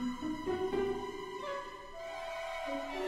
Thank 0.00 0.22
you. 2.94 3.07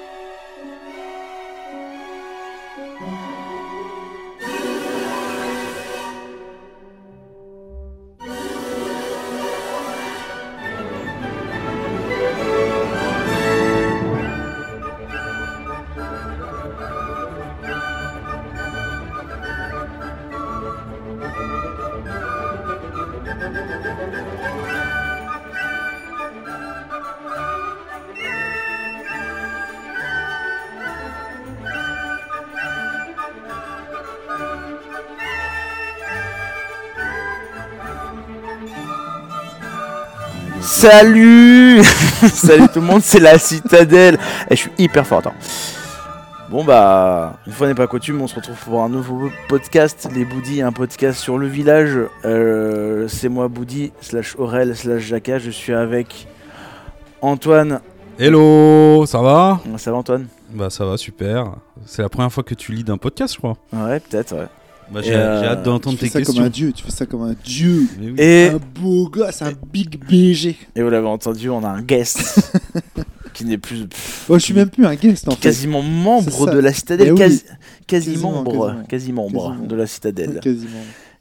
Salut 40.81 41.83
Salut 42.33 42.69
tout 42.73 42.81
le 42.81 42.87
monde, 42.87 43.03
c'est 43.03 43.21
la 43.21 43.39
citadelle 43.39 44.19
Et 44.49 44.57
je 44.57 44.63
suis 44.63 44.71
hyper 44.79 45.07
fort, 45.07 45.19
attends. 45.19 45.35
Bon 46.49 46.65
bah, 46.65 47.37
une 47.47 47.53
fois 47.53 47.67
n'est 47.67 47.75
pas 47.75 47.87
coutume, 47.87 48.23
on 48.23 48.27
se 48.27 48.35
retrouve 48.35 48.57
pour 48.57 48.83
un 48.83 48.89
nouveau 48.89 49.31
podcast, 49.47 50.09
les 50.15 50.25
Boudis, 50.25 50.63
un 50.63 50.73
podcast 50.73 51.21
sur 51.21 51.37
le 51.37 51.49
village. 51.49 51.99
Euh, 52.25 53.09
c'est 53.09 53.29
moi 53.29 53.49
Boudi, 53.49 53.93
slash 54.01 54.37
Aurel, 54.39 54.75
slash 54.75 55.03
Jacka, 55.03 55.39
je 55.39 55.51
suis 55.51 55.75
avec 55.75 56.27
Antoine. 57.21 57.83
Hello, 58.19 59.05
ça 59.05 59.21
va? 59.21 59.61
Ça 59.77 59.91
va 59.91 59.99
Antoine? 59.99 60.29
Bah 60.49 60.71
ça 60.71 60.87
va, 60.87 60.97
super. 60.97 61.57
C'est 61.85 62.01
la 62.01 62.09
première 62.09 62.33
fois 62.33 62.43
que 62.43 62.55
tu 62.55 62.73
lis 62.73 62.85
d'un 62.85 62.97
podcast, 62.97 63.35
je 63.35 63.39
crois. 63.39 63.59
Ouais, 63.75 64.01
peut-être, 64.01 64.35
ouais. 64.35 64.49
Bah, 64.93 65.01
j'ai 65.03 65.15
euh, 65.15 65.41
j'ai 65.41 65.47
hâte 65.47 65.63
d'entendre 65.63 65.97
Tu 65.99 66.05
fais 66.05 66.07
tes 66.07 66.13
ça 66.13 66.19
questions. 66.21 66.35
comme 66.37 66.45
un 66.45 66.51
dieu, 66.51 66.73
tu 66.73 66.83
fais 66.85 66.91
ça 66.91 67.07
comme 67.07 67.23
un 67.23 67.35
dieu. 67.45 67.87
Oui. 68.01 68.15
Et, 68.19 68.49
Un 68.49 68.59
beau 68.81 69.09
gosse, 69.09 69.41
un 69.43 69.53
big 69.73 70.01
BG. 70.05 70.57
et 70.75 70.83
vous 70.83 70.91
l'avez 70.91 71.07
entendu, 71.07 71.49
on 71.51 71.63
a 71.63 71.69
un 71.69 71.83
guest 71.83 72.53
qui 73.35 73.45
n'est 73.45 73.59
plus 73.59 73.87
pff, 73.87 74.27
Oh, 74.29 74.35
je 74.39 74.43
suis 74.45 74.55
même 74.55 74.69
plus 74.71 74.85
un 74.87 74.95
guest 74.97 75.29
en 75.29 75.33
fait. 75.33 75.41
quasiment 75.41 75.83
membre 75.83 76.51
de 76.53 76.59
la 76.59 76.73
citadelle, 76.73 77.09
Eh 77.09 77.13
oui. 77.13 77.19
quasi, 77.19 77.43
quasi 77.87 78.11
Quasiment, 78.13 78.33
membre, 78.33 78.53
quasiment. 78.53 78.85
quasi 78.89 79.13
membre 79.13 79.49
Quasiment. 79.51 79.67
de 79.69 79.77
la 79.77 79.87
citadelle. 79.87 80.41
Quasiment. 80.43 80.71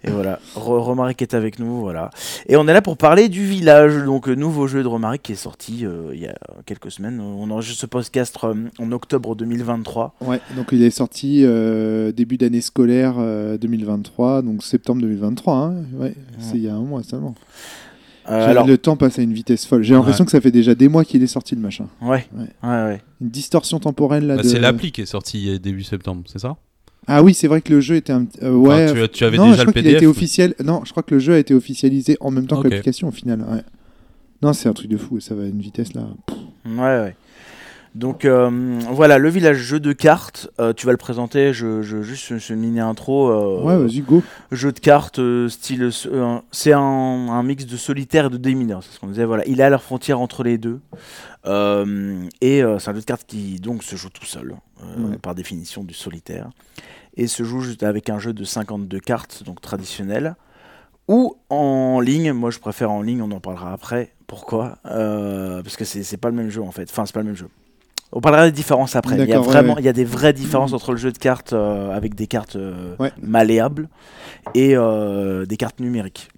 Et 0.06 0.12
voilà, 0.12 0.40
Re- 0.56 0.80
Romaric 0.80 1.22
est 1.22 1.34
avec 1.34 1.60
nous, 1.60 1.82
voilà. 1.82 2.10
Et 2.48 2.56
on 2.56 2.68
est 2.70 2.74
là 2.74 2.82
pour 2.82 2.96
parler 2.96 3.28
du 3.28 3.44
village, 3.46 4.06
donc 4.06 4.30
euh, 4.30 4.34
nouveau 4.36 4.66
jeu 4.66 4.82
de 4.82 4.88
Romaric 4.88 5.22
qui 5.24 5.34
est 5.34 5.36
sorti 5.36 5.86
euh, 5.86 6.12
il 6.14 6.22
y 6.22 6.28
a 6.28 6.36
quelques 6.66 6.90
semaines. 6.90 7.20
On 7.20 7.52
enregistre 7.52 7.82
ce 7.82 7.86
podcast 7.86 8.38
euh, 8.46 8.54
en 8.80 8.92
octobre 8.94 9.36
2023. 9.36 10.16
Ouais, 10.22 10.40
donc 10.56 10.68
il 10.72 10.84
est 10.84 10.90
sorti 10.90 11.42
euh, 11.44 12.14
début 12.14 12.38
d'année 12.38 12.62
scolaire 12.62 13.16
euh, 13.18 13.58
2023, 13.58 14.42
donc 14.42 14.64
septembre 14.64 15.02
2023. 15.02 15.54
Hein. 15.56 15.74
Ouais, 15.98 16.16
c'est 16.40 16.56
il 16.56 16.64
y 16.64 16.70
a 16.70 16.76
un 16.76 16.80
mois 16.82 17.04
seulement. 17.04 17.36
Euh, 18.30 18.48
alors, 18.52 18.68
Le 18.68 18.78
temps 18.78 18.96
passe 18.96 19.20
à 19.20 19.22
une 19.24 19.34
vitesse 19.34 19.66
folle. 19.66 19.84
J'ai 19.84 19.96
l'impression 19.96 20.22
Ouais. 20.22 20.26
que 20.28 20.32
ça 20.32 20.40
fait 20.40 20.52
déjà 20.52 20.76
des 20.76 20.88
mois 20.88 21.04
qu'il 21.04 21.24
est 21.24 21.28
sorti 21.28 21.56
le 21.56 21.62
machin. 21.62 21.88
ouais, 22.02 22.26
Ouais. 22.38 22.46
ouais, 22.64 22.70
ouais. 22.86 23.02
Une 23.20 23.30
distorsion 23.30 23.80
temporelle 23.80 24.28
là. 24.28 24.36
Bah, 24.38 24.44
de... 24.44 24.48
C'est 24.48 24.60
l'appli 24.60 24.92
qui 24.94 25.02
est 25.02 25.06
sortie 25.08 25.60
début 25.60 25.84
septembre, 25.84 26.22
c'est 26.28 26.40
ça? 26.40 26.56
Ah 27.08 27.24
oui, 27.24 27.34
c'est 27.34 27.48
vrai 27.48 27.62
que 27.62 27.74
le 27.74 27.82
jeu 27.82 27.96
était 27.96 28.14
un. 28.14 28.28
euh, 28.44 28.54
ouais. 28.54 28.92
Enfin, 28.92 29.02
tu, 29.08 29.10
tu 29.10 29.24
avais 29.26 29.38
non, 29.38 29.50
déjà 29.52 29.62
je 29.62 29.64
le 29.66 29.70
a 29.70 29.74
PDF 29.74 29.96
été 29.96 30.08
officiel. 30.08 30.54
Non, 30.64 30.82
je 30.86 30.92
crois 30.92 31.04
que 31.04 31.16
le 31.16 31.20
jeu 31.20 31.34
a 31.34 31.40
été 31.40 31.54
officialisé 31.54 32.18
en 32.20 32.30
même 32.32 32.46
temps 32.46 32.62
que 32.62 32.68
l'application 32.68 33.08
au 33.08 33.12
final. 33.12 33.42
Ouais. 33.42 33.62
Non, 34.42 34.54
c'est 34.54 34.70
un 34.70 34.74
truc 34.74 34.90
de 34.90 34.98
fou. 34.98 35.20
Ça 35.20 35.34
va 35.36 35.44
à 35.44 35.48
une 35.48 35.60
vitesse 35.60 35.94
là. 35.94 36.08
Ouais, 36.66 36.78
ouais. 36.78 37.16
Donc 38.00 38.24
euh, 38.24 38.80
voilà, 38.92 39.18
le 39.18 39.28
village 39.30 39.58
jeu 39.58 39.82
de 39.82 39.92
cartes, 39.92 40.50
euh, 40.62 40.72
tu 40.72 40.86
vas 40.86 40.94
le 40.94 40.98
présenter, 40.98 41.52
je, 41.54 41.82
je 41.82 42.02
juste 42.02 42.40
ce 42.40 42.54
mini 42.54 42.80
intro. 42.80 43.30
euh, 43.30 43.62
Ouais, 43.62 43.78
vas-y, 43.78 44.00
go. 44.00 44.24
jeu 44.54 44.72
de 44.72 44.80
cartes 44.80 45.20
style 45.50 45.90
c'est 46.52 46.72
un, 46.72 46.80
un 46.80 47.44
mix 47.44 47.66
de 47.66 47.76
solitaire 47.76 48.28
et 48.28 48.30
de 48.30 48.38
démineur 48.38 48.84
c'est 48.84 48.92
ce 48.96 49.00
qu'on 49.02 49.08
disait 49.08 49.26
voilà 49.26 49.46
il 49.48 49.60
est 49.60 49.64
à 49.64 49.70
la 49.70 49.78
frontière 49.80 50.22
entre 50.22 50.44
les 50.44 50.58
deux 50.58 50.80
et 51.46 52.62
c'est 52.80 52.90
un 52.90 52.94
jeu 52.94 53.00
de 53.02 53.06
cartes 53.06 53.26
qui 53.28 53.60
donc 53.60 53.84
se 53.84 53.96
joue 53.96 54.10
tout 54.10 54.26
seul 54.26 54.56
Ouais. 54.98 55.18
par 55.18 55.36
définition 55.36 55.84
du 55.84 55.94
solitaire 55.94 56.50
et 57.18 57.28
se 57.28 57.44
joue 57.44 57.60
juste 57.60 57.84
avec 57.84 58.10
un 58.10 58.18
jeu 58.18 58.32
de 58.32 58.46
52 58.46 59.02
cartes 59.02 59.44
donc 59.44 59.60
traditionnel 59.60 60.36
ou 61.10 61.36
en 61.50 62.00
ligne 62.00 62.32
moi 62.32 62.50
je 62.50 62.60
préfère 62.60 62.90
en 62.92 63.02
ligne 63.02 63.22
on 63.22 63.30
en 63.32 63.42
parlera 63.42 63.74
après 63.74 64.14
pourquoi 64.26 64.78
parce 64.84 65.76
que 65.76 65.84
c'est 65.84 66.16
pas 66.18 66.30
le 66.30 66.36
même 66.36 66.50
jeu 66.50 66.62
en 66.62 66.72
fait 66.72 66.90
enfin 66.90 67.06
c'est 67.06 67.14
pas 67.14 67.20
le 67.20 67.26
même 67.26 67.36
jeu 67.36 67.50
on 68.12 68.22
parlera 68.22 68.46
des 68.46 68.52
différences 68.52 68.96
après. 68.96 69.18
Il 69.20 69.30
y 69.30 69.34
a 69.34 69.40
vraiment, 69.40 69.76
ouais. 69.76 69.82
il 69.82 69.86
y 69.86 69.90
a 69.90 69.94
des 69.94 70.06
vraies 70.06 70.34
différences 70.34 70.74
entre 70.74 70.92
le 70.92 70.98
jeu 70.98 71.12
de 71.12 71.18
cartes 71.18 71.54
euh, 71.54 71.92
avec 71.96 72.16
des 72.16 72.28
cartes 72.28 72.56
euh, 72.56 72.96
Ouais. 73.00 73.12
malléables 73.22 73.88
et 74.56 74.76
euh, 74.76 75.46
des 75.46 75.58
cartes 75.58 75.80
numériques. 75.80 76.30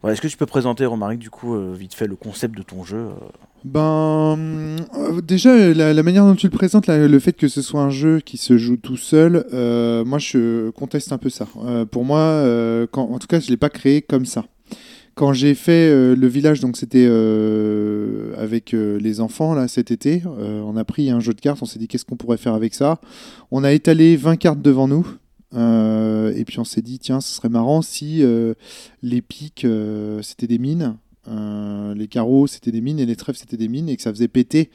Voilà, 0.00 0.14
Est-ce 0.14 0.22
que 0.22 0.28
tu 0.28 0.36
peux 0.36 0.46
présenter, 0.46 0.84
Romaric, 0.86 1.18
du 1.20 1.30
coup, 1.30 1.56
vite 1.72 1.94
fait, 1.94 2.06
le 2.08 2.16
concept 2.16 2.56
de 2.56 2.62
ton 2.64 2.82
jeu 2.82 3.06
Ben, 3.64 4.36
déjà, 5.22 5.54
la, 5.72 5.92
la 5.92 6.02
manière 6.02 6.24
dont 6.24 6.34
tu 6.34 6.46
le 6.48 6.50
présentes, 6.52 6.88
là, 6.88 7.06
le 7.06 7.18
fait 7.20 7.32
que 7.32 7.46
ce 7.46 7.62
soit 7.62 7.80
un 7.82 7.90
jeu 7.90 8.18
qui 8.18 8.36
se 8.38 8.58
joue 8.58 8.76
tout 8.76 8.96
seul, 8.96 9.44
moi, 10.04 10.18
je 10.18 10.70
conteste 10.70 11.12
un 11.12 11.18
peu 11.18 11.30
ça. 11.30 11.46
Pour 11.92 12.04
moi, 12.04 12.42
quand, 12.90 13.04
en 13.04 13.18
tout 13.20 13.28
cas, 13.28 13.38
je 13.38 13.50
l'ai 13.50 13.56
pas 13.56 13.70
créé 13.70 14.02
comme 14.02 14.26
ça. 14.26 14.44
Quand 15.14 15.34
j'ai 15.34 15.54
fait 15.54 15.90
euh, 15.90 16.16
le 16.16 16.26
village, 16.26 16.60
donc 16.60 16.78
c'était 16.78 17.06
euh, 17.06 18.34
avec 18.38 18.72
euh, 18.72 18.98
les 18.98 19.20
enfants 19.20 19.54
là 19.54 19.68
cet 19.68 19.90
été, 19.90 20.22
on 20.26 20.76
a 20.76 20.84
pris 20.84 21.10
un 21.10 21.20
jeu 21.20 21.34
de 21.34 21.40
cartes, 21.40 21.62
on 21.62 21.66
s'est 21.66 21.78
dit 21.78 21.86
qu'est-ce 21.86 22.04
qu'on 22.04 22.16
pourrait 22.16 22.38
faire 22.38 22.54
avec 22.54 22.74
ça? 22.74 22.98
On 23.50 23.62
a 23.62 23.72
étalé 23.72 24.16
20 24.16 24.36
cartes 24.36 24.62
devant 24.62 24.88
nous. 24.88 25.06
et 25.54 26.44
puis 26.46 26.58
on 26.58 26.64
s'est 26.64 26.80
dit 26.80 26.98
tiens 26.98 27.20
ce 27.20 27.34
serait 27.34 27.50
marrant 27.50 27.82
si 27.82 28.24
les 29.02 29.22
piques 29.22 29.66
euh, 29.66 30.22
c'était 30.22 30.46
des 30.46 30.58
mines 30.58 30.96
les 31.26 32.08
carreaux 32.08 32.46
c'était 32.46 32.72
des 32.72 32.80
mines 32.80 32.98
et 32.98 33.06
les 33.06 33.16
trèfles 33.16 33.38
c'était 33.38 33.58
des 33.58 33.68
mines 33.68 33.88
et 33.88 33.96
que 33.96 34.02
ça 34.02 34.10
faisait 34.12 34.28
péter 34.28 34.70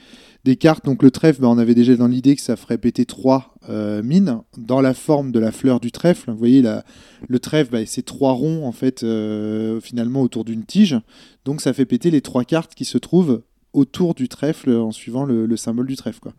des 0.48 0.56
cartes. 0.56 0.86
Donc 0.86 1.04
le 1.04 1.12
trèfle, 1.12 1.42
bah, 1.42 1.50
on 1.50 1.58
avait 1.58 1.76
déjà 1.76 1.96
dans 1.96 2.08
l'idée 2.08 2.36
que 2.36 2.42
ça 2.42 2.56
ferait 2.56 2.78
péter 2.78 3.06
trois 3.06 3.54
euh, 3.70 4.02
mines 4.02 4.40
dans 4.58 4.80
la 4.80 4.94
forme 4.94 5.32
de 5.32 5.40
la 5.40 5.52
fleur 5.52 5.80
du 5.80 5.92
trèfle. 5.92 6.32
Vous 6.32 6.38
voyez, 6.38 6.62
la- 6.62 6.86
le 7.28 7.40
trèfle, 7.40 7.72
bah, 7.72 7.86
c'est 7.86 8.06
trois 8.06 8.32
ronds 8.32 8.66
en 8.66 8.72
fait 8.72 9.04
euh, 9.04 9.82
finalement 9.82 10.22
autour 10.22 10.46
d'une 10.46 10.64
tige. 10.64 10.96
Donc 11.44 11.60
ça 11.62 11.74
fait 11.74 11.86
péter 11.86 12.12
les 12.12 12.22
trois 12.22 12.46
cartes 12.46 12.76
qui 12.76 12.86
se 12.86 12.98
trouvent 12.98 13.44
autour 13.74 14.16
du 14.16 14.30
trèfle 14.30 14.72
en 14.72 14.92
suivant 14.92 15.26
le, 15.26 15.46
le 15.46 15.58
symbole 15.58 15.86
du 15.86 15.98
trèfle. 15.98 16.22
Quoi. 16.22 16.34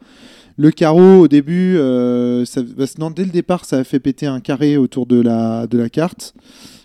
Le 0.57 0.71
carreau 0.71 1.21
au 1.21 1.29
début, 1.29 1.77
euh, 1.77 2.47
ça, 2.47 2.63
non, 2.99 3.11
dès 3.11 3.25
le 3.25 3.31
départ, 3.31 3.67
ça 3.67 3.77
a 3.77 3.85
fait 3.85 4.01
péter 4.01 4.27
un 4.27 4.41
carré 4.41 4.79
autour 4.79 5.05
de 5.07 5.21
la, 5.21 5.69
carte. 5.93 6.35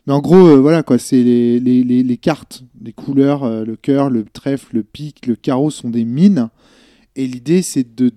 Mais 0.06 0.14
en 0.14 0.20
gros, 0.20 0.62
voilà 0.62 0.84
quoi, 0.84 0.98
c'est 0.98 1.24
les, 1.24 2.20
cartes, 2.22 2.64
les 2.82 2.92
couleurs, 2.92 3.66
le 3.66 3.76
cœur, 3.78 4.10
le 4.10 4.26
trèfle, 4.26 4.76
le 4.76 4.84
pic, 4.84 5.26
le 5.26 5.36
carreau 5.36 5.72
sont 5.72 5.90
des 5.90 6.04
mines. 6.04 6.50
Et 7.16 7.28
l'idée, 7.28 7.62
c'est 7.62 7.96
de, 7.96 8.12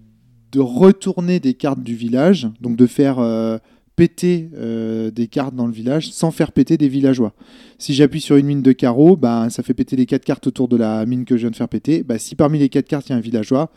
de 0.52 0.60
retourner 0.60 1.40
des 1.40 1.54
cartes 1.54 1.82
du 1.82 1.94
village, 1.94 2.48
donc 2.60 2.76
de 2.76 2.86
faire 2.86 3.18
euh, 3.18 3.58
péter 3.96 4.50
euh, 4.54 5.10
des 5.10 5.26
cartes 5.26 5.54
dans 5.54 5.66
le 5.66 5.72
village 5.72 6.10
sans 6.10 6.30
faire 6.30 6.52
péter 6.52 6.76
des 6.76 6.88
villageois. 6.88 7.34
Si 7.78 7.94
j'appuie 7.94 8.20
sur 8.20 8.36
une 8.36 8.46
mine 8.46 8.62
de 8.62 8.72
carreau, 8.72 9.16
bah, 9.16 9.48
ça 9.50 9.62
fait 9.62 9.74
péter 9.74 9.96
les 9.96 10.06
quatre 10.06 10.24
cartes 10.24 10.46
autour 10.46 10.68
de 10.68 10.76
la 10.76 11.04
mine 11.06 11.24
que 11.24 11.36
je 11.36 11.42
viens 11.42 11.50
de 11.50 11.56
faire 11.56 11.68
péter. 11.68 12.02
Bah, 12.02 12.18
si 12.18 12.34
parmi 12.34 12.58
les 12.58 12.68
quatre 12.68 12.86
cartes, 12.86 13.08
il 13.08 13.12
y 13.12 13.14
a 13.14 13.16
un 13.16 13.20
villageois, 13.20 13.70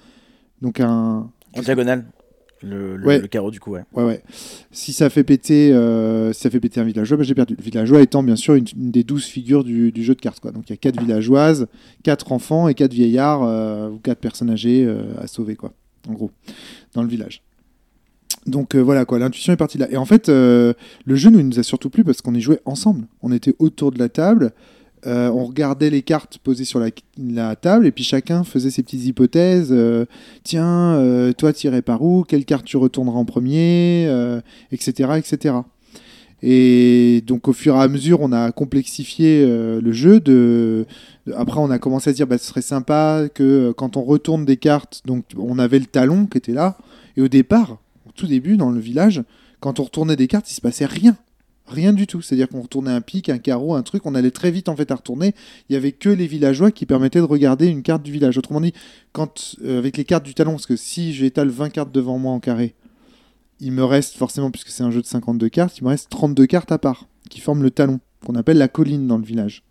donc 0.62 0.80
un, 0.80 1.30
En 1.56 1.62
diagonale 1.62 2.06
le, 2.62 2.98
le- 2.98 3.06
Ouais. 3.06 3.20
le 3.20 3.28
carreau, 3.28 3.52
du 3.52 3.60
coup, 3.60 3.72
ouais. 3.72 3.84
Ouais, 3.94 4.04
ouais. 4.04 4.22
Si 4.72 4.94
ça 4.94 5.10
fait 5.10 5.24
péter, 5.24 5.72
euh, 5.74 6.34
si 6.34 6.42
ça 6.42 6.50
fait 6.50 6.60
péter 6.60 6.80
un 6.80 6.84
villageois, 6.84 7.18
bah, 7.18 7.24
j'ai 7.24 7.36
perdu. 7.36 7.56
Le 7.58 7.64
villageois 7.64 8.02
étant 8.02 8.22
bien 8.24 8.36
sûr 8.36 8.56
une, 8.56 8.66
une 8.78 8.92
des 8.92 9.04
douze 9.04 9.26
figures 9.26 9.64
du, 9.64 9.92
du 9.92 10.04
jeu 10.04 10.16
de 10.16 10.22
cartes. 10.22 10.40
Quoi. 10.40 10.52
Donc 10.52 10.70
il 10.70 10.72
y 10.72 10.74
a 10.74 10.78
quatre 10.78 11.00
villageoises, 11.00 11.68
quatre 12.04 12.32
enfants 12.32 12.68
et 12.68 12.74
quatre 12.74 12.94
vieillards 12.94 13.44
euh, 13.44 13.90
ou 13.90 13.98
quatre 13.98 14.20
personnes 14.20 14.50
âgées 14.50 14.86
euh, 14.86 15.04
à 15.22 15.28
sauver, 15.28 15.56
quoi. 15.56 15.74
En 16.08 16.14
gros, 16.14 16.32
dans 16.94 17.02
le 17.04 17.10
village. 17.10 17.42
Donc 18.46 18.74
euh, 18.76 18.80
voilà 18.80 19.06
quoi, 19.06 19.20
l'intuition 19.20 19.52
est 19.54 19.58
partie 19.58 19.78
de 19.78 19.84
là. 19.84 19.92
Et 19.92 19.98
en 19.98 20.06
fait, 20.06 20.30
euh, 20.30 20.74
le 21.06 21.16
jeu 21.16 21.30
nous, 21.30 21.40
il 21.40 21.48
nous 21.48 21.60
a 21.60 21.64
surtout 21.64 21.90
plu 21.90 22.04
parce 22.04 22.22
qu'on 22.22 22.34
y 22.34 22.42
jouait 22.42 22.62
ensemble. 22.66 23.06
On 23.22 23.32
était 23.32 23.54
autour 23.60 23.92
de 23.92 24.00
la 24.00 24.08
table, 24.10 24.52
euh, 25.08 25.30
on 25.30 25.46
regardait 25.46 25.90
les 25.90 26.02
cartes 26.02 26.38
posées 26.40 26.66
sur 26.66 26.80
la, 26.80 27.56
table 27.56 27.86
et 27.86 27.92
puis 27.92 28.04
chacun 28.04 28.44
faisait 28.44 28.70
ses 28.70 28.84
petites 28.84 29.06
hypothèses. 29.06 29.70
euh, 29.72 30.06
Tiens, 30.44 30.96
euh, 30.96 31.32
toi 31.34 31.54
tirais 31.54 31.82
par 31.82 32.02
où 32.02 32.24
Quelle 32.24 32.46
carte 32.46 32.66
tu 32.66 32.78
retourneras 32.78 33.18
en 33.18 33.26
premier 33.26 34.06
euh, 34.08 34.42
Etc. 34.72 35.10
etc. 35.18 35.56
Et 36.42 37.24
donc 37.28 37.48
au 37.48 37.54
fur 37.54 37.76
et 37.76 37.80
à 37.80 37.88
mesure, 37.88 38.22
on 38.22 38.32
a 38.32 38.52
complexifié 38.52 39.46
le 39.46 39.92
jeu. 39.92 40.22
De... 40.22 40.86
Après, 41.36 41.60
on 41.60 41.70
a 41.70 41.80
commencé 41.80 42.10
à 42.10 42.14
dire, 42.14 42.28
bah, 42.28 42.38
ce 42.38 42.46
serait 42.46 42.62
sympa 42.62 43.28
que 43.34 43.74
quand 43.74 43.98
on 43.98 44.04
retourne 44.04 44.46
des 44.46 44.56
cartes, 44.56 45.02
donc 45.06 45.26
on 45.38 45.60
avait 45.60 45.80
le 45.80 45.86
talon 45.86 46.28
qui 46.28 46.38
était 46.38 46.54
là. 46.54 46.78
Et 47.18 47.22
au 47.22 47.28
départ, 47.28 47.80
au 48.08 48.12
tout 48.16 48.28
début, 48.28 48.56
dans 48.56 48.72
le 48.72 48.80
village, 48.80 49.22
quand 49.60 49.82
on 49.82 49.84
retournait 49.84 50.16
des 50.16 50.28
cartes, 50.28 50.50
il 50.50 50.54
se 50.54 50.62
passait 50.62 50.86
rien. 50.86 51.18
Rien 51.70 51.94
du 51.94 52.08
tout. 52.08 52.22
C'est-à-dire 52.22 52.50
qu'on 52.50 52.62
retournait 52.62 52.92
un 52.92 53.02
pic, 53.02 53.30
un 53.30 53.38
carreau, 53.38 53.76
un 53.76 53.84
truc, 53.84 54.06
on 54.06 54.16
allait 54.16 54.32
très 54.32 54.50
vite 54.50 54.70
en 54.70 54.76
fait 54.76 54.90
à 54.92 54.96
retourner. 54.96 55.36
Il 55.70 55.74
y 55.74 55.76
avait 55.76 55.92
que 55.92 56.10
les 56.10 56.26
villageois 56.26 56.72
qui 56.72 56.86
permettaient 56.86 57.20
de 57.20 57.26
regarder 57.26 57.68
une 57.68 57.84
carte 57.84 58.02
du 58.02 58.12
village. 58.12 58.38
Autrement 58.38 58.60
dit, 58.60 58.74
quand 59.14 59.56
euh, 59.64 59.78
avec 59.78 59.96
les 59.96 60.04
cartes 60.04 60.26
du 60.26 60.34
talon, 60.34 60.54
parce 60.54 60.66
que 60.66 60.76
si 60.76 61.14
j'étale 61.14 61.50
20 61.50 61.70
cartes 61.70 61.92
devant 61.92 62.18
moi 62.18 62.34
en 62.34 62.40
carré, 62.40 62.74
il 63.60 63.72
me 63.72 63.84
reste 63.84 64.16
forcément, 64.16 64.50
puisque 64.50 64.70
c'est 64.70 64.84
un 64.84 64.92
jeu 64.92 65.02
de 65.02 65.06
52 65.06 65.50
cartes, 65.50 65.78
il 65.78 65.84
me 65.84 65.90
reste 65.90 66.10
32 66.10 66.48
cartes 66.48 66.72
à 66.72 66.80
part 66.80 67.06
qui 67.30 67.40
forment 67.40 67.62
le 67.62 67.72
talon, 67.72 68.00
qu'on 68.26 68.36
appelle 68.36 68.58
la 68.58 68.68
colline 68.68 69.08
dans 69.08 69.18
le 69.18 69.24
village. 69.24 69.64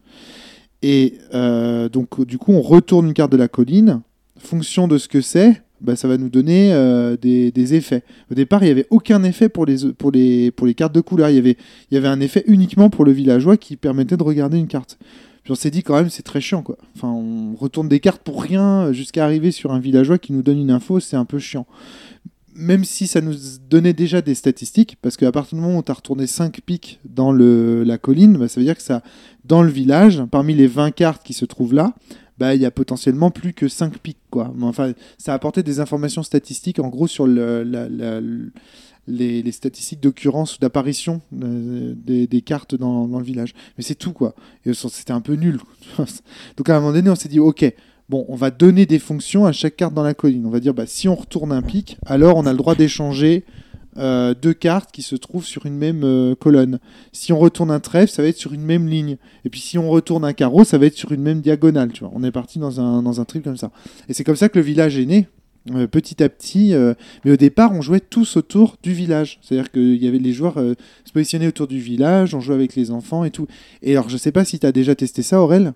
Et 0.82 1.18
euh, 1.34 1.88
donc, 1.88 2.24
du 2.24 2.38
coup, 2.38 2.52
on 2.52 2.62
retourne 2.62 3.08
une 3.08 3.14
carte 3.14 3.32
de 3.32 3.36
la 3.36 3.48
colline. 3.48 4.02
Fonction 4.38 4.86
de 4.86 4.98
ce 4.98 5.08
que 5.08 5.20
c'est, 5.20 5.62
bah, 5.80 5.96
ça 5.96 6.08
va 6.08 6.16
nous 6.16 6.28
donner 6.28 6.72
euh, 6.72 7.16
des, 7.16 7.50
des 7.52 7.74
effets. 7.74 8.02
Au 8.30 8.34
départ, 8.34 8.62
il 8.62 8.66
n'y 8.66 8.72
avait 8.72 8.86
aucun 8.90 9.22
effet 9.22 9.48
pour 9.48 9.66
les, 9.66 9.92
pour, 9.92 10.10
les, 10.10 10.50
pour 10.50 10.66
les 10.66 10.74
cartes 10.74 10.94
de 10.94 11.00
couleur. 11.00 11.30
Il 11.30 11.36
y, 11.36 11.38
avait, 11.38 11.56
y 11.90 11.96
avait 11.96 12.08
un 12.08 12.20
effet 12.20 12.44
uniquement 12.46 12.90
pour 12.90 13.04
le 13.04 13.12
villageois 13.12 13.56
qui 13.56 13.76
permettait 13.76 14.16
de 14.16 14.22
regarder 14.22 14.58
une 14.58 14.66
carte. 14.66 14.98
Puis 15.42 15.52
on 15.52 15.54
s'est 15.54 15.70
dit 15.70 15.82
quand 15.82 15.94
même, 15.94 16.10
c'est 16.10 16.22
très 16.22 16.40
chiant. 16.40 16.62
Quoi. 16.62 16.76
Enfin, 16.96 17.08
on 17.08 17.54
retourne 17.54 17.88
des 17.88 18.00
cartes 18.00 18.22
pour 18.22 18.42
rien 18.42 18.92
jusqu'à 18.92 19.24
arriver 19.24 19.50
sur 19.50 19.72
un 19.72 19.78
villageois 19.78 20.18
qui 20.18 20.32
nous 20.32 20.42
donne 20.42 20.58
une 20.58 20.70
info, 20.70 21.00
c'est 21.00 21.16
un 21.16 21.24
peu 21.24 21.38
chiant. 21.38 21.66
Même 22.54 22.84
si 22.84 23.06
ça 23.06 23.20
nous 23.20 23.34
donnait 23.70 23.92
déjà 23.92 24.20
des 24.20 24.34
statistiques, 24.34 24.98
parce 25.00 25.16
qu'à 25.16 25.30
partir 25.30 25.56
du 25.56 25.62
moment 25.62 25.78
où 25.78 25.82
tu 25.82 25.92
as 25.92 25.94
retourné 25.94 26.26
5 26.26 26.60
pics 26.66 26.98
dans 27.08 27.30
le, 27.30 27.84
la 27.84 27.98
colline, 27.98 28.36
bah, 28.36 28.48
ça 28.48 28.60
veut 28.60 28.66
dire 28.66 28.76
que 28.76 28.82
ça, 28.82 29.02
dans 29.44 29.62
le 29.62 29.70
village, 29.70 30.22
parmi 30.30 30.54
les 30.54 30.66
20 30.66 30.90
cartes 30.90 31.22
qui 31.24 31.34
se 31.34 31.44
trouvent 31.44 31.72
là, 31.72 31.94
bah, 32.38 32.54
il 32.54 32.62
y 32.62 32.66
a 32.66 32.70
potentiellement 32.70 33.30
plus 33.30 33.52
que 33.52 33.68
5 33.68 33.98
pics. 33.98 34.18
Quoi. 34.30 34.52
Mais 34.56 34.64
enfin, 34.64 34.92
ça 35.18 35.32
a 35.32 35.34
apporté 35.34 35.62
des 35.62 35.80
informations 35.80 36.22
statistiques, 36.22 36.78
en 36.78 36.88
gros, 36.88 37.06
sur 37.06 37.26
les, 37.26 37.42
statistiques 39.52 40.00
d'occurrence 40.00 40.56
ou 40.56 40.58
d'apparition 40.60 41.20
euh, 41.42 41.94
des, 41.96 42.42
cartes 42.42 42.74
dans, 42.74 43.08
dans, 43.08 43.18
le 43.18 43.24
village. 43.24 43.54
Mais 43.76 43.84
c'est 43.84 43.96
tout, 43.96 44.12
quoi. 44.12 44.34
C'était 44.72 45.12
un 45.12 45.20
peu 45.20 45.34
nul. 45.34 45.60
Donc 46.56 46.68
à 46.68 46.76
un 46.76 46.80
moment 46.80 46.92
donné, 46.92 47.10
on 47.10 47.16
s'est 47.16 47.28
dit, 47.28 47.40
ok, 47.40 47.72
bon, 48.08 48.24
on 48.28 48.36
va 48.36 48.50
donner 48.50 48.86
des 48.86 48.98
fonctions 48.98 49.46
à 49.46 49.52
chaque 49.52 49.76
carte 49.76 49.94
dans 49.94 50.02
la 50.02 50.14
colline. 50.14 50.46
On 50.46 50.50
va 50.50 50.60
dire, 50.60 50.74
bah, 50.74 50.86
si 50.86 51.08
on 51.08 51.14
retourne 51.14 51.52
un 51.52 51.62
pic, 51.62 51.98
alors 52.06 52.36
on 52.36 52.46
a 52.46 52.52
le 52.52 52.58
droit 52.58 52.74
d'échanger 52.74 53.44
euh, 53.98 54.34
deux 54.34 54.54
cartes 54.54 54.92
qui 54.92 55.02
se 55.02 55.16
trouvent 55.16 55.44
sur 55.44 55.66
une 55.66 55.76
même 55.76 56.02
euh, 56.04 56.34
colonne. 56.34 56.78
Si 57.12 57.32
on 57.32 57.38
retourne 57.38 57.70
un 57.70 57.80
trèfle, 57.80 58.12
ça 58.12 58.22
va 58.22 58.28
être 58.28 58.36
sur 58.36 58.52
une 58.52 58.62
même 58.62 58.88
ligne. 58.88 59.16
Et 59.44 59.50
puis 59.50 59.60
si 59.60 59.78
on 59.78 59.90
retourne 59.90 60.24
un 60.24 60.32
carreau, 60.32 60.64
ça 60.64 60.78
va 60.78 60.86
être 60.86 60.96
sur 60.96 61.12
une 61.12 61.22
même 61.22 61.40
diagonale. 61.40 61.92
Tu 61.92 62.00
vois. 62.00 62.12
On 62.14 62.22
est 62.22 62.30
parti 62.30 62.58
dans 62.58 62.80
un, 62.80 63.02
dans 63.02 63.20
un 63.20 63.24
trip 63.24 63.44
comme 63.44 63.56
ça. 63.56 63.70
Et 64.08 64.14
c'est 64.14 64.24
comme 64.24 64.36
ça 64.36 64.48
que 64.48 64.58
le 64.58 64.64
village 64.64 64.98
est 64.98 65.06
né. 65.06 65.28
Euh, 65.74 65.86
petit 65.86 66.22
à 66.22 66.28
petit, 66.28 66.72
mais 67.24 67.32
au 67.32 67.36
départ, 67.36 67.72
on 67.72 67.82
jouait 67.82 68.00
tous 68.00 68.36
autour 68.36 68.76
du 68.82 68.92
village. 68.92 69.38
C'est-à-dire 69.42 69.70
qu'il 69.70 70.02
y 70.02 70.08
avait 70.08 70.18
les 70.18 70.32
joueurs 70.32 70.54
se 70.54 71.12
positionnaient 71.12 71.48
autour 71.48 71.66
du 71.66 71.78
village, 71.78 72.34
on 72.34 72.40
jouait 72.40 72.54
avec 72.54 72.76
les 72.76 72.90
enfants 72.90 73.24
et 73.24 73.30
tout. 73.30 73.46
Et 73.82 73.92
alors, 73.92 74.08
je 74.08 74.16
sais 74.16 74.32
pas 74.32 74.44
si 74.44 74.58
tu 74.58 74.66
as 74.66 74.72
déjà 74.72 74.94
testé 74.94 75.22
ça, 75.22 75.42
Aurel 75.42 75.74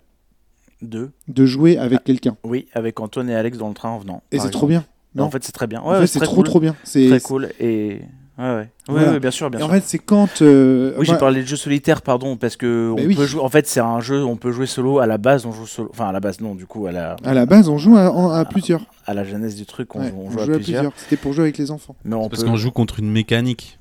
De 0.81 1.11
De 1.29 1.45
jouer 1.45 1.77
avec 1.77 1.99
ah, 2.01 2.05
quelqu'un. 2.07 2.37
Oui, 2.45 2.69
avec 2.73 3.01
Antoine 3.01 3.29
et 3.29 3.35
Alex 3.35 3.59
dans 3.59 3.69
le 3.69 3.75
train 3.75 3.91
en 3.91 3.99
venant. 3.99 4.23
Et 4.31 4.39
c'est 4.39 4.51
trop 4.51 4.67
bien. 4.67 4.85
Non 5.14 5.25
en 5.25 5.31
fait, 5.31 5.44
c'est 5.44 5.53
très 5.53 5.67
bien. 5.67 5.81
Ouais, 5.82 5.97
en 5.97 6.00
fait, 6.00 6.06
c'est 6.06 6.20
trop, 6.20 6.37
cool. 6.37 6.44
trop 6.44 6.61
bien. 6.61 6.75
C'est 6.85 7.09
très 7.09 7.20
cool. 7.20 7.50
Et 7.61 8.00
Ouais, 8.38 8.44
ouais. 8.55 8.69
Voilà. 8.88 9.12
ouais, 9.12 9.20
bien 9.20 9.31
sûr, 9.31 9.50
bien 9.50 9.59
et 9.61 9.62
sûr. 9.62 9.70
En 9.70 9.75
fait, 9.75 9.82
c'est 9.85 9.99
quand. 9.99 10.41
Euh, 10.41 10.94
oui, 10.99 11.05
j'ai 11.05 11.17
parlé 11.19 11.43
de 11.43 11.47
jeu 11.47 11.56
solitaire, 11.56 12.00
pardon, 12.00 12.37
parce 12.38 12.56
que 12.56 12.93
bah 12.97 13.03
on 13.03 13.06
oui. 13.06 13.14
peut 13.14 13.26
jouer. 13.26 13.43
En 13.43 13.50
fait, 13.50 13.67
c'est 13.67 13.81
un 13.81 14.00
jeu, 14.00 14.25
on 14.25 14.37
peut 14.37 14.53
jouer 14.53 14.67
solo. 14.67 15.00
À 15.00 15.06
la 15.06 15.19
base, 15.19 15.44
on 15.44 15.53
joue 15.53 15.67
solo. 15.67 15.91
Enfin, 15.93 16.06
à 16.09 16.12
la 16.12 16.20
base, 16.20 16.41
non, 16.41 16.55
du 16.55 16.64
coup, 16.67 16.87
à 16.87 16.93
la. 16.93 17.17
À 17.25 17.35
la 17.35 17.44
base, 17.44 17.69
on 17.69 17.76
joue 17.76 17.94
à, 17.97 18.38
à 18.38 18.44
plusieurs. 18.47 18.81
À 19.06 19.12
la 19.12 19.25
genèse 19.25 19.55
du 19.55 19.67
truc, 19.67 19.94
on, 19.94 20.00
ouais, 20.00 20.09
joue, 20.09 20.17
on 20.19 20.26
on 20.26 20.31
joue, 20.31 20.38
joue 20.38 20.41
à, 20.41 20.43
à 20.43 20.56
plusieurs. 20.56 20.81
plusieurs. 20.81 20.93
C'était 20.97 21.17
pour 21.17 21.35
jouer 21.35 21.43
avec 21.44 21.59
les 21.59 21.70
enfants. 21.70 21.94
Mais 22.05 22.17
on 22.17 22.29
Parce 22.31 22.43
qu'on 22.43 22.56
joue 22.56 22.70
contre 22.70 23.00
une 23.00 23.11
mécanique. 23.11 23.79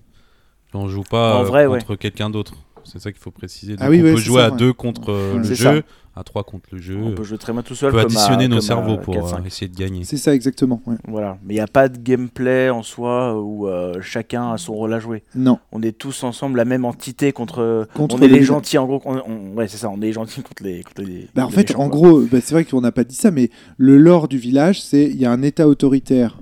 On 0.73 0.87
joue 0.89 1.03
pas 1.09 1.37
En 1.37 1.43
vrai, 1.43 1.65
contre 1.65 1.91
ouais. 1.91 1.97
quelqu'un 1.97 2.29
d'autre. 2.29 2.53
C'est 2.83 2.99
ça 2.99 3.11
qu'il 3.11 3.21
faut 3.21 3.31
préciser. 3.31 3.75
Ah 3.79 3.89
oui, 3.89 3.99
on 4.01 4.05
ouais, 4.05 4.13
peut 4.13 4.19
jouer 4.19 4.39
ça, 4.41 4.45
à 4.47 4.51
ouais. 4.51 4.57
deux 4.57 4.73
contre 4.73 5.09
euh, 5.11 5.37
le 5.37 5.43
jeu, 5.53 5.83
à 6.15 6.23
trois 6.23 6.43
contre 6.43 6.69
le 6.71 6.79
jeu. 6.79 6.97
On 7.01 7.11
peut 7.13 7.23
jouer 7.23 7.37
très 7.37 7.53
bien 7.53 7.61
tout 7.61 7.73
On 7.73 7.75
seul. 7.75 7.91
peut 7.91 7.97
comme 8.01 8.11
à- 8.11 8.19
additionner 8.19 8.47
nos 8.47 8.59
cerveaux 8.61 8.97
pour 8.97 9.13
4-5. 9.15 9.41
euh, 9.41 9.45
essayer 9.45 9.67
de 9.69 9.77
gagner. 9.77 10.03
C'est 10.03 10.17
ça, 10.17 10.33
exactement. 10.35 10.81
ouais. 10.85 10.95
Voilà, 11.07 11.37
mais 11.45 11.53
il 11.53 11.57
n'y 11.57 11.61
a 11.61 11.67
pas 11.67 11.87
de 11.89 11.97
gameplay 11.97 12.69
en 12.69 12.83
soi 12.83 13.39
où 13.41 13.67
euh, 13.67 14.01
chacun 14.01 14.51
a 14.51 14.57
son 14.57 14.73
rôle 14.73 14.93
à 14.93 14.99
jouer. 14.99 15.23
Non. 15.35 15.59
On 15.71 15.81
est 15.81 15.97
tous 15.97 16.23
ensemble 16.23 16.57
la 16.57 16.65
même 16.65 16.85
entité 16.85 17.31
contre. 17.31 17.87
Contre 17.93 18.15
on 18.15 18.19
est 18.19 18.27
les 18.27 18.39
les- 18.39 18.43
gentils 18.43 18.77
en 18.77 18.85
gros. 18.87 19.01
on- 19.05 19.21
on- 19.27 19.55
Ouais, 19.55 19.67
c'est 19.67 19.77
ça. 19.77 19.89
On 19.89 19.97
est 20.01 20.05
les 20.07 20.13
gentils 20.13 20.41
contre 20.41 20.63
les. 20.63 20.83
Contre 20.83 21.01
les 21.03 21.27
Bah, 21.35 21.45
en 21.45 21.49
les 21.49 21.53
fait, 21.55 21.69
méchants, 21.69 21.83
en 21.83 21.89
quoi. 21.89 21.99
gros, 22.09 22.21
bah, 22.21 22.39
c'est 22.41 22.53
vrai 22.53 22.65
qu'on 22.65 22.81
n'a 22.81 22.91
pas 22.91 23.03
dit 23.03 23.15
ça, 23.15 23.31
mais 23.31 23.49
le 23.77 23.97
lore 23.97 24.27
du 24.27 24.37
village, 24.37 24.81
c'est 24.81 25.03
il 25.05 25.17
y 25.17 25.25
a 25.25 25.31
un 25.31 25.41
État 25.43 25.67
autoritaire 25.67 26.37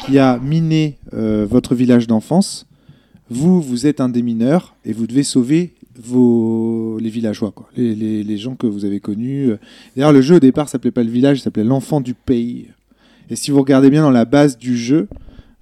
qui 0.00 0.18
a 0.18 0.38
miné 0.38 0.98
euh, 1.14 1.46
votre 1.48 1.74
village 1.74 2.06
d'enfance. 2.06 2.66
Vous, 3.30 3.60
vous 3.60 3.86
êtes 3.86 4.00
un 4.00 4.08
des 4.08 4.22
mineurs 4.22 4.74
et 4.84 4.92
vous 4.92 5.06
devez 5.06 5.22
sauver 5.22 5.72
vos 5.96 6.98
les 7.00 7.10
villageois, 7.10 7.54
les, 7.76 8.36
gens 8.36 8.56
que 8.56 8.66
vous 8.66 8.84
avez 8.84 9.00
connus. 9.00 9.52
D'ailleurs, 9.96 10.12
le 10.12 10.20
jeu 10.20 10.36
au 10.36 10.40
départ 10.40 10.68
s'appelait 10.68 10.90
pas 10.90 11.04
le 11.04 11.10
village, 11.10 11.38
il 11.38 11.42
s'appelait 11.42 11.64
l'enfant 11.64 12.00
du 12.00 12.14
pays. 12.14 12.66
Et 13.30 13.36
si 13.36 13.50
vous 13.50 13.58
regardez 13.58 13.90
bien 13.90 14.02
dans 14.02 14.10
la 14.10 14.24
base 14.24 14.58
du 14.58 14.76
jeu, 14.76 15.08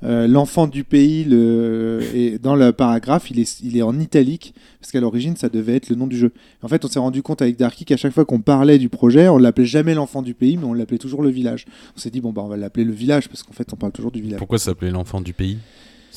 euh, 0.04 0.26
l'enfant 0.26 0.66
du 0.66 0.82
pays, 0.82 1.24
dans 1.24 2.56
le 2.56 2.70
paragraphe, 2.72 3.30
il 3.30 3.38
est, 3.38 3.82
en 3.82 4.00
italique, 4.00 4.54
parce 4.80 4.90
qu'à 4.90 5.00
l'origine, 5.00 5.36
ça 5.36 5.48
devait 5.48 5.76
être 5.76 5.90
le 5.90 5.96
nom 5.96 6.06
du 6.06 6.16
jeu. 6.16 6.32
En 6.62 6.68
fait, 6.68 6.84
on 6.84 6.88
s'est 6.88 6.98
rendu 6.98 7.22
compte 7.22 7.40
avec 7.40 7.56
Darky 7.56 7.84
qu'à 7.84 7.96
chaque 7.96 8.12
fois 8.12 8.24
qu'on 8.24 8.40
parlait 8.40 8.78
du 8.78 8.88
projet, 8.88 9.28
on 9.28 9.38
l'appelait 9.38 9.64
jamais 9.64 9.94
l'enfant 9.94 10.22
du 10.22 10.34
pays, 10.34 10.56
mais 10.56 10.64
on 10.64 10.74
l'appelait 10.74 10.98
toujours 10.98 11.22
le 11.22 11.30
village. 11.30 11.66
On 11.96 12.00
s'est 12.00 12.10
dit, 12.10 12.20
bon, 12.20 12.32
bah, 12.32 12.42
on 12.42 12.48
va 12.48 12.56
l'appeler 12.56 12.84
le 12.84 12.92
village, 12.92 13.28
parce 13.28 13.42
qu'en 13.44 13.52
fait, 13.52 13.72
on 13.72 13.76
parle 13.76 13.92
toujours 13.92 14.10
du 14.10 14.20
village. 14.20 14.38
Pourquoi 14.38 14.58
ça 14.58 14.66
s'appelait 14.66 14.90
l'enfant 14.90 15.20
du 15.20 15.34
pays? 15.34 15.58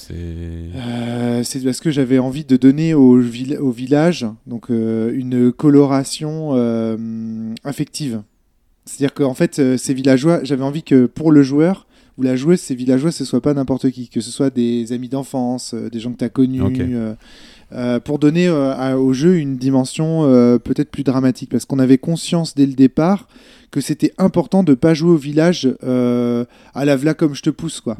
C'est. 0.07 0.13
Euh, 0.75 1.42
c'est 1.44 1.63
parce 1.63 1.80
que 1.80 1.90
j'avais 1.92 2.19
envie 2.19 2.46
de 2.46 2.57
donner 2.57 2.94
au, 2.94 3.19
vil- 3.19 3.57
au 3.57 3.72
village 3.72 4.25
donc, 4.46 4.69
euh, 4.69 5.12
une 5.16 5.52
coloration 5.52 6.52
euh, 6.54 6.96
affective. 7.63 8.22
C'est-à-dire 8.86 9.13
qu'en 9.16 9.34
fait, 9.34 9.78
ces 9.78 9.94
villageois, 9.94 10.42
j'avais 10.44 10.63
envie 10.63 10.84
que 10.84 11.06
pour 11.07 11.31
le 11.31 11.42
joueur 11.44 11.88
ou 12.18 12.24
la 12.24 12.36
joueuse, 12.36 12.60
ces 12.60 12.75
villageois, 12.75 13.12
ce 13.12 13.25
soit 13.25 13.42
pas 13.42 13.54
n'importe 13.54 13.90
qui, 13.90 14.07
que 14.10 14.22
ce 14.22 14.30
soit 14.31 14.50
des 14.50 14.94
amis 14.94 15.10
d'enfance, 15.10 15.74
euh, 15.74 15.90
des 15.90 16.00
gens 16.00 16.12
que 16.12 16.18
tu 16.18 16.24
as 16.24 16.30
connus, 16.30 16.62
euh, 16.94 17.13
euh, 17.74 18.00
pour 18.00 18.19
donner 18.19 18.48
à- 18.48 19.00
au 19.00 19.12
jeu 19.12 19.38
une 19.38 19.57
dimension 19.57 20.22
peut-être 20.63 20.92
plus 20.92 21.04
dramatique, 21.04 21.50
parce 21.50 21.66
qu'on 21.66 21.80
avait 21.80 21.98
conscience 21.98 22.54
dès 22.54 22.68
le 22.68 22.74
départ 22.74 23.28
que 23.72 23.81
c'était 23.81 24.13
important 24.19 24.63
de 24.63 24.75
pas 24.75 24.94
jouer 24.94 25.10
au 25.12 25.18
village 25.18 25.68
à 25.81 26.86
la 26.86 26.96
v'là 26.96 27.13
comme 27.16 27.34
je 27.34 27.42
te 27.42 27.50
pousse, 27.50 27.81
quoi. 27.81 27.98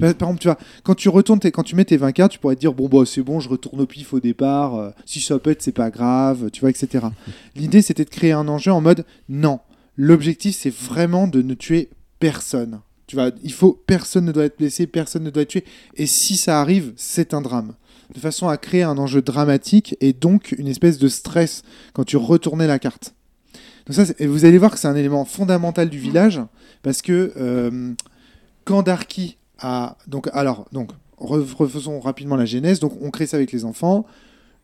Par 0.00 0.14
par 0.14 0.28
exemple, 0.28 0.40
tu 0.40 0.48
vois, 0.48 0.58
quand 0.82 0.94
tu 0.94 1.08
retournes, 1.08 1.40
quand 1.40 1.62
tu 1.62 1.76
mets 1.76 1.84
tes 1.84 1.96
20 1.96 2.12
cartes, 2.12 2.32
tu 2.32 2.38
pourrais 2.38 2.56
te 2.56 2.60
dire 2.60 2.72
bon 2.72 2.88
bah 2.88 3.04
c'est 3.06 3.22
bon, 3.22 3.40
je 3.40 3.48
retourne 3.48 3.80
au 3.80 3.86
pif 3.86 4.12
au 4.12 4.20
départ. 4.20 4.74
euh, 4.76 4.90
si 5.04 5.20
ça 5.20 5.38
pète, 5.38 5.62
c'est 5.62 5.72
pas 5.72 5.90
grave, 5.90 6.50
tu 6.50 6.60
vois, 6.60 6.70
etc. 6.70 7.06
L'idée 7.54 7.82
c'était 7.82 8.04
de 8.04 8.10
créer 8.10 8.32
un 8.32 8.48
enjeu 8.48 8.72
en 8.72 8.80
mode 8.80 9.04
non. 9.28 9.60
L'objectif 9.96 10.56
c'est 10.56 10.74
vraiment 10.74 11.26
de 11.26 11.42
ne 11.42 11.54
tuer 11.54 11.90
personne. 12.18 12.80
Tu 13.06 13.16
vois, 13.16 13.30
il 13.42 13.52
faut 13.52 13.72
personne 13.86 14.24
ne 14.24 14.32
doit 14.32 14.44
être 14.44 14.58
blessé, 14.58 14.86
personne 14.86 15.24
ne 15.24 15.30
doit 15.30 15.42
être 15.42 15.48
tué. 15.48 15.64
Et 15.96 16.06
si 16.06 16.36
ça 16.36 16.60
arrive, 16.60 16.92
c'est 16.96 17.34
un 17.34 17.40
drame. 17.40 17.74
De 18.14 18.20
façon 18.20 18.48
à 18.48 18.56
créer 18.56 18.82
un 18.84 18.98
enjeu 18.98 19.20
dramatique 19.22 19.96
et 20.00 20.12
donc 20.12 20.54
une 20.58 20.68
espèce 20.68 20.98
de 20.98 21.08
stress 21.08 21.62
quand 21.92 22.04
tu 22.04 22.16
retournais 22.16 22.66
la 22.66 22.78
carte. 22.78 23.14
Donc 23.86 23.96
ça, 23.96 24.12
vous 24.20 24.44
allez 24.44 24.58
voir 24.58 24.70
que 24.70 24.78
c'est 24.78 24.88
un 24.88 24.94
élément 24.94 25.24
fondamental 25.24 25.90
du 25.90 25.98
village 25.98 26.40
parce 26.82 27.02
que 27.02 27.32
euh, 27.36 27.92
quand 28.64 28.82
Darky 28.82 29.38
donc 30.06 30.28
alors 30.32 30.66
donc 30.72 30.90
re- 31.20 31.54
refaisons 31.54 32.00
rapidement 32.00 32.36
la 32.36 32.46
genèse. 32.46 32.80
Donc 32.80 32.92
on 33.00 33.10
crée 33.10 33.26
ça 33.26 33.36
avec 33.36 33.52
les 33.52 33.64
enfants. 33.64 34.06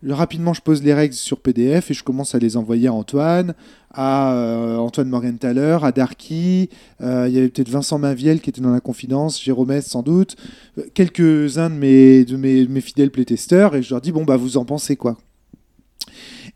Rapidement, 0.07 0.53
je 0.53 0.61
pose 0.61 0.83
les 0.83 0.93
règles 0.93 1.15
sur 1.15 1.41
PDF 1.41 1.91
et 1.91 1.95
je 1.95 2.05
commence 2.05 2.35
à 2.35 2.38
les 2.38 2.59
envoyer 2.59 2.87
à 2.87 2.93
Antoine, 2.93 3.55
à 3.93 4.35
euh, 4.35 4.76
Antoine 4.76 5.09
Morgenthaler, 5.09 5.79
à 5.83 5.91
Darky. 5.91 6.69
euh, 7.00 7.26
Il 7.29 7.35
y 7.35 7.38
avait 7.38 7.49
peut-être 7.49 7.71
Vincent 7.71 7.99
Maviel 7.99 8.41
qui 8.43 8.50
était 8.50 8.61
dans 8.61 8.73
la 8.73 8.81
confidence, 8.81 9.43
Jérôme 9.43 9.71
S 9.71 9.87
sans 9.87 10.03
doute, 10.03 10.37
euh, 10.79 10.83
quelques-uns 10.93 11.71
de 11.71 11.76
mes, 11.76 12.25
de 12.26 12.37
mes, 12.37 12.81
fidèles 12.83 13.11
playtesters 13.11 13.75
et 13.75 13.83
je 13.83 13.91
leur 13.91 14.03
dis 14.03 14.12
bon 14.12 14.25
bah 14.25 14.37
vous 14.37 14.59
en 14.59 14.67
pensez 14.67 14.97
quoi? 14.97 15.17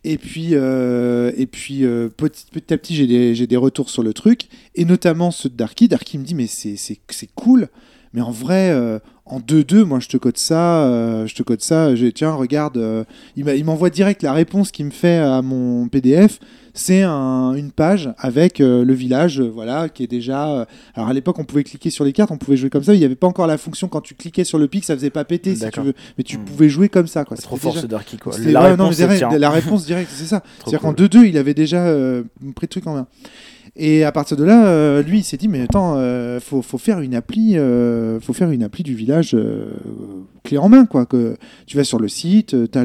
Et 0.05 0.19
puis, 0.19 0.51
euh, 0.53 1.33
et 1.37 1.47
puis 1.47 1.81
petit, 2.17 2.73
à 2.73 2.79
petit, 2.79 2.95
j'ai 2.95 3.07
des, 3.07 3.47
des 3.47 3.57
retours 3.57 3.91
sur 3.91 4.03
le 4.03 4.15
truc, 4.15 4.49
et 4.75 4.85
notamment 4.85 5.31
ceux 5.31 5.49
de 5.49 5.57
Darky. 5.57 5.89
Darky 5.89 6.19
me 6.19 6.25
dit, 6.25 6.35
mais 6.35 6.47
c'est 6.47 6.89
cool, 7.35 7.69
mais 8.13 8.21
en 8.21 8.31
vrai, 8.33 8.71
euh, 8.71 8.99
en 9.25 9.39
2-2, 9.39 9.85
moi 9.85 10.01
je 10.01 10.09
te 10.09 10.17
code 10.17 10.37
ça, 10.37 10.85
euh, 10.85 11.27
je 11.27 11.35
te 11.35 11.43
code 11.43 11.61
ça, 11.63 11.91
tiens, 12.15 12.33
regarde, 12.33 12.77
euh, 12.79 13.05
il, 13.37 13.65
m'envoie 13.65 13.91
direct 13.91 14.23
la 14.23 14.33
réponse 14.33 14.73
qu'il 14.73 14.87
me 14.87 14.91
fait 14.91 15.19
à 15.19 15.41
mon 15.43 15.87
PDF, 15.89 16.41
c'est 16.75 17.03
un- 17.03 17.53
une 17.55 17.71
page 17.71 18.11
avec 18.19 18.59
le 18.59 18.93
village, 18.93 19.41
voilà, 19.41 19.89
qui 19.89 20.03
est 20.05 20.07
déjà... 20.09 20.67
alors 20.95 21.09
à 21.09 21.13
l'époque, 21.13 21.39
on 21.39 21.45
pouvait 21.45 21.63
cliquer 21.65 21.91
sur 21.91 22.05
les 22.05 22.13
cartes, 22.13 22.31
on 22.33 22.39
pouvait 22.39 22.57
jouer 22.57 22.71
comme 22.71 22.83
ça, 22.83 22.95
il 22.95 22.99
n'y 22.99 23.05
avait 23.05 23.15
pas 23.15 23.27
encore 23.29 23.47
la 23.47 23.59
fonction 23.59 23.87
quand 23.87 24.01
tu 24.01 24.15
cliquais 24.15 24.45
sur 24.45 24.59
le 24.59 24.67
pic, 24.67 24.85
ça 24.85 24.95
faisait 24.97 25.11
pas 25.11 25.25
péter, 25.25 25.55
si 25.55 25.69
tu 25.71 25.81
veux, 25.81 25.95
mais 26.19 26.25
tu 26.25 26.39
Hmm. 26.39 26.45
pouvais 26.45 26.69
jouer 26.69 26.89
comme 26.89 27.07
ça. 27.07 27.25
Quoi. 27.25 27.37
C'est 27.37 27.43
trop 27.45 27.57
fort 27.57 27.73
déjà- 27.73 27.83
ce 27.83 27.87
Darky 27.87 28.17
quoi. 28.19 28.35
La 28.45 28.63
ouais, 28.63 28.71
réponse 28.71 28.99
non, 29.01 29.07
direct- 29.07 29.33
la 29.39 29.51
réponse 29.51 29.87
directe, 29.87 30.11
c'est 30.13 30.25
ça. 30.27 30.43
C'est-à-dire 30.59 30.81
qu'en 30.81 30.95
cool. 30.95 31.07
2-2, 31.07 31.25
il 31.29 31.39
avait 31.39 31.55
déjà 31.55 31.85
pris 32.57 32.65
le 32.65 32.69
truc 32.69 32.87
en 32.89 32.95
main. 32.95 33.07
Et 33.83 34.05
à 34.05 34.13
partir 34.13 34.37
de 34.37 34.45
là, 34.45 34.67
euh, 34.67 35.03
lui, 35.03 35.21
il 35.21 35.25
s'est 35.25 35.39
dit, 35.39 35.49
mais 35.49 35.63
attends, 35.63 35.95
euh, 35.97 36.39
faut, 36.39 36.61
faut 36.61 36.77
faire 36.77 37.01
une 37.01 37.15
appli, 37.15 37.57
euh, 37.57 38.21
faut 38.21 38.35
faire 38.35 38.51
une 38.51 38.63
appli 38.63 38.83
du 38.83 38.95
village 38.95 39.31
euh, 39.35 39.71
clé 40.45 40.59
en 40.59 40.69
main, 40.69 40.85
quoi. 40.85 41.07
Que 41.07 41.37
tu 41.67 41.79
vas 41.79 41.85
sur 41.85 41.99
le 41.99 42.07
site, 42.09 42.55
tu 42.71 42.79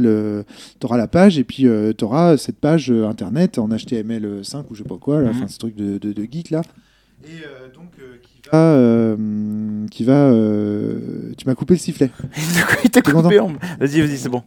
auras 0.86 0.98
la 0.98 1.08
page, 1.08 1.38
et 1.38 1.44
puis 1.44 1.68
tu 1.98 2.06
auras 2.06 2.38
cette 2.38 2.58
page 2.60 2.90
internet 2.92 3.58
en 3.60 3.68
HTML5 3.68 4.64
ou 4.70 4.74
je 4.76 4.84
sais 4.84 4.88
pas 4.88 4.96
quoi, 4.98 5.22
là, 5.22 5.32
Mhm. 5.32 5.36
enfin 5.38 5.48
ce 5.50 5.58
truc 5.58 5.76
de, 5.76 5.98
de, 5.98 6.14
de 6.14 6.24
geek 6.32 6.50
là. 6.52 6.62
Et 7.26 7.44
donc 7.74 7.90
qui 8.22 8.40
va, 8.52 8.58
euh, 8.74 9.86
qui 9.92 10.04
va, 10.06 10.32
tu 11.38 11.46
m'as 11.46 11.56
coupé 11.56 11.74
le 11.74 11.80
sifflet. 11.80 12.10
Il 12.86 12.90
t'a 12.90 13.02
coupé. 13.02 13.40
en- 13.40 13.48
Vas-y, 13.80 14.00
vas-y, 14.02 14.18
c'est 14.18 14.30
bon. 14.30 14.44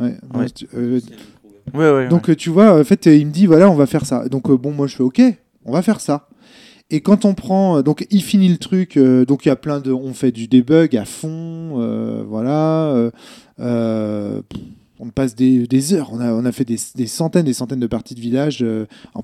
Ouais, 0.00 0.16
Ouais. 0.34 0.48
tu- 0.50 0.66
euh, 0.76 0.98
Ouais, 1.74 1.90
ouais. 1.92 2.08
donc 2.08 2.34
tu 2.36 2.50
vois, 2.50 2.80
en 2.80 2.84
fait, 2.84 3.06
il 3.06 3.26
me 3.26 3.32
dit 3.32 3.46
voilà, 3.46 3.70
on 3.70 3.74
va 3.74 3.86
faire 3.86 4.04
ça. 4.06 4.28
Donc 4.28 4.48
euh, 4.50 4.56
bon, 4.56 4.72
moi 4.72 4.86
je 4.86 4.96
fais 4.96 5.02
ok, 5.02 5.20
on 5.66 5.72
va 5.72 5.82
faire 5.82 6.00
ça. 6.00 6.28
Et 6.88 7.00
quand 7.00 7.24
on 7.24 7.34
prend, 7.34 7.78
euh, 7.78 7.82
donc 7.82 8.06
il 8.10 8.22
finit 8.22 8.48
le 8.48 8.58
truc, 8.58 8.96
euh, 8.96 9.24
donc 9.24 9.44
il 9.44 9.48
y 9.48 9.52
a 9.52 9.56
plein 9.56 9.80
de, 9.80 9.90
on 9.90 10.14
fait 10.14 10.30
du 10.30 10.46
debug 10.46 10.96
à 10.96 11.04
fond, 11.04 11.80
euh, 11.80 12.22
voilà. 12.26 13.10
on 14.98 15.10
passe 15.10 15.34
des, 15.34 15.94
heures, 15.94 16.10
on 16.12 16.44
a, 16.44 16.52
fait 16.52 16.64
des, 16.64 16.78
des 16.94 17.08
centaines, 17.08 17.44
des 17.44 17.52
centaines 17.54 17.80
de 17.80 17.86
parties 17.88 18.14
de 18.14 18.20
village 18.20 18.64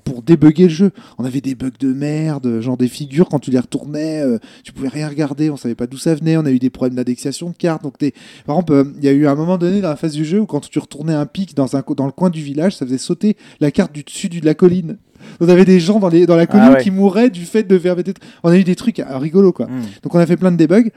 pour 0.03 0.21
débugger 0.21 0.63
le 0.63 0.69
jeu. 0.69 0.91
On 1.17 1.23
avait 1.23 1.39
des 1.39 1.55
bugs 1.55 1.71
de 1.79 1.93
merde, 1.93 2.59
genre 2.59 2.77
des 2.77 2.89
figures 2.89 3.29
quand 3.29 3.39
tu 3.39 3.49
les 3.49 3.59
retournais, 3.59 4.23
tu 4.63 4.73
pouvais 4.73 4.89
rien 4.89 5.07
regarder, 5.07 5.49
on 5.49 5.55
savait 5.55 5.73
pas 5.73 5.87
d'où 5.87 5.97
ça 5.97 6.15
venait. 6.15 6.35
On 6.35 6.45
a 6.45 6.51
eu 6.51 6.59
des 6.59 6.69
problèmes 6.69 6.95
d'indexation 6.95 7.49
de 7.49 7.55
cartes. 7.55 7.81
Donc 7.81 7.97
par 8.45 8.57
exemple, 8.57 8.91
il 8.97 9.05
y 9.05 9.07
a 9.07 9.13
eu 9.13 9.25
un 9.25 9.35
moment 9.35 9.57
donné 9.57 9.79
dans 9.79 9.89
la 9.89 9.95
phase 9.95 10.13
du 10.13 10.25
jeu 10.25 10.41
où 10.41 10.45
quand 10.45 10.69
tu 10.69 10.79
retournais 10.79 11.13
un 11.13 11.25
pic 11.25 11.55
dans, 11.55 11.77
un, 11.77 11.83
dans 11.95 12.05
le 12.05 12.11
coin 12.11 12.29
du 12.29 12.43
village, 12.43 12.75
ça 12.75 12.85
faisait 12.85 12.97
sauter 12.97 13.37
la 13.61 13.71
carte 13.71 13.93
du 13.93 14.03
dessus 14.03 14.27
de 14.27 14.45
la 14.45 14.53
colline. 14.53 14.97
On 15.39 15.49
avait 15.49 15.65
des 15.65 15.79
gens 15.79 15.99
dans, 15.99 16.09
les, 16.09 16.25
dans 16.25 16.35
la 16.35 16.47
colline 16.47 16.67
Ah 16.69 16.73
ouais. 16.73 16.83
qui 16.83 16.91
mouraient 16.91 17.29
du 17.29 17.45
fait 17.45 17.63
de 17.63 17.77
faire 17.77 17.95
des 17.95 18.03
trucs. 18.03 18.17
On 18.43 18.49
a 18.49 18.57
eu 18.57 18.63
des 18.63 18.75
trucs 18.75 18.99
euh, 18.99 19.17
rigolos, 19.17 19.53
quoi. 19.53 19.67
Hmm. 19.67 19.81
Donc 20.01 20.15
on 20.15 20.19
a 20.19 20.25
fait 20.25 20.37
plein 20.37 20.51
de 20.51 20.57
debugs. 20.57 20.89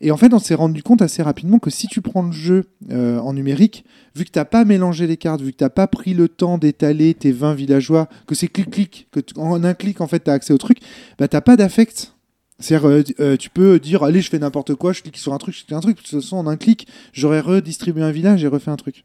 Et 0.00 0.10
en 0.10 0.16
fait, 0.16 0.34
on 0.34 0.38
s'est 0.38 0.54
rendu 0.54 0.82
compte 0.82 1.02
assez 1.02 1.22
rapidement 1.22 1.58
que 1.58 1.70
si 1.70 1.86
tu 1.86 2.02
prends 2.02 2.22
le 2.22 2.32
jeu 2.32 2.64
euh, 2.90 3.18
en 3.20 3.32
numérique, 3.32 3.84
vu 4.14 4.24
que 4.24 4.30
tu 4.30 4.38
n'as 4.38 4.44
pas 4.44 4.64
mélangé 4.64 5.06
les 5.06 5.16
cartes, 5.16 5.40
vu 5.40 5.52
que 5.52 5.56
tu 5.56 5.64
n'as 5.64 5.70
pas 5.70 5.86
pris 5.86 6.14
le 6.14 6.28
temps 6.28 6.58
d'étaler 6.58 7.14
tes 7.14 7.32
20 7.32 7.54
villageois, 7.54 8.08
que 8.26 8.34
c'est 8.34 8.48
clic-clic, 8.48 9.08
que 9.12 9.20
en 9.36 9.62
un 9.62 9.74
clic, 9.74 10.00
en 10.00 10.06
fait, 10.06 10.24
tu 10.24 10.30
as 10.30 10.34
accès 10.34 10.52
au 10.52 10.58
truc, 10.58 10.78
bah, 11.18 11.28
tu 11.28 11.36
n'as 11.36 11.40
pas 11.40 11.56
d'affect. 11.56 12.12
C'est-à-dire, 12.60 13.02
euh, 13.20 13.36
tu 13.36 13.50
peux 13.50 13.78
dire, 13.80 14.04
allez, 14.04 14.20
je 14.20 14.30
fais 14.30 14.38
n'importe 14.38 14.74
quoi, 14.74 14.92
je 14.92 15.02
clique 15.02 15.16
sur 15.16 15.34
un 15.34 15.38
truc, 15.38 15.54
je 15.54 15.60
clique 15.60 15.68
sur 15.70 15.76
un 15.76 15.80
truc. 15.80 15.96
De 15.96 16.02
toute 16.02 16.20
façon, 16.20 16.36
en 16.36 16.46
un 16.46 16.56
clic, 16.56 16.86
j'aurais 17.12 17.40
redistribué 17.40 18.02
un 18.02 18.12
village 18.12 18.44
et 18.44 18.46
refait 18.46 18.70
un 18.70 18.76
truc. 18.76 19.04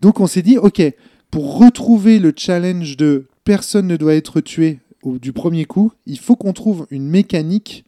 Donc, 0.00 0.18
on 0.18 0.26
s'est 0.26 0.42
dit, 0.42 0.58
OK, 0.58 0.82
pour 1.30 1.58
retrouver 1.58 2.18
le 2.18 2.32
challenge 2.36 2.96
de 2.96 3.26
personne 3.48 3.86
ne 3.86 3.96
doit 3.96 4.14
être 4.14 4.42
tué 4.42 4.78
du 5.06 5.32
premier 5.32 5.64
coup, 5.64 5.90
il 6.04 6.18
faut 6.18 6.36
qu'on 6.36 6.52
trouve 6.52 6.86
une 6.90 7.08
mécanique 7.08 7.86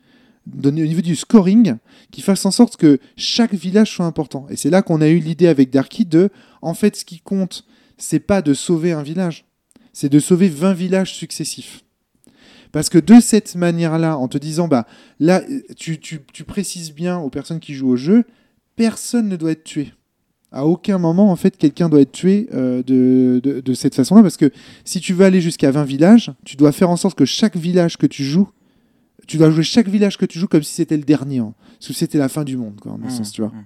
au 0.65 0.71
niveau 0.71 1.03
du 1.03 1.15
scoring 1.15 1.75
qui 2.11 2.23
fasse 2.23 2.47
en 2.47 2.51
sorte 2.51 2.79
que 2.79 2.99
chaque 3.19 3.53
village 3.53 3.95
soit 3.95 4.07
important. 4.07 4.47
Et 4.49 4.57
c'est 4.57 4.71
là 4.71 4.81
qu'on 4.81 5.03
a 5.03 5.09
eu 5.09 5.19
l'idée 5.19 5.49
avec 5.49 5.69
Darky 5.69 6.07
de, 6.07 6.31
en 6.63 6.73
fait, 6.73 6.97
ce 6.97 7.05
qui 7.05 7.21
compte, 7.21 7.67
c'est 7.99 8.21
pas 8.21 8.41
de 8.41 8.55
sauver 8.55 8.93
un 8.93 9.03
village, 9.03 9.45
c'est 9.93 10.09
de 10.09 10.19
sauver 10.19 10.49
20 10.49 10.73
villages 10.73 11.13
successifs. 11.13 11.85
Parce 12.73 12.89
que 12.89 12.97
de 12.99 13.21
cette 13.21 13.55
manière-là, 13.55 14.17
en 14.17 14.29
te 14.29 14.39
disant, 14.39 14.67
bah 14.67 14.87
là, 15.19 15.43
tu, 15.77 16.01
tu- 16.01 16.21
tu 16.33 16.45
précises 16.45 16.95
bien 16.95 17.19
aux 17.19 17.29
personnes 17.29 17.61
qui 17.61 17.75
jouent 17.75 17.91
au 17.91 17.97
jeu, 17.97 18.25
personne 18.77 19.29
ne 19.29 19.37
doit 19.37 19.51
être 19.51 19.65
tué. 19.65 19.93
À 20.53 20.67
aucun 20.67 20.99
moment, 20.99 21.31
en 21.31 21.37
fait, 21.37 21.57
quelqu'un 21.57 21.89
doit 21.89 22.01
être 22.01 22.11
tué 22.13 22.49
euh, 22.53 22.83
de, 22.83 23.41
de- 23.43 23.61
de 23.61 23.75
cette 23.75 23.95
façon-là, 23.95 24.23
parce 24.23 24.37
que 24.37 24.51
si 24.85 25.01
tu 25.01 25.13
veux 25.13 25.25
aller 25.25 25.41
jusqu'à 25.41 25.71
20 25.71 25.85
villages, 25.85 26.33
tu 26.45 26.57
dois 26.57 26.73
faire 26.73 26.91
en 26.91 26.97
sorte 26.97 27.17
que 27.17 27.25
chaque 27.25 27.57
village 27.57 27.97
que 27.99 28.07
tu 28.07 28.25
joues, 28.25 28.49
tu 29.29 29.37
dois 29.37 29.51
jouer 29.51 29.63
chaque 29.63 29.89
village 29.89 30.19
que 30.19 30.27
tu 30.27 30.39
joues 30.41 30.49
comme 30.49 30.65
si 30.65 30.75
c'était 30.75 30.97
le 30.97 31.05
dernier, 31.05 31.39
hein. 31.39 31.55
Parce 31.79 31.89
que 31.89 31.93
c'était 31.95 32.19
la 32.19 32.29
fin 32.29 32.43
du 32.45 32.57
monde, 32.57 32.81
quoi, 32.81 32.93
en 32.93 32.97
un 33.01 33.07
Hmm. 33.07 33.11
sens, 33.11 33.31
tu 33.33 33.43
vois. 33.43 33.51
Hmm. 33.51 33.65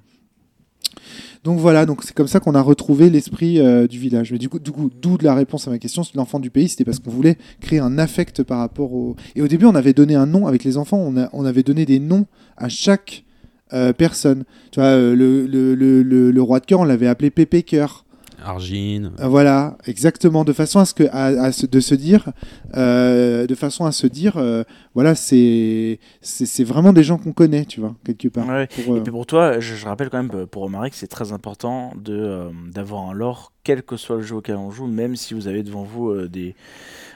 Donc 1.43 1.59
voilà, 1.59 1.85
donc 1.87 2.03
c'est 2.05 2.15
comme 2.15 2.29
ça 2.29 2.41
qu'on 2.41 2.55
a 2.55 2.61
retrouvé 2.63 3.11
l'esprit 3.11 3.61
euh, 3.61 3.87
du 3.87 3.99
village. 3.99 4.33
Mais 4.33 4.39
du 4.39 4.49
coup, 4.49 4.59
du 4.59 4.71
coup, 4.71 4.91
d'où 5.03 5.19
de 5.19 5.25
la 5.25 5.35
réponse 5.35 5.67
à 5.69 5.71
ma 5.71 5.79
question, 5.79 6.03
c'est 6.05 6.15
l'enfant 6.17 6.39
du 6.41 6.51
pays, 6.51 6.69
c'était 6.69 6.85
parce 6.85 6.99
qu'on 6.99 7.11
voulait 7.11 7.37
créer 7.61 7.81
un 7.81 7.99
affect 7.99 8.43
par 8.43 8.59
rapport 8.61 8.93
au. 8.93 9.17
Et 9.37 9.43
au 9.43 9.49
début, 9.49 9.67
on 9.67 9.75
avait 9.75 9.93
donné 9.93 10.15
un 10.15 10.27
nom 10.27 10.47
avec 10.47 10.65
les 10.65 10.77
enfants, 10.77 10.99
on, 10.99 11.17
a- 11.19 11.29
on 11.33 11.45
avait 11.45 11.63
donné 11.63 11.85
des 11.87 11.99
noms 11.99 12.27
à 12.57 12.69
chaque 12.69 13.25
euh, 13.73 13.93
personne. 13.93 14.45
Tu 14.71 14.81
vois, 14.81 14.91
euh, 14.91 15.15
le, 15.15 15.47
le, 15.47 15.75
le, 15.75 16.03
le- 16.03 16.31
le 16.31 16.43
roi 16.43 16.61
de 16.61 16.67
cœur, 16.67 16.81
on 16.81 16.85
l'avait 16.85 17.07
appelé 17.07 17.31
Pépé 17.31 17.63
Cœur. 17.63 18.05
Argine. 18.45 19.13
Euh, 19.21 19.27
Voilà, 19.29 19.79
exactement, 19.87 20.45
de 20.45 20.53
façon 20.53 20.79
à 20.79 20.85
ce 20.85 20.93
que, 20.93 21.05
à, 21.13 21.27
à 21.29 21.51
se- 21.51 21.65
de 21.65 21.81
se 21.81 21.95
dire, 21.95 22.31
euh, 22.77 23.47
de 23.47 23.55
façon 23.55 23.87
à 23.87 23.93
se 23.93 24.07
dire, 24.07 24.37
euh, 24.37 24.65
voilà, 24.95 25.15
c'est, 25.15 25.99
c'est, 26.21 26.45
c'est 26.45 26.65
vraiment 26.65 26.93
des 26.93 27.03
gens 27.03 27.17
qu'on 27.17 27.33
connaît, 27.33 27.65
tu 27.65 27.81
vois, 27.81 27.95
quelque 28.05 28.29
part. 28.29 28.47
Ouais. 28.47 28.67
Pour, 28.85 28.95
euh, 28.95 28.99
Et 28.99 29.01
puis 29.03 29.13
pour 29.13 29.25
toi, 29.25 29.61
je, 29.61 29.75
je 29.75 29.87
rappelle 29.87 30.11
quand 30.11 30.23
même 30.23 30.47
pour 30.47 30.63
Romaric, 30.63 30.93
c'est 30.95 31.07
très 31.07 31.33
important 31.33 31.95
de 31.97 32.13
euh, 32.15 32.51
d'avoir 32.71 33.09
un 33.09 33.15
lore, 33.15 33.53
quel 33.63 33.83
que 33.83 33.97
soit 33.97 34.17
le 34.17 34.23
jeu 34.23 34.37
auquel 34.37 34.57
on 34.57 34.71
joue, 34.71 34.87
même 34.89 35.17
si 35.17 35.33
vous 35.33 35.49
avez 35.49 35.63
devant 35.63 35.85
vous 35.85 36.11
euh, 36.11 36.29
des 36.29 36.55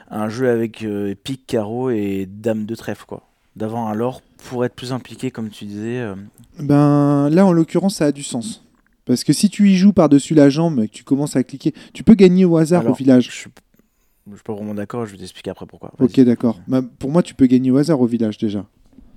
un 0.09 0.29
jeu 0.29 0.49
avec 0.49 0.83
euh, 0.83 1.13
pique, 1.23 1.45
carreau 1.45 1.91
et 1.91 2.27
dame 2.27 2.65
de 2.65 2.73
trèfle, 2.73 3.05
quoi. 3.05 3.21
D'avoir 3.55 3.87
un 3.87 3.93
lore 3.93 4.23
pour 4.47 4.63
être 4.65 4.73
plus 4.75 4.91
impliqué, 4.93 5.31
comme 5.31 5.49
tu 5.49 5.65
disais. 5.65 5.99
euh, 5.99 6.15
Ben 6.59 7.29
là, 7.29 7.45
en 7.45 7.51
l'occurrence, 7.51 7.95
ça 7.95 8.05
a 8.05 8.11
du 8.11 8.23
sens. 8.23 8.63
Parce 9.05 9.23
que 9.23 9.33
si 9.33 9.49
tu 9.49 9.69
y 9.69 9.75
joues 9.75 9.93
par-dessus 9.93 10.35
la 10.35 10.49
jambe 10.49 10.79
et 10.81 10.87
que 10.87 10.93
tu 10.93 11.03
commences 11.03 11.35
à 11.35 11.43
cliquer, 11.43 11.73
tu 11.93 12.03
peux 12.03 12.13
gagner 12.13 12.45
au 12.45 12.57
hasard 12.57 12.81
Alors, 12.81 12.93
au 12.93 12.95
village. 12.95 13.25
Je 13.25 13.31
suis, 13.31 13.49
je 14.29 14.35
suis 14.35 14.43
pas 14.43 14.53
vraiment 14.53 14.75
d'accord, 14.75 15.05
je 15.05 15.11
vais 15.13 15.17
t'expliquer 15.17 15.49
après 15.49 15.65
pourquoi. 15.65 15.91
Ok, 15.99 16.19
d'accord. 16.21 16.59
Bah, 16.67 16.81
pour 16.99 17.09
moi, 17.11 17.23
tu 17.23 17.33
peux 17.33 17.47
gagner 17.47 17.71
au 17.71 17.77
hasard 17.77 17.99
au 18.01 18.05
village 18.05 18.37
déjà. 18.37 18.65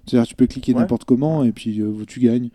C'est-à-dire, 0.06 0.26
tu 0.26 0.34
peux 0.34 0.46
cliquer 0.46 0.72
Ouais. 0.74 0.80
n'importe 0.80 1.04
comment 1.04 1.44
et 1.44 1.52
puis 1.52 1.80
euh, 1.80 1.92
tu 2.06 2.20
gagnes. 2.20 2.48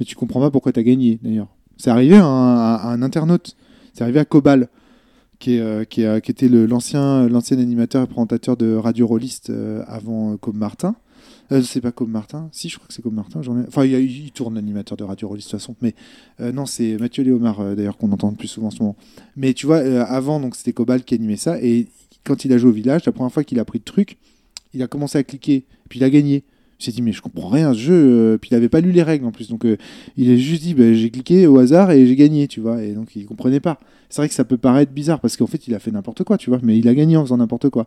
Et 0.00 0.04
tu 0.04 0.16
comprends 0.16 0.40
pas 0.40 0.50
pourquoi 0.50 0.72
tu 0.72 0.80
as 0.80 0.82
gagné 0.82 1.18
d'ailleurs. 1.22 1.48
C'est 1.76 1.90
arrivé 1.90 2.16
à 2.16 2.24
un, 2.24 2.74
à 2.76 2.86
un 2.88 3.02
internaute. 3.02 3.56
C'est 3.92 4.02
arrivé 4.02 4.18
à 4.18 4.24
Cobal, 4.24 4.68
qui, 5.38 5.56
est, 5.56 5.60
euh, 5.60 5.84
qui, 5.84 6.02
est, 6.02 6.20
qui 6.24 6.30
était 6.30 6.48
l'ancien 6.48 7.28
animateur 7.52 8.02
et 8.02 8.06
présentateur 8.06 8.56
de 8.56 8.74
Radio 8.74 9.06
Rolliste 9.06 9.50
euh, 9.50 9.84
avant 9.86 10.36
Cobb 10.38 10.56
Martin. 10.56 10.96
Euh, 11.52 11.62
c'est 11.62 11.80
pas 11.80 11.92
Cobb 11.92 12.08
Martin. 12.08 12.48
Si, 12.52 12.68
je 12.68 12.76
crois 12.76 12.88
que 12.88 12.94
c'est 12.94 13.02
Cobb 13.02 13.14
Martin. 13.14 13.40
Enfin, 13.68 13.84
il, 13.84 14.30
tourne 14.32 14.54
l'animateur 14.54 14.96
de 14.96 15.04
Radio 15.04 15.28
Rolliste 15.28 15.48
de 15.48 15.50
toute 15.52 15.60
façon. 15.60 15.76
Mais 15.82 15.94
euh, 16.40 16.52
non, 16.52 16.66
c'est 16.66 16.96
Mathieu 16.98 17.22
Léomar 17.22 17.60
euh, 17.60 17.74
d'ailleurs 17.74 17.96
qu'on 17.96 18.12
entend 18.12 18.30
le 18.30 18.36
plus 18.36 18.48
souvent 18.48 18.68
en 18.68 18.70
ce 18.70 18.82
moment. 18.82 18.96
Mais 19.36 19.52
tu 19.52 19.66
vois, 19.66 19.78
avant, 19.78 20.40
donc 20.40 20.56
c'était 20.56 20.72
Cobal 20.72 21.04
qui 21.04 21.14
animait 21.14 21.36
ça. 21.36 21.60
Et 21.62 21.88
quand 22.24 22.44
il 22.44 22.52
a 22.52 22.58
joué 22.58 22.70
au 22.70 22.74
village, 22.74 23.04
la 23.04 23.12
première 23.12 23.32
fois 23.32 23.44
qu'il 23.44 23.58
a 23.58 23.64
pris 23.64 23.78
le 23.78 23.84
truc, 23.84 24.16
il 24.72 24.82
a 24.82 24.86
commencé 24.86 25.18
à 25.18 25.22
cliquer. 25.22 25.64
Puis 25.88 26.00
il 26.00 26.04
a 26.04 26.10
gagné. 26.10 26.44
Il 26.80 26.84
s'est 26.84 26.92
dit, 26.92 27.02
mais 27.02 27.12
je 27.12 27.22
comprends 27.22 27.48
rien 27.48 27.72
ce 27.72 27.78
jeu. 27.78 28.38
Puis 28.40 28.50
il 28.52 28.54
avait 28.54 28.68
pas 28.68 28.80
lu 28.80 28.90
les 28.90 29.02
règles 29.02 29.26
en 29.26 29.32
plus. 29.32 29.48
Donc 29.48 29.66
il 30.16 30.30
a 30.30 30.36
juste 30.36 30.62
dit, 30.62 30.74
bah, 30.74 30.92
j'ai 30.94 31.10
cliqué 31.10 31.46
au 31.46 31.58
hasard 31.58 31.90
et 31.90 32.06
j'ai 32.06 32.16
gagné, 32.16 32.48
tu 32.48 32.60
vois. 32.60 32.82
Et 32.82 32.92
donc 32.92 33.14
il 33.14 33.26
comprenait 33.26 33.60
pas. 33.60 33.78
C'est 34.08 34.20
vrai 34.20 34.28
que 34.28 34.34
ça 34.34 34.44
peut 34.44 34.58
paraître 34.58 34.92
bizarre 34.92 35.20
parce 35.20 35.36
qu'en 35.36 35.46
fait 35.46 35.66
il 35.68 35.74
a 35.74 35.78
fait 35.78 35.90
n'importe 35.90 36.24
quoi, 36.24 36.38
tu 36.38 36.50
vois. 36.50 36.58
Mais 36.62 36.78
il 36.78 36.88
a 36.88 36.94
gagné 36.94 37.16
en 37.16 37.24
faisant 37.24 37.36
n'importe 37.36 37.68
quoi. 37.68 37.86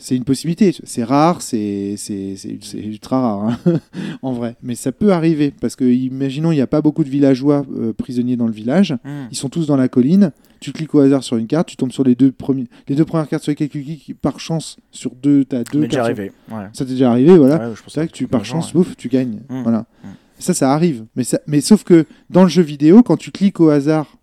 C'est 0.00 0.14
une 0.14 0.22
possibilité. 0.24 0.72
C'est 0.84 1.02
rare, 1.02 1.42
c'est 1.42 1.96
c'est 1.96 2.36
ultra 2.74 3.20
rare, 3.20 3.48
hein, 3.66 3.80
en 4.22 4.32
vrai. 4.32 4.54
Mais 4.62 4.76
ça 4.76 4.92
peut 4.92 5.12
arriver 5.12 5.52
parce 5.60 5.74
que, 5.74 5.84
imaginons, 5.84 6.52
il 6.52 6.54
n'y 6.54 6.60
a 6.60 6.68
pas 6.68 6.80
beaucoup 6.80 7.02
de 7.02 7.08
villageois 7.08 7.66
euh, 7.76 7.92
prisonniers 7.92 8.36
dans 8.36 8.46
le 8.46 8.52
village. 8.52 8.92
Hmm. 9.04 9.26
Ils 9.32 9.36
sont 9.36 9.48
tous 9.48 9.66
dans 9.66 9.76
la 9.76 9.88
colline. 9.88 10.30
Tu 10.60 10.72
cliques 10.72 10.94
au 10.94 11.00
hasard 11.00 11.24
sur 11.24 11.36
une 11.36 11.48
carte, 11.48 11.68
tu 11.68 11.76
tombes 11.76 11.90
sur 11.92 12.04
les 12.04 12.14
deux, 12.14 12.30
premiers, 12.30 12.66
les 12.88 12.94
deux 12.94 13.04
premières 13.04 13.28
cartes 13.28 13.42
sur 13.42 13.50
lesquelles 13.50 13.68
tu 13.68 13.82
cliques. 13.82 14.14
Par 14.20 14.38
chance, 14.38 14.76
sur 14.92 15.14
deux, 15.16 15.44
tu 15.44 15.56
as 15.56 15.64
deux 15.64 15.80
déjà 15.80 15.88
cartes. 15.88 15.92
sur- 15.92 16.00
arrivé. 16.04 16.32
Ouais. 16.50 16.68
Ça 16.72 16.84
t'est 16.84 16.92
déjà 16.92 17.10
arrivé, 17.10 17.36
voilà. 17.36 17.68
Ouais, 17.68 17.74
je 17.74 18.00
que 18.06 18.12
tu, 18.12 18.28
par 18.28 18.44
chance, 18.44 18.68
ouais. 18.74 18.80
bouf, 18.80 18.96
tu 18.96 19.08
gagnes. 19.08 19.40
Mm. 19.48 19.62
Voilà. 19.62 19.86
Mm. 20.04 20.08
Ça, 20.38 20.54
ça 20.54 20.72
arrive. 20.72 21.06
Mais, 21.16 21.24
ça, 21.24 21.40
mais 21.48 21.60
sauf 21.60 21.82
que 21.82 22.06
dans 22.30 22.44
le 22.44 22.48
jeu 22.48 22.62
vidéo, 22.62 23.02
quand 23.02 23.16
tu 23.16 23.32
cliques 23.32 23.58
au 23.58 23.68
hasard 23.70 24.16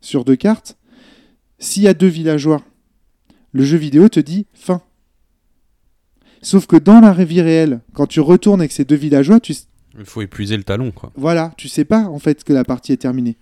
sur 0.00 0.24
deux 0.24 0.36
cartes, 0.36 0.78
s'il 1.58 1.82
y 1.82 1.88
a 1.88 1.94
deux 1.94 2.06
villageois, 2.06 2.62
le 3.52 3.64
jeu 3.64 3.76
vidéo 3.76 4.08
te 4.08 4.20
dit 4.20 4.46
fin. 4.54 4.80
Sauf 6.42 6.66
que 6.66 6.76
dans 6.76 7.00
la 7.00 7.12
vie 7.12 7.40
réelle, 7.42 7.80
quand 7.94 8.06
tu 8.06 8.20
retournes 8.20 8.60
avec 8.60 8.72
ces 8.72 8.84
deux 8.84 8.96
villageois, 8.96 9.40
tu, 9.40 9.54
Il 9.98 10.04
faut 10.04 10.22
épuiser 10.22 10.56
le 10.56 10.62
talon, 10.62 10.90
quoi. 10.90 11.12
voilà, 11.16 11.52
tu 11.56 11.68
sais 11.68 11.84
pas 11.84 12.02
en 12.04 12.18
fait 12.18 12.44
que 12.44 12.52
la 12.52 12.64
partie 12.64 12.92
est 12.92 12.96
terminée. 12.96 13.36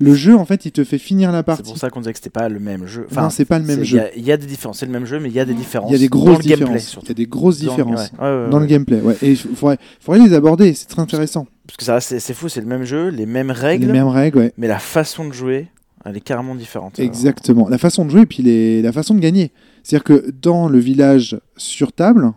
Le 0.00 0.14
jeu, 0.14 0.34
en 0.36 0.44
fait, 0.44 0.66
il 0.66 0.72
te 0.72 0.82
fait 0.82 0.98
finir 0.98 1.30
la 1.30 1.38
C'est 1.38 1.42
partie. 1.44 1.62
pour 1.62 1.78
ça 1.78 1.88
qu'on 1.88 2.00
disait 2.00 2.12
que 2.12 2.18
c'était 2.18 2.28
pas 2.30 2.48
le 2.48 2.58
même 2.58 2.86
jeu. 2.86 3.06
non, 3.16 3.30
c'est 3.30 3.44
pas 3.44 3.60
le 3.60 3.64
même 3.64 3.78
c'est- 3.80 3.84
jeu. 3.84 3.98
Il 3.98 4.00
y 4.00 4.04
a- 4.04 4.16
il 4.16 4.24
y, 4.24 4.32
a 4.32 4.36
des 4.36 4.46
différences. 4.46 4.80
C'est 4.80 4.86
le 4.86 4.90
même 4.92 5.04
jeu, 5.06 5.20
mais 5.20 5.28
il 5.28 5.34
y 5.34 5.38
a 5.38 5.44
des 5.44 5.54
différences. 5.54 5.90
Il 5.90 5.92
y 5.92 5.96
a 5.96 5.98
des 5.98 6.08
dans 6.08 6.18
grosses 6.18 6.38
le 6.38 6.42
gameplay, 6.48 6.78
différences. 6.78 6.98
Il 7.04 7.08
y 7.08 7.10
a 7.12 7.14
des 7.14 7.26
grosses 7.26 7.60
Dans- 7.60 7.70
différences 7.70 8.10
ouais, 8.18 8.18
ouais, 8.26 8.44
ouais, 8.44 8.50
dans 8.50 8.56
ouais. 8.56 8.60
le 8.62 8.66
gameplay. 8.66 9.00
Ouais. 9.00 9.16
Et 9.22 9.30
il 9.30 9.36
faudrait, 9.36 9.78
faudrait 10.00 10.26
les 10.26 10.34
aborder. 10.34 10.74
C'est 10.74 10.86
très 10.88 11.02
intéressant. 11.02 11.46
Parce 11.68 11.76
que 11.76 11.84
ça, 11.84 12.00
c'est 12.00 12.18
c'est 12.18 12.34
fou, 12.34 12.48
c'est 12.48 12.60
le 12.60 12.66
même 12.66 12.84
jeu, 12.84 13.08
les 13.10 13.26
mêmes 13.26 13.52
règles, 13.52 13.86
Les 13.86 13.92
mêmes 13.92 14.08
règles, 14.08 14.38
ouais. 14.38 14.52
mais 14.58 14.66
la 14.66 14.80
façon 14.80 15.28
de 15.28 15.32
jouer, 15.32 15.68
elle 16.04 16.16
est 16.16 16.20
carrément 16.20 16.56
différente. 16.56 16.98
Exactement. 16.98 17.68
La 17.68 17.78
façon 17.78 18.04
de 18.04 18.10
jouer 18.10 18.22
et 18.22 18.26
puis 18.26 18.42
les- 18.42 18.82
la 18.82 18.90
façon 18.92 19.14
de 19.14 19.20
gagner. 19.20 19.52
C'est-à-dire 19.84 20.04
que 20.04 20.30
dans 20.42 20.68
le 20.68 20.78
village 20.80 21.38
sur 21.56 21.92
table, 21.92 22.32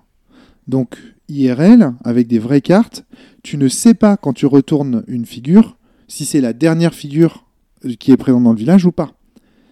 donc 0.67 0.97
IRL, 1.29 1.93
avec 2.03 2.27
des 2.27 2.39
vraies 2.39 2.61
cartes, 2.61 3.05
tu 3.43 3.57
ne 3.57 3.67
sais 3.67 3.93
pas 3.93 4.17
quand 4.17 4.33
tu 4.33 4.45
retournes 4.45 5.03
une 5.07 5.25
figure 5.25 5.77
si 6.07 6.25
c'est 6.25 6.41
la 6.41 6.53
dernière 6.53 6.93
figure 6.93 7.45
euh, 7.85 7.93
qui 7.93 8.11
est 8.11 8.17
présente 8.17 8.43
dans 8.43 8.51
le 8.51 8.57
village 8.57 8.85
ou 8.85 8.91
pas. 8.91 9.13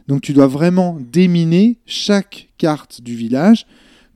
Donc 0.07 0.21
tu 0.21 0.33
dois 0.33 0.47
vraiment 0.47 0.97
déminer 0.99 1.77
chaque 1.85 2.49
carte 2.57 3.01
du 3.01 3.15
village 3.15 3.65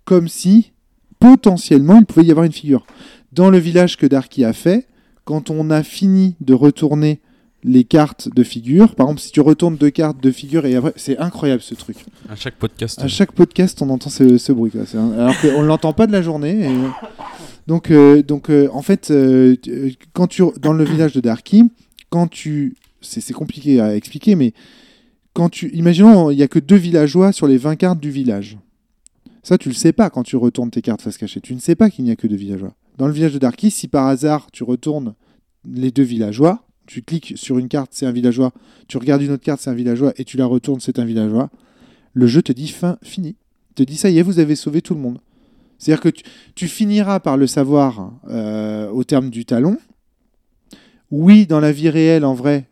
comme 0.03 0.27
si 0.27 0.71
potentiellement, 1.19 1.99
il 1.99 2.05
pouvait 2.05 2.25
y 2.25 2.31
avoir 2.31 2.45
une 2.45 2.51
figure. 2.51 2.85
Dans 3.31 3.49
le 3.49 3.57
village 3.57 3.97
que 3.97 4.05
Darky 4.05 4.45
a 4.45 4.53
fait, 4.53 4.87
quand 5.25 5.49
on 5.49 5.69
a 5.69 5.83
fini 5.83 6.35
de 6.41 6.53
retourner 6.53 7.19
les 7.63 7.83
cartes 7.83 8.29
de 8.33 8.43
figures, 8.43 8.95
par 8.95 9.07
exemple, 9.07 9.21
si 9.21 9.31
tu 9.31 9.41
retournes 9.41 9.75
deux 9.77 9.89
cartes 9.89 10.21
de 10.21 10.31
figures, 10.31 10.65
et 10.65 10.75
après, 10.75 10.93
c'est 10.95 11.17
incroyable 11.17 11.61
ce 11.61 11.75
truc. 11.75 11.97
À 12.29 12.35
chaque 12.35 12.55
podcast. 12.55 12.99
À 13.01 13.07
chaque 13.07 13.31
podcast, 13.31 13.81
on 13.81 13.89
entend 13.89 14.09
ce, 14.09 14.37
ce 14.37 14.51
bruit. 14.51 14.71
Quoi. 14.71 14.81
Un- 14.93 15.11
Alors 15.13 15.39
qu'on 15.41 15.61
ne 15.63 15.67
l'entend 15.67 15.93
pas 15.93 16.07
de 16.07 16.11
la 16.11 16.21
journée. 16.21 16.69
et- 16.69 16.75
Donc, 17.67 17.91
euh, 17.91 18.21
donc 18.23 18.49
euh, 18.49 18.69
en 18.71 18.81
fait, 18.81 19.11
euh, 19.11 19.55
euh, 19.67 19.89
quand 20.13 20.27
tu, 20.27 20.43
dans 20.61 20.71
le 20.73 20.83
village 20.85 21.13
de 21.13 21.19
Darky, 21.21 21.63
quand 22.09 22.27
tu. 22.27 22.75
C'est 23.01 23.21
c'est 23.21 23.33
compliqué 23.33 23.79
à 23.79 23.95
expliquer, 23.95 24.35
mais 24.35 24.53
quand 25.33 25.49
tu. 25.49 25.69
Imaginons, 25.73 26.31
il 26.31 26.37
n'y 26.37 26.43
a 26.43 26.47
que 26.47 26.59
deux 26.59 26.75
villageois 26.77 27.31
sur 27.31 27.47
les 27.47 27.57
20 27.57 27.75
cartes 27.75 27.99
du 27.99 28.09
village. 28.11 28.57
Ça, 29.43 29.57
tu 29.57 29.69
le 29.69 29.75
sais 29.75 29.93
pas 29.93 30.09
quand 30.09 30.23
tu 30.23 30.35
retournes 30.35 30.69
tes 30.71 30.81
cartes 30.81 31.01
face 31.01 31.17
cachée. 31.17 31.41
Tu 31.41 31.53
ne 31.55 31.59
sais 31.59 31.75
pas 31.75 31.89
qu'il 31.89 32.05
n'y 32.05 32.11
a 32.11 32.15
que 32.15 32.27
deux 32.27 32.35
villageois. 32.35 32.73
Dans 32.97 33.07
le 33.07 33.13
village 33.13 33.33
de 33.33 33.39
Darky, 33.39 33.69
si 33.71 33.87
par 33.87 34.07
hasard 34.07 34.47
tu 34.51 34.63
retournes 34.63 35.13
les 35.69 35.91
deux 35.91 36.03
villageois, 36.03 36.63
tu 36.87 37.03
cliques 37.03 37.33
sur 37.35 37.59
une 37.59 37.67
carte, 37.67 37.91
c'est 37.93 38.05
un 38.05 38.11
villageois, 38.11 38.51
tu 38.87 38.97
regardes 38.97 39.21
une 39.21 39.31
autre 39.31 39.43
carte, 39.43 39.61
c'est 39.61 39.69
un 39.69 39.75
villageois, 39.75 40.13
et 40.17 40.23
tu 40.23 40.37
la 40.37 40.45
retournes, 40.45 40.79
c'est 40.79 40.97
un 40.99 41.05
villageois, 41.05 41.49
le 42.13 42.25
jeu 42.25 42.41
te 42.41 42.51
dit 42.51 42.69
fin, 42.69 42.97
fini. 43.03 43.35
Te 43.75 43.83
dit 43.83 43.97
ça 43.97 44.09
y 44.09 44.17
est, 44.17 44.23
vous 44.23 44.39
avez 44.39 44.55
sauvé 44.55 44.81
tout 44.81 44.95
le 44.95 44.99
monde. 44.99 45.19
C'est-à-dire 45.77 46.01
que 46.01 46.19
tu, 46.55 46.67
finiras 46.67 47.19
par 47.19 47.37
le 47.37 47.45
savoir 47.45 48.11
euh, 48.29 48.89
au 48.89 49.03
terme 49.03 49.29
du 49.29 49.45
talon. 49.45 49.77
Oui, 51.11 51.45
dans 51.45 51.59
la 51.59 51.71
vie 51.71 51.89
réelle, 51.89 52.25
en 52.25 52.33
vrai, 52.33 52.67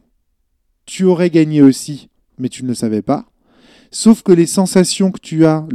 tu 0.85 1.03
aurais 1.03 1.29
gagné 1.29 1.61
aussi, 1.61 2.09
mais 2.39 2.49
tu 2.49 2.63
ne 2.63 2.69
le 2.69 2.73
savais 2.73 3.03
pas. 3.03 3.25
Sauf 3.91 4.23
que 4.23 4.31
les 4.31 4.47
sensations 4.47 5.11
que 5.11 5.19
tu 5.19 5.45
as, 5.45 5.65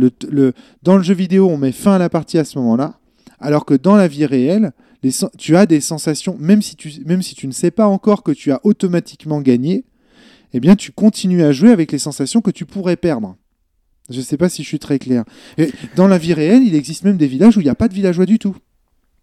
dans 0.82 0.96
le 0.96 1.02
jeu 1.02 1.14
vidéo, 1.14 1.48
on 1.48 1.56
met 1.56 1.72
fin 1.72 1.92
à 1.92 1.98
la 1.98 2.08
partie 2.08 2.38
à 2.38 2.44
ce 2.44 2.58
moment-là, 2.58 2.98
alors 3.38 3.64
que 3.64 3.74
dans 3.74 3.96
la 3.96 4.08
vie 4.08 4.26
réelle, 4.26 4.72
les 5.02 5.10
tu 5.38 5.56
as 5.56 5.66
des 5.66 5.80
sensations, 5.80 6.36
même 6.38 6.62
si, 6.62 6.76
tu, 6.76 6.92
même 7.06 7.22
si 7.22 7.34
tu 7.34 7.46
ne 7.46 7.52
sais 7.52 7.70
pas 7.70 7.86
encore 7.86 8.22
que 8.22 8.32
tu 8.32 8.52
as 8.52 8.60
automatiquement 8.64 9.40
gagné, 9.40 9.84
eh 10.52 10.60
bien 10.60 10.76
tu 10.76 10.92
continues 10.92 11.42
à 11.42 11.52
jouer 11.52 11.70
avec 11.70 11.92
les 11.92 11.98
sensations 11.98 12.40
que 12.40 12.50
tu 12.50 12.66
pourrais 12.66 12.96
perdre. 12.96 13.36
Je 14.10 14.18
ne 14.18 14.22
sais 14.24 14.36
pas 14.36 14.48
si 14.48 14.62
je 14.62 14.68
suis 14.68 14.78
très 14.80 14.98
clair. 14.98 15.24
Et 15.56 15.70
dans 15.96 16.08
la 16.08 16.18
vie 16.18 16.34
réelle, 16.34 16.62
il 16.64 16.74
existe 16.74 17.04
même 17.04 17.16
des 17.16 17.28
villages 17.28 17.56
où 17.56 17.60
il 17.60 17.64
n'y 17.64 17.70
a 17.70 17.74
pas 17.76 17.86
de 17.88 17.94
villageois 17.94 18.26
du 18.26 18.38
tout. 18.40 18.56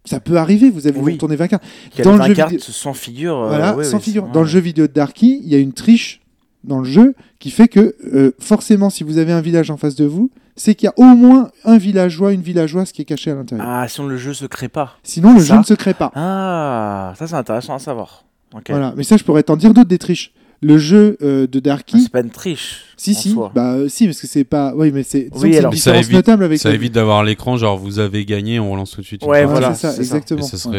Ça 0.05 0.21
peut 0.21 0.37
arriver, 0.37 0.69
vous 0.69 0.87
avez 0.87 0.97
Oui. 0.99 1.13
retourné 1.13 1.35
20 1.35 1.47
cartes. 1.49 1.63
Dans 2.01 2.13
le 2.13 2.17
20 2.19 2.27
jeu 2.27 2.33
cartes 2.35 2.51
vidéo- 2.51 2.63
sans 2.71 2.93
figure. 2.93 3.37
euh, 3.37 3.47
Voilà, 3.49 3.75
ouais, 3.75 3.83
sans 3.83 3.97
ouais, 3.97 4.03
figure. 4.03 4.27
Dans 4.29 4.41
le 4.41 4.47
jeu 4.47 4.61
vidéo 4.61 4.87
de 4.87 4.93
Darky, 4.93 5.41
il 5.43 5.49
y 5.49 5.55
a 5.55 5.57
une 5.57 5.73
triche 5.73 6.21
dans 6.63 6.79
le 6.79 6.85
jeu 6.85 7.13
qui 7.39 7.51
fait 7.51 7.67
que 7.67 7.95
euh, 8.13 8.31
forcément, 8.39 8.89
si 8.89 9.03
vous 9.03 9.17
avez 9.17 9.33
un 9.33 9.41
village 9.41 9.69
en 9.69 9.75
face 9.75 9.95
de 9.95 10.05
vous, 10.05 10.31
c'est 10.57 10.75
qu'il 10.75 10.87
y 10.87 10.89
a 10.89 10.93
au 10.97 11.15
moins 11.15 11.49
un 11.63 11.77
villageois, 11.77 12.33
une 12.33 12.41
villageoise 12.41 12.91
qui 12.91 13.01
est 13.03 13.05
cachée 13.05 13.31
à 13.31 13.35
l'intérieur. 13.35 13.65
Ah, 13.67 13.87
sinon 13.87 14.07
le 14.07 14.17
jeu 14.17 14.33
se 14.33 14.45
crée 14.45 14.67
pas. 14.69 14.97
Sinon, 15.03 15.33
le 15.35 15.39
ça 15.39 15.53
jeu 15.53 15.59
ne 15.59 15.63
se 15.63 15.73
crée 15.75 15.93
pas. 15.93 16.11
Ah, 16.15 17.13
ça 17.17 17.27
c'est 17.27 17.35
intéressant 17.35 17.75
à 17.75 17.79
savoir. 17.79 18.25
Ok. 18.55 18.65
Voilà. 18.69 18.93
Mais 18.97 19.03
ça, 19.03 19.15
je 19.17 19.23
pourrais 19.23 19.43
t'en 19.43 19.55
dire 19.55 19.73
d'autres 19.73 19.87
des 19.89 19.97
triches. 19.97 20.33
Le 20.59 20.79
jeu 20.79 21.17
euh, 21.21 21.45
de 21.45 21.59
Ah, 21.59 21.61
Darky, 21.61 22.01
c'est 22.01 22.11
pas 22.11 22.21
une 22.21 22.31
triche. 22.31 22.81
si, 22.97 23.13
si, 23.13 23.29
soi. 23.29 23.51
bah 23.53 23.73
euh, 23.73 23.87
si, 23.89 24.07
parce 24.07 24.19
que 24.19 24.25
c'est 24.25 24.43
pas. 24.43 24.73
Oui, 24.75 24.91
mais 24.91 25.03
c'est 25.03 25.29
Oui, 25.35 25.55
alors, 25.55 25.71
une 25.71 25.77
ça 25.77 25.95
évite- 25.95 26.13
notable 26.13 26.43
avec. 26.45 26.57
Ça 26.57 26.69
le- 26.69 26.75
évite 26.75 26.93
d'avoir 26.93 27.23
l'écran, 27.23 27.57
genre 27.57 27.77
vous 27.77 27.99
avez 27.99 28.25
gagné, 28.25 28.59
on 28.59 28.71
relance 28.71 28.89
tout 28.91 29.01
de 29.01 29.05
suite. 29.05 29.21
une 29.21 29.29
Ouais, 29.29 29.45
voilà, 29.45 29.75
c'est 29.75 29.91
ça, 29.91 29.97
exactement. 29.97 30.39
Et 30.39 30.43
ça 30.43 30.55
Ouais. 30.69 30.73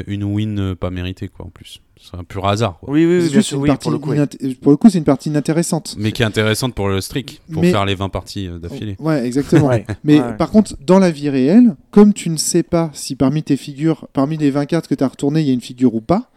serait 0.00 0.04
une 0.12 0.24
win 0.24 0.58
euh, 0.58 0.74
pas 0.74 0.90
méritée, 0.90 1.28
quoi, 1.28 1.46
en 1.46 1.50
plus. 1.50 1.80
C'est 2.14 2.20
un 2.20 2.24
pur 2.24 2.46
hasard, 2.46 2.78
quoi. 2.78 2.92
Oui, 2.92 3.04
oui, 3.06 3.16
oui, 3.16 3.22
C'est 3.22 3.28
bien 3.28 3.34
juste 3.38 3.48
sûr, 3.48 3.56
une 3.58 3.62
oui, 3.64 3.68
partie 3.68 3.82
pour 3.82 3.90
le 3.92 3.98
coup. 3.98 4.10
oui. 4.12 4.54
pour 4.56 4.70
le 4.72 4.76
coup, 4.76 4.88
c'est 4.90 4.98
une 4.98 5.04
partie 5.04 5.28
inintéressante. 5.28 5.96
Mais 5.98 6.12
qui 6.12 6.22
est 6.22 6.26
intéressante 6.26 6.74
pour 6.74 6.88
le 6.88 7.00
streak, 7.00 7.40
pour 7.52 7.62
Mais- 7.62 7.70
faire 7.70 7.84
les 7.84 7.94
20 7.94 8.08
parties 8.08 8.46
euh, 8.48 8.58
d'affilée. 8.58 8.96
Ouais, 8.98 9.26
exactement. 9.26 9.68
Ouais. 9.68 9.84
Mais 10.04 10.20
Ouais. 10.20 10.36
par 10.36 10.50
contre, 10.50 10.76
dans 10.86 10.98
la 10.98 11.10
vie 11.10 11.28
réelle, 11.30 11.74
comme 11.90 12.12
tu 12.12 12.30
ne 12.30 12.36
sais 12.36 12.62
pas 12.62 12.90
si 12.92 13.16
parmi 13.16 13.42
tes 13.42 13.56
figures, 13.56 14.06
parmi 14.12 14.36
les 14.36 14.50
20 14.50 14.66
cartes 14.66 14.86
que 14.88 14.94
tu 14.94 15.02
as 15.04 15.08
retournées, 15.08 15.40
il 15.40 15.46
y 15.46 15.50
a 15.50 15.54
une 15.54 15.60
figure 15.60 15.94
ou 15.94 16.00
pas, 16.00 16.30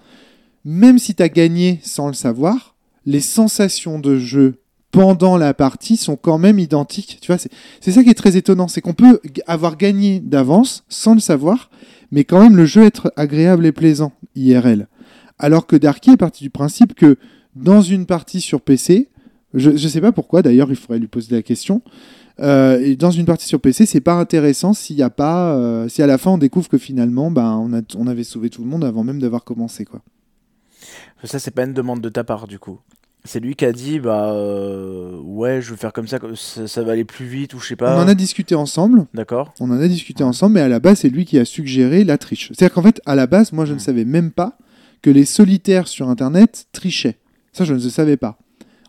même 0.65 0.97
si 0.99 1.13
tu 1.15 1.23
as 1.23 1.29
gagné 1.29 1.79
sans 1.83 2.07
le 2.07 2.13
savoir, 2.13 2.75
les 3.05 3.21
sensations 3.21 3.99
de 3.99 4.17
jeu 4.17 4.55
pendant 4.91 5.37
la 5.37 5.53
partie 5.53 5.97
sont 5.97 6.15
quand 6.15 6.37
même 6.37 6.59
identiques. 6.59 7.19
Tu 7.21 7.27
vois, 7.31 7.37
c'est 7.81 7.91
ça 7.91 8.03
qui 8.03 8.09
est 8.09 8.13
très 8.15 8.35
étonnant, 8.37 8.67
c'est 8.67 8.81
qu'on 8.81 8.93
peut 8.93 9.19
avoir 9.45 9.77
gagné 9.77 10.19
d'avance 10.19 10.83
sans 10.89 11.13
le 11.13 11.19
savoir, 11.19 11.69
mais 12.11 12.23
quand 12.23 12.39
même 12.41 12.55
le 12.57 12.65
jeu 12.65 12.83
être 12.83 13.11
agréable 13.15 13.65
et 13.65 13.71
plaisant 13.71 14.13
IRL. 14.35 14.87
Alors 15.39 15.67
que 15.67 15.75
Darky 15.75 16.11
est 16.11 16.17
parti 16.17 16.43
du 16.43 16.49
principe 16.49 16.93
que 16.95 17.17
dans 17.55 17.81
une 17.81 18.05
partie 18.05 18.41
sur 18.41 18.61
PC, 18.61 19.09
je 19.53 19.71
ne 19.71 19.77
sais 19.77 20.01
pas 20.01 20.11
pourquoi 20.11 20.41
d'ailleurs, 20.41 20.69
il 20.69 20.75
faudrait 20.75 20.99
lui 20.99 21.07
poser 21.07 21.33
la 21.35 21.41
question. 21.41 21.81
euh, 22.39 22.79
et 22.81 22.95
dans 22.95 23.11
une 23.11 23.25
partie 23.25 23.47
sur 23.47 23.59
PC, 23.59 23.85
c'est 23.85 24.01
pas 24.01 24.13
intéressant 24.13 24.73
s'il 24.73 24.95
y 24.97 25.01
a 25.03 25.09
pas, 25.09 25.55
euh, 25.55 25.87
si 25.87 26.01
à 26.03 26.07
la 26.07 26.17
fin 26.17 26.31
on 26.31 26.37
découvre 26.37 26.69
que 26.69 26.77
finalement, 26.77 27.31
ben, 27.31 27.53
on, 27.57 27.73
a, 27.73 27.81
on 27.97 28.07
avait 28.07 28.23
sauvé 28.23 28.49
tout 28.49 28.61
le 28.63 28.67
monde 28.69 28.83
avant 28.83 29.03
même 29.03 29.19
d'avoir 29.19 29.43
commencé, 29.43 29.85
quoi. 29.85 30.01
Ça, 31.23 31.39
c'est 31.39 31.51
pas 31.51 31.63
une 31.63 31.73
demande 31.73 32.01
de 32.01 32.09
ta 32.09 32.23
part, 32.23 32.45
du 32.47 32.59
coup. 32.59 32.79
C'est 33.23 33.39
lui 33.39 33.55
qui 33.55 33.65
a 33.65 33.71
dit, 33.73 33.99
bah, 33.99 34.31
euh, 34.33 35.17
ouais, 35.23 35.61
je 35.61 35.71
veux 35.71 35.75
faire 35.75 35.91
comme 35.91 36.07
ça, 36.07 36.19
ça, 36.35 36.67
ça 36.67 36.83
va 36.83 36.91
aller 36.93 37.03
plus 37.03 37.25
vite, 37.25 37.53
ou 37.55 37.59
je 37.59 37.69
sais 37.69 37.73
On 37.75 37.77
pas. 37.77 38.03
en 38.03 38.07
a 38.07 38.13
discuté 38.13 38.53
ensemble. 38.55 39.07
D'accord. 39.15 39.53
On 39.59 39.69
en 39.71 39.79
a 39.81 39.87
discuté 39.87 40.23
ensemble, 40.23 40.53
mais 40.55 40.61
à 40.61 40.67
la 40.69 40.79
base, 40.79 40.99
c'est 40.99 41.09
lui 41.09 41.25
qui 41.25 41.39
a 41.39 41.45
suggéré 41.45 42.03
la 42.03 42.17
triche. 42.19 42.51
C'est-à-dire 42.53 42.73
qu'en 42.75 42.83
fait, 42.83 43.01
à 43.07 43.15
la 43.15 43.25
base, 43.27 43.51
moi, 43.51 43.65
je 43.65 43.71
ne 43.73 43.77
Hmm. 43.77 43.79
savais 43.79 44.05
même 44.05 44.31
pas 44.31 44.57
que 45.01 45.09
les 45.09 45.25
solitaires 45.25 45.87
sur 45.87 46.09
Internet 46.09 46.67
trichaient. 46.71 47.19
Ça, 47.53 47.65
je 47.65 47.73
ne 47.73 47.79
le 47.81 47.89
savais 47.89 48.17
pas. 48.17 48.37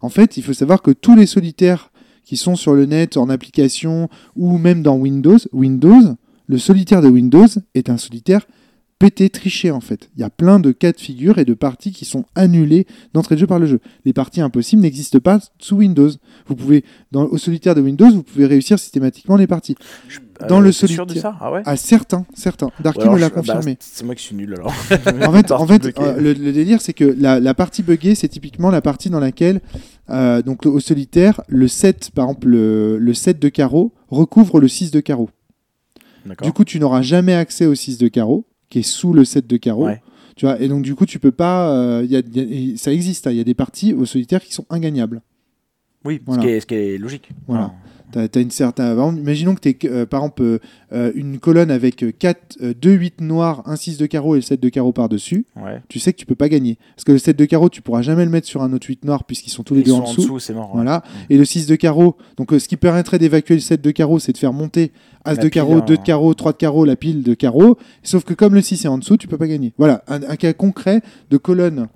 En 0.01 0.09
fait, 0.09 0.37
il 0.37 0.43
faut 0.43 0.53
savoir 0.53 0.83
que 0.83 0.91
tous 0.91 1.17
les 1.17 1.27
solitaires 1.27 1.91
qui 2.25 2.37
sont 2.37 2.57
sur 2.57 2.75
le 2.75 2.87
net, 2.87 3.17
en 3.17 3.31
application, 3.31 4.09
ou 4.37 4.59
même 4.59 4.83
dans 4.83 4.97
Windows, 4.97 5.39
Windows, 5.53 6.17
le 6.47 6.59
solitaire 6.59 7.03
de 7.03 7.09
Windows 7.09 7.47
est 7.75 7.91
un 7.91 7.97
solitaire 7.97 8.47
pété, 8.99 9.31
triché, 9.31 9.71
en 9.71 9.81
fait. 9.81 10.09
Il 10.17 10.21
y 10.21 10.25
a 10.25 10.31
plein 10.31 10.59
de 10.59 10.73
cas 10.73 10.91
de 10.93 10.99
figure 10.99 11.39
et 11.39 11.45
de 11.45 11.55
parties 11.55 11.93
qui 11.93 12.05
sont 12.05 12.25
annulées 12.35 12.87
d'entrée 13.15 13.37
de 13.37 13.41
jeu 13.41 13.47
par 13.47 13.59
le 13.61 13.67
jeu. 13.67 13.81
Les 14.05 14.13
parties 14.13 14.41
impossibles 14.41 14.83
n'existent 14.83 15.21
pas 15.21 15.39
sous 15.61 15.77
Windows. 15.77 16.11
Vous 16.47 16.57
pouvez, 16.57 16.85
dans, 17.13 17.25
au 17.27 17.39
solitaire 17.39 17.75
de 17.77 17.81
Windows, 17.81 18.11
vous 18.11 18.23
pouvez 18.25 18.47
réussir 18.47 18.79
systématiquement 18.79 19.37
les 19.37 19.47
parties. 19.47 19.77
Je- 20.09 20.19
Dans 20.49 20.61
le 20.61 20.71
t'es 20.73 20.87
sûr 20.89 21.07
de 21.07 21.13
solitaire. 21.13 21.23
ça 21.33 21.39
Ah 21.41 21.53
ouais 21.53 21.63
À 21.65 21.77
certains, 21.77 22.27
certains. 22.35 22.71
Darky 22.81 23.09
me 23.09 23.19
l'a 23.19 23.29
bah, 23.29 23.37
confirmé. 23.37 23.77
c'est 23.81 24.05
moi 24.05 24.15
qui 24.17 24.25
suis 24.25 24.35
nul 24.35 24.55
alors. 24.55 24.67
en 25.29 25.33
fait, 25.33 25.51
en 25.53 25.67
fait 25.67 25.93
Partie 25.93 26.11
euh, 26.11 26.21
le, 26.21 26.33
le 26.33 26.53
délire, 26.53 26.81
c'est 26.81 26.93
que 26.93 27.05
la, 27.05 27.39
la 27.41 27.55
partie 27.55 27.83
buggée, 27.85 28.15
c'est 28.17 28.29
typiquement 28.29 28.71
la 28.71 28.81
partie 28.81 29.11
dans 29.11 29.21
laquelle, 29.21 29.61
euh, 30.11 30.43
donc 30.43 30.67
au 30.67 30.81
solitaire, 30.81 31.41
le 31.49 31.69
7, 31.69 32.11
par 32.15 32.27
exemple, 32.27 32.49
le, 32.49 32.99
le 32.99 33.15
7 33.15 33.39
de 33.39 33.49
carreau 33.49 33.93
recouvre 34.09 34.59
le 34.61 34.67
6 34.69 34.91
de 34.91 34.99
carreau. 35.01 35.31
Du 36.43 36.53
coup, 36.53 36.65
tu 36.65 36.79
n'auras 36.81 37.03
jamais 37.03 37.35
accès 37.35 37.65
au 37.67 37.75
6 37.75 37.97
de 37.99 38.09
carreau, 38.09 38.45
qui 38.71 38.81
est 38.81 38.83
sous 38.83 39.13
le 39.13 39.25
7 39.25 39.47
de 39.47 39.57
carreau. 39.57 39.87
Ouais. 39.87 40.01
Tu 40.37 40.47
vois, 40.47 40.61
et 40.61 40.69
donc, 40.69 40.83
du 40.83 40.95
coup, 40.95 41.05
tu 41.07 41.19
peux 41.19 41.33
pas. 41.33 41.71
euh, 41.73 42.05
y 42.09 42.17
a- 42.17 42.23
y 42.33 42.73
a- 42.75 42.77
ça 42.77 42.93
existe, 42.93 43.27
hein, 43.27 43.31
il 43.33 43.37
y 43.39 43.41
a 43.41 43.45
des 43.45 43.55
parties 43.55 43.93
au 43.93 44.05
solitaire 44.07 44.43
qui 44.43 44.53
sont 44.55 44.67
ingagnables. 44.71 45.21
Oui, 46.05 46.21
Voilà. 46.25 46.43
ce, 46.43 46.47
qui 46.47 46.53
est, 46.53 46.61
ce 46.61 46.67
qui 46.67 46.75
est 46.75 46.99
logique. 46.99 47.29
Voilà. 47.49 47.73
Une 48.37 48.51
certaine. 48.51 48.97
imaginons 49.19 49.55
que 49.55 49.61
tu 49.69 49.87
es, 49.87 50.07
par 50.07 50.21
exemple, 50.23 50.43
euh, 50.43 50.59
euh, 50.95 51.13
une 51.15 51.39
colonne 51.39 51.71
avec 51.71 52.03
4, 52.19 52.57
2 52.81 52.93
8 52.93 53.21
noirs, 53.21 53.63
un 53.67 53.77
6 53.77 53.99
de 53.99 54.07
carreau 54.07 54.35
et 54.35 54.39
le 54.39 54.43
7 54.43 54.61
de 54.61 54.69
carreau 54.71 54.93
par-dessus. 54.93 55.45
Ouais. 55.57 55.83
tu 55.89 55.99
sais 55.99 56.13
que 56.15 56.19
tu 56.19 56.25
peux 56.25 56.35
pas 56.35 56.49
gagner. 56.49 56.79
Parce 56.97 57.05
que 57.05 57.13
le 57.13 57.19
7 57.19 57.37
de 57.37 57.45
carreau, 57.45 57.69
tu 57.69 57.83
pourras 57.83 58.01
jamais 58.01 58.25
le 58.25 58.31
mettre 58.31 58.47
sur 58.47 58.63
un 58.63 58.73
autre 58.73 58.87
8 58.87 59.05
noir 59.05 59.25
puisqu'ils 59.25 59.51
sont 59.51 59.63
tous 59.63 59.75
les 59.75 59.81
Ils 59.81 59.87
deux 59.87 59.93
en 59.93 60.01
dessous. 60.15 60.39
c'est 60.39 60.55
mort. 60.55 60.69
ouais. 60.71 60.77
Voilà. 60.77 61.03
Et 61.29 61.37
le 61.37 61.45
6 61.45 61.67
de 61.67 61.77
carreau, 61.77 62.17
donc 62.39 62.53
euh, 62.55 62.59
ce 62.59 62.67
qui 62.69 62.79
permettrait 62.79 63.19
d'évacuer 63.19 63.57
le 63.57 63.61
7 63.61 63.83
de 63.83 63.91
carreau, 63.91 64.19
c'est 64.19 64.33
de 64.33 64.39
faire 64.39 64.55
monter 64.55 64.93
As 65.29 65.37
de 65.37 65.49
carreau, 65.49 65.79
en- 65.79 65.85
2 65.85 65.97
de 65.97 66.03
carreau, 66.03 66.35
3 66.35 66.53
de 66.53 66.57
carreau, 66.59 66.85
la 66.85 66.97
pile 66.97 67.23
de 67.23 67.35
carreau. 67.35 67.77
Sauf 68.03 68.25
que 68.25 68.35
comme 68.35 68.55
le 68.55 68.61
6 68.61 68.85
est 68.85 68.89
en 68.89 68.99
dessous, 68.99 69.17
tu 69.17 69.29
peux 69.29 69.39
pas 69.39 69.47
gagner. 69.49 69.73
Voilà, 69.79 70.03
un, 70.09 70.23
un 70.23 70.37
cas 70.37 70.53
concret 70.53 71.03
de 71.31 71.37
colonne 71.37 71.87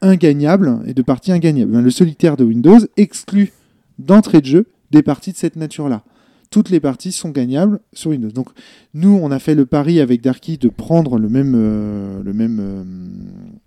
ingagnable 0.00 0.80
et 0.86 0.94
de 0.94 1.02
partie 1.02 1.32
ingagnable. 1.32 1.78
Le 1.80 1.90
solitaire 1.90 2.36
de 2.36 2.44
Windows 2.44 2.78
exclut 2.96 3.52
d'entrée 3.98 4.40
de 4.40 4.46
jeu 4.46 4.66
des 4.90 5.02
parties 5.02 5.32
de 5.32 5.36
cette 5.36 5.56
nature-là. 5.56 6.02
Toutes 6.50 6.68
les 6.68 6.80
parties 6.80 7.12
sont 7.12 7.30
gagnables 7.30 7.80
sur 7.94 8.10
Windows. 8.10 8.28
Donc 8.30 8.48
nous, 8.92 9.18
on 9.22 9.30
a 9.30 9.38
fait 9.38 9.54
le 9.54 9.64
pari 9.64 10.00
avec 10.00 10.20
Darky 10.20 10.58
de 10.58 10.68
prendre 10.68 11.18
le 11.18 11.28
même, 11.30 11.54
euh, 11.56 12.22
le 12.22 12.32
même. 12.34 12.58
euh, 12.60 12.84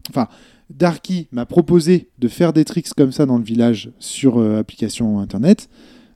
Enfin, 0.10 0.28
Darky 0.70 1.28
m'a 1.32 1.46
proposé 1.48 2.10
de 2.20 2.28
faire 2.28 2.54
des 2.54 2.64
tricks 2.66 2.94
comme 2.96 3.12
ça 3.12 3.26
dans 3.26 3.38
le 3.40 3.44
village 3.44 3.90
sur 4.00 4.38
euh, 4.40 4.60
application 4.60 5.20
internet, 5.20 5.68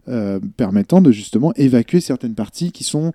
euh, 0.07 0.39
permettant 0.57 1.01
de 1.01 1.11
justement 1.11 1.53
évacuer 1.55 1.99
certaines 2.01 2.35
parties 2.35 2.71
qui 2.71 2.83
sont 2.83 3.11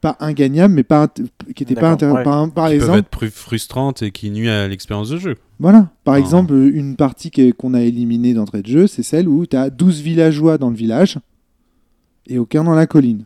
pas 0.00 0.16
ingagnables, 0.20 0.74
mais 0.74 0.82
pas 0.82 1.08
qui 1.08 1.62
n'étaient 1.62 1.74
pas 1.74 1.94
ouais. 1.94 2.22
Par, 2.24 2.50
par 2.50 2.68
Qui 2.68 2.72
peuvent 2.72 2.72
exemple, 2.74 2.98
être 2.98 3.08
plus 3.08 3.30
frustrantes 3.30 4.02
et 4.02 4.10
qui 4.10 4.30
nuisent 4.30 4.50
à 4.50 4.68
l'expérience 4.68 5.08
de 5.08 5.16
jeu. 5.16 5.36
voilà. 5.58 5.88
Par 6.04 6.14
Ah. 6.14 6.18
exemple, 6.18 6.52
une 6.52 6.96
partie 6.96 7.30
que- 7.30 7.52
qu'on 7.52 7.72
a 7.72 7.80
éliminée 7.80 8.34
d'entrée 8.34 8.60
de 8.60 8.66
jeu, 8.66 8.86
c'est 8.86 9.02
celle 9.02 9.28
où 9.28 9.46
tu 9.46 9.56
as 9.56 9.70
12 9.70 10.00
villageois 10.02 10.58
dans 10.58 10.68
le 10.68 10.76
village 10.76 11.18
et 12.26 12.38
aucun 12.38 12.64
dans 12.64 12.74
la 12.74 12.86
colline. 12.86 13.24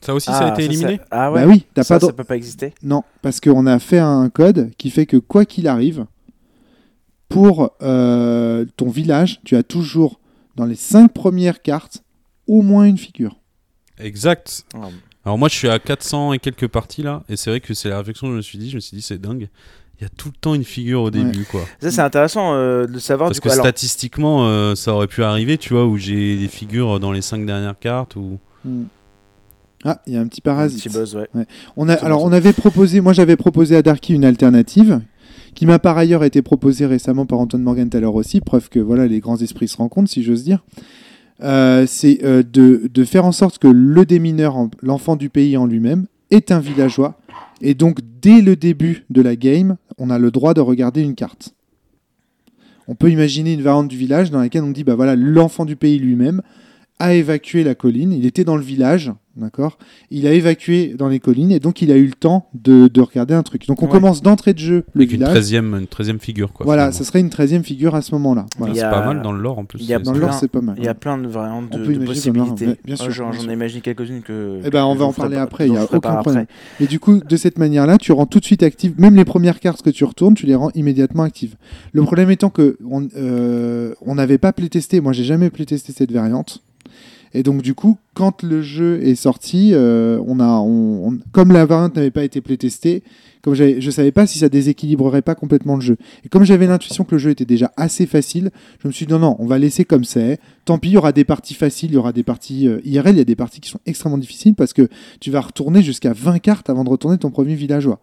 Ça 0.00 0.12
aussi, 0.14 0.28
Ah, 0.32 0.38
ça 0.38 0.46
a 0.48 0.52
été 0.54 0.64
éliminé 0.64 0.96
ça- 0.96 1.04
Ah 1.12 1.30
ouais 1.32 1.44
Bah 1.44 1.48
oui, 1.52 1.64
t'as 1.74 1.84
ça, 1.84 2.00
pas 2.00 2.06
ça 2.06 2.12
peut 2.12 2.24
pas 2.24 2.34
exister? 2.36 2.74
Non, 2.82 3.04
parce 3.20 3.38
qu'on 3.40 3.66
a 3.66 3.78
fait 3.78 4.00
un 4.00 4.28
code 4.30 4.72
qui 4.76 4.90
fait 4.90 5.06
que 5.06 5.16
quoi 5.18 5.44
qu'il 5.44 5.68
arrive, 5.68 6.06
pour 7.28 7.70
euh, 7.82 8.64
ton 8.76 8.88
village, 8.90 9.40
tu 9.44 9.54
as 9.54 9.62
toujours 9.62 10.18
dans 10.56 10.66
les 10.66 10.74
5 10.76 11.12
premières 11.12 11.62
cartes 11.62 12.02
au 12.46 12.62
moins 12.62 12.84
une 12.84 12.98
figure. 12.98 13.36
Exact. 13.98 14.64
Ah, 14.74 14.88
Alors 15.24 15.38
moi 15.38 15.48
je 15.48 15.54
suis 15.54 15.68
à 15.68 15.78
400 15.78 16.32
et 16.32 16.38
quelques 16.38 16.68
parties 16.68 17.02
là, 17.02 17.22
et 17.28 17.36
c'est 17.36 17.50
vrai 17.50 17.60
que 17.60 17.74
c'est 17.74 17.88
la 17.88 17.98
réflexion 17.98 18.26
que 18.26 18.32
je 18.32 18.36
me 18.36 18.42
suis 18.42 18.58
dit, 18.58 18.70
je 18.70 18.76
me 18.76 18.80
suis 18.80 18.96
dit 18.96 19.02
c'est 19.02 19.20
dingue. 19.20 19.48
Il 20.00 20.02
y 20.02 20.06
a 20.06 20.08
tout 20.08 20.28
le 20.28 20.34
temps 20.40 20.54
une 20.54 20.64
figure 20.64 21.02
au 21.02 21.10
début 21.10 21.44
quoi. 21.44 21.60
Ça, 21.80 21.90
c'est 21.92 22.00
intéressant 22.00 22.54
euh, 22.54 22.86
de 22.86 22.98
savoir. 22.98 23.28
Parce 23.28 23.36
du 23.36 23.40
que 23.40 23.48
coup, 23.48 23.52
alors, 23.52 23.64
statistiquement 23.64 24.48
euh, 24.48 24.74
ça 24.74 24.92
aurait 24.94 25.06
pu 25.06 25.22
arriver, 25.22 25.58
tu 25.58 25.74
vois, 25.74 25.86
où 25.86 25.96
j'ai 25.96 26.36
des 26.36 26.48
figures 26.48 26.98
dans 26.98 27.12
les 27.12 27.22
5 27.22 27.46
dernières 27.46 27.78
cartes 27.78 28.16
ou... 28.16 28.38
Hmm. 28.64 28.84
Ah, 29.84 30.00
il 30.06 30.14
y 30.14 30.16
a 30.16 30.20
un 30.20 30.26
petit 30.28 30.40
un 30.44 30.50
parasite. 30.50 30.82
petit 30.82 30.88
buzz, 30.88 31.16
ouais. 31.16 31.28
On 31.76 31.88
a, 31.88 31.94
alors, 31.94 32.24
on 32.24 32.32
avait 32.32 32.52
proposé, 32.52 33.00
moi 33.00 33.12
j'avais 33.12 33.36
proposé 33.36 33.76
à 33.76 33.82
Darky 33.82 34.14
une 34.14 34.24
alternative, 34.24 35.00
qui 35.54 35.66
m'a 35.66 35.78
par 35.78 35.98
ailleurs 35.98 36.24
été 36.24 36.42
proposée 36.42 36.86
récemment 36.86 37.26
par 37.26 37.38
Antoine 37.38 37.62
Morgenthaler 37.62 38.06
aussi, 38.06 38.40
preuve 38.40 38.68
que 38.68 38.80
voilà, 38.80 39.06
les 39.06 39.20
grands 39.20 39.36
esprits 39.36 39.68
se 39.68 39.76
rencontrent, 39.76 40.10
si 40.10 40.22
j'ose 40.22 40.44
dire. 40.44 40.64
Euh, 41.42 41.86
c'est 41.86 42.20
euh, 42.24 42.42
de, 42.42 43.04
faire 43.04 43.24
en 43.24 43.32
sorte 43.32 43.58
que 43.58 43.68
le 43.68 44.04
démineur, 44.06 44.56
en- 44.56 44.70
l'enfant 44.80 45.16
du 45.16 45.28
pays 45.28 45.56
en 45.56 45.66
lui-même, 45.66 46.06
est 46.30 46.52
un 46.52 46.60
villageois. 46.60 47.18
Et 47.60 47.74
donc, 47.74 47.98
dès 48.20 48.40
le 48.40 48.56
début 48.56 49.04
de 49.10 49.22
la 49.22 49.36
game, 49.36 49.76
on 49.98 50.10
a 50.10 50.18
le 50.18 50.30
droit 50.30 50.54
de 50.54 50.60
regarder 50.60 51.02
une 51.02 51.14
carte. 51.14 51.54
On 52.88 52.94
peut 52.94 53.10
imaginer 53.10 53.52
une 53.52 53.62
variante 53.62 53.88
du 53.88 53.96
village 53.96 54.30
dans 54.30 54.40
laquelle 54.40 54.64
on 54.64 54.70
dit, 54.70 54.84
bah 54.84 54.94
voilà, 54.94 55.14
l'enfant 55.16 55.64
du 55.64 55.76
pays 55.76 55.98
lui-même 55.98 56.42
a 56.98 57.14
évacué 57.14 57.64
la 57.64 57.74
colline, 57.74 58.12
il 58.12 58.26
était 58.26 58.44
dans 58.44 58.56
le 58.56 58.62
village, 58.62 59.12
d'accord? 59.36 59.76
Il 60.12 60.26
a 60.28 60.32
évacué 60.32 60.94
dans 60.96 61.08
les 61.08 61.18
collines 61.18 61.50
et 61.50 61.58
donc 61.58 61.82
il 61.82 61.90
a 61.90 61.96
eu 61.96 62.04
le 62.06 62.12
temps 62.12 62.48
de, 62.54 62.86
de 62.86 63.00
regarder 63.00 63.34
un 63.34 63.42
truc. 63.42 63.66
Donc 63.66 63.82
on 63.82 63.86
Ouais. 63.86 63.90
commence 63.90 64.22
d'entrée 64.22 64.52
de 64.54 64.60
jeu 64.60 64.84
le 64.94 65.00
Avec 65.00 65.10
une 65.10 65.16
village. 65.24 65.32
13e, 65.36 65.74
une 65.80 65.86
13e 65.86 66.20
figure 66.20 66.52
quoi. 66.52 66.64
voilà, 66.64 66.82
finalement. 66.82 66.98
ça 66.98 67.04
serait 67.04 67.18
une 67.20 67.28
13e 67.30 67.64
figure 67.64 67.96
à 67.96 68.02
ce 68.02 68.14
moment-là. 68.14 68.46
Voilà. 68.56 68.72
Il 68.72 68.76
y 68.76 68.78
C'est 68.80 68.84
a- 68.86 68.90
pas 68.90 69.04
mal 69.04 69.20
dans 69.20 69.32
le 69.32 69.40
lore 69.40 69.58
en 69.58 69.64
plus. 69.64 69.80
il 69.80 69.86
y 69.86 69.94
a 69.94 69.98
c'est- 69.98 70.04
Dans 70.04 70.12
le 70.12 70.20
lore, 70.20 70.34
c'est 70.34 70.46
pas 70.50 70.60
mal. 70.60 70.76
Il 70.78 70.84
y 70.84 70.88
a 70.88 70.94
plein 70.94 71.18
de 71.18 71.26
variantes 71.26 71.70
On 71.72 71.78
de, 71.78 71.84
peut 71.84 71.94
de 71.94 71.98
de 71.98 72.04
possibilités. 72.04 72.76
bien 72.84 72.94
sûr, 72.94 73.10
J'en 73.10 73.32
sûr. 73.32 73.50
imagine 73.50 73.80
quelques-unes 73.80 74.22
que. 74.22 74.60
Eh 74.64 74.70
ben, 74.70 74.84
on 74.84 74.94
va 74.94 75.04
en 75.06 75.12
parler 75.12 75.38
après, 75.38 75.66
il 75.66 75.70
dont 75.70 75.74
y 75.74 75.78
a 75.78 75.84
aucun 75.92 76.16
problème. 76.16 76.46
Et 76.78 76.86
du 76.86 77.00
coup, 77.00 77.18
de 77.18 77.36
cette 77.36 77.58
manière-là, 77.58 77.98
tu 77.98 78.12
rends 78.12 78.26
tout 78.26 78.38
de 78.38 78.44
suite 78.44 78.62
active, 78.62 78.94
même 78.98 79.16
les 79.16 79.24
premières 79.24 79.58
cartes 79.58 79.82
que 79.82 79.90
tu 79.90 80.04
retournes, 80.04 80.34
tu 80.34 80.46
les 80.46 80.54
rends 80.54 80.70
immédiatement 80.76 81.24
actives. 81.24 81.56
Le 81.92 82.02
problème 82.02 82.30
étant 82.30 82.50
que 82.50 82.76
on 82.88 83.08
euh, 83.16 83.94
on 84.06 84.14
n'avait 84.14 84.38
pas 84.38 84.52
playtesté, 84.52 85.00
moi 85.00 85.12
j'ai 85.12 85.24
jamais 85.24 85.50
playtesté 85.50 85.92
cette 85.92 86.12
variante. 86.12 86.62
Et 87.34 87.42
donc 87.42 87.62
du 87.62 87.74
coup, 87.74 87.98
quand 88.14 88.42
le 88.42 88.62
jeu 88.62 89.02
est 89.02 89.14
sorti, 89.14 89.70
euh, 89.72 90.22
on 90.26 90.40
a, 90.40 90.62
comme 91.32 91.52
la 91.52 91.64
variante 91.64 91.96
n'avait 91.96 92.10
pas 92.10 92.24
été 92.24 92.40
playtestée, 92.40 93.02
comme 93.40 93.54
je 93.54 93.90
savais 93.90 94.12
pas 94.12 94.26
si 94.26 94.38
ça 94.38 94.48
déséquilibrerait 94.48 95.22
pas 95.22 95.34
complètement 95.34 95.74
le 95.74 95.80
jeu. 95.80 95.96
Et 96.24 96.28
comme 96.28 96.44
j'avais 96.44 96.66
l'intuition 96.66 97.04
que 97.04 97.12
le 97.12 97.18
jeu 97.18 97.30
était 97.30 97.44
déjà 97.44 97.72
assez 97.76 98.06
facile, 98.06 98.50
je 98.80 98.88
me 98.88 98.92
suis 98.92 99.06
dit 99.06 99.12
non 99.12 99.18
non, 99.18 99.36
on 99.38 99.46
va 99.46 99.58
laisser 99.58 99.84
comme 99.84 100.04
c'est. 100.04 100.38
Tant 100.64 100.78
pis, 100.78 100.90
il 100.90 100.92
y 100.92 100.96
aura 100.96 101.12
des 101.12 101.24
parties 101.24 101.54
faciles, 101.54 101.90
il 101.90 101.94
y 101.94 101.98
aura 101.98 102.12
des 102.12 102.22
parties 102.22 102.68
euh, 102.68 102.80
IRL, 102.84 103.14
il 103.14 103.18
y 103.18 103.22
a 103.22 103.24
des 103.24 103.36
parties 103.36 103.60
qui 103.60 103.70
sont 103.70 103.80
extrêmement 103.86 104.18
difficiles 104.18 104.54
parce 104.54 104.72
que 104.72 104.88
tu 105.20 105.30
vas 105.30 105.40
retourner 105.40 105.82
jusqu'à 105.82 106.12
20 106.12 106.38
cartes 106.38 106.70
avant 106.70 106.84
de 106.84 106.90
retourner 106.90 107.18
ton 107.18 107.30
premier 107.30 107.54
villageois. 107.54 107.98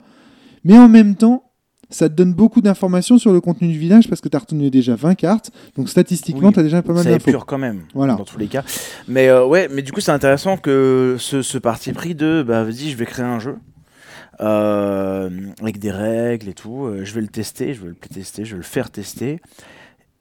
Mais 0.66 0.78
en 0.78 0.90
même 0.90 1.16
temps, 1.16 1.49
ça 1.90 2.08
te 2.10 2.14
donne 2.14 2.34
beaucoup 2.34 2.62
d'informations 2.62 3.18
sur 3.18 3.34
le 3.34 3.42
contenu 3.42 3.68
du 3.68 3.78
village 3.80 4.08
parce 4.08 4.22
que 4.22 4.30
tu 4.30 4.38
as 4.38 4.40
retourné 4.40 4.70
déjà 4.70 4.96
20 4.96 5.16
cartes. 5.16 5.52
Donc 5.76 5.90
statistiquement, 5.90 6.50
Oui, 6.50 6.54
tu 6.54 6.60
as 6.60 6.64
déjà 6.64 6.82
pas 6.82 6.94
mal 6.94 7.04
C'est 7.04 7.10
d'infos. 7.10 7.32
pur 7.32 7.46
quand 7.46 7.58
même, 7.58 7.82
Voilà. 7.96 8.14
dans 8.16 8.26
tous 8.26 8.38
les 8.38 8.48
cas. 8.48 8.64
Mais 9.08 9.28
euh, 9.30 9.46
ouais, 9.46 9.68
mais 9.72 9.82
du 9.82 9.92
coup, 9.92 10.00
c'est 10.02 10.12
intéressant 10.12 10.58
que 10.58 11.16
ce, 11.20 11.42
ce 11.42 11.58
parti 11.58 11.92
pris 11.94 12.14
de 12.16 12.44
bah 12.48 12.64
vas-y, 12.64 12.90
je 12.92 12.96
vais 12.98 13.06
créer 13.06 13.26
un 13.26 13.40
jeu 13.40 13.58
euh, 14.42 15.30
avec 15.62 15.80
des 15.80 15.92
règles 15.92 16.50
et 16.50 16.54
tout. 16.54 16.86
euh, 16.86 17.04
je 17.04 17.14
vais 17.14 17.22
le 17.22 17.28
tester, 17.28 17.74
je 17.74 17.82
vais 17.82 17.90
le 17.90 17.96
tester, 17.96 18.46
je 18.46 18.52
vais 18.52 18.58
le 18.58 18.64
faire 18.64 18.90
tester. 18.92 19.42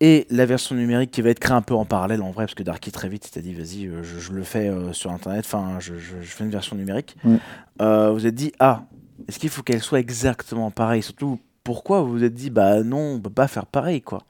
Et 0.01 0.27
la 0.31 0.47
version 0.47 0.77
numérique 0.77 1.11
qui 1.11 1.23
va 1.23 1.31
être 1.31 1.41
créée 1.41 1.57
un 1.57 1.63
peu 1.63 1.75
en 1.75 1.85
parallèle 1.85 2.23
en 2.23 2.31
vrai, 2.31 2.45
parce 2.45 2.55
que 2.55 2.63
Darky 2.63 2.93
très 2.93 3.09
vite 3.09 3.27
il 3.29 3.31
t'a 3.33 3.41
dit 3.41 3.53
vas-y, 3.53 3.91
je, 4.03 4.19
je 4.21 4.33
le 4.33 4.43
fais 4.45 4.69
euh, 4.69 4.93
sur 4.93 5.11
internet, 5.11 5.45
enfin 5.45 5.79
je, 5.81 5.95
je- 5.95 6.21
je 6.23 6.29
fais 6.29 6.45
une 6.45 6.51
version 6.51 6.77
numérique. 6.77 7.17
Ouais. 7.25 7.37
Euh, 7.83 8.13
vous 8.13 8.25
êtes 8.27 8.35
dit 8.37 8.53
ah, 8.61 8.85
est-ce 9.27 9.41
qu'il 9.41 9.51
faut 9.51 9.63
qu'elle 9.63 9.83
soit 9.83 9.99
exactement 9.99 10.71
pareille 10.71 11.03
Surtout 11.03 11.41
pourquoi 11.69 12.01
vous 12.01 12.13
vous 12.13 12.25
êtes 12.25 12.33
dit 12.33 12.49
bah 12.49 12.83
non, 12.83 13.17
on 13.17 13.21
peut 13.21 13.29
pas 13.29 13.47
faire 13.47 13.67
pareil 13.67 14.01
quoi. 14.01 14.23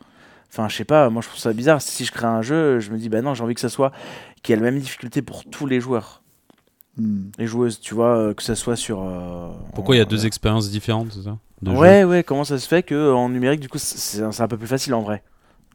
Enfin, 0.50 0.68
je 0.68 0.74
sais 0.74 0.84
pas, 0.84 1.08
moi 1.08 1.22
je 1.22 1.28
trouve 1.28 1.38
ça 1.38 1.52
bizarre. 1.52 1.80
Si 1.80 2.04
je 2.04 2.10
crée 2.10 2.26
un 2.26 2.42
jeu, 2.42 2.80
je 2.80 2.90
me 2.90 2.98
dis, 2.98 3.08
bah 3.08 3.22
non, 3.22 3.32
j'ai 3.34 3.44
envie 3.44 3.54
que 3.54 3.60
ça 3.60 3.68
soit, 3.68 3.92
qu'il 4.42 4.52
y 4.54 4.58
ait 4.58 4.60
la 4.60 4.68
même 4.68 4.80
difficulté 4.80 5.22
pour 5.22 5.44
tous 5.44 5.66
les 5.66 5.80
joueurs, 5.80 6.22
Hmm. 6.96 7.26
les 7.38 7.46
joueuses, 7.46 7.78
tu 7.78 7.94
vois, 7.94 8.16
euh, 8.18 8.34
que 8.34 8.42
ça 8.42 8.56
soit 8.56 8.74
sur. 8.74 9.00
euh, 9.02 9.50
Pourquoi 9.72 9.94
il 9.94 9.98
y 9.98 10.02
a 10.02 10.04
deux 10.04 10.26
expériences 10.26 10.68
différentes, 10.68 11.12
c'est 11.12 11.22
ça? 11.22 11.38
De 11.62 11.70
jeu 11.70 11.76
Ouais, 11.78 12.02
ouais, 12.02 12.24
comment 12.24 12.42
ça 12.42 12.58
se 12.58 12.66
fait 12.66 12.82
que 12.82 12.94
euh, 12.96 13.14
en 13.14 13.28
numérique, 13.28 13.60
du 13.60 13.68
coup, 13.68 13.78
c'est 13.78 13.98
c'est 14.32 14.42
un 14.42 14.48
peu 14.48 14.56
plus 14.56 14.66
facile 14.66 14.94
en 14.94 15.02
vrai. 15.02 15.22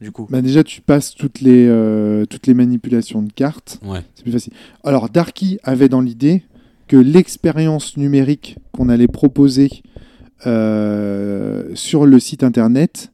Du 0.02 0.12
coup. 0.12 0.26
Bah 0.28 0.42
déjà, 0.42 0.62
tu 0.64 0.82
passes 0.82 1.14
toutes 1.14 1.40
les, 1.40 1.66
euh, 1.66 2.26
toutes 2.26 2.46
les 2.46 2.52
manipulations 2.52 3.22
de 3.22 3.32
cartes. 3.32 3.78
Ouais. 3.82 4.02
C'est 4.16 4.22
plus 4.24 4.32
facile. 4.32 4.52
Alors, 4.82 5.08
Darky 5.08 5.58
avait 5.62 5.88
dans 5.88 6.02
l'idée 6.02 6.44
que 6.88 6.96
l'expérience 6.98 7.96
numérique 7.96 8.58
qu'on 8.72 8.88
allait 8.90 9.08
proposer 9.08 9.70
euh, 10.46 11.74
sur 11.74 12.06
le 12.06 12.18
site 12.20 12.42
internet 12.42 13.12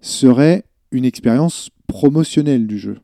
serait 0.00 0.64
une 0.90 1.04
expérience 1.04 1.70
promotionnelle 1.86 2.66
du 2.66 2.78
jeu. 2.78 2.98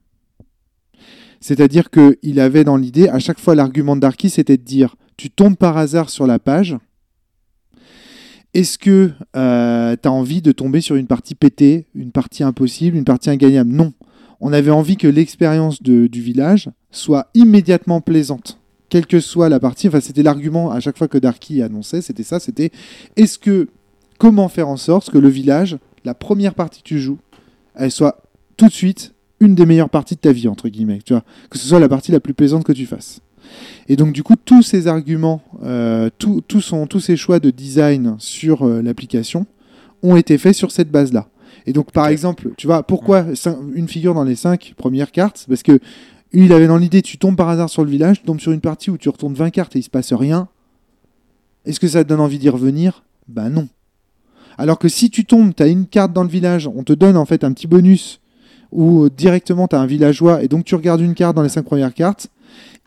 C'est-à-dire 1.40 1.90
qu'il 1.90 2.40
avait 2.40 2.64
dans 2.64 2.76
l'idée, 2.76 3.08
à 3.08 3.18
chaque 3.18 3.38
fois, 3.38 3.54
l'argument 3.54 3.96
de 3.96 4.00
Darky, 4.00 4.30
c'était 4.30 4.56
de 4.56 4.62
dire 4.62 4.96
tu 5.16 5.30
tombes 5.30 5.56
par 5.56 5.76
hasard 5.76 6.08
sur 6.08 6.26
la 6.26 6.38
page. 6.38 6.76
Est-ce 8.54 8.78
que 8.78 9.10
tu 9.34 9.38
as 9.38 10.12
envie 10.12 10.40
de 10.40 10.52
tomber 10.52 10.80
sur 10.80 10.96
une 10.96 11.06
partie 11.06 11.34
pétée, 11.34 11.87
une 11.94 12.12
partie 12.12 12.44
impossible, 12.44 12.96
une 12.96 13.04
partie 13.04 13.30
ingagnable? 13.30 13.70
Non. 13.70 13.92
On 14.40 14.52
avait 14.52 14.70
envie 14.70 14.96
que 14.96 15.08
l'expérience 15.08 15.82
du 15.82 16.08
village 16.08 16.70
soit 16.90 17.28
immédiatement 17.34 18.00
plaisante. 18.00 18.58
Quelle 18.94 19.07
que 19.09 19.18
soit 19.18 19.48
la 19.48 19.59
partie, 19.59 19.88
enfin 19.88 19.98
c'était 19.98 20.22
l'argument 20.22 20.70
à 20.70 20.78
chaque 20.78 20.96
fois 20.96 21.09
que 21.09 21.18
Darky 21.18 21.62
annonçait, 21.62 22.00
c'était 22.00 22.22
ça, 22.22 22.38
c'était 22.38 22.70
est-ce 23.16 23.40
que 23.40 23.66
comment 24.18 24.48
faire 24.48 24.68
en 24.68 24.76
sorte 24.76 25.11
que 25.11 25.18
le 25.18 25.28
village, 25.28 25.78
la 26.04 26.14
première 26.14 26.54
partie 26.54 26.80
que 26.80 26.87
tu 26.87 27.00
joues, 27.00 27.18
elle 27.74 27.90
soit 27.90 28.22
tout 28.57 28.68
de 28.68 28.72
suite 28.72 29.12
une 29.40 29.57
des 29.57 29.66
meilleures 29.66 29.90
parties 29.90 30.14
de 30.14 30.20
ta 30.20 30.30
vie 30.30 30.46
entre 30.46 30.68
guillemets, 30.68 31.00
tu 31.04 31.12
vois, 31.12 31.24
que 31.50 31.59
ce 31.59 31.66
soit 31.66 31.80
la 31.80 31.88
partie 31.88 32.12
la 32.12 32.20
plus 32.20 32.35
plaisante 32.35 32.62
que 32.62 32.70
tu 32.70 32.87
fasses. 32.87 33.18
Et 33.88 33.96
donc 33.96 34.12
du 34.12 34.22
coup 34.22 34.37
tous 34.37 34.62
ces 34.62 34.87
arguments, 34.87 35.42
euh, 35.64 36.09
tout- 36.18 36.40
tout 36.46 36.61
son- 36.61 36.87
tous 36.87 37.00
ces 37.00 37.16
choix 37.16 37.40
de 37.40 37.50
design 37.50 38.14
sur 38.20 38.62
euh, 38.64 38.80
l'application 38.80 39.44
ont 40.04 40.14
été 40.14 40.38
faits 40.38 40.54
sur 40.54 40.70
cette 40.70 40.92
base-là. 40.92 41.26
Et 41.66 41.72
donc, 41.72 41.92
par 41.92 42.09
exemple, 42.09 42.50
tu 42.59 42.66
vois, 42.66 42.83
pourquoi 42.83 43.22
cin- 43.33 43.57
une 43.74 43.88
figure 43.88 44.12
dans 44.12 44.22
les 44.24 44.35
cinq 44.37 44.74
premières 44.76 45.11
cartes? 45.12 45.46
Parce 45.48 45.62
que 45.62 45.78
il 46.42 46.52
avait 46.52 46.66
dans 46.66 46.76
l'idée, 46.76 47.02
tu 47.02 47.18
tombes 47.18 47.36
par 47.36 47.48
hasard 47.48 47.70
sur 47.70 47.84
le 47.84 47.90
village, 47.90 48.20
tu 48.20 48.26
tombes 48.26 48.40
sur 48.40 48.52
une 48.52 48.60
partie 48.60 48.90
où 48.90 48.98
tu 48.98 49.08
retournes 49.08 49.34
20 49.34 49.50
cartes 49.50 49.76
et 49.76 49.78
il 49.78 49.82
se 49.82 49.90
passe 49.90 50.12
rien. 50.12 50.48
Est-ce 51.64 51.80
que 51.80 51.88
ça 51.88 52.02
te 52.04 52.08
donne 52.08 52.20
envie 52.20 52.38
d'y 52.38 52.48
revenir? 52.48 53.04
Bah 53.28 53.48
non. 53.48 53.68
Alors 54.58 54.78
que 54.78 54.88
si 54.88 55.10
tu 55.10 55.24
tombes, 55.24 55.54
tu 55.54 55.62
as 55.62 55.66
une 55.66 55.86
carte 55.86 56.12
dans 56.12 56.22
le 56.22 56.28
village, 56.28 56.66
on 56.66 56.82
te 56.84 56.92
donne 56.92 57.16
en 57.16 57.24
fait 57.24 57.44
un 57.44 57.52
petit 57.52 57.66
bonus 57.66 58.20
où 58.70 59.04
euh, 59.04 59.10
directement 59.10 59.68
tu 59.68 59.76
as 59.76 59.80
un 59.80 59.86
villageois 59.86 60.42
et 60.42 60.48
donc 60.48 60.64
tu 60.64 60.74
regardes 60.74 61.00
une 61.00 61.14
carte 61.14 61.36
dans 61.36 61.42
les 61.42 61.48
cinq 61.48 61.64
premières 61.64 61.94
cartes. 61.94 62.28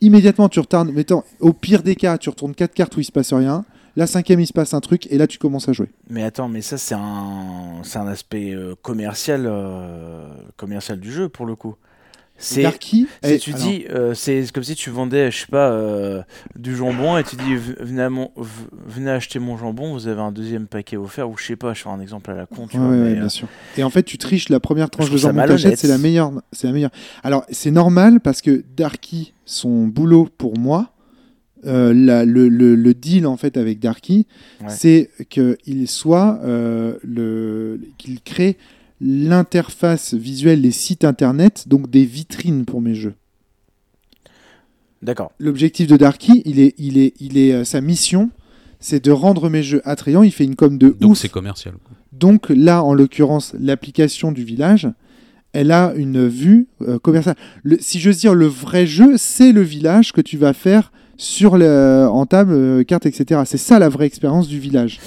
Immédiatement, 0.00 0.48
tu 0.48 0.60
retournes, 0.60 0.92
mettons, 0.92 1.24
au 1.40 1.52
pire 1.52 1.82
des 1.82 1.96
cas, 1.96 2.18
tu 2.18 2.30
retournes 2.30 2.54
quatre 2.54 2.74
cartes 2.74 2.96
où 2.96 3.00
il 3.00 3.04
se 3.04 3.12
passe 3.12 3.32
rien. 3.32 3.64
La 3.96 4.06
cinquième, 4.06 4.38
il 4.38 4.46
se 4.46 4.52
passe 4.52 4.74
un 4.74 4.80
truc 4.80 5.08
et 5.10 5.18
là, 5.18 5.26
tu 5.26 5.38
commences 5.38 5.68
à 5.68 5.72
jouer. 5.72 5.90
Mais 6.08 6.22
attends, 6.22 6.48
mais 6.48 6.60
ça, 6.60 6.78
c'est 6.78 6.94
un, 6.94 7.82
un 7.82 8.06
aspect 8.06 8.52
euh, 8.54 8.74
euh, 8.74 10.28
commercial 10.56 11.00
du 11.00 11.10
jeu 11.10 11.28
pour 11.28 11.46
le 11.46 11.56
coup. 11.56 11.74
C'est. 12.40 12.62
Darky, 12.62 13.08
Si 13.24 13.32
eh, 13.32 13.38
tu 13.38 13.52
alors, 13.52 13.66
dis, 13.66 13.84
euh, 13.90 14.14
c'est 14.14 14.44
comme 14.54 14.62
si 14.62 14.76
tu 14.76 14.90
vendais, 14.90 15.30
je 15.32 15.38
sais 15.40 15.46
pas, 15.50 15.70
euh, 15.72 16.22
du 16.56 16.76
jambon 16.76 17.18
et 17.18 17.24
tu 17.24 17.34
dis, 17.34 17.56
venez, 17.56 18.02
à 18.02 18.10
mon- 18.10 18.30
venez 18.86 19.10
acheter 19.10 19.40
mon 19.40 19.56
jambon, 19.58 19.92
vous 19.92 20.06
avez 20.06 20.20
un 20.20 20.30
deuxième 20.30 20.68
paquet 20.68 20.96
offert, 20.96 21.28
ou 21.28 21.36
je 21.36 21.44
sais 21.44 21.56
pas, 21.56 21.74
je 21.74 21.82
fais 21.82 21.88
un 21.88 22.00
exemple 22.00 22.30
à 22.30 22.34
la 22.34 22.46
con, 22.46 22.68
tu 22.68 22.76
Ouais, 22.78 22.82
vois. 22.86 22.90
ouais, 22.92 22.96
mais, 22.96 23.12
ouais, 23.18 23.20
euh, 23.26 23.28
sûr. 23.28 23.48
Et 23.76 23.82
en 23.82 23.90
fait, 23.90 24.04
tu 24.04 24.18
triches 24.18 24.50
la 24.50 24.60
première 24.60 24.88
tranche 24.88 25.08
Je 25.08 25.12
de 25.14 25.16
jambon 25.16 25.42
que 25.42 25.48
t'achètes, 25.48 25.78
c'est 25.78 25.88
la 25.88 25.98
meilleure. 25.98 26.30
C'est 26.52 26.68
la 26.68 26.72
meilleure. 26.72 26.92
Alors, 27.24 27.44
c'est 27.50 27.72
normal 27.72 28.20
parce 28.20 28.40
que 28.40 28.62
Darky, 28.76 29.34
son 29.44 29.88
boulot 29.88 30.28
pour 30.38 30.56
moi, 30.58 30.92
la- 31.64 32.24
le, 32.24 32.48
le- 32.48 32.76
le 32.76 32.94
deal 32.94 33.26
en 33.26 33.36
fait 33.36 33.56
avec 33.56 33.80
Darky, 33.80 34.28
Ouais. 34.60 34.68
c'est 34.68 35.10
qu'il 35.28 35.88
soit 35.88 36.38
le 37.02 37.80
qu'il 37.98 38.20
crée 38.20 38.56
l'interface 39.00 40.14
visuelle 40.14 40.62
des 40.62 40.70
sites 40.70 41.04
internet, 41.04 41.64
donc 41.68 41.88
des 41.90 42.04
vitrines 42.04 42.64
pour 42.64 42.80
mes 42.80 42.94
jeux. 42.94 43.14
D'accord. 45.02 45.30
L'objectif 45.38 45.86
de 45.86 45.96
Darky, 45.96 46.42
il 46.44 46.58
est, 46.58 46.74
il 46.78 46.98
est, 46.98 47.14
il 47.20 47.38
est, 47.38 47.52
euh, 47.52 47.64
sa 47.64 47.80
mission, 47.80 48.30
c'est 48.80 49.04
de 49.04 49.12
rendre 49.12 49.48
mes 49.48 49.62
jeux 49.62 49.80
attrayants. 49.84 50.24
Il 50.24 50.32
fait 50.32 50.44
une 50.44 50.56
com 50.56 50.76
de 50.76 50.88
Donc 50.88 51.12
ouf. 51.12 51.18
c'est 51.18 51.28
commercial. 51.28 51.74
Donc 52.12 52.48
là, 52.48 52.82
en 52.82 52.94
l'occurrence, 52.94 53.54
l'application 53.60 54.32
du 54.32 54.42
village, 54.42 54.88
elle 55.52 55.70
a 55.70 55.92
une 55.94 56.26
vue 56.26 56.66
euh, 56.82 56.98
commerciale. 56.98 57.36
Le- 57.62 57.78
si 57.80 58.00
j'ose 58.00 58.18
dire, 58.18 58.34
le 58.34 58.46
vrai 58.46 58.86
jeu, 58.86 59.16
c'est 59.16 59.52
le 59.52 59.62
village 59.62 60.12
que 60.12 60.20
tu 60.20 60.36
vas 60.36 60.52
faire 60.52 60.90
sur 61.16 61.56
le, 61.58 62.06
en 62.10 62.26
table, 62.26 62.52
euh, 62.52 62.82
carte, 62.84 63.06
etc. 63.06 63.42
C'est 63.46 63.56
ça 63.58 63.78
la 63.78 63.88
vraie 63.88 64.06
expérience 64.06 64.48
du 64.48 64.58
village. 64.58 64.98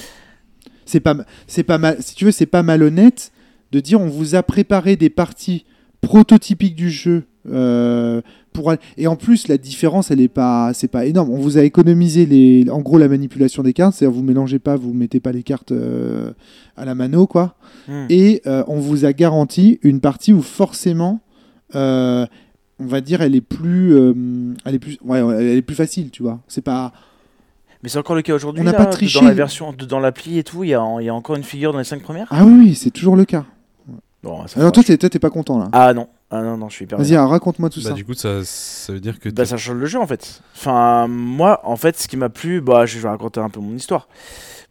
C'est 0.86 1.00
pas, 1.02 1.16
c'est 1.48 1.64
pas 1.64 1.78
mal. 1.78 1.98
Si 2.00 2.16
tu 2.16 2.24
veux, 2.26 2.32
c'est 2.32 2.46
pas 2.46 2.64
malhonnête 2.64 3.32
de 3.72 3.80
dire 3.80 4.00
on 4.02 4.08
vous 4.08 4.36
a 4.36 4.44
préparé 4.44 4.96
des 4.96 5.10
parties 5.10 5.66
prototypiques 6.02 6.76
du 6.76 6.90
jeu 6.90 7.24
euh, 7.50 8.22
pour 8.54 8.74
et 8.98 9.08
en 9.08 9.16
plus 9.16 9.48
la 9.48 9.58
différence 9.58 10.12
elle 10.12 10.22
est 10.22 10.28
pas 10.28 10.74
c'est 10.74 10.88
pas 10.88 11.06
énorme 11.06 11.30
on 11.32 11.38
vous 11.38 11.58
a 11.58 11.64
économisé 11.64 12.26
les 12.26 12.70
en 12.70 12.82
gros 12.82 12.98
la 13.00 13.08
manipulation 13.08 13.64
des 13.64 13.74
cartes 13.74 13.96
c'est-à-dire 13.96 14.16
vous 14.16 14.24
mélangez 14.24 14.60
pas 14.60 14.76
vous 14.76 14.94
mettez 14.94 15.20
pas 15.20 15.32
les 15.32 15.42
cartes 15.44 15.72
euh, 15.72 16.34
à 16.78 16.86
la 16.86 16.96
mano 16.96 17.28
quoi 17.28 17.56
Hmm. 17.88 18.06
et 18.10 18.44
euh, 18.46 18.64
on 18.68 18.80
vous 18.80 19.06
a 19.06 19.14
garanti 19.14 19.80
une 19.82 20.02
partie 20.02 20.34
où 20.34 20.44
forcément 20.44 21.20
on 21.74 22.28
va 22.80 23.02
dire 23.02 23.22
elle 23.22 23.34
est 23.34 23.42
plus 23.42 23.96
elle 24.66 24.76
est 24.76 24.80
plus 24.80 24.98
ouais 25.04 25.20
elle 25.20 25.58
est 25.58 25.62
plus 25.64 25.76
facile 25.76 26.12
tu 26.12 26.22
vois 26.22 26.42
c'est 26.48 26.62
pas 26.64 26.92
Mais 27.82 27.90
c'est 27.90 27.98
encore 27.98 28.16
le 28.16 28.22
cas 28.22 28.36
aujourd'hui. 28.36 28.62
On 28.62 28.66
n'a 28.66 28.74
pas 28.74 28.86
triché. 28.86 29.20
Dans 29.20 29.26
la 29.26 29.34
version, 29.34 29.74
dans 29.74 30.00
l'appli 30.00 30.38
et 30.38 30.44
tout, 30.44 30.64
il 30.64 30.68
y, 30.68 30.72
y 30.72 30.76
a 30.76 31.14
encore 31.16 31.36
une 31.36 31.44
figure 31.44 31.72
dans 31.74 31.80
les 31.80 31.84
5 31.84 32.04
premières? 32.04 32.28
Ah 32.30 32.46
oui 32.46 32.76
c'est 32.76 32.92
toujours 32.92 33.16
le 33.16 33.26
cas 33.26 33.46
Bon, 34.24 34.46
ça 34.48 34.60
alors 34.60 34.68
fera- 34.70 34.72
toi 34.72 34.84
t'es 34.84 34.98
toi, 34.98 35.10
t'es 35.10 35.18
pas 35.20 35.30
content 35.32 35.58
là 35.58 35.70
Ah 35.74 35.94
non, 35.94 36.08
ah 36.30 36.42
non, 36.44 36.56
non, 36.58 36.70
je 36.70 36.76
suis 36.76 36.86
hyper. 36.86 36.98
vas-y 37.00 37.16
alors, 37.16 37.32
raconte-moi 37.32 37.70
tout 37.72 37.82
Bah, 37.82 37.90
ça 37.90 37.96
du 37.96 38.06
coup, 38.06 38.14
ça, 38.14 38.44
ça 38.44 38.94
veut 38.94 39.00
dire 39.00 39.20
que. 39.20 39.30
Bah 39.30 39.46
ça 39.46 39.58
change 39.58 39.76
le 39.78 39.86
jeu 39.88 40.00
en 40.00 40.06
fait. 40.06 40.42
Enfin 40.56 41.08
moi 41.08 41.60
en 41.64 41.76
fait 41.76 41.98
ce 41.98 42.08
qui 42.08 42.18
m'a 42.18 42.30
plu, 42.30 42.62
bah 42.62 42.86
je 42.86 43.00
vais 43.00 43.10
raconter 43.10 43.40
un 43.40 43.50
peu 43.50 43.60
mon 43.60 43.74
histoire. 43.76 44.08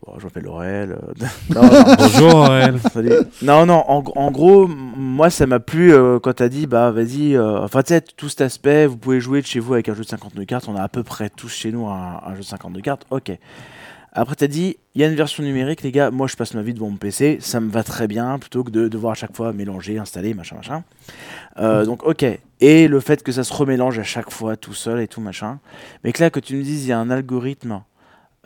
Bon, 0.07 0.15
je 0.19 0.25
m'appelle 0.25 0.47
Aurel. 0.47 0.93
euh, 0.93 1.25
non, 1.55 1.63
non, 1.63 1.95
Bonjour 1.99 2.35
Aurel. 2.37 2.79
salut. 2.93 3.11
non 3.43 3.67
non 3.67 3.83
en, 3.89 4.03
en 4.17 4.31
gros 4.31 4.67
moi 4.69 5.29
ça 5.31 5.47
m'a 5.47 5.59
plu 5.61 5.93
euh, 5.93 6.19
quand 6.21 6.33
t'as 6.35 6.49
dit 6.49 6.67
bah 6.69 6.91
vas-y. 6.93 7.35
euh, 7.37 7.59
Enfin 7.65 7.83
tu 7.83 7.89
sais 7.89 8.01
tout 8.01 8.29
cet 8.29 8.41
aspect, 8.43 8.87
vous 8.87 8.97
pouvez 8.97 9.21
jouer 9.21 9.43
de 9.43 9.47
chez 9.47 9.59
vous 9.59 9.75
avec 9.75 9.89
un 9.89 9.95
jeu 9.95 10.05
de 10.05 10.09
52 10.09 10.45
cartes. 10.45 10.69
On 10.69 10.77
a 10.77 10.83
à 10.83 10.89
peu 10.89 11.03
près 11.03 11.29
tous 11.29 11.49
chez 11.49 11.73
nous 11.73 11.89
un, 11.89 12.21
un 12.25 12.33
jeu 12.35 12.41
de 12.41 12.45
52 12.47 12.81
cartes. 12.83 13.05
Ok. 13.11 13.33
Après 14.13 14.35
t'as 14.35 14.47
dit 14.47 14.77
il 14.95 15.01
y 15.01 15.05
a 15.05 15.09
une 15.09 15.15
version 15.15 15.43
numérique 15.43 15.83
les 15.83 15.93
gars. 15.93 16.11
Moi 16.11 16.27
je 16.27 16.37
passe 16.37 16.55
ma 16.55 16.63
vie 16.63 16.75
devant 16.75 16.91
mon 16.91 16.97
PC, 16.97 17.39
ça 17.41 17.61
me 17.61 17.71
va 17.71 17.83
très 17.83 18.09
bien 18.09 18.39
plutôt 18.39 18.65
que 18.65 18.71
de 18.71 18.89
devoir 18.89 19.13
à 19.13 19.15
chaque 19.15 19.37
fois 19.37 19.53
mélanger, 19.53 19.99
installer 19.99 20.35
machin 20.35 20.57
machin. 20.57 20.85
Euh, 21.59 21.85
donc 21.85 22.05
ok. 22.05 22.25
Et 22.61 22.89
le 22.89 23.01
fait 23.01 23.23
que 23.23 23.33
ça 23.33 23.45
se 23.45 23.53
remélange 23.53 23.99
à 23.99 24.03
chaque 24.03 24.31
fois 24.31 24.57
tout 24.57 24.75
seul 24.75 25.01
et 25.01 25.09
tout 25.09 25.21
machin. 25.21 25.59
Mais 26.05 26.13
que 26.13 26.23
là, 26.23 26.31
que 26.31 26.41
tu 26.41 26.57
me 26.57 26.63
dises, 26.63 26.85
il 26.85 26.89
y 26.89 26.93
a 26.93 26.99
un 26.99 27.11
algorithme 27.11 27.83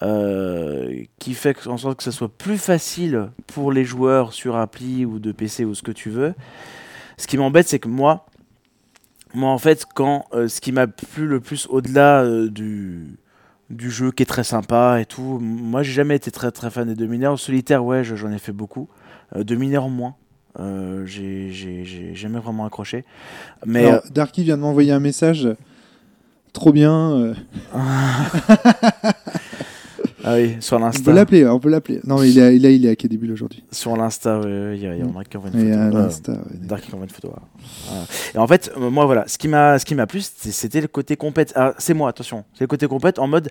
euh, 0.02 1.04
qui 1.18 1.34
fait 1.34 1.66
en 1.66 1.76
sorte 1.76 1.98
que 1.98 2.04
ça 2.04 2.12
soit 2.12 2.28
plus 2.28 2.58
facile 2.58 3.30
pour 3.46 3.72
les 3.72 3.84
joueurs 3.84 4.32
sur 4.32 4.56
appli 4.56 5.04
ou 5.04 5.18
de 5.18 5.32
PC 5.32 5.64
ou 5.64 5.74
ce 5.74 5.82
que 5.82 5.92
tu 5.92 6.10
veux. 6.10 6.34
Ce 7.16 7.26
qui 7.26 7.38
m'embête, 7.38 7.68
c'est 7.68 7.78
que 7.78 7.88
moi, 7.88 8.26
moi 9.34 9.50
en 9.50 9.58
fait, 9.58 9.84
quand 9.94 10.26
euh, 10.32 10.48
ce 10.48 10.60
qui 10.60 10.72
m'a 10.72 10.86
plu 10.86 11.26
le 11.26 11.40
plus 11.40 11.66
au-delà 11.68 12.22
euh, 12.22 12.48
du 12.48 13.16
du 13.70 13.90
jeu 13.90 14.10
qui 14.12 14.22
est 14.22 14.26
très 14.26 14.44
sympa 14.44 14.98
et 15.00 15.06
tout, 15.06 15.38
moi 15.40 15.82
j'ai 15.82 15.92
jamais 15.92 16.16
été 16.16 16.30
très 16.30 16.50
très 16.50 16.70
fan 16.70 16.86
des 16.86 16.94
deux 16.94 17.06
mineurs. 17.06 17.38
Solitaire, 17.38 17.84
ouais, 17.84 18.04
je- 18.04 18.14
j'en 18.16 18.30
ai 18.30 18.38
fait 18.38 18.52
beaucoup. 18.52 18.88
Euh, 19.34 19.42
deux 19.44 19.56
mineurs 19.56 19.88
moins. 19.88 20.14
Euh, 20.60 21.04
j'ai 21.06 21.50
jamais 22.14 22.38
vraiment 22.38 22.64
accroché. 22.66 23.04
Mais 23.66 23.86
Alors, 23.86 24.02
Darky 24.12 24.44
vient 24.44 24.56
de 24.56 24.62
m'envoyer 24.62 24.92
un 24.92 25.00
message 25.00 25.48
trop 26.52 26.72
bien 26.72 27.10
euh, 27.12 27.34
Ah 30.26 30.34
oui, 30.36 30.56
sur 30.60 30.76
on 30.78 30.80
peut 30.80 30.84
l'Insta. 30.86 31.12
l'appeler 31.12 31.46
on 31.46 31.60
peut 31.60 31.68
l'appeler 31.68 32.00
non 32.04 32.18
mais 32.18 32.30
il 32.30 32.38
est 32.38 32.56
est, 32.56 32.76
il 32.76 32.86
est 32.86 33.04
à 33.04 33.08
début 33.08 33.30
aujourd'hui 33.30 33.62
Sur 33.70 33.94
l'Insta, 33.96 34.40
ouais, 34.40 34.72
il 34.76 34.82
y, 34.82 34.86
a- 34.86 34.96
y 34.96 35.02
a 35.02 35.24
qui 35.24 35.36
envoient 35.36 35.50
une 35.52 35.58
photo. 35.58 35.78
Euh, 35.78 35.90
l'insta 35.90 36.32
ouais. 36.32 36.38
Dark 36.62 36.82
qui 36.82 36.92
envoie 36.94 37.04
une 37.04 37.10
photo. 37.10 37.28
voilà. 37.28 38.04
Et 38.34 38.38
en 38.38 38.46
fait, 38.46 38.72
euh, 38.76 38.88
moi 38.90 39.04
voilà, 39.04 39.24
ce 39.28 39.36
qui 39.38 39.48
m'a, 39.48 39.78
ce 39.78 39.84
qui 39.84 39.94
m'a 39.94 40.06
plu, 40.06 40.20
c'était 40.22 40.80
le 40.80 40.88
côté 40.88 41.16
compète. 41.16 41.52
Ah, 41.56 41.74
c'est 41.78 41.94
moi, 41.94 42.08
attention, 42.08 42.44
c'est 42.54 42.64
le 42.64 42.68
côté 42.68 42.86
compète 42.86 43.18
en 43.18 43.26
mode, 43.28 43.50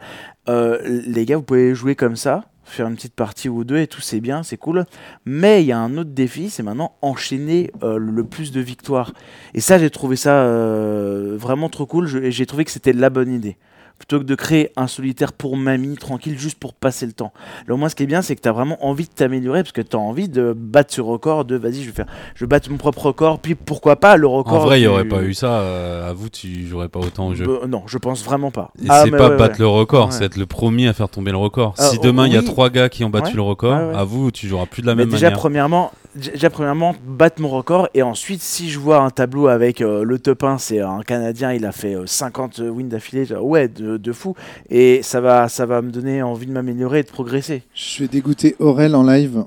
euh, 0.49 0.79
les 1.07 1.25
gars, 1.25 1.38
vous 1.38 1.43
pouvez 1.43 1.75
jouer 1.75 1.95
comme 1.95 2.15
ça, 2.15 2.45
faire 2.63 2.88
une 2.88 2.95
petite 2.95 3.13
partie 3.15 3.49
ou 3.49 3.63
deux 3.63 3.77
et 3.77 3.88
tout, 3.88 4.01
c'est 4.01 4.19
bien, 4.19 4.41
c'est 4.41 4.57
cool. 4.57 4.86
Mais 5.25 5.62
il 5.63 5.67
y 5.67 5.71
a 5.71 5.77
un 5.77 5.95
autre 5.97 6.09
défi, 6.12 6.49
c'est 6.49 6.63
maintenant 6.63 6.93
enchaîner 7.03 7.71
euh, 7.83 7.97
le 7.97 8.23
plus 8.23 8.51
de 8.51 8.62
victoires. 8.62 9.13
Et 9.53 9.62
ça, 9.62 9.77
j'ai 9.77 9.89
trouvé 9.91 10.15
ça 10.15 10.43
vraiment 10.47 11.69
trop 11.69 11.86
cool. 11.86 12.09
Et 12.23 12.31
j'ai 12.31 12.45
trouvé 12.45 12.65
que 12.65 12.71
c'était 12.71 12.93
la 12.93 13.09
bonne 13.09 13.31
idée. 13.31 13.57
Plutôt 13.99 14.19
que 14.19 14.25
de 14.25 14.36
créer 14.36 14.69
un 14.75 14.88
solitaire 14.88 15.32
pour 15.32 15.56
mamie, 15.56 15.95
tranquille, 15.95 16.38
juste 16.38 16.60
pour 16.60 16.73
passer 16.73 17.06
le 17.06 17.13
temps. 17.13 17.32
Là, 17.67 17.73
au 17.73 17.77
moins, 17.77 17.88
ce 17.88 17.95
qui 17.95 18.03
est 18.03 18.08
bien, 18.08 18.21
c'est 18.21 18.36
que 18.36 18.41
tu 18.41 18.49
as 18.49 18.51
vraiment 18.51 18.84
envie 18.86 19.06
de 19.06 19.12
t'améliorer 19.13 19.62
parce 19.63 19.71
que 19.71 19.82
tu 19.82 19.95
as 19.95 19.99
envie 19.99 20.27
de 20.27 20.53
battre 20.58 20.93
ce 20.93 20.99
record. 20.99 21.45
De 21.45 21.56
vas-y, 21.56 21.75
je 21.84 21.86
vais 21.88 21.93
faire, 21.95 22.08
je 22.36 22.43
vais 22.43 22.49
battre 22.49 22.69
mon 22.69 22.75
propre 22.75 23.06
record. 23.06 23.39
Puis 23.39 23.56
pourquoi 23.56 23.95
pas 23.95 24.17
le 24.17 24.27
record. 24.27 24.56
En 24.56 24.65
vrai, 24.65 24.79
il 24.82 24.84
n'y 24.84 24.88
du- 24.89 24.93
aurait 24.93 25.06
pas 25.08 25.21
eu 25.23 25.34
ça. 25.34 25.60
euh, 25.62 26.10
à 26.10 26.13
vous, 26.13 26.27
tu 26.29 26.67
jouerais 26.67 26.89
pas 26.89 26.99
autant 26.99 27.27
au 27.27 27.34
jeu. 27.36 27.45
Euh, 27.47 27.65
non, 27.67 27.84
je 27.88 27.97
pense 27.97 28.25
vraiment 28.25 28.51
pas. 28.51 28.71
Et 28.84 28.88
Ah, 28.89 29.03
c'est 29.06 29.12
pas 29.12 29.29
ouais, 29.29 29.38
battre 29.38 29.53
ouais. 29.53 29.60
le 29.60 29.67
record, 29.67 30.08
Ouais. 30.08 30.12
c'est 30.12 30.25
être 30.25 30.36
le 30.38 30.47
premier 30.47 30.89
à 30.89 30.93
faire 30.93 31.08
tomber 31.08 31.32
le 31.32 31.38
record. 31.38 31.75
Si 31.77 31.97
demain 31.99 32.27
il 32.27 32.34
y 32.34 32.38
a 32.38 32.43
trois 32.43 32.69
gars 32.69 32.89
qui 32.89 33.06
ont 33.06 33.10
battu 33.10 33.38
le 33.38 33.41
record, 33.41 33.73
à 33.97 34.03
vous, 34.03 34.32
tu 34.32 34.47
joueras 34.49 34.65
plus 34.65 34.82
de 34.82 34.88
la 34.88 34.95
Mais 34.95 35.03
même 35.03 35.12
déjà, 35.13 35.27
manière. 35.27 35.39
premièrement, 35.39 35.91
déjà, 36.15 36.49
premièrement, 36.49 36.95
battre 37.06 37.41
mon 37.41 37.49
record. 37.49 37.88
Et 37.93 38.02
ensuite, 38.04 38.41
si 38.41 38.69
je 38.69 38.80
vois 38.80 38.99
un 38.99 39.10
tableau 39.10 39.47
avec 39.47 39.82
euh, 39.82 40.04
le 40.04 40.19
top 40.19 40.43
1, 40.43 40.58
c'est 40.58 40.80
un 40.82 41.02
Canadien, 41.02 41.54
il 41.54 41.65
a 41.65 41.71
fait 41.71 41.95
euh, 41.95 42.06
50 42.06 42.60
wins 42.60 42.88
d'affilée. 42.89 43.32
Ouais, 43.34 43.67
de, 43.67 43.97
de 43.97 44.12
fou. 44.12 44.36
Et 44.69 45.02
ça 45.04 45.21
va, 45.21 45.49
ça 45.49 45.65
va 45.65 45.82
me 45.82 45.91
donner 45.91 46.21
envie 46.21 46.45
de 46.45 46.52
m'améliorer 46.52 46.99
et 46.99 47.04
de 47.04 47.10
progresser. 47.10 47.63
je 47.73 48.04
vais 48.04 48.08
dégoûter 48.08 48.56
Aurel 48.60 48.95
en 48.95 49.04
live 49.04 49.43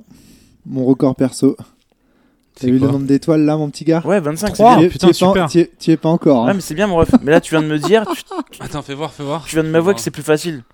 mon 0.68 0.84
record 0.84 1.14
perso 1.14 1.56
t'as 2.58 2.66
vu 2.66 2.78
le 2.78 2.86
nombre 2.88 3.06
d'étoiles 3.06 3.42
là 3.44 3.56
mon 3.56 3.68
petit 3.70 3.84
gars 3.84 4.02
Ouais, 4.04 4.18
25, 4.18 4.56
c'est 4.56 4.62
bien. 4.62 4.88
Putain, 4.88 4.98
tu 4.98 5.04
es 5.06 5.08
pas- 5.08 5.12
super. 5.28 5.46
tu 5.48 5.60
es- 5.60 5.70
tu 5.78 5.90
es 5.92 5.96
pas 5.96 6.08
encore 6.08 6.42
hein. 6.44 6.46
Ouais, 6.48 6.54
mais 6.54 6.60
c'est 6.62 6.74
bien, 6.74 6.86
mon 6.86 6.96
ref. 6.96 7.10
Mais 7.22 7.30
là, 7.30 7.40
tu 7.40 7.50
viens 7.54 7.60
de 7.62 7.66
me 7.68 7.78
dire, 7.78 8.04
tu, 8.50 8.62
Attends, 8.62 8.80
fais 8.82 8.94
voir, 8.94 9.12
fais 9.12 9.22
voir. 9.22 9.44
tu 9.46 9.54
viens 9.56 9.62
de 9.64 9.68
m'avouer 9.68 9.94
que 9.94 10.00
c'est 10.00 10.10
plus 10.10 10.22
facile. 10.22 10.64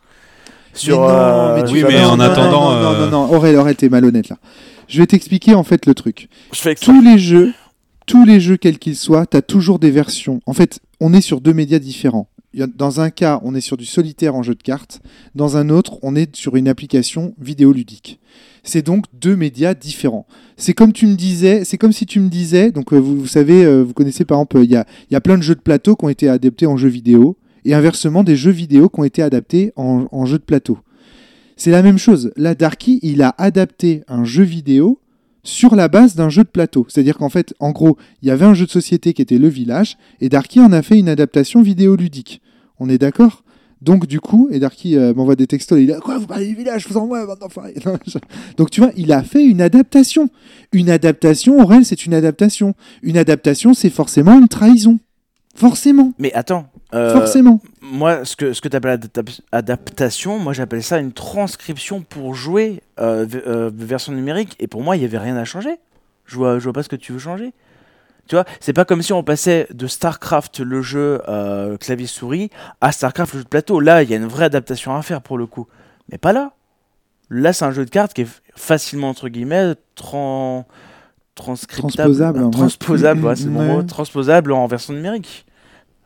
Mais 0.72 0.78
Sur, 0.78 1.00
non, 1.00 1.09
euh, 1.11 1.57
mais 1.57 1.64
tu 1.64 1.74
oui, 1.74 1.85
mais 1.87 2.00
non, 2.00 2.11
en 2.11 2.16
non, 2.16 2.24
attendant, 2.24 2.70
non, 2.70 2.81
non, 2.81 2.88
euh, 2.94 3.11
non, 3.11 3.26
non, 3.26 3.35
Aurel, 3.35 3.57
Aurel, 3.57 3.74
t'es 3.76 3.88
malhonnête 3.88 4.28
là. 4.28 4.37
Je 4.92 4.98
vais 4.98 5.07
t'expliquer 5.07 5.55
en 5.55 5.64
fait 5.64 5.87
le 5.87 5.94
truc. 5.94 6.28
je 6.52 6.61
fais 6.61 6.72
exprès. 6.72 6.92
Tous 6.92 7.00
les 7.00 7.18
jeux, 7.18 7.55
tous 8.07 8.26
les 8.26 8.40
jeux 8.40 8.59
quels 8.59 8.78
qu'ils 8.78 8.96
soient, 8.96 9.24
t'as 9.24 9.40
toujours 9.40 9.78
des 9.78 9.90
versions. 9.90 10.40
En 10.44 10.52
fait, 10.52 10.81
on 11.00 11.14
est 11.14 11.22
sur 11.22 11.40
deux 11.40 11.55
médias 11.55 11.78
différents. 11.78 12.28
Dans 12.76 13.00
un 13.00 13.09
cas, 13.09 13.40
on 13.42 13.55
est 13.55 13.62
sur 13.62 13.78
du 13.78 13.87
solitaire 13.87 14.35
en 14.35 14.42
jeu 14.42 14.55
de 14.55 14.62
cartes. 14.62 15.00
Dans 15.35 15.57
un 15.57 15.70
autre, 15.70 15.98
on 16.02 16.14
est 16.14 16.37
sur 16.37 16.57
une 16.57 16.68
application 16.68 17.35
vidéoludique. 17.40 18.20
C'est 18.64 18.83
donc 18.83 19.07
deux 19.14 19.35
médias 19.35 19.72
différents. 19.72 20.26
C'est 20.59 20.74
comme 20.74 20.92
tu 20.92 21.07
me 21.07 21.14
disais, 21.14 21.64
c'est 21.64 21.78
comme 21.78 21.92
si 21.92 22.05
tu 22.05 22.20
me 22.20 22.28
disais, 22.28 22.70
donc 22.70 22.92
euh, 22.92 22.98
vous, 22.98 23.20
vous 23.20 23.26
savez, 23.26 23.64
euh, 23.64 23.81
vous 23.81 23.94
connaissez 23.94 24.26
par 24.26 24.37
exemple, 24.37 24.59
il 24.62 24.70
y 24.70 24.76
a, 24.76 24.85
il 25.09 25.14
y 25.14 25.16
a 25.16 25.22
plein 25.22 25.38
de 25.38 25.42
jeux 25.42 25.55
de 25.55 25.61
plateau 25.61 25.96
qui 25.96 26.05
ont 26.05 26.11
été 26.11 26.28
adaptés 26.28 26.66
en 26.66 26.76
jeux 26.76 26.90
vidéo, 26.90 27.38
et 27.64 27.72
inversement 27.72 28.24
des 28.24 28.37
jeux 28.37 28.50
vidéo 28.50 28.90
qui 28.90 29.00
ont 29.00 29.05
été 29.05 29.22
adaptés 29.22 29.72
en, 29.76 30.07
en 30.12 30.26
jeux 30.26 30.38
de 30.38 30.44
plateau. 30.44 30.78
C'est 31.56 31.70
la 31.70 31.82
même 31.82 31.98
chose. 31.98 32.32
Là, 32.36 32.54
Darky, 32.54 32.98
il 33.02 33.22
a 33.22 33.34
adapté 33.38 34.02
un 34.08 34.24
jeu 34.24 34.42
vidéo 34.42 34.98
sur 35.44 35.74
la 35.74 35.88
base 35.88 36.14
d'un 36.14 36.28
jeu 36.28 36.44
de 36.44 36.48
plateau. 36.48 36.86
C'est-à-dire 36.88 37.18
qu'en 37.18 37.28
fait, 37.28 37.52
en 37.60 37.70
gros, 37.72 37.96
il 38.22 38.28
y 38.28 38.30
avait 38.30 38.44
un 38.44 38.54
jeu 38.54 38.66
de 38.66 38.70
société 38.70 39.12
qui 39.12 39.22
était 39.22 39.38
Le 39.38 39.48
Village, 39.48 39.96
et 40.20 40.28
Darky 40.28 40.60
en 40.60 40.72
a 40.72 40.82
fait 40.82 40.98
une 40.98 41.08
adaptation 41.08 41.62
vidéoludique. 41.62 42.40
On 42.78 42.88
est 42.88 42.98
d'accord? 42.98 43.42
Donc 43.80 44.06
du 44.06 44.20
coup, 44.20 44.48
et 44.52 44.60
Darky 44.60 44.96
euh, 44.96 45.12
m'envoie 45.12 45.34
des 45.34 45.48
textos, 45.48 45.80
il 45.80 45.90
a 45.92 45.98
quoi 45.98 46.16
Vous 46.16 46.28
parlez 46.28 46.46
du 46.46 46.54
village 46.54 46.86
Vous 46.88 46.96
en 46.96 47.06
moi, 47.08 47.26
bande 47.26 47.40
d'enfoirés 47.40 47.74
Non, 47.84 47.98
je- 48.06 48.18
Donc 48.56 48.70
tu 48.70 48.80
vois, 48.80 48.92
il 48.96 49.10
a 49.12 49.24
fait 49.24 49.44
une 49.44 49.60
adaptation. 49.60 50.28
Une 50.70 50.88
adaptation, 50.88 51.58
Aurel, 51.60 51.84
c'est 51.84 52.06
une 52.06 52.14
adaptation. 52.14 52.74
Une 53.02 53.16
adaptation, 53.16 53.74
c'est 53.74 53.90
forcément 53.90 54.38
une 54.38 54.46
trahison. 54.46 55.00
Forcément. 55.54 56.12
Mais 56.18 56.32
attends. 56.32 56.66
euh, 56.94 57.12
Forcément. 57.12 57.60
Moi, 57.80 58.24
ce 58.24 58.36
que, 58.36 58.52
ce 58.52 58.60
que 58.60 58.68
tu 58.68 58.76
appelles 58.76 58.98
adaptation, 59.52 60.38
moi 60.38 60.52
j'appelle 60.52 60.82
ça 60.82 60.98
une 60.98 61.12
transcription 61.12 62.00
pour 62.00 62.34
jouer 62.34 62.82
euh, 62.98 63.26
euh, 63.46 63.70
version 63.74 64.12
numérique. 64.12 64.56
Et 64.60 64.66
pour 64.66 64.82
moi, 64.82 64.96
il 64.96 65.00
n'y 65.00 65.04
avait 65.04 65.18
rien 65.18 65.36
à 65.36 65.44
changer. 65.44 65.76
Je 66.24 66.36
vois, 66.36 66.58
je 66.58 66.64
vois 66.64 66.72
pas 66.72 66.82
ce 66.82 66.88
que 66.88 66.96
tu 66.96 67.12
veux 67.12 67.18
changer. 67.18 67.52
Tu 68.28 68.36
vois, 68.36 68.44
c'est 68.60 68.72
pas 68.72 68.84
comme 68.84 69.02
si 69.02 69.12
on 69.12 69.22
passait 69.22 69.66
de 69.74 69.86
StarCraft, 69.86 70.60
le 70.60 70.80
jeu 70.80 71.20
clavier-souris, 71.80 72.50
à 72.80 72.92
StarCraft, 72.92 73.34
le 73.34 73.38
jeu 73.40 73.44
de 73.44 73.48
plateau. 73.48 73.80
Là, 73.80 74.02
il 74.02 74.10
y 74.10 74.14
a 74.14 74.16
une 74.16 74.28
vraie 74.28 74.44
adaptation 74.46 74.94
à 74.94 75.02
faire 75.02 75.20
pour 75.22 75.36
le 75.36 75.46
coup. 75.46 75.66
Mais 76.10 76.18
pas 76.18 76.32
là. 76.32 76.52
Là, 77.30 77.52
c'est 77.52 77.64
un 77.64 77.72
jeu 77.72 77.84
de 77.84 77.90
cartes 77.90 78.14
qui 78.14 78.22
est 78.22 78.28
facilement, 78.54 79.08
entre 79.08 79.28
guillemets, 79.28 79.74
tran... 79.96 80.66
transcriptable. 81.35 81.92
Transposable, 81.92 82.42
ouais. 82.45 82.51
Transposable, 82.51 83.25
ouais, 83.25 83.37
c'est 83.37 83.47
mon 83.47 83.61
Ouais. 83.61 83.66
mot. 83.77 83.83
Transposable 83.83 84.53
en 84.53 84.66
version 84.66 84.92
numérique. 84.92 85.47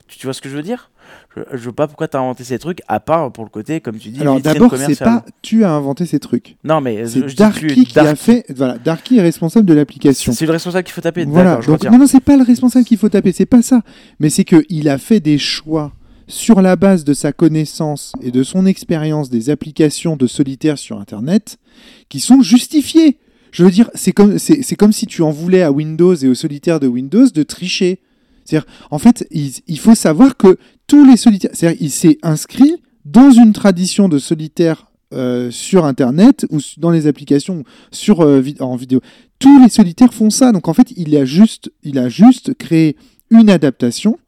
Tu, 0.08 0.18
tu 0.18 0.26
vois 0.26 0.34
ce 0.34 0.40
que 0.40 0.48
je 0.48 0.54
veux 0.56 0.62
dire? 0.62 0.90
Je, 1.36 1.42
je 1.56 1.64
vois 1.64 1.72
pas 1.74 1.86
pourquoi 1.88 2.08
tu 2.08 2.16
as 2.16 2.20
inventé 2.20 2.42
ces 2.44 2.58
trucs, 2.58 2.80
à 2.88 3.00
part 3.00 3.30
pour 3.32 3.44
le 3.44 3.50
côté, 3.50 3.80
comme 3.80 3.96
tu 3.98 4.08
dis, 4.10 4.20
Alors 4.20 4.40
d'abord, 4.40 4.74
c'est 4.76 4.98
pas 4.98 5.24
tu 5.42 5.64
as 5.64 5.70
inventé 5.72 6.06
ces 6.06 6.18
trucs. 6.20 6.56
Non, 6.64 6.80
mais 6.80 7.06
C'est 7.06 7.34
Darky 7.36 7.84
qui 7.86 7.92
Dark- 7.94 8.08
a 8.08 8.14
fait. 8.16 8.44
Voilà, 8.56 8.78
Darky 8.78 9.18
est 9.18 9.22
responsable 9.22 9.66
de 9.66 9.74
l'application. 9.74 10.32
C'est 10.32 10.46
le 10.46 10.52
responsable 10.52 10.84
qu'il 10.84 10.94
faut 10.94 11.00
taper. 11.00 11.24
Voilà. 11.24 11.60
Je 11.60 11.66
Donc, 11.68 11.84
non, 11.84 11.98
non, 11.98 12.06
c'est 12.06 12.20
pas 12.20 12.36
le 12.36 12.42
responsable 12.44 12.84
qu'il 12.84 12.98
faut 12.98 13.08
taper, 13.08 13.32
c'est 13.32 13.46
pas 13.46 13.62
ça. 13.62 13.82
Mais 14.20 14.30
c'est 14.30 14.44
que 14.44 14.64
il 14.68 14.88
a 14.88 14.98
fait 14.98 15.20
des 15.20 15.38
choix 15.38 15.92
sur 16.28 16.60
la 16.60 16.74
base 16.74 17.04
de 17.04 17.14
sa 17.14 17.32
connaissance 17.32 18.12
et 18.20 18.30
de 18.32 18.42
son 18.42 18.66
expérience 18.66 19.30
des 19.30 19.50
applications 19.50 20.16
de 20.16 20.26
solitaire 20.26 20.76
sur 20.78 20.98
Internet 21.00 21.58
qui 22.08 22.18
sont 22.20 22.42
justifiées. 22.42 23.18
Je 23.56 23.64
veux 23.64 23.70
dire, 23.70 23.88
c'est 23.94 24.12
comme, 24.12 24.38
c'est, 24.38 24.60
c'est 24.62 24.76
comme 24.76 24.92
si 24.92 25.06
tu 25.06 25.22
en 25.22 25.30
voulais 25.30 25.62
à 25.62 25.72
Windows 25.72 26.14
et 26.14 26.28
au 26.28 26.34
solitaire 26.34 26.78
de 26.78 26.86
Windows 26.86 27.26
de 27.26 27.42
tricher. 27.42 28.00
C'est-à-dire, 28.44 28.66
en 28.90 28.98
fait, 28.98 29.26
il, 29.30 29.50
il 29.66 29.78
faut 29.78 29.94
savoir 29.94 30.36
que 30.36 30.58
tous 30.86 31.06
les 31.06 31.16
solitaires, 31.16 31.50
c'est-à-dire, 31.54 31.78
il 31.80 31.90
s'est 31.90 32.18
inscrit 32.22 32.74
dans 33.06 33.30
une 33.30 33.54
tradition 33.54 34.10
de 34.10 34.18
solitaire 34.18 34.88
euh, 35.14 35.50
sur 35.50 35.86
Internet 35.86 36.44
ou 36.50 36.58
dans 36.76 36.90
les 36.90 37.06
applications 37.06 37.64
sur, 37.90 38.20
euh, 38.20 38.42
en 38.60 38.76
vidéo. 38.76 39.00
Tous 39.38 39.58
les 39.62 39.70
solitaires 39.70 40.12
font 40.12 40.28
ça. 40.28 40.52
Donc, 40.52 40.68
en 40.68 40.74
fait, 40.74 40.92
il 40.94 41.16
a 41.16 41.24
juste, 41.24 41.72
il 41.82 41.98
a 41.98 42.10
juste 42.10 42.52
créé 42.58 42.96
une 43.30 43.48
adaptation 43.48 44.18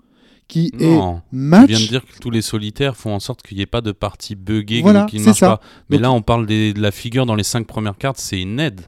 qui 0.49 0.73
Non. 0.81 1.17
est 1.17 1.21
Tu 1.31 1.37
match. 1.37 1.69
viens 1.69 1.81
de 1.81 1.87
dire 1.87 2.03
que 2.07 2.19
tous 2.19 2.31
les 2.31 2.41
solitaires 2.41 2.97
font 2.97 3.13
en 3.13 3.21
sorte 3.21 3.43
qu'il 3.43 3.59
n'y 3.59 3.63
ait 3.63 3.67
pas 3.67 3.83
de 3.83 3.93
partie 3.93 4.37
buggée 4.37 4.81
Voilà, 4.81 5.05
qui 5.05 5.17
ne 5.17 5.21
c'est 5.21 5.27
marche 5.27 5.41
ça. 5.41 5.49
pas. 5.59 5.61
Mais 5.91 5.99
Donc- 5.99 6.03
là, 6.05 6.13
on 6.13 6.23
parle 6.23 6.47
des- 6.47 6.73
de 6.73 6.81
la 6.81 6.93
figure 6.93 7.27
dans 7.27 7.35
les 7.35 7.45
cinq 7.45 7.67
premières 7.67 7.99
cartes, 7.99 8.17
c'est 8.19 8.41
une 8.41 8.59
aide. 8.59 8.81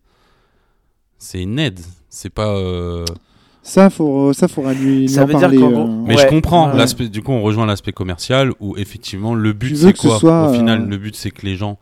C'est 1.21 1.43
une 1.43 1.59
aide. 1.61 1.79
C'est 2.09 2.31
pas. 2.31 2.49
euh, 2.49 3.05
Ça, 3.63 3.91
faut, 3.91 4.33
ça 4.33 4.49
faudra 4.49 4.73
lui 4.73 5.09
Ça 5.09 5.23
en 5.23 5.27
veut 5.27 5.35
dire 5.35 5.43
parler. 5.43 5.59
euh, 5.63 5.87
Mais 6.07 6.17
Ouais, 6.17 6.23
je 6.23 6.29
comprends 6.29 6.71
ouais. 6.73 6.77
l'aspect. 6.79 7.09
Du 7.09 7.23
coup, 7.23 7.31
on 7.33 7.43
rejoint 7.43 7.67
l'aspect 7.67 7.93
commercial 7.93 8.53
où 8.59 8.77
effectivement 8.77 9.35
le 9.35 9.53
but 9.53 9.77
c'est 9.77 9.95
ce 9.97 10.01
quoi? 10.01 10.19
soit, 10.19 10.51
Au 10.51 10.55
final, 10.55 10.81
euh, 10.83 10.87
le 10.87 10.97
but 10.97 11.15
c'est 11.15 11.31
que 11.31 11.47
les 11.47 11.55
gens 11.57 11.79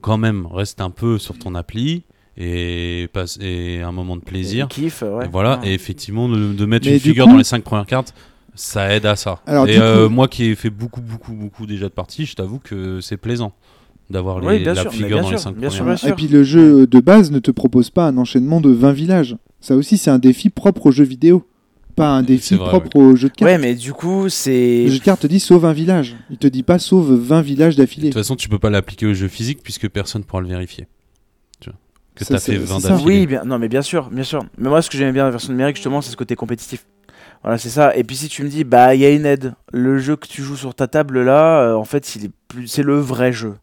quand 0.00 0.16
même 0.18 0.46
restent 0.46 0.80
un 0.80 0.90
peu 0.90 1.18
sur 1.18 1.38
ton 1.38 1.54
appli 1.54 2.02
et 2.36 3.08
passent 3.12 3.38
et 3.40 3.82
un 3.82 3.92
moment 3.92 4.16
de 4.16 4.22
plaisir. 4.22 4.68
Kiff, 4.68 5.02
ouais. 5.02 5.26
Et 5.26 5.28
voilà. 5.28 5.58
Ouais. 5.60 5.68
Et 5.68 5.74
effectivement, 5.74 6.28
de, 6.28 6.52
de 6.54 6.64
mettre 6.66 6.86
Mais 6.86 6.94
une 6.94 7.00
figure 7.00 7.26
coup- 7.26 7.32
dans 7.32 7.36
les 7.38 7.44
cinq 7.44 7.62
premières 7.64 7.86
cartes, 7.86 8.14
ça 8.54 8.92
aide 8.94 9.06
à 9.06 9.14
ça. 9.16 9.40
Alors, 9.46 9.68
et 9.68 9.76
euh, 9.78 10.06
coup- 10.08 10.14
moi 10.14 10.28
qui 10.28 10.44
ai 10.46 10.54
fait 10.54 10.70
beaucoup, 10.70 11.00
beaucoup, 11.02 11.32
beaucoup 11.34 11.66
déjà 11.66 11.86
de 11.88 11.92
parties, 11.92 12.26
je 12.26 12.34
t'avoue 12.34 12.58
que 12.58 13.00
c'est 13.00 13.16
plaisant 13.18 13.52
d'avoir 14.10 14.42
Oui, 14.42 14.62
la 14.64 14.74
sûr, 14.74 14.92
figure 14.92 15.18
dans 15.18 15.22
les 15.22 15.28
sûr, 15.28 15.38
cinq 15.38 15.56
bien 15.56 15.70
sûr, 15.70 15.86
Et 16.06 16.12
puis 16.12 16.28
le 16.28 16.42
jeu 16.44 16.86
de 16.86 17.00
base 17.00 17.30
ne 17.30 17.38
te 17.38 17.50
propose 17.50 17.90
pas 17.90 18.06
un 18.06 18.16
enchaînement 18.16 18.60
de 18.60 18.70
20 18.70 18.92
villages. 18.92 19.36
Ça 19.60 19.74
aussi, 19.76 19.98
c'est 19.98 20.10
un 20.10 20.18
défi 20.18 20.50
propre 20.50 20.86
au 20.86 20.90
jeu 20.90 21.04
vidéo. 21.04 21.44
Pas 21.96 22.10
un 22.10 22.22
défi 22.22 22.54
vrai, 22.54 22.68
propre 22.68 22.96
au 22.96 23.16
jeu 23.16 23.28
de 23.28 23.34
cartes. 23.34 23.50
Ouais, 23.50 23.58
mais 23.58 23.74
du 23.74 23.92
coup, 23.92 24.28
c'est. 24.28 24.84
Le 24.84 24.90
jeu 24.92 24.98
de 25.00 25.04
cartes 25.04 25.22
te 25.22 25.26
dit 25.26 25.40
sauve 25.40 25.64
un 25.64 25.72
village. 25.72 26.16
Il 26.30 26.38
te 26.38 26.46
dit 26.46 26.62
pas 26.62 26.78
sauve 26.78 27.12
20 27.12 27.40
villages 27.42 27.74
De 27.76 27.82
d'affilée. 27.82 28.10
toute 28.10 28.18
façon, 28.18 28.36
tu 28.36 28.48
peux 28.48 28.60
pas 28.60 28.70
l'appliquer 28.70 29.06
au 29.06 29.14
jeu 29.14 29.26
physique 29.26 29.62
puisque 29.64 29.88
personne 29.88 30.22
pourra 30.22 30.40
le 30.42 30.48
vérifier. 30.48 30.86
Tu 31.60 31.70
vois. 31.70 31.78
Que 32.14 32.24
t'as 32.24 32.38
fait 32.38 32.52
c'est 32.52 32.56
20 32.58 32.80
ça. 32.80 32.88
d'affilée. 32.90 33.20
Oui, 33.20 33.26
bien, 33.26 33.42
non, 33.44 33.58
mais 33.58 33.68
bien 33.68 33.82
sûr, 33.82 34.10
bien 34.10 34.22
sûr. 34.22 34.44
Mais 34.58 34.68
moi, 34.68 34.80
ce 34.80 34.90
que 34.90 34.96
j'aime 34.96 35.12
bien 35.12 35.22
dans 35.22 35.26
la 35.26 35.32
version 35.32 35.50
numérique, 35.52 35.74
justement, 35.74 36.00
c'est 36.00 36.12
ce 36.12 36.16
côté 36.16 36.36
compétitif. 36.36 36.86
Voilà, 37.42 37.58
c'est 37.58 37.68
ça. 37.68 37.96
Et 37.96 38.04
puis 38.04 38.14
si 38.16 38.28
tu 38.28 38.44
me 38.44 38.48
dis, 38.48 38.62
bah, 38.62 38.94
il 38.94 39.00
y 39.00 39.04
a 39.04 39.10
une 39.10 39.26
aide. 39.26 39.54
Le 39.72 39.98
jeu 39.98 40.14
que 40.14 40.28
tu 40.28 40.42
joues 40.42 40.56
sur 40.56 40.74
ta 40.76 40.86
table 40.86 41.22
là, 41.22 41.62
euh, 41.62 41.74
en 41.74 41.84
fait, 41.84 42.04
c'est 42.66 42.82
le 42.82 42.98
vrai 42.98 43.32
jeu. 43.32 43.54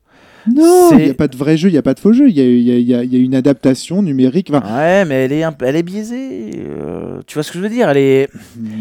Non, 0.53 0.91
il 0.97 1.05
n'y 1.05 1.10
a 1.10 1.13
pas 1.13 1.27
de 1.27 1.36
vrai 1.36 1.58
jeu, 1.58 1.69
il 1.69 1.71
n'y 1.71 1.77
a 1.77 1.81
pas 1.81 1.93
de 1.93 1.99
faux 1.99 2.13
jeu. 2.13 2.29
Il 2.29 2.36
y 2.38 2.41
a, 2.41 2.43
il 2.43 2.62
y 2.62 2.71
a- 2.71 2.75
il 2.77 2.88
y 2.88 2.93
a- 2.95 3.03
il 3.03 3.13
y 3.13 3.15
a 3.15 3.19
une 3.19 3.34
adaptation 3.36 4.01
numérique. 4.03 4.51
Enfin, 4.53 4.63
Ouais, 4.77 5.05
mais 5.05 5.25
elle 5.25 5.31
est, 5.34 5.43
un 5.43 5.51
peu- 5.51 5.65
elle 5.65 5.75
est 5.75 5.84
biaisée. 5.84 6.51
euh, 6.58 7.19
tu 7.25 7.34
vois 7.36 7.43
ce 7.43 7.51
que 7.51 7.58
je 7.58 7.63
veux 7.63 7.69
dire 7.69 7.89
Elle 7.89 7.97
est. 7.97 8.29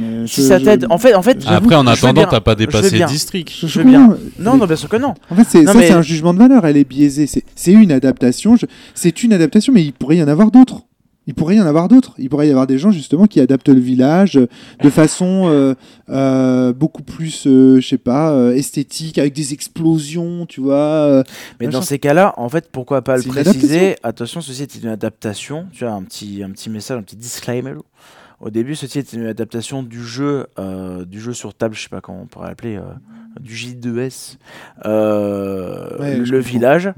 euh, 0.02 0.26
Si 0.26 0.42
je- 0.42 0.46
ça 0.46 0.58
je- 0.58 0.64
t'aide, 0.64 0.86
en 0.90 0.98
fait, 0.98 1.14
en 1.14 1.22
fait. 1.22 1.38
Après, 1.46 1.74
en 1.74 1.84
je 1.84 1.90
attendant, 1.90 2.24
t'as 2.26 2.40
pas 2.40 2.52
je 2.52 2.56
dépassé 2.58 2.96
bien. 2.96 3.06
district. 3.06 3.50
je- 3.50 3.66
je 3.66 3.72
je 3.72 3.78
veux 3.80 3.84
bien. 3.86 4.16
Non, 4.38 4.56
non, 4.56 4.66
bien 4.66 4.76
sûr 4.76 4.88
que 4.88 4.96
non. 4.96 5.14
En 5.30 5.34
fait, 5.36 5.44
c'est, 5.48 5.62
Non, 5.62 5.72
ça, 5.72 5.78
mais- 5.78 5.86
c'est 5.86 5.92
un 5.94 6.02
jugement 6.02 6.34
de 6.34 6.38
valeur. 6.38 6.66
Elle 6.66 6.76
est 6.76 6.88
biaisée. 6.88 7.26
C'est, 7.26 7.44
c'est 7.54 7.72
une 7.72 7.92
adaptation. 7.92 8.56
je- 8.56 8.66
C'est 8.94 9.22
une 9.22 9.32
adaptation, 9.32 9.72
mais 9.72 9.82
il 9.82 9.92
pourrait 9.92 10.16
y 10.18 10.22
en 10.22 10.28
avoir 10.28 10.50
d'autres. 10.50 10.82
Il 11.26 11.34
pourrait 11.34 11.56
y 11.56 11.60
en 11.60 11.66
avoir 11.66 11.88
d'autres. 11.88 12.12
Il 12.18 12.28
pourrait 12.28 12.48
y 12.48 12.50
avoir 12.50 12.66
des 12.66 12.78
gens 12.78 12.90
justement 12.90 13.26
qui 13.26 13.40
adaptent 13.40 13.68
le 13.68 13.80
village 13.80 14.36
euh, 14.36 14.46
de 14.82 14.90
façon 14.90 15.44
euh, 15.46 15.74
euh, 16.10 16.72
beaucoup 16.72 17.02
plus, 17.02 17.46
euh, 17.46 17.80
je 17.80 17.88
sais 17.88 17.98
pas, 17.98 18.52
esthétique, 18.54 19.18
avec 19.18 19.32
des 19.32 19.52
explosions, 19.52 20.46
tu 20.46 20.60
vois. 20.60 21.24
Mais 21.60 21.68
dans 21.68 21.82
ces 21.82 21.98
cas-là, 21.98 22.34
en 22.36 22.48
fait, 22.48 22.70
pourquoi 22.70 23.02
pas 23.02 23.16
le 23.16 23.22
préciser? 23.22 23.96
Attention, 24.02 24.40
ceci 24.40 24.62
est 24.62 24.74
une 24.74 24.88
adaptation. 24.88 25.66
Tu 25.72 25.84
as 25.84 25.92
un 25.92 26.02
petit, 26.02 26.42
un 26.42 26.50
petit 26.50 26.70
message, 26.70 26.98
un 26.98 27.02
petit 27.02 27.16
disclaimer. 27.16 27.74
Au 28.40 28.50
début, 28.50 28.74
ceci 28.74 28.98
est 28.98 29.12
une 29.12 29.26
adaptation 29.26 29.82
du 29.82 30.04
jeu, 30.04 30.46
du 31.06 31.20
jeu 31.20 31.32
sur 31.32 31.54
table, 31.54 31.74
je 31.74 31.82
sais 31.82 31.88
pas 31.88 32.00
comment 32.00 32.22
on 32.22 32.26
pourrait 32.26 32.48
l'appeler, 32.48 32.78
du 33.40 33.54
J2S, 33.54 34.36
euh, 34.84 35.98
Ouais, 35.98 36.16
le 36.16 36.38
village. 36.38 36.88
Mm. 36.88 36.92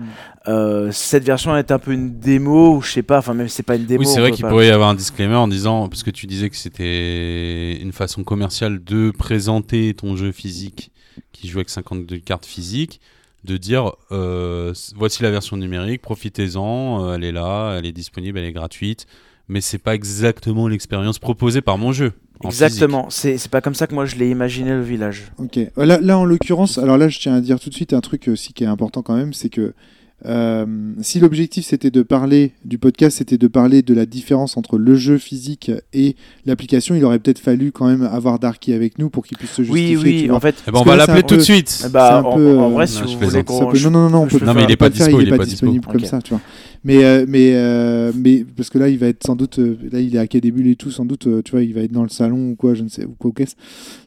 Euh, 0.48 0.92
cette 0.92 1.24
version 1.24 1.56
est 1.56 1.70
un 1.70 1.78
peu 1.78 1.92
une 1.92 2.18
démo, 2.18 2.76
ou 2.76 2.82
je 2.82 2.92
sais 2.92 3.02
pas, 3.02 3.18
enfin 3.18 3.34
même 3.34 3.48
c'est 3.48 3.62
pas 3.62 3.76
une 3.76 3.86
démo. 3.86 4.00
Oui, 4.00 4.06
c'est 4.06 4.20
vrai 4.20 4.30
qu'il 4.30 4.46
pourrait 4.46 4.68
y 4.68 4.70
avoir 4.70 4.88
un 4.88 4.94
disclaimer 4.94 5.34
en 5.34 5.48
disant, 5.48 5.88
parce 5.88 6.02
que 6.02 6.10
tu 6.10 6.26
disais 6.26 6.50
que 6.50 6.56
c'était 6.56 7.76
une 7.80 7.92
façon 7.92 8.24
commerciale 8.24 8.82
de 8.82 9.10
présenter 9.10 9.94
ton 9.94 10.16
jeu 10.16 10.32
physique 10.32 10.92
qui 11.32 11.48
joue 11.48 11.58
avec 11.58 11.70
52 11.70 12.18
cartes 12.18 12.46
physiques, 12.46 13.00
de 13.44 13.56
dire 13.56 13.92
euh, 14.12 14.72
voici 14.96 15.22
la 15.22 15.30
version 15.30 15.56
numérique, 15.56 16.02
profitez-en, 16.02 17.14
elle 17.14 17.24
est 17.24 17.32
là, 17.32 17.76
elle 17.78 17.86
est 17.86 17.92
disponible, 17.92 18.38
elle 18.38 18.44
est 18.44 18.52
gratuite, 18.52 19.06
mais 19.48 19.60
c'est 19.60 19.78
pas 19.78 19.94
exactement 19.94 20.68
l'expérience 20.68 21.18
proposée 21.18 21.60
par 21.60 21.78
mon 21.78 21.92
jeu. 21.92 22.12
En 22.44 22.48
Exactement, 22.48 23.08
c'est 23.10 23.38
c'est 23.38 23.50
pas 23.50 23.60
comme 23.60 23.74
ça 23.74 23.86
que 23.86 23.94
moi 23.94 24.04
je 24.04 24.16
l'ai 24.16 24.30
imaginé 24.30 24.70
le 24.70 24.82
village. 24.82 25.32
Ok. 25.38 25.58
Là, 25.76 25.98
là, 26.00 26.18
en 26.18 26.24
l'occurrence, 26.24 26.78
alors 26.78 26.98
là, 26.98 27.08
je 27.08 27.18
tiens 27.18 27.34
à 27.34 27.40
dire 27.40 27.58
tout 27.58 27.70
de 27.70 27.74
suite 27.74 27.92
un 27.92 28.00
truc 28.00 28.28
aussi 28.28 28.52
qui 28.52 28.64
est 28.64 28.68
important 28.68 29.02
quand 29.02 29.16
même, 29.16 29.32
c'est 29.32 29.48
que 29.48 29.74
euh, 30.24 30.64
si 31.02 31.20
l'objectif 31.20 31.66
c'était 31.66 31.90
de 31.90 32.02
parler 32.02 32.52
du 32.64 32.78
podcast, 32.78 33.18
c'était 33.18 33.36
de 33.36 33.46
parler 33.48 33.82
de 33.82 33.92
la 33.92 34.06
différence 34.06 34.56
entre 34.56 34.78
le 34.78 34.96
jeu 34.96 35.18
physique 35.18 35.70
et 35.92 36.16
l'application, 36.46 36.94
il 36.94 37.04
aurait 37.04 37.18
peut-être 37.18 37.38
fallu 37.38 37.70
quand 37.70 37.86
même 37.86 38.02
avoir 38.02 38.38
Darky 38.38 38.72
avec 38.72 38.98
nous 38.98 39.10
pour 39.10 39.26
qu'il 39.26 39.36
puisse 39.36 39.50
se 39.52 39.62
justifier. 39.62 39.96
Oui, 39.98 40.22
oui, 40.24 40.30
en 40.30 40.40
fait. 40.40 40.54
Eh 40.66 40.70
ben, 40.70 40.78
on 40.80 40.84
va 40.84 40.96
l'appeler 40.96 41.22
tout 41.22 41.36
de 41.36 41.40
suite. 41.42 41.86
bah, 41.92 42.22
en, 42.24 42.34
peu, 42.34 42.58
en 42.58 42.70
euh, 42.70 42.72
vrai, 42.72 42.86
si 42.86 42.96
non, 43.00 43.04
vous 43.04 43.12
je 43.20 43.26
voulez 43.26 43.44
qu'on. 43.44 43.70
Peut- 43.70 43.78
non, 43.84 43.90
non, 43.90 44.10
non, 44.10 44.22
on 44.22 44.26
peut, 44.26 44.44
Non, 44.44 44.54
mais 44.54 44.64
il 44.64 44.70
est 44.70 44.76
pas 44.76 44.88
le 44.88 44.94
faire, 44.94 45.06
dispo, 45.08 45.20
il 45.20 45.24
il 45.24 45.28
est 45.28 45.28
est 45.28 45.30
pas 45.32 45.38
pas 45.38 45.44
dispo. 45.44 45.66
disponible 45.66 45.86
comme 45.86 46.04
ça, 46.04 46.22
tu 46.22 46.30
vois. 46.30 46.40
Mais, 46.82 47.04
euh, 47.04 47.26
mais, 47.28 47.52
euh, 47.54 48.12
mais 48.14 48.44
parce 48.56 48.70
que 48.70 48.78
là, 48.78 48.88
il 48.88 48.98
va 48.98 49.08
être 49.08 49.24
sans 49.26 49.36
doute, 49.36 49.58
là, 49.58 50.00
il 50.00 50.14
est 50.16 50.18
à 50.18 50.26
quai 50.26 50.40
début 50.40 50.70
et 50.70 50.76
tout, 50.76 50.90
sans 50.90 51.04
doute, 51.04 51.28
tu 51.44 51.50
vois, 51.50 51.62
il 51.62 51.74
va 51.74 51.82
être 51.82 51.92
dans 51.92 52.04
le 52.04 52.08
salon 52.08 52.50
ou 52.50 52.54
quoi, 52.56 52.74
je 52.74 52.82
ne 52.84 52.88
sais, 52.88 53.04
ou 53.04 53.14
quoi 53.18 53.32
qu'est-ce, 53.36 53.54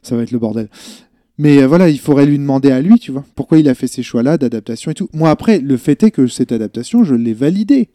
ça 0.02 0.16
va 0.16 0.22
être 0.22 0.32
le 0.32 0.38
bordel. 0.38 0.68
Mais 1.40 1.62
euh, 1.62 1.66
voilà, 1.66 1.88
il 1.88 1.98
faudrait 1.98 2.26
lui 2.26 2.36
demander 2.38 2.70
à 2.70 2.82
lui, 2.82 2.98
tu 2.98 3.12
vois, 3.12 3.24
pourquoi 3.34 3.58
il 3.58 3.66
a 3.68 3.74
fait 3.74 3.86
ces 3.86 4.02
choix-là 4.02 4.36
d'adaptation 4.36 4.90
et 4.90 4.94
tout. 4.94 5.08
Moi, 5.14 5.30
après, 5.30 5.58
le 5.58 5.76
fait 5.78 6.02
est 6.02 6.10
que 6.10 6.26
cette 6.26 6.52
adaptation, 6.52 7.02
je 7.02 7.14
l'ai 7.14 7.32
validée. 7.32 7.88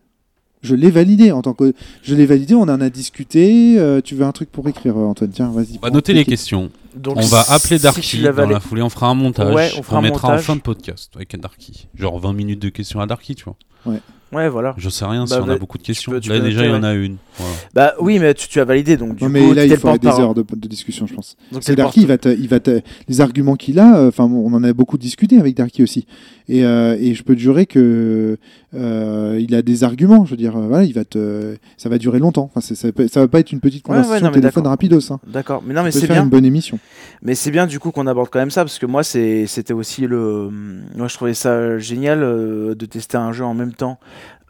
Je 0.64 0.74
l'ai 0.74 0.90
validée 0.90 1.32
en 1.32 1.44
tant 1.44 1.54
que, 1.54 1.74
je 2.02 2.16
l'ai 2.16 2.26
validée. 2.26 2.56
On 2.56 2.64
en 2.64 2.82
a 2.82 2.90
discuté. 2.90 3.76
euh, 3.78 4.02
tu 4.02 4.16
veux 4.16 4.26
un 4.26 4.32
truc 4.32 4.52
pour 4.52 4.68
écrire, 4.68 4.98
euh, 4.98 5.04
Antoine? 5.06 5.30
Tiens, 5.30 5.52
vas-y. 5.52 5.78
On 5.80 5.86
va 5.86 5.92
noter 5.92 6.14
les 6.14 6.26
questions. 6.26 6.72
Donc, 6.96 7.18
On 7.18 7.26
va 7.28 7.44
appeler 7.50 7.78
Darky 7.78 8.24
dans 8.24 8.32
valé- 8.32 8.54
la 8.54 8.60
foulée, 8.60 8.82
on 8.82 8.90
fera 8.90 9.10
un 9.10 9.14
montage. 9.14 9.54
Ouais, 9.54 9.70
on 9.78 9.84
fera 9.84 10.00
un 10.00 10.02
mettra 10.02 10.34
en 10.34 10.38
fin 10.40 10.56
de 10.56 10.62
podcast 10.62 11.12
avec 11.16 11.40
Darky. 11.40 11.88
Genre 11.94 12.18
20 12.20 12.34
minutes 12.34 12.62
de 12.62 12.70
questions 12.70 13.00
à 13.00 13.06
Darky, 13.06 13.36
tu 13.36 13.44
vois. 13.44 13.58
Ouais, 13.86 14.00
voilà. 14.32 14.74
Je 14.78 14.90
sais 14.90 15.06
rien 15.06 15.26
si 15.26 15.34
Bah, 15.34 15.44
on 15.46 15.50
a 15.50 15.58
beaucoup 15.58 15.78
de 15.78 15.84
questions. 15.84 16.12
peux- 16.12 16.20
tu 16.20 16.30
Là 16.30 16.40
déjà, 16.40 16.66
il 16.66 16.72
y 16.72 16.74
en 16.74 16.84
a 16.84 16.94
une. 16.94 17.18
Voilà. 17.38 17.54
Bah 17.74 17.94
oui, 18.02 18.20
mais 18.20 18.34
tu, 18.34 18.48
tu 18.50 18.60
as 18.60 18.66
validé, 18.66 18.98
donc 18.98 19.16
du 19.16 19.24
Non, 19.24 19.30
coup, 19.30 19.34
mais 19.34 19.54
là, 19.54 19.66
il 19.66 19.78
faudrait 19.78 20.00
des 20.00 20.08
heures 20.08 20.34
de, 20.34 20.44
de 20.56 20.68
discussion, 20.68 21.08
je 21.08 21.14
pense. 21.14 21.38
C'est 21.62 21.76
Darky, 21.76 22.02
il 22.02 22.08
va 22.08 22.18
te, 22.18 22.30
il 22.30 22.48
va 22.48 22.60
te- 22.60 22.82
les 23.08 23.22
arguments 23.22 23.56
qu'il 23.56 23.80
a, 23.80 23.98
euh, 23.98 24.08
enfin, 24.10 24.26
on 24.26 24.54
en 24.54 24.64
a 24.64 24.74
beaucoup 24.74 24.98
discuté 24.98 25.40
avec 25.40 25.56
Darky 25.56 25.84
aussi. 25.84 26.06
Et, 26.50 26.66
euh, 26.66 26.98
et 27.00 27.14
je 27.16 27.24
peux 27.24 27.36
te 27.36 27.40
jurer 27.40 27.66
que 27.66 28.38
euh, 28.76 29.40
il 29.40 29.56
a 29.56 29.62
des 29.62 29.84
arguments. 29.84 30.26
Je 30.26 30.32
veux 30.32 30.38
dire, 30.38 30.56
euh, 30.56 30.68
voilà, 30.68 30.84
il 30.84 30.94
va 30.94 31.06
te, 31.06 31.56
ça 31.78 31.90
va 31.90 31.98
durer 31.98 32.20
longtemps. 32.20 32.50
Enfin, 32.54 32.62
ça, 32.62 32.76
ça 32.76 33.20
va 33.20 33.28
pas 33.28 33.40
être 33.40 33.52
une 33.52 33.60
petite 33.60 33.88
Ouais, 33.88 33.96
ouais, 33.96 34.02
conversation 34.02 34.28
non, 34.28 34.34
téléphone 34.34 34.68
rapidos. 34.68 35.12
Hein. 35.12 35.20
D'accord, 35.28 35.64
mais 35.66 35.74
non, 35.74 35.84
mais 35.84 35.92
c'est 35.92 36.08
bien. 36.08 36.24
une 36.24 36.30
bonne 36.30 36.46
émission. 36.46 36.80
Mais 37.22 37.36
c'est 37.36 37.52
bien 37.52 37.68
du 37.68 37.80
coup 37.80 37.92
qu'on 37.92 38.08
aborde 38.08 38.30
quand 38.30 38.40
même 38.40 38.52
ça 38.52 38.64
parce 38.64 38.80
que 38.80 38.86
moi 38.86 39.04
c'était 39.04 39.74
aussi 39.74 40.08
le 40.08 40.50
moi 40.96 41.08
je 41.08 41.16
trouvais 41.16 41.34
ça 41.34 41.78
génial 41.78 42.24
euh, 42.24 42.76
de 42.76 42.86
tester 42.86 43.18
un 43.18 43.32
jeu 43.32 43.46
en 43.46 43.54
même 43.54 43.74
temps 43.74 44.00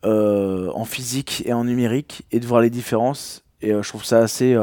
en 0.03 0.85
physique 0.85 1.41
et 1.47 1.53
en 1.53 1.63
numérique 1.63 2.25
et 2.31 2.39
de 2.39 2.45
voir 2.45 2.61
les 2.61 2.69
différences 2.69 3.43
et 3.61 3.71
je 3.71 3.89
trouve 3.89 4.05
ça 4.05 4.19
assez 4.19 4.55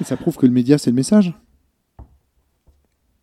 Et 0.00 0.04
ça 0.04 0.16
prouve 0.16 0.36
que 0.36 0.46
le 0.46 0.52
média, 0.52 0.78
c'est 0.78 0.88
le 0.88 0.96
message. 0.96 1.34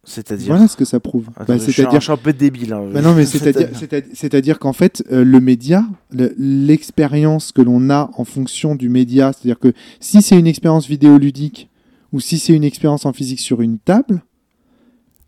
C'est-à-dire 0.10 0.48
Voilà 0.48 0.68
ce 0.68 0.76
que 0.76 0.86
ça 0.86 1.00
prouve. 1.00 1.28
Attends, 1.36 1.54
Bah, 1.54 1.58
je, 1.58 1.72
suis 1.72 1.72
un, 1.72 1.74
c'est-à-dire 1.76 2.00
je 2.00 2.04
suis 2.06 2.12
un 2.14 2.18
peu 2.18 2.34
débile. 2.34 2.74
hein. 2.74 2.84
Bah 2.92 3.02
non, 3.02 3.14
mais 3.14 3.26
c'est-à-dire, 3.28 3.70
c'est-à- 3.74 4.02
c'est-à-dire 4.14 4.58
qu'en 4.60 4.74
fait, 4.74 5.04
euh, 5.12 5.24
le 5.24 5.40
média, 5.40 5.86
le- 6.12 6.34
l'expérience 6.38 7.52
que 7.52 7.62
l'on 7.62 7.90
a 7.90 8.10
en 8.18 8.26
fonction 8.26 8.76
du 8.76 8.90
média, 8.90 9.32
c'est-à-dire 9.34 9.60
que 9.60 9.74
si 10.00 10.22
c'est 10.22 10.38
une 10.38 10.48
expérience 10.48 10.88
vidéoludique 10.88 11.70
ou 12.12 12.20
si 12.20 12.40
c'est 12.40 12.54
une 12.54 12.64
expérience 12.64 13.06
en 13.06 13.14
physique 13.14 13.40
sur 13.40 13.62
une 13.62 13.78
table, 13.78 14.22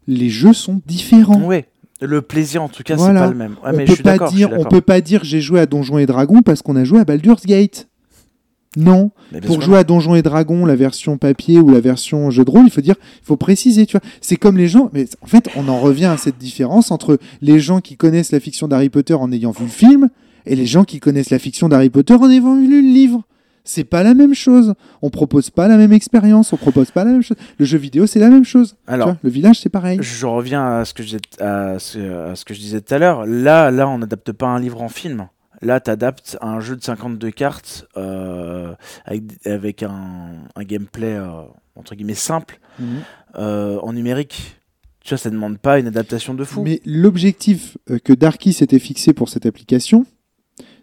les 0.07 0.29
jeux 0.29 0.53
sont 0.53 0.81
différents. 0.87 1.41
Ouais. 1.43 1.67
Le 2.01 2.23
plaisir 2.23 2.63
en 2.63 2.67
tout 2.69 2.81
cas 2.81 2.95
Voilà. 2.95 3.19
c'est 3.19 3.25
pas 3.27 3.31
le 3.31 3.37
même. 3.37 3.55
On 3.63 3.71
mais 3.73 3.85
je 3.85 3.91
peut 3.91 3.93
suis 3.93 4.03
pas 4.03 4.17
dire, 4.29 4.49
on 4.57 4.63
peut 4.63 4.81
pas 4.81 5.01
dire 5.01 5.23
j'ai 5.23 5.39
joué 5.39 5.59
à 5.59 5.67
Donjons 5.67 5.99
et 5.99 6.07
Dragons 6.07 6.41
parce 6.41 6.63
qu'on 6.63 6.75
a 6.75 6.83
joué 6.83 6.99
à 6.99 7.05
Baldur's 7.05 7.45
Gate. 7.45 7.87
Non, 8.77 9.11
pour 9.47 9.61
jouer 9.61 9.77
à 9.79 9.83
Donjons 9.83 10.15
et 10.15 10.21
Dragons, 10.21 10.65
la 10.65 10.77
version 10.77 11.17
papier 11.17 11.59
ou 11.59 11.71
la 11.71 11.81
version 11.81 12.31
jeu 12.31 12.45
de 12.45 12.49
rôle, 12.51 12.63
il 12.65 12.71
faut 12.71 12.79
dire, 12.79 12.95
il 13.21 13.25
faut 13.25 13.35
préciser, 13.35 13.85
tu 13.85 13.97
vois. 13.97 14.07
C'est 14.21 14.37
comme 14.37 14.57
les 14.57 14.69
gens, 14.69 14.89
mais 14.93 15.07
en 15.21 15.27
fait, 15.27 15.49
on 15.57 15.67
en 15.67 15.77
revient 15.79 16.05
à 16.05 16.15
cette 16.15 16.37
différence 16.37 16.89
entre 16.89 17.19
les 17.41 17.59
gens 17.59 17.81
qui 17.81 17.97
connaissent 17.97 18.31
la 18.31 18.39
fiction 18.39 18.69
d'Harry 18.69 18.89
Potter 18.89 19.13
en 19.13 19.29
ayant 19.33 19.51
vu 19.51 19.65
le 19.65 19.69
film 19.69 20.09
et 20.45 20.55
les 20.55 20.65
gens 20.65 20.85
qui 20.85 21.01
connaissent 21.01 21.31
la 21.31 21.39
fiction 21.39 21.67
d'Harry 21.67 21.89
Potter 21.89 22.13
en 22.13 22.29
ayant 22.29 22.55
lu 22.55 22.81
le 22.81 22.93
livre. 22.93 23.23
C'est 23.65 23.83
pas 23.83 24.03
la 24.03 24.13
même 24.13 24.33
chose. 24.33 24.73
On 25.01 25.09
propose 25.09 25.49
pas 25.49 25.67
la 25.67 25.75
même 25.77 25.91
expérience, 25.91 26.51
on 26.53 26.57
propose 26.57 26.91
pas 26.91 27.03
la 27.03 27.11
même 27.11 27.21
chose. 27.23 27.37
Le 27.59 27.65
jeu 27.65 27.77
vidéo, 27.77 28.07
c'est 28.07 28.19
la 28.19 28.29
même 28.29 28.45
chose. 28.45 28.75
Alors, 28.87 29.09
vois. 29.09 29.17
le 29.21 29.29
village, 29.29 29.59
c'est 29.59 29.69
pareil. 29.69 29.99
je 30.01 30.25
reviens 30.25 30.77
à 30.79 30.85
ce 30.85 30.93
que 30.93 31.03
je, 31.03 31.09
disais- 31.17 31.41
à 31.43 31.77
ce, 31.77 32.31
à 32.31 32.35
ce 32.35 32.45
que 32.45 32.53
je 32.53 32.59
disais 32.59 32.79
tout 32.81 32.93
à 32.93 32.97
l'heure. 32.99 33.25
Là, 33.27 33.69
là, 33.69 33.87
on 33.89 33.97
n'adapte 33.97 34.31
pas 34.31 34.47
un 34.47 34.59
livre 34.59 34.81
en 34.81 34.89
film. 34.89 35.27
Là, 35.61 35.79
tu 35.79 35.91
adaptes 35.91 36.37
un 36.41 36.59
jeu 36.59 36.75
de 36.75 36.83
52 36.83 37.29
cartes 37.31 37.85
euh, 37.97 38.73
avec, 39.05 39.23
avec 39.45 39.83
un, 39.83 40.31
un 40.55 40.63
gameplay 40.63 41.13
euh, 41.15 41.27
entre 41.75 41.95
guillemets 41.95 42.13
simple 42.15 42.59
Mhm. 42.79 42.87
euh, 43.37 43.77
en 43.81 43.93
numérique. 43.93 44.55
Tu 45.03 45.09
vois, 45.09 45.17
ça 45.17 45.29
ne 45.29 45.35
demande 45.35 45.57
pas 45.57 45.79
une 45.79 45.87
adaptation 45.87 46.33
de 46.33 46.43
fou. 46.43 46.61
Mais 46.63 46.79
l'objectif 46.85 47.77
que 48.03 48.13
Darky 48.13 48.53
s'était 48.53 48.79
fixé 48.79 49.13
pour 49.13 49.29
cette 49.29 49.45
application, 49.45 50.05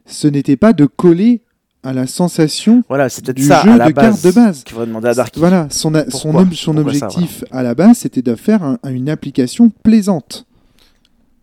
ce 0.07 0.27
n'était 0.29 0.57
pas 0.57 0.73
de 0.73 0.87
coller 0.87 1.43
à 1.85 1.93
la 1.93 2.07
sensation 2.09 2.83
Voilà, 2.89 3.09
du 3.09 3.43
ça 3.45 3.63
jeu 3.63 3.71
à 3.71 3.77
la 3.77 3.89
de 3.89 3.93
base. 3.93 4.21
cartes 4.23 4.25
de 4.25 4.31
base. 4.33 4.65
Qu'il 4.65 4.73
faudrait 4.73 4.87
demander 4.89 5.09
à 5.09 5.15
Darky. 5.15 5.39
Voilà, 5.39 5.69
son, 5.71 5.95
a- 5.95 6.05
son, 6.11 6.11
Pourquoi 6.33 6.43
ob- 6.43 6.53
son 6.55 6.75
Pourquoi 6.75 6.95
ça, 6.95 7.07
objectif 7.07 7.45
à 7.53 7.63
la 7.63 7.75
base, 7.77 7.99
c'était 7.99 8.23
de 8.23 8.35
faire 8.35 8.63
un- 8.65 8.79
une 8.91 9.09
application 9.09 9.71
plaisante. 9.71 10.47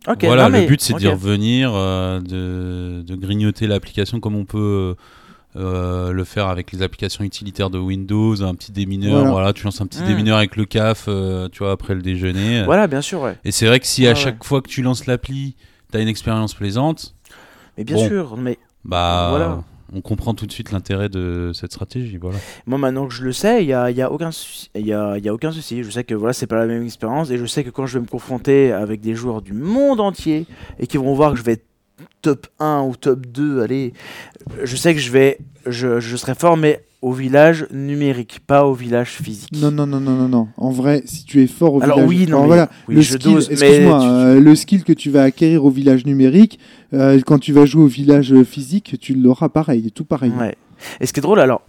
Ok, 0.07 0.23
voilà, 0.23 0.49
mais- 0.49 0.61
le 0.61 0.67
but 0.67 0.81
c'est 0.81 0.93
ok. 0.93 0.99
d'y 0.99 1.07
revenir, 1.07 1.71
euh, 1.73 2.19
de, 2.19 3.01
de 3.01 3.15
grignoter 3.15 3.67
l'application 3.67 4.19
comme 4.19 4.35
on 4.35 4.45
peut 4.45 4.95
euh, 5.57 6.11
le 6.11 6.23
faire 6.25 6.47
avec 6.47 6.71
les 6.73 6.81
applications 6.81 7.23
utilitaires 7.23 7.69
de 7.69 7.79
Windows, 7.79 8.41
un 8.43 8.53
petit 8.55 8.71
démineur. 8.73 9.19
Voilà. 9.19 9.29
Voilà, 9.31 9.53
tu 9.53 9.63
lances 9.63 9.79
un 9.79 9.87
petit 9.87 10.01
Hmm. 10.03 10.07
démineur 10.07 10.37
avec 10.37 10.57
le 10.57 10.65
CAF, 10.65 11.05
euh, 11.07 11.47
tu 11.49 11.59
vois, 11.59 11.71
après 11.71 11.95
le 11.95 12.01
déjeuner. 12.01 12.63
Voilà, 12.65 12.87
bien 12.87 13.01
sûr, 13.01 13.21
ouais. 13.21 13.37
Et 13.45 13.51
c'est 13.51 13.65
vrai 13.65 13.79
que 13.79 13.87
si 13.87 14.05
à 14.05 14.09
ouais. 14.09 14.15
chaque 14.15 14.43
fois 14.43 14.61
que 14.61 14.67
tu 14.67 14.81
lances 14.81 15.05
l'appli, 15.05 15.55
tu 15.91 15.97
as 15.97 16.01
une 16.01 16.09
expérience 16.09 16.53
plaisante, 16.53 17.15
Mais 17.77 17.83
bien 17.85 17.95
Bon. 17.95 18.07
sûr, 18.07 18.35
mais 18.37 18.57
bah 18.83 19.27
Voilà. 19.29 19.63
On 19.95 20.01
comprend 20.01 20.33
tout 20.33 20.45
de 20.45 20.51
suite 20.51 20.71
l'intérêt 20.71 21.09
de 21.09 21.51
cette 21.53 21.71
stratégie. 21.71 22.17
Voilà. 22.17 22.37
moi 22.65 22.77
maintenant 22.77 23.07
que 23.07 23.13
je 23.13 23.23
le 23.23 23.31
sais, 23.31 23.63
il 23.63 23.67
y 23.67 23.73
a, 23.73 23.89
y 23.91 24.01
a 24.01 24.11
aucun 24.11 24.31
souci. 24.31 24.69
A, 24.91 25.13
a 25.13 25.31
aucun 25.31 25.51
souci. 25.51 25.83
Je 25.83 25.89
sais 25.89 26.03
que 26.03 26.13
voilà, 26.13 26.33
c'est 26.33 26.47
pas 26.47 26.57
la 26.57 26.65
même 26.65 26.83
expérience 26.83 27.31
et 27.31 27.37
je 27.37 27.45
sais 27.45 27.63
que 27.63 27.69
quand 27.69 27.85
je 27.85 27.97
vais 27.97 28.03
me 28.03 28.09
confronter 28.09 28.71
avec 28.71 29.01
des 29.01 29.15
joueurs 29.15 29.41
du 29.41 29.53
monde 29.53 30.01
entier 30.01 30.45
et 30.79 30.87
qui 30.87 30.97
vont 30.97 31.13
voir 31.13 31.31
que 31.31 31.37
je 31.37 31.43
vais 31.43 31.53
être 31.53 31.65
top 32.21 32.47
1 32.59 32.81
ou 32.81 32.95
top 32.95 33.25
2, 33.25 33.61
allez, 33.61 33.93
je 34.63 34.75
sais 34.75 34.93
que 34.93 34.99
je 34.99 35.11
vais, 35.11 35.37
je, 35.65 35.99
je 35.99 36.15
serai 36.17 36.35
fort, 36.35 36.57
mais 36.57 36.83
au 37.05 37.11
village 37.11 37.67
numérique, 37.71 38.39
pas 38.47 38.65
au 38.65 38.73
village 38.73 39.09
physique. 39.11 39.51
Non, 39.61 39.69
non, 39.69 39.85
non, 39.85 39.99
non, 39.99 40.15
non, 40.15 40.27
non. 40.27 40.47
En 40.57 40.71
vrai, 40.71 41.03
si 41.05 41.23
tu 41.23 41.43
es 41.43 41.45
fort 41.45 41.75
au 41.75 41.83
Alors 41.83 41.97
village... 41.97 42.09
oui, 42.09 42.25
non, 42.27 42.37
Alors 42.37 42.47
voilà, 42.47 42.69
oui, 42.87 42.95
le 42.95 43.01
je 43.01 43.13
skill, 43.13 43.33
dose, 43.33 43.47
mais 43.49 43.53
excuse-moi, 43.53 43.99
tu- 43.99 44.07
euh, 44.07 44.39
le 44.39 44.55
skill 44.55 44.83
que 44.83 44.91
tu 44.93 45.11
vas 45.11 45.21
acquérir 45.21 45.63
au 45.65 45.69
village 45.69 46.03
numérique, 46.07 46.59
euh, 46.93 47.21
quand 47.23 47.37
tu 47.37 47.53
vas 47.53 47.65
jouer 47.67 47.83
au 47.83 47.87
village 47.87 48.33
physique, 48.41 48.97
tu 48.99 49.13
l'auras 49.13 49.49
pareil, 49.49 49.91
tout 49.91 50.03
pareil. 50.03 50.31
Ouais. 50.31 50.55
Et 50.99 51.05
ce 51.05 51.13
qui 51.13 51.19
est 51.19 51.21
drôle, 51.21 51.39
alors, 51.41 51.61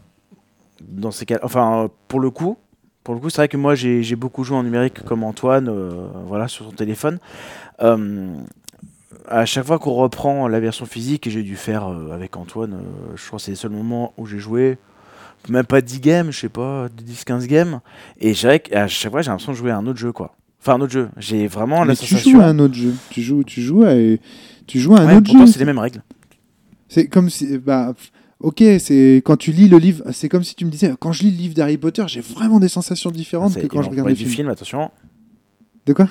dans 0.88 1.10
ces 1.10 1.26
cas, 1.26 1.38
enfin, 1.42 1.90
pour 2.08 2.20
le 2.20 2.30
coup, 2.30 2.56
pour 3.04 3.12
le 3.12 3.20
coup, 3.20 3.28
c'est 3.28 3.36
vrai 3.42 3.48
que 3.48 3.58
moi 3.58 3.74
j'ai 3.74 4.02
j'ai 4.02 4.16
beaucoup 4.16 4.42
joué 4.42 4.56
en 4.56 4.62
numérique 4.62 5.02
comme 5.04 5.22
Antoine, 5.22 5.68
euh, 5.68 6.06
voilà, 6.26 6.48
sur 6.48 6.64
son 6.64 6.72
téléphone. 6.72 7.18
À 9.28 9.44
chaque 9.44 9.66
fois 9.66 9.78
qu'on 9.78 9.92
reprend 9.92 10.48
la 10.48 10.60
version 10.60 10.86
physique, 10.86 11.26
et 11.26 11.30
j'ai 11.30 11.42
dû 11.42 11.56
faire 11.56 11.86
avec 12.12 12.36
Antoine, 12.36 12.78
je 13.16 13.26
crois 13.26 13.38
que 13.38 13.44
c'est 13.44 13.50
les 13.52 13.56
seuls 13.56 13.70
moments 13.72 14.12
où 14.18 14.26
j'ai 14.26 14.38
joué, 14.38 14.78
même 15.48 15.64
pas 15.64 15.80
10 15.80 16.00
games, 16.00 16.30
je 16.30 16.38
sais 16.40 16.48
pas, 16.48 16.88
10-15 16.88 17.46
games, 17.46 17.80
et 18.20 18.34
c'est 18.34 18.60
qu'à 18.60 18.86
chaque 18.88 19.10
fois 19.12 19.22
j'ai 19.22 19.30
l'impression 19.30 19.52
de 19.52 19.56
jouer 19.56 19.70
à 19.70 19.76
un 19.78 19.86
autre 19.86 19.98
jeu, 19.98 20.12
quoi. 20.12 20.34
Enfin, 20.60 20.74
un 20.74 20.80
autre 20.80 20.92
jeu. 20.92 21.08
J'ai 21.16 21.46
vraiment 21.46 21.80
la 21.84 21.92
Mais 21.92 21.96
tu 21.96 22.06
sensation. 22.06 22.30
joues 22.32 22.40
à 22.40 22.46
un 22.46 22.58
autre 22.58 22.74
jeu. 22.74 22.92
Tu 23.10 23.22
joues, 23.22 23.44
tu 23.44 23.62
joues 23.62 23.84
à, 23.84 23.92
tu 24.66 24.80
joues 24.80 24.96
à 24.96 25.00
un 25.00 25.06
Ouais, 25.06 25.14
autre 25.16 25.30
jeu. 25.30 25.46
c'est 25.46 25.60
les 25.60 25.64
mêmes 25.64 25.78
règles. 25.78 26.02
C'est 26.88 27.06
comme 27.06 27.30
si, 27.30 27.56
bah, 27.58 27.94
ok, 28.40 28.62
c'est 28.80 29.22
quand 29.24 29.36
tu 29.36 29.52
lis 29.52 29.68
le 29.68 29.78
livre, 29.78 30.02
c'est 30.12 30.28
comme 30.28 30.42
si 30.42 30.54
tu 30.56 30.64
me 30.64 30.70
disais, 30.70 30.92
quand 30.98 31.12
je 31.12 31.22
lis 31.22 31.30
le 31.30 31.36
livre 31.36 31.54
d'Harry 31.54 31.76
Potter, 31.78 32.04
j'ai 32.08 32.20
vraiment 32.20 32.58
des 32.58 32.68
sensations 32.68 33.10
différentes 33.12 33.52
C'est- 33.52 33.60
que 33.62 33.66
quand 33.68 33.82
je 33.82 33.90
regarde 33.90 34.08
le 34.08 34.14
du 34.14 34.22
film. 34.24 34.34
film, 34.34 34.48
attention. 34.48 34.90
De 35.86 35.92
quoi? 35.92 36.08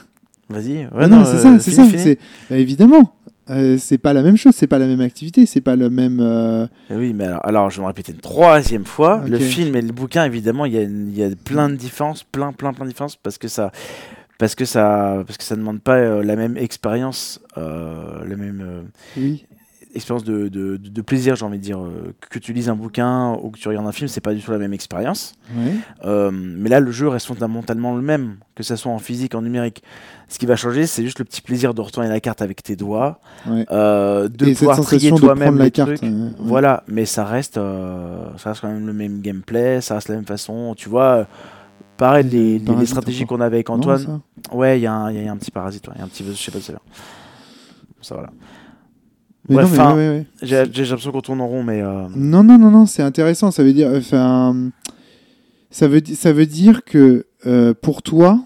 Vas-y. 0.47 0.77
Ouais, 0.85 0.87
Ah 0.99 1.07
non, 1.07 1.17
non, 1.17 1.25
c'est 1.25 1.31
euh, 1.37 1.41
ça, 1.41 1.59
c'est 1.59 1.71
fini, 1.71 1.91
ça. 1.91 1.97
c'est- 1.97 2.19
bah, 2.49 2.57
évidemment, 2.57 3.13
euh, 3.49 3.77
c'est 3.77 3.97
pas 3.97 4.13
la 4.13 4.21
même 4.21 4.37
chose, 4.37 4.53
c'est 4.55 4.67
pas 4.67 4.79
la 4.79 4.87
même 4.87 5.01
activité, 5.01 5.45
c'est 5.45 5.61
pas 5.61 5.75
le 5.75 5.89
même. 5.89 6.19
euh, 6.21 6.67
Eh 6.89 6.95
Oui, 6.95 7.13
mais 7.13 7.25
alors, 7.25 7.45
alors, 7.45 7.69
je 7.69 7.77
vais 7.77 7.81
me 7.83 7.87
répéter 7.87 8.11
une 8.11 8.19
troisième 8.19 8.85
fois. 8.85 9.23
Le 9.27 9.37
film 9.39 9.75
et 9.75 9.81
le 9.81 9.91
bouquin, 9.93 10.25
évidemment, 10.25 10.65
il 10.65 10.73
y 10.73 10.77
a, 11.23 11.27
y 11.29 11.35
plein 11.35 11.69
de 11.69 11.75
différences, 11.75 12.23
plein, 12.23 12.51
plein, 12.53 12.73
plein 12.73 12.85
de 12.85 12.89
différences, 12.89 13.15
parce 13.15 13.37
que 13.37 13.47
ça, 13.47 13.71
parce 14.37 14.55
que 14.55 14.65
ça, 14.65 15.23
parce 15.25 15.37
que 15.37 15.43
ça 15.43 15.55
demande 15.55 15.81
pas 15.81 15.95
euh, 15.97 16.23
la 16.23 16.35
même 16.35 16.57
expérience, 16.57 17.39
la 17.55 18.35
même 18.35 18.85
Oui. 19.15 19.45
expérience 19.93 20.23
de, 20.25 20.49
de, 20.49 20.75
de- 20.77 20.89
de 20.89 21.01
plaisir, 21.01 21.35
j'ai 21.37 21.45
envie 21.45 21.57
de 21.57 21.63
dire. 21.63 21.79
que 22.29 22.37
tu 22.39 22.51
lises 22.51 22.67
un 22.67 22.75
bouquin 22.75 23.31
ou 23.41 23.49
que 23.51 23.59
tu 23.59 23.67
regardes 23.69 23.87
un 23.87 23.91
film, 23.93 24.07
c'est 24.09 24.19
pas 24.21 24.33
du 24.33 24.41
tout 24.41 24.51
la 24.51 24.57
même 24.57 24.73
expérience. 24.73 25.35
Mais 26.03 26.69
là, 26.69 26.79
le 26.79 26.91
jeu 26.91 27.07
reste 27.07 27.27
fondamentalement 27.27 27.95
le 27.95 28.01
même, 28.01 28.37
que 28.55 28.63
ça 28.63 28.75
soit 28.75 28.91
en 28.91 28.99
physique, 28.99 29.35
en 29.35 29.41
numérique. 29.41 29.83
Ce 30.27 30.39
qui 30.39 30.45
va 30.47 30.55
changer, 30.55 30.87
c'est 30.87 31.03
juste 31.03 31.19
le 31.19 31.25
petit 31.25 31.41
plaisir 31.41 31.73
de 31.73 31.81
retourner 31.81 32.09
la 32.09 32.19
carte 32.19 32.41
avec 32.41 32.63
tes 32.63 32.75
doigts, 32.75 33.19
Ouais. 33.47 33.65
euh, 33.71 34.27
de 34.27 34.47
Et 34.47 34.53
pouvoir 34.55 34.79
trier 34.81 35.11
toi-même 35.11 35.57
la 35.57 35.65
les 35.65 35.71
carte. 35.71 35.95
trucs. 35.95 36.03
euh, 36.03 36.27
ouais. 36.29 36.31
Voilà, 36.39 36.83
mais 36.87 37.05
ça 37.05 37.25
reste, 37.25 37.57
euh, 37.57 38.25
ça 38.37 38.49
reste 38.49 38.61
quand 38.61 38.67
même 38.71 38.87
le 38.87 38.93
même 38.93 39.21
gameplay, 39.21 39.81
ça 39.81 39.95
reste 39.95 40.09
la 40.09 40.15
même 40.15 40.25
façon. 40.25 40.73
Tu 40.75 40.89
vois, 40.89 41.27
pareil, 41.97 42.23
les, 42.25 42.31
les- 42.53 42.59
les, 42.59 42.65
Parasite 42.65 42.87
stratégies 42.89 43.25
qu'on 43.25 43.39
avait 43.39 43.57
avec 43.57 43.69
Antoine. 43.69 44.21
ouais, 44.51 44.79
il 44.79 44.81
y, 44.81 44.87
a 44.87 44.93
un- 44.93 45.11
il 45.11 45.23
y 45.23 45.27
a 45.27 45.31
un 45.31 45.37
petit 45.37 45.51
parasite, 45.51 45.87
il 45.93 45.99
y 45.99 46.01
a 46.01 46.05
un 46.05 46.07
petit, 46.07 46.23
je 46.25 46.31
sais 46.33 46.51
pas 46.51 46.57
si 46.59 46.65
c'est 46.65 46.73
bien. 46.73 46.81
Ça 48.01 48.15
voilà. 48.15 48.29
Ouais. 49.47 50.25
J'ai 50.41 50.65
l'impression 50.65 51.11
qu'on 51.11 51.21
tourne 51.21 51.39
en 51.41 51.47
rond, 51.47 51.61
mais 51.63 51.81
euh, 51.83 52.07
Non, 52.15 52.43
non, 52.43 52.57
non, 52.57 52.71
non, 52.71 52.87
c'est 52.87 53.03
intéressant. 53.03 53.51
Ça 53.51 53.63
veut 53.63 53.73
dire, 53.73 53.91
ça 54.03 54.51
veut, 55.87 56.01
ça 56.15 56.33
veut 56.33 56.45
dire 56.47 56.83
que 56.83 57.27
pour 57.81 58.01
toi, 58.01 58.39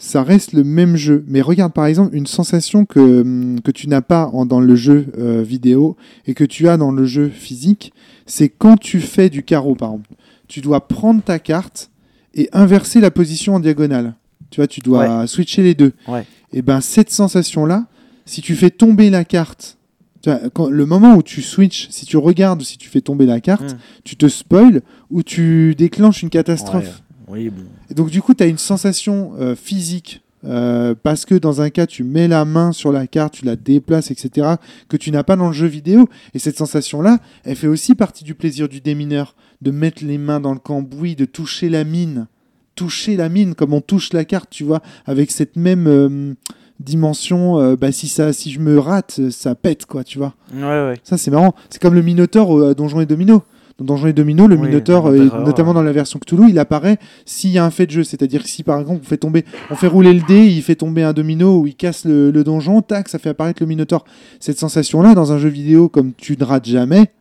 ça 0.00 0.22
reste 0.22 0.52
le 0.52 0.62
même 0.64 0.96
jeu. 0.96 1.24
Mais 1.26 1.40
regarde, 1.40 1.72
par 1.72 1.86
exemple, 1.86 2.14
une 2.16 2.26
sensation 2.26 2.84
que, 2.84 3.00
hum, 3.22 3.60
que 3.60 3.70
tu 3.72 3.88
n'as 3.88 4.00
pas 4.00 4.30
en- 4.32 4.46
dans 4.46 4.60
le 4.60 4.74
jeu 4.76 5.06
euh, 5.18 5.42
vidéo 5.42 5.96
et 6.26 6.34
que 6.34 6.44
tu 6.44 6.68
as 6.68 6.76
dans 6.76 6.92
le 6.92 7.04
jeu 7.04 7.28
physique, 7.28 7.92
c'est 8.24 8.48
quand 8.48 8.76
tu 8.76 9.00
fais 9.00 9.28
du 9.28 9.42
carreau, 9.42 9.74
par 9.74 9.90
exemple. 9.90 10.10
Tu 10.46 10.60
dois 10.60 10.86
prendre 10.88 11.22
ta 11.22 11.38
carte 11.38 11.90
et 12.34 12.48
inverser 12.52 13.00
la 13.00 13.10
position 13.10 13.56
en 13.56 13.60
diagonale. 13.60 14.14
Tu 14.50 14.60
vois, 14.60 14.66
tu 14.68 14.80
dois 14.80 15.26
switcher 15.26 15.62
les 15.62 15.74
deux. 15.74 15.92
Ouais. 16.06 16.24
Et 16.52 16.62
ben 16.62 16.80
cette 16.80 17.10
sensation-là, 17.10 17.86
si 18.24 18.40
tu 18.40 18.54
fais 18.54 18.70
tomber 18.70 19.10
la 19.10 19.24
carte, 19.24 19.76
tu 20.22 20.30
vois, 20.30 20.40
quand- 20.54 20.70
le 20.70 20.86
moment 20.86 21.16
où 21.16 21.22
tu 21.22 21.42
switches, 21.42 21.88
si 21.90 22.06
tu 22.06 22.16
regardes, 22.16 22.62
si 22.62 22.78
tu 22.78 22.88
fais 22.88 23.00
tomber 23.00 23.26
la 23.26 23.40
carte, 23.40 23.74
hmm, 23.74 23.78
tu 24.04 24.16
te 24.16 24.26
spoil 24.28 24.80
ou 25.10 25.22
tu 25.22 25.74
déclenches 25.76 26.22
une 26.22 26.30
catastrophe. 26.30 26.84
ouais, 26.84 27.07
oui, 27.30 27.50
bon. 27.50 27.62
Et 27.90 27.94
donc 27.94 28.10
du 28.10 28.20
coup, 28.22 28.34
tu 28.34 28.42
as 28.42 28.46
une 28.46 28.58
sensation 28.58 29.32
euh, 29.38 29.54
physique. 29.54 30.22
euh, 30.44 30.94
parce 31.02 31.24
que 31.24 31.34
dans 31.34 31.60
un 31.62 31.70
cas, 31.70 31.86
tu 31.86 32.04
mets 32.04 32.28
la 32.28 32.44
main 32.44 32.70
sur 32.72 32.92
la 32.92 33.06
carte, 33.08 33.34
tu 33.34 33.44
la 33.44 33.56
déplaces, 33.56 34.10
etc., 34.12 34.54
que 34.88 34.96
tu 34.96 35.10
n'as 35.10 35.24
pas 35.24 35.34
dans 35.36 35.48
le 35.48 35.52
jeu 35.52 35.66
vidéo. 35.66 36.08
Et 36.32 36.38
cette 36.38 36.56
sensation-là, 36.56 37.18
elle 37.44 37.56
fait 37.56 37.66
aussi 37.66 37.94
partie 37.96 38.22
du 38.24 38.34
plaisir 38.36 38.68
du 38.68 38.80
démineur, 38.80 39.34
de 39.62 39.70
mettre 39.72 40.04
les 40.04 40.16
mains 40.18 40.38
dans 40.40 40.52
le 40.52 40.60
cambouis, 40.60 41.16
de 41.16 41.24
toucher 41.24 41.68
la 41.68 41.82
mine. 41.84 42.28
Toucher 42.76 43.16
la 43.16 43.28
mine 43.28 43.56
comme 43.56 43.72
on 43.72 43.80
touche 43.80 44.12
la 44.12 44.24
carte, 44.24 44.50
tu 44.50 44.62
vois, 44.62 44.80
avec 45.06 45.32
cette 45.32 45.56
même 45.56 45.88
euh, 45.88 46.34
dimension. 46.78 47.58
euh, 47.58 47.76
bah, 47.76 47.90
si, 47.92 48.06
ça, 48.08 48.32
si 48.32 48.52
je 48.52 48.60
me 48.60 48.78
rate, 48.78 49.20
ça 49.30 49.54
pète, 49.56 49.86
quoi, 49.86 50.04
tu 50.04 50.18
vois. 50.18 50.34
Ouais, 50.54 50.62
ouais. 50.62 50.94
Ça, 51.02 51.18
c'est 51.18 51.30
marrant. 51.32 51.54
C'est 51.70 51.82
comme 51.82 51.94
le 51.94 52.02
Minotaure 52.02 52.50
au 52.50 52.62
à 52.62 52.74
Donjons 52.74 53.00
et 53.00 53.06
Domino. 53.06 53.42
Dans 53.78 53.84
Donjons 53.84 54.08
et 54.08 54.12
Domino, 54.12 54.48
le 54.48 54.56
Oui, 54.56 54.70
dans 54.70 55.06
euh, 55.06 55.44
notamment 55.44 55.72
dans 55.72 55.82
la 55.82 55.92
version 55.92 56.18
Cthulhu, 56.18 56.48
il 56.48 56.58
apparaît 56.58 56.98
s'il 57.24 57.50
y 57.50 57.58
a 57.58 57.64
un 57.64 57.70
fait 57.70 57.86
de 57.86 57.92
jeu. 57.92 58.02
C'est-à-dire 58.02 58.42
que 58.42 58.48
si, 58.48 58.64
par 58.64 58.80
exemple, 58.80 59.00
on 59.04 59.06
fait 59.06 59.18
tomber, 59.18 59.44
on 59.70 59.76
fait 59.76 59.86
rouler 59.86 60.12
le 60.12 60.22
dé, 60.26 60.46
il 60.46 60.62
fait 60.62 60.74
tomber 60.74 61.04
un 61.04 61.12
domino 61.12 61.60
ou 61.60 61.66
il 61.68 61.76
casse 61.76 62.04
le, 62.04 62.32
le 62.32 62.42
donjon, 62.42 62.82
tac, 62.82 63.08
ça 63.08 63.20
fait 63.20 63.28
apparaître 63.28 63.62
le 63.62 63.68
Minotaure. 63.68 64.04
Cette 64.40 64.58
sensation-là, 64.58 65.14
dans 65.14 65.32
un 65.32 65.38
jeu 65.38 65.48
vidéo, 65.48 65.88
comme 65.88 66.12
tu 66.12 66.36
ne 66.36 66.44
rates 66.44 66.66
jamais, 66.66 67.12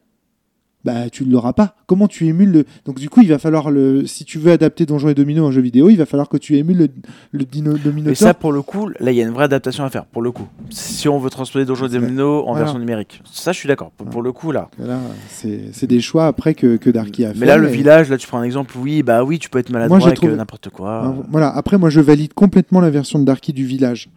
bah, 0.88 1.10
tu 1.12 1.26
ne 1.26 1.32
l'auras 1.32 1.54
pas. 1.54 1.76
Comment 1.86 2.08
tu 2.08 2.26
émules 2.28 2.52
le. 2.52 2.66
Donc, 2.86 2.98
du 2.98 3.10
coup, 3.10 3.22
il 3.22 3.28
va 3.30 3.38
falloir 3.38 3.70
le. 3.70 4.06
Si 4.08 4.24
tu 4.26 4.40
veux 4.40 4.52
adapter 4.52 4.86
Donjons 4.86 5.10
et 5.10 5.14
Domino 5.14 5.46
en 5.46 5.52
jeu 5.52 5.62
vidéo, 5.62 5.90
il 5.90 5.98
va 5.98 6.06
falloir 6.06 6.30
que 6.30 6.38
tu 6.38 6.56
émules 6.58 6.78
le, 6.78 6.88
le, 7.32 7.44
dino, 7.46 7.74
Mais 7.86 7.92
Minotaure. 7.92 8.16
ça, 8.18 8.34
pour 8.34 8.52
le 8.52 8.62
coup, 8.62 8.88
là, 9.00 9.12
il 9.12 9.16
y 9.18 9.22
a 9.22 9.24
une 9.24 9.34
vraie 9.34 9.44
adaptation 9.44 9.84
à 9.84 9.90
faire, 9.90 10.06
pour 10.06 10.22
le 10.22 10.32
coup. 10.32 10.48
Si 10.70 11.08
on 11.10 11.20
veut 11.20 11.30
transposer 11.30 11.66
Donjons 11.66 11.88
et 11.88 11.90
Domino 11.90 12.40
en 12.40 12.46
voilà. 12.52 12.60
version 12.64 12.80
numérique. 12.80 13.22
Ça, 13.32 13.52
je 13.52 13.58
suis 13.58 13.68
d'accord. 13.68 13.92
Pour, 13.92 14.08
pour 14.08 14.22
le 14.22 14.32
coup, 14.32 14.52
là. 14.52 14.70
Voilà, 14.78 15.00
c'est 15.30 15.86
des 15.88 16.00
choix 16.02 16.28
après 16.28 16.54
que, 16.54 16.78
que 16.78 16.90
Darky 16.90 17.26
a 17.26 17.34
fait. 17.34 17.40
Mais 17.40 17.46
là, 17.46 17.58
le 17.58 17.68
et- 17.70 17.72
village, 17.72 18.10
là, 18.10 18.18
tu 18.18 18.28
prends 18.28 18.40
un 18.40 18.44
exemple, 18.44 18.74
oui, 18.80 19.04
bah 19.04 19.24
oui, 19.24 19.40
tu 19.40 19.50
peux 19.50 19.60
être 19.60 19.70
maladroit 19.70 19.98
Moi, 19.98 20.04
j'ai 20.04 20.08
avec 20.08 20.18
trouvé- 20.18 20.34
euh, 20.34 20.38
n'importe 20.38 20.70
quoi. 20.70 21.16
Voilà. 21.30 21.50
Après, 21.50 21.78
moi, 21.78 21.90
je 21.90 22.00
valide 22.00 22.34
complètement 22.34 22.80
la 22.80 22.90
version 22.90 23.20
de 23.20 23.26
Darky 23.26 23.54
du 23.54 23.66
village. 23.66 24.10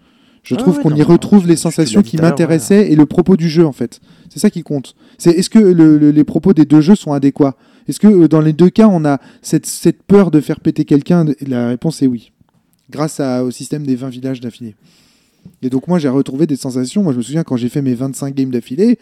Je 0.43 0.55
Ah 0.55 0.59
trouve 0.59 0.77
ouais, 0.79 0.83
qu'on 0.83 0.95
y 0.95 1.03
retrouve 1.03 1.47
les 1.47 1.57
sensations 1.57 2.03
qui 2.03 2.17
m'intéressaient 2.31 2.91
et 2.91 2.97
le 2.97 3.07
propos 3.07 3.37
du 3.37 3.49
jeu, 3.49 3.67
en 3.67 3.73
fait. 3.73 4.01
C'est 4.31 4.39
ça 4.41 4.49
qui 4.51 4.63
compte. 4.63 4.95
C'est 5.19 5.31
est-ce 5.33 5.51
que 5.51 5.59
le- 5.59 5.99
le- 5.99 6.11
les 6.11 6.25
propos 6.25 6.55
des 6.55 6.65
deux 6.65 6.81
jeux 6.81 6.95
sont 6.95 7.13
adéquats? 7.13 7.57
Est-ce 7.89 8.01
que 8.01 8.07
euh, 8.07 8.29
dans 8.29 8.41
les 8.41 8.53
deux 8.53 8.71
cas, 8.71 8.89
on 8.89 9.05
a 9.05 9.21
cette, 9.43 9.67
cette 9.67 10.03
peur 10.03 10.31
de 10.31 10.41
faire 10.41 10.61
péter 10.61 10.85
quelqu'un? 10.85 11.27
Et 11.41 11.45
La 11.47 11.69
réponse 11.69 12.01
est 12.03 12.07
oui. 12.07 12.33
Grâce 12.91 13.21
à- 13.21 13.45
au 13.45 13.51
système 13.51 13.87
des 13.87 13.97
20 13.97 14.09
villages 14.09 14.41
d'affilée. 14.41 14.75
Et 15.63 15.69
donc, 15.71 15.89
moi, 15.89 15.99
j'ai 15.99 16.09
retrouvé 16.09 16.47
des 16.47 16.57
sensations. 16.57 17.03
Moi, 17.03 17.13
je 17.13 17.19
me 17.19 17.23
souviens 17.23 17.43
quand 17.45 17.57
j'ai 17.57 17.69
fait 17.69 17.83
mes 17.83 17.95
25 17.95 18.35
games 18.35 18.51
d'affilée, 18.51 18.99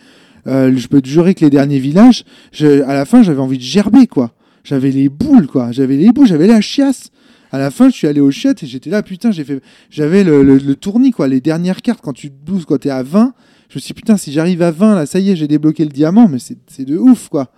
euh, 0.47 0.73
je 0.77 0.89
peux 0.89 1.01
te 1.01 1.09
jurer 1.09 1.35
que 1.35 1.45
les 1.45 1.51
derniers 1.51 1.79
villages, 1.79 2.25
je- 2.53 2.83
à 2.83 2.95
la 2.95 3.05
fin, 3.05 3.23
j'avais 3.23 3.41
envie 3.41 3.59
de 3.59 3.63
gerber, 3.63 4.07
quoi. 4.07 4.33
J'avais 4.65 4.91
les 4.91 5.09
boules, 5.09 5.47
quoi. 5.47 5.71
J'avais 5.73 5.97
les 5.97 6.11
boules, 6.11 6.27
j'avais 6.27 6.47
la 6.47 6.61
chiasse. 6.61 7.11
À 7.51 7.59
la 7.59 7.71
fin, 7.71 7.89
je 7.89 7.95
suis 7.95 8.07
allé 8.07 8.21
au 8.21 8.31
chiottes 8.31 8.63
et 8.63 8.67
j'étais 8.67 8.91
là, 8.91 9.03
putain, 9.03 9.31
j'ai 9.31 9.45
fait, 9.45 9.63
j'avais 9.91 10.25
le, 10.25 10.43
le, 10.43 11.11
quoi. 11.11 11.29
Les 11.29 11.41
dernières 11.41 11.83
cartes, 11.83 12.01
quand 12.03 12.13
tu 12.13 12.31
te 12.31 12.65
quand 12.65 12.79
t'es 12.79 12.91
à 12.91 13.03
20, 13.03 13.33
je 13.69 13.77
me 13.77 13.81
suis 13.81 13.89
dit, 13.89 13.95
putain, 13.95 14.17
si 14.17 14.33
j'arrive 14.33 14.63
à 14.63 14.71
20, 14.71 14.95
là, 14.95 15.07
ça 15.07 15.19
y 15.19 15.31
est, 15.31 15.37
j'ai 15.37 15.49
débloqué 15.49 15.85
le 15.85 15.91
diamant, 15.91 16.29
mais 16.29 16.39
c'est 16.39 16.59
c'est 16.67 16.85
de 16.85 16.97
ouf, 16.97 17.29
quoi. 17.29 17.51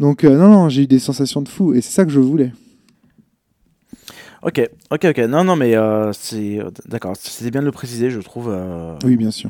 Donc, 0.00 0.24
euh, 0.24 0.36
non, 0.36 0.48
non, 0.48 0.68
j'ai 0.68 0.82
eu 0.82 0.86
des 0.86 0.98
sensations 0.98 1.42
de 1.42 1.48
fou 1.48 1.74
et 1.74 1.80
c'est 1.80 1.92
ça 1.92 2.04
que 2.04 2.10
je 2.10 2.20
voulais. 2.20 2.52
Ok, 4.46 4.60
ok, 4.90 5.06
ok. 5.06 5.18
Non, 5.20 5.42
non, 5.42 5.56
mais 5.56 5.74
euh, 5.74 6.12
c'est 6.12 6.60
euh, 6.60 6.68
d'accord. 6.86 7.14
C'était 7.18 7.50
bien 7.50 7.60
de 7.62 7.64
le 7.66 7.72
préciser, 7.72 8.10
je 8.10 8.20
trouve. 8.20 8.50
euh. 8.50 8.94
Oui, 9.02 9.16
bien 9.16 9.30
sûr. 9.30 9.48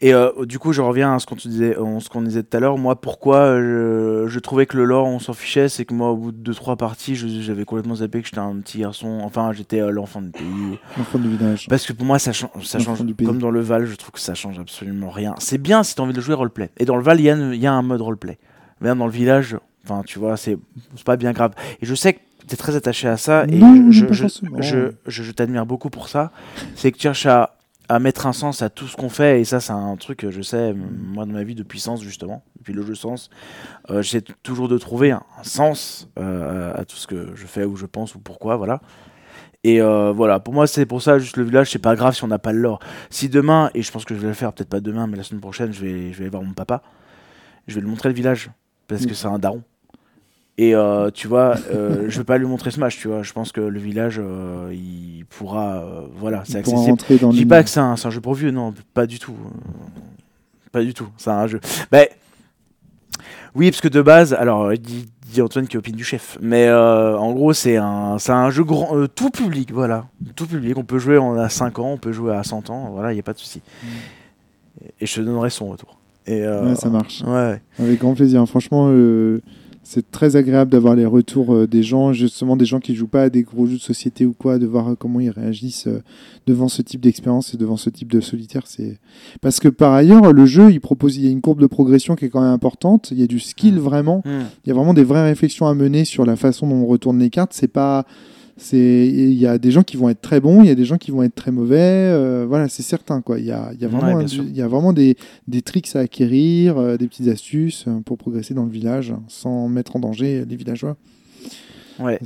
Et 0.00 0.14
euh, 0.14 0.30
du 0.46 0.58
coup, 0.58 0.72
je 0.72 0.80
reviens 0.80 1.14
à 1.14 1.18
ce 1.18 1.26
qu'on 1.26 1.34
disait, 1.36 1.74
ce 1.74 2.08
qu'on 2.08 2.22
disait 2.22 2.42
tout 2.42 2.56
à 2.56 2.60
l'heure. 2.60 2.78
Moi, 2.78 2.98
pourquoi 2.98 3.56
je, 3.60 4.24
je 4.28 4.38
trouvais 4.38 4.64
que 4.64 4.78
le 4.78 4.84
lore, 4.86 5.06
on 5.06 5.18
s'en 5.18 5.34
fichait, 5.34 5.68
c'est 5.68 5.84
que 5.84 5.92
moi, 5.92 6.10
au 6.12 6.16
bout 6.16 6.32
de 6.32 6.52
2-3 6.52 6.76
parties, 6.76 7.16
je- 7.16 7.28
j'avais 7.42 7.66
complètement 7.66 7.96
zappé 7.96 8.20
que 8.22 8.26
j'étais 8.28 8.38
un 8.38 8.56
petit 8.60 8.78
garçon. 8.78 9.18
Enfin, 9.22 9.52
j'étais 9.52 9.80
l'enfant 9.90 10.22
du 10.22 10.30
pays. 10.30 10.78
L'enfant 10.96 11.18
du 11.18 11.28
village. 11.28 11.66
Parce 11.68 11.84
que 11.84 11.92
pour 11.92 12.06
moi, 12.06 12.18
ça, 12.18 12.32
change, 12.32 12.50
ça 12.64 12.78
L'enfant 12.78 12.96
change. 12.96 13.06
du 13.06 13.14
pays. 13.14 13.26
Comme 13.26 13.40
dans 13.42 13.50
le 13.50 13.60
Val, 13.60 13.84
je 13.84 13.94
trouve 13.96 14.12
que 14.12 14.20
ça 14.20 14.34
change 14.34 14.58
absolument 14.58 15.10
rien. 15.10 15.34
C'est 15.38 15.58
bien 15.58 15.82
si 15.82 15.94
t'as 15.94 16.02
envie 16.02 16.14
de 16.14 16.20
jouer 16.22 16.34
roleplay. 16.34 16.70
Et 16.78 16.86
dans 16.86 16.96
le 16.96 17.02
Val, 17.02 17.20
il 17.20 17.24
y, 17.26 17.30
a 17.30 17.36
y 17.36 17.66
un 17.66 17.82
mode 17.82 18.00
roleplay. 18.00 18.38
Mais 18.80 18.94
dans 18.94 19.04
le 19.04 19.12
village, 19.12 19.58
enfin, 19.84 20.02
tu 20.06 20.18
vois, 20.18 20.38
c'est 20.38 20.56
pas 21.04 21.16
bien 21.18 21.32
grave. 21.32 21.52
Et 21.82 21.86
je 21.86 21.94
sais 21.94 22.14
que 22.14 22.20
t'es 22.46 22.56
très 22.56 22.76
attaché 22.76 23.08
à 23.08 23.16
ça. 23.16 23.44
Et 23.48 23.58
Non, 23.58 23.90
je, 23.90 24.06
je, 24.12 24.90
je, 25.06 25.32
t'admire 25.32 25.66
beaucoup 25.66 25.90
pour 25.90 26.08
ça. 26.08 26.32
C'est 26.74 26.92
que 26.92 26.96
tu 26.96 27.02
cherches 27.02 27.26
à, 27.26 27.56
à 27.88 27.98
mettre 27.98 28.26
un 28.26 28.32
sens 28.32 28.62
à 28.62 28.70
tout 28.70 28.86
ce 28.86 28.96
qu'on 28.96 29.08
fait. 29.08 29.40
Et 29.40 29.44
ça, 29.44 29.60
c'est 29.60 29.72
un 29.72 29.96
truc 29.96 30.18
que 30.18 30.30
je 30.30 30.42
sais, 30.42 30.72
moi, 30.74 31.26
dans 31.26 31.32
ma 31.32 31.42
vie, 31.44 31.54
depuis 31.54 31.80
Sens, 31.80 32.02
justement, 32.02 32.42
depuis 32.58 32.72
le 32.72 32.82
jeu 32.84 32.94
Sens, 32.94 33.30
euh, 33.90 34.02
j'essaie 34.02 34.22
toujours 34.42 34.68
de 34.68 34.78
trouver 34.78 35.10
un, 35.10 35.22
un 35.38 35.44
sens 35.44 36.08
euh, 36.18 36.72
à 36.74 36.84
tout 36.84 36.96
ce 36.96 37.06
que 37.06 37.32
je 37.34 37.46
fais 37.46 37.64
ou 37.64 37.76
je 37.76 37.86
pense 37.86 38.14
ou 38.14 38.20
pourquoi, 38.20 38.56
voilà. 38.56 38.80
Et 39.62 39.82
euh, 39.82 40.10
voilà, 40.12 40.40
pour 40.40 40.54
moi, 40.54 40.66
c'est 40.66 40.86
pour 40.86 41.02
ça, 41.02 41.18
juste 41.18 41.36
le 41.36 41.44
village, 41.44 41.70
c'est 41.70 41.78
pas 41.78 41.94
grave 41.94 42.14
si 42.14 42.24
on 42.24 42.28
n'a 42.28 42.38
pas 42.38 42.52
le 42.52 42.60
lore. 42.60 42.78
Si 43.10 43.28
demain, 43.28 43.70
et 43.74 43.82
je 43.82 43.90
pense 43.92 44.04
que 44.06 44.14
je 44.14 44.20
vais 44.20 44.28
le 44.28 44.34
faire, 44.34 44.52
peut-être 44.54 44.70
pas 44.70 44.80
demain, 44.80 45.06
mais 45.06 45.16
la 45.18 45.22
semaine 45.22 45.40
prochaine, 45.42 45.72
je 45.72 45.80
vais, 45.84 46.12
je 46.12 46.16
vais 46.18 46.22
aller 46.24 46.30
voir 46.30 46.42
mon 46.42 46.54
papa, 46.54 46.82
je 47.66 47.74
vais 47.74 47.80
lui 47.82 47.90
montrer 47.90 48.08
le 48.08 48.14
village, 48.14 48.50
parce 48.88 49.04
que 49.04 49.10
Mm. 49.10 49.14
c'est 49.14 49.26
un 49.26 49.38
daron. 49.38 49.62
Et 50.58 50.74
euh, 50.74 51.10
tu 51.10 51.26
vois, 51.26 51.54
euh, 51.72 52.04
je 52.08 52.18
vais 52.18 52.24
pas 52.24 52.36
lui 52.36 52.46
montrer 52.46 52.70
Smash, 52.70 52.98
tu 52.98 53.08
vois. 53.08 53.22
Je 53.22 53.32
pense 53.32 53.50
que 53.50 53.60
le 53.62 53.80
village, 53.80 54.20
euh, 54.22 54.70
il 54.72 55.24
pourra. 55.26 55.78
euh, 55.78 56.06
voilà, 56.16 56.42
c'est 56.44 56.58
accessible. 56.58 56.98
dans 57.20 57.30
Je 57.30 57.36
dis 57.36 57.46
pas 57.46 57.62
que 57.62 57.70
c'est 57.70 57.80
un, 57.80 57.96
jeu 57.96 58.20
pour 58.20 58.34
vieux, 58.34 58.50
non, 58.50 58.74
pas 58.92 59.06
du 59.06 59.18
tout. 59.18 59.34
Pas 60.70 60.82
du 60.82 60.92
tout, 60.92 61.08
c'est 61.16 61.30
un 61.30 61.46
jeu. 61.46 61.60
Ben, 61.90 62.06
oui, 63.54 63.70
parce 63.70 63.80
que 63.80 63.88
de 63.88 64.02
base, 64.02 64.34
alors, 64.34 64.72
il 64.72 64.80
dit, 64.80 65.08
dit 65.26 65.40
Antoine 65.40 65.66
qui 65.66 65.76
opine 65.78 65.96
du 65.96 66.04
chef, 66.04 66.36
mais 66.42 66.70
en 66.70 67.32
gros, 67.32 67.52
c'est 67.54 67.76
un, 67.78 68.18
un 68.28 68.50
jeu 68.50 68.62
grand, 68.62 69.06
tout 69.08 69.30
public, 69.30 69.72
voilà. 69.72 70.06
Tout 70.36 70.46
public, 70.46 70.76
on 70.76 70.84
peut 70.84 70.98
jouer 70.98 71.16
on 71.18 71.38
a 71.38 71.48
5 71.48 71.78
ans, 71.78 71.92
on 71.92 71.96
peut 71.96 72.12
jouer 72.12 72.34
à 72.34 72.44
100 72.44 72.68
ans, 72.70 72.90
voilà, 72.92 73.12
il 73.12 73.14
n'y 73.14 73.20
a 73.20 73.24
pas 73.24 73.32
de 73.32 73.38
souci. 73.38 73.62
Et 75.00 75.06
je 75.06 75.14
te 75.14 75.20
donnerai 75.22 75.48
son 75.50 75.68
retour. 75.68 75.98
Et, 76.26 76.46
Ouais, 76.46 76.74
ça 76.76 76.90
marche. 76.90 77.22
Ouais, 77.22 77.60
Avec 77.78 77.98
grand 77.98 78.14
plaisir. 78.14 78.46
Franchement, 78.46 78.88
c'est 79.92 80.08
très 80.08 80.36
agréable 80.36 80.70
d'avoir 80.70 80.94
les 80.94 81.04
retours 81.04 81.52
euh, 81.52 81.66
des 81.66 81.82
gens, 81.82 82.12
justement 82.12 82.56
des 82.56 82.64
gens 82.64 82.78
qui 82.78 82.94
jouent 82.94 83.08
pas 83.08 83.24
à 83.24 83.28
des 83.28 83.42
gros 83.42 83.66
jeux 83.66 83.74
de 83.74 83.80
société 83.80 84.24
ou 84.24 84.32
quoi, 84.32 84.60
de 84.60 84.66
voir 84.66 84.90
euh, 84.90 84.94
comment 84.94 85.18
ils 85.18 85.30
réagissent 85.30 85.88
euh, 85.88 86.00
devant 86.46 86.68
ce 86.68 86.80
type 86.80 87.00
d'expérience 87.00 87.54
et 87.54 87.56
devant 87.56 87.76
ce 87.76 87.90
type 87.90 88.08
de 88.12 88.20
solitaire. 88.20 88.62
C'est 88.66 89.00
parce 89.40 89.58
que 89.58 89.66
par 89.66 89.92
ailleurs, 89.92 90.32
le 90.32 90.46
jeu, 90.46 90.70
il 90.70 90.80
propose, 90.80 91.16
il 91.16 91.24
y 91.24 91.26
a 91.26 91.32
une 91.32 91.40
courbe 91.40 91.60
de 91.60 91.66
progression 91.66 92.14
qui 92.14 92.26
est 92.26 92.28
quand 92.28 92.40
même 92.40 92.52
importante. 92.52 93.08
Il 93.10 93.18
y 93.18 93.24
a 93.24 93.26
du 93.26 93.40
skill 93.40 93.80
vraiment. 93.80 94.22
Hmm. 94.24 94.44
Il 94.64 94.68
y 94.68 94.70
a 94.70 94.74
vraiment 94.76 94.94
des 94.94 95.02
vraies 95.02 95.24
réflexions 95.24 95.66
à 95.66 95.74
mener 95.74 96.04
sur 96.04 96.24
la 96.24 96.36
façon 96.36 96.68
dont 96.68 96.76
on 96.76 96.86
retourne 96.86 97.18
les 97.18 97.30
cartes. 97.30 97.52
C'est 97.52 97.66
pas 97.66 98.06
c'est 98.62 99.06
il 99.08 99.32
y 99.32 99.46
a 99.46 99.56
des 99.58 99.70
gens 99.70 99.82
qui 99.82 99.96
vont 99.96 100.08
être 100.10 100.20
très 100.20 100.38
bons, 100.38 100.62
il 100.62 100.66
y 100.68 100.70
a 100.70 100.74
des 100.74 100.84
gens 100.84 100.98
qui 100.98 101.10
vont 101.10 101.22
être 101.22 101.34
très 101.34 101.50
mauvais. 101.50 101.78
euh, 101.80 102.44
voilà, 102.46 102.68
c'est 102.68 102.82
certain 102.82 103.22
quoi. 103.22 103.38
Il 103.38 103.46
y 103.46 103.50
a, 103.52 103.70
il 103.72 103.80
y 103.80 103.84
a 103.84 103.88
Ouais, 103.88 103.94
vraiment 104.00 104.18
un- 104.18 104.26
y 104.26 104.60
a 104.62 104.68
vraiment 104.68 104.92
des, 104.92 105.16
des 105.48 105.62
tricks 105.62 105.96
à 105.96 106.00
acquérir, 106.00 106.76
euh, 106.78 106.96
des 106.98 107.08
petites 107.08 107.28
astuces 107.28 107.86
euh, 107.88 108.00
pour 108.04 108.18
progresser 108.18 108.52
dans 108.54 108.64
le 108.64 108.70
village 108.70 109.12
hein, 109.12 109.22
sans 109.28 109.68
mettre 109.68 109.96
en 109.96 110.00
danger 110.00 110.44
les 110.44 110.56
villageois. 110.56 110.96
ouais. 112.00 112.18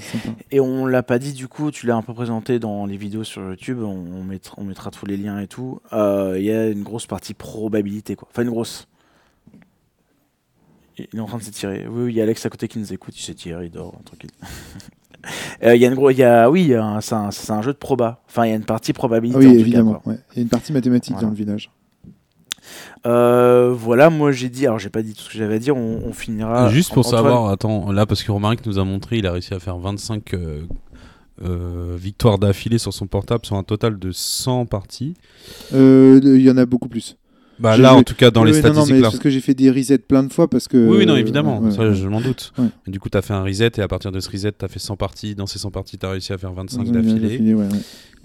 Et 0.51 0.59
on 0.61 0.87
l'a 0.87 1.03
pas 1.05 1.19
dit 1.21 1.33
du 1.35 1.47
coup, 1.49 1.71
tu 1.71 1.87
l'as 1.87 1.95
un 1.97 2.03
peu 2.03 2.15
présenté 2.15 2.59
dans 2.59 2.85
les 2.87 2.97
vidéos 2.97 3.25
sur 3.25 3.43
YouTube, 3.43 3.79
on, 3.81 3.87
on 3.91 4.25
mettra, 4.25 4.55
on 4.59 4.65
mettra 4.65 4.91
tous 4.91 5.07
les 5.07 5.17
liens 5.17 5.39
et 5.41 5.47
tout. 5.47 5.81
Euh, 5.93 6.35
Il 6.39 6.45
y 6.45 6.51
a 6.51 6.69
une 6.69 6.83
grosse 6.83 7.07
partie 7.07 7.35
probabilité 7.35 8.17
quoi. 8.17 8.27
Enfin 8.31 8.43
une 8.43 8.51
grosse. 8.51 8.89
Il 10.97 11.07
est 11.13 11.21
en 11.21 11.27
train 11.27 11.39
de 11.39 11.43
s'étirer. 11.43 11.87
Oui, 11.89 12.05
oui, 12.05 12.13
il 12.13 12.17
y 12.17 12.21
a 12.21 12.23
Alex 12.25 12.47
à 12.47 12.51
côté 12.51 12.69
qui 12.69 12.79
nous 12.79 12.93
écoute, 12.93 13.19
il 13.19 13.23
s'étire, 13.23 13.63
il 13.65 13.71
dort, 13.71 13.95
tranquille. 14.05 14.31
Euh, 15.63 15.75
Il 15.77 15.81
y 15.83 15.85
a 15.85 15.89
une 15.89 15.95
gros, 15.95 16.11
il 16.11 16.19
y 16.19 16.23
a, 16.25 16.51
oui, 16.51 16.73
c'est 17.01 17.15
un, 17.15 17.63
jeu 17.63 17.73
de 17.73 17.79
proba. 17.79 18.23
Enfin, 18.29 18.45
il 18.47 18.51
y 18.51 18.53
a 18.53 18.57
une 18.57 18.65
partie 18.65 18.93
probabilité. 18.93 19.39
Oui, 19.39 19.47
en 19.49 19.53
évidemment. 19.53 20.03
ouais. 20.07 20.19
Il 20.33 20.37
y 20.37 20.41
a 20.41 20.43
une 20.43 20.49
partie 20.49 20.73
mathématique 20.73 21.13
Voilà. 21.15 21.27
dans 21.27 21.31
le 21.31 21.37
village. 21.37 21.71
Euh, 23.07 23.75
voilà, 23.77 24.09
moi 24.09 24.33
j'ai 24.33 24.49
dit, 24.49 24.67
alors 24.67 24.79
j'ai 24.79 24.89
pas 24.89 25.03
dit 25.03 25.13
tout 25.13 25.23
ce 25.23 25.31
que 25.31 25.37
j'avais 25.39 25.57
à 25.57 25.59
dire, 25.59 25.77
on, 25.77 26.01
on 26.07 26.13
finira. 26.13 26.71
Juste 26.71 26.95
pour 26.95 27.07
Antoine- 27.07 27.23
savoir, 27.25 27.49
attends, 27.51 27.93
là, 27.93 28.07
parce 28.07 28.23
que 28.23 28.33
Romaric 28.33 28.65
nous 28.65 28.79
a 28.79 28.85
montré, 28.85 29.19
il 29.19 29.27
a 29.27 29.33
réussi 29.33 29.53
à 29.53 29.59
faire 29.61 29.77
25 29.77 30.33
euh, 30.35 30.63
euh, 31.45 31.95
victoires 31.99 32.39
d'affilée 32.39 32.79
sur 32.79 32.95
son 32.95 33.07
portable 33.07 33.45
sur 33.45 33.57
un 33.57 33.63
total 33.63 33.99
de 33.99 34.11
100 34.13 34.65
parties. 34.67 35.15
Euh, 35.75 36.19
Il 36.23 36.41
y 36.41 36.51
en 36.51 36.57
a 36.57 36.65
beaucoup 36.65 36.89
plus. 36.89 37.17
Bah 37.59 37.77
là, 37.77 37.93
vu- 37.93 37.99
en 38.01 38.03
tout 38.03 38.15
cas, 38.15 38.31
dans 38.31 38.43
Oui, 38.43 38.51
les 38.51 38.57
oui, 38.57 38.63
non, 38.63 38.69
non, 38.69 38.75
statistiques 38.75 38.97
mais 38.97 39.03
parce 39.03 39.19
que 39.19 39.31
j'ai 39.31 39.41
fait 39.41 39.55
des 39.55 39.71
resets 39.71 39.99
plein 39.99 40.23
de 40.25 40.33
fois 40.33 40.49
parce 40.49 40.67
que. 40.69 40.77
Oui, 40.89 40.99
oui, 40.99 41.07
non, 41.07 41.15
euh, 41.15 41.19
évidemment, 41.19 41.61
ouais, 41.61 41.71
ça 41.71 41.83
ouais. 41.89 41.95
je 41.95 42.09
m'en 42.09 42.21
doute. 42.21 42.53
Ouais. 42.59 42.67
Du 42.87 42.99
coup, 43.01 43.09
tu 43.09 43.17
as 43.19 43.23
fait 43.23 43.33
un 43.35 43.43
reset 43.45 43.71
et 43.77 43.81
à 43.81 43.89
partir 43.89 44.11
de 44.13 44.21
ce 44.21 44.31
reset, 44.31 44.53
tu 44.59 44.65
as 44.65 44.69
fait 44.69 44.79
100 44.79 44.97
parties. 44.97 45.35
Dans 45.35 45.47
ces 45.47 45.59
100 45.59 45.71
parties, 45.71 45.99
tu 45.99 46.07
as 46.07 46.11
réussi 46.11 46.33
à 46.33 46.39
faire 46.39 46.53
25 46.53 46.87
Ouais, 46.87 46.91
d'affilée. 46.93 47.41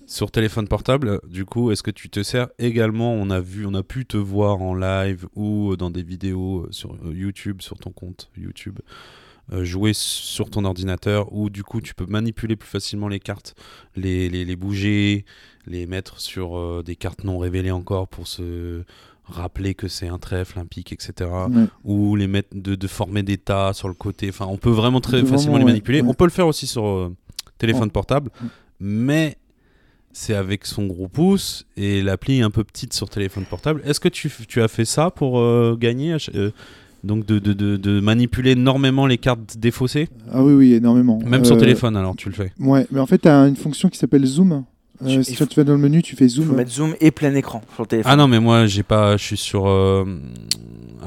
Sur 0.08 0.32
téléphone 0.32 0.68
portable, 0.68 1.20
du 1.30 1.46
coup, 1.46 1.70
est-ce 1.72 1.84
que 1.84 1.92
tu 1.92 2.10
te 2.10 2.24
sers 2.24 2.48
également 2.58 3.14
On 3.14 3.30
a 3.30 3.40
vu, 3.42 3.68
on 3.68 3.76
a 3.76 3.84
pu 3.84 4.08
te 4.08 4.18
voir 4.18 4.60
en 4.60 4.74
live 4.74 5.28
ou 5.36 5.76
dans 5.76 5.92
des 5.92 6.02
vidéos 6.02 6.66
sur 6.72 6.94
euh, 7.06 7.14
YouTube, 7.14 7.62
sur 7.62 7.78
ton 7.78 7.92
compte 7.92 8.32
YouTube, 8.36 8.80
euh, 9.54 9.64
jouer 9.64 9.92
sur 9.94 10.50
ton 10.50 10.66
ordinateur 10.66 11.32
où 11.32 11.52
du 11.52 11.62
coup 11.64 11.80
tu 11.80 11.94
peux 11.94 12.08
manipuler 12.08 12.56
plus 12.56 12.68
facilement 12.70 13.08
les 13.08 13.20
cartes, 13.20 13.54
les, 13.96 14.30
les, 14.30 14.46
les 14.46 14.56
bouger, 14.56 15.26
les 15.68 15.86
mettre 15.86 16.20
sur 16.20 16.58
euh, 16.58 16.82
des 16.84 16.96
cartes 16.96 17.24
non 17.24 17.38
révélées 17.38 17.70
encore 17.70 18.08
pour 18.08 18.28
se 18.28 18.82
rappeler 19.30 19.74
que 19.74 19.88
c'est 19.88 20.08
un 20.08 20.18
trèfle, 20.18 20.60
un 20.60 20.66
pic, 20.66 20.92
etc. 20.92 21.30
Ouais. 21.50 21.66
Ou 21.86 22.16
les 22.16 22.28
mettre 22.28 22.50
de, 22.54 22.76
de 22.76 22.88
former 22.88 23.24
des 23.24 23.38
tas 23.38 23.74
sur 23.74 23.88
le 23.88 23.94
côté. 23.94 24.30
Enfin, 24.30 24.46
on 24.50 24.58
peut 24.58 24.70
vraiment 24.70 25.02
très 25.02 25.24
facilement 25.26 25.58
les 25.58 25.66
manipuler. 25.66 26.02
On 26.02 26.14
peut 26.14 26.26
le 26.26 26.30
faire 26.32 26.48
aussi 26.48 26.68
sur 26.68 26.86
euh, 26.86 27.16
téléphone 27.58 27.92
portable, 27.92 28.32
Ouais. 28.42 28.48
mais 28.80 29.38
c'est 30.12 30.34
avec 30.34 30.66
son 30.66 30.88
gros 30.88 31.08
pouce 31.08 31.66
et 31.78 32.02
l'appli 32.02 32.40
est 32.40 32.42
un 32.42 32.50
peu 32.50 32.64
petite 32.64 32.94
sur 32.94 33.10
téléphone 33.10 33.46
portable. 33.46 33.82
Est-ce 33.86 34.00
que 34.00 34.10
tu, 34.10 34.32
tu 34.48 34.62
as 34.62 34.68
fait 34.68 34.86
ça 34.86 35.12
pour 35.12 35.40
euh, 35.40 35.78
gagner 35.80 36.18
euh, 36.36 36.50
donc 37.04 37.26
de, 37.28 37.38
de, 37.40 37.54
de, 37.54 37.78
de 37.78 38.00
manipuler 38.00 38.52
énormément 38.52 39.06
les 39.06 39.20
cartes 39.20 39.58
défaussées? 39.58 40.10
Ah 40.34 40.44
oui, 40.44 40.54
oui, 40.54 40.74
énormément. 40.74 41.20
Même 41.26 41.46
sur 41.46 41.58
téléphone 41.58 41.96
alors 41.96 42.16
tu 42.16 42.28
le 42.30 42.36
fais 42.36 42.52
Ouais, 42.60 42.88
mais 42.92 43.00
en 43.00 43.06
fait, 43.06 43.20
tu 43.20 43.28
as 43.28 43.36
une 43.48 43.56
fonction 43.56 43.88
qui 43.90 43.98
s'appelle 44.00 44.26
Zoom. 44.26 44.66
Euh, 45.04 45.08
Tu- 45.24 45.24
si 45.24 45.47
tu 45.47 45.56
vas 45.56 45.64
dans 45.64 45.74
le 45.74 45.78
menu, 45.80 46.02
tu 46.04 46.16
fais 46.16 46.26
Il 46.26 46.30
Zoom. 46.30 46.45
faut 46.47 46.54
mettre 46.54 46.72
zoom 46.72 46.93
et 47.00 47.12
plein 47.12 47.34
écran 47.36 47.62
sur 47.74 47.84
le 47.84 47.88
téléphone. 47.88 48.12
Ah 48.12 48.16
non 48.18 48.28
mais 48.28 48.39
moi 48.39 48.66
j'ai 48.66 48.84
pas 48.84 49.16
je 49.18 49.24
suis 49.24 49.38
sur 49.38 49.68
euh, 49.70 50.04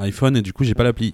iPhone 0.01 0.35
et 0.37 0.41
du 0.41 0.53
coup 0.53 0.63
j'ai 0.63 0.73
pas 0.73 0.83
l'appli. 0.83 1.13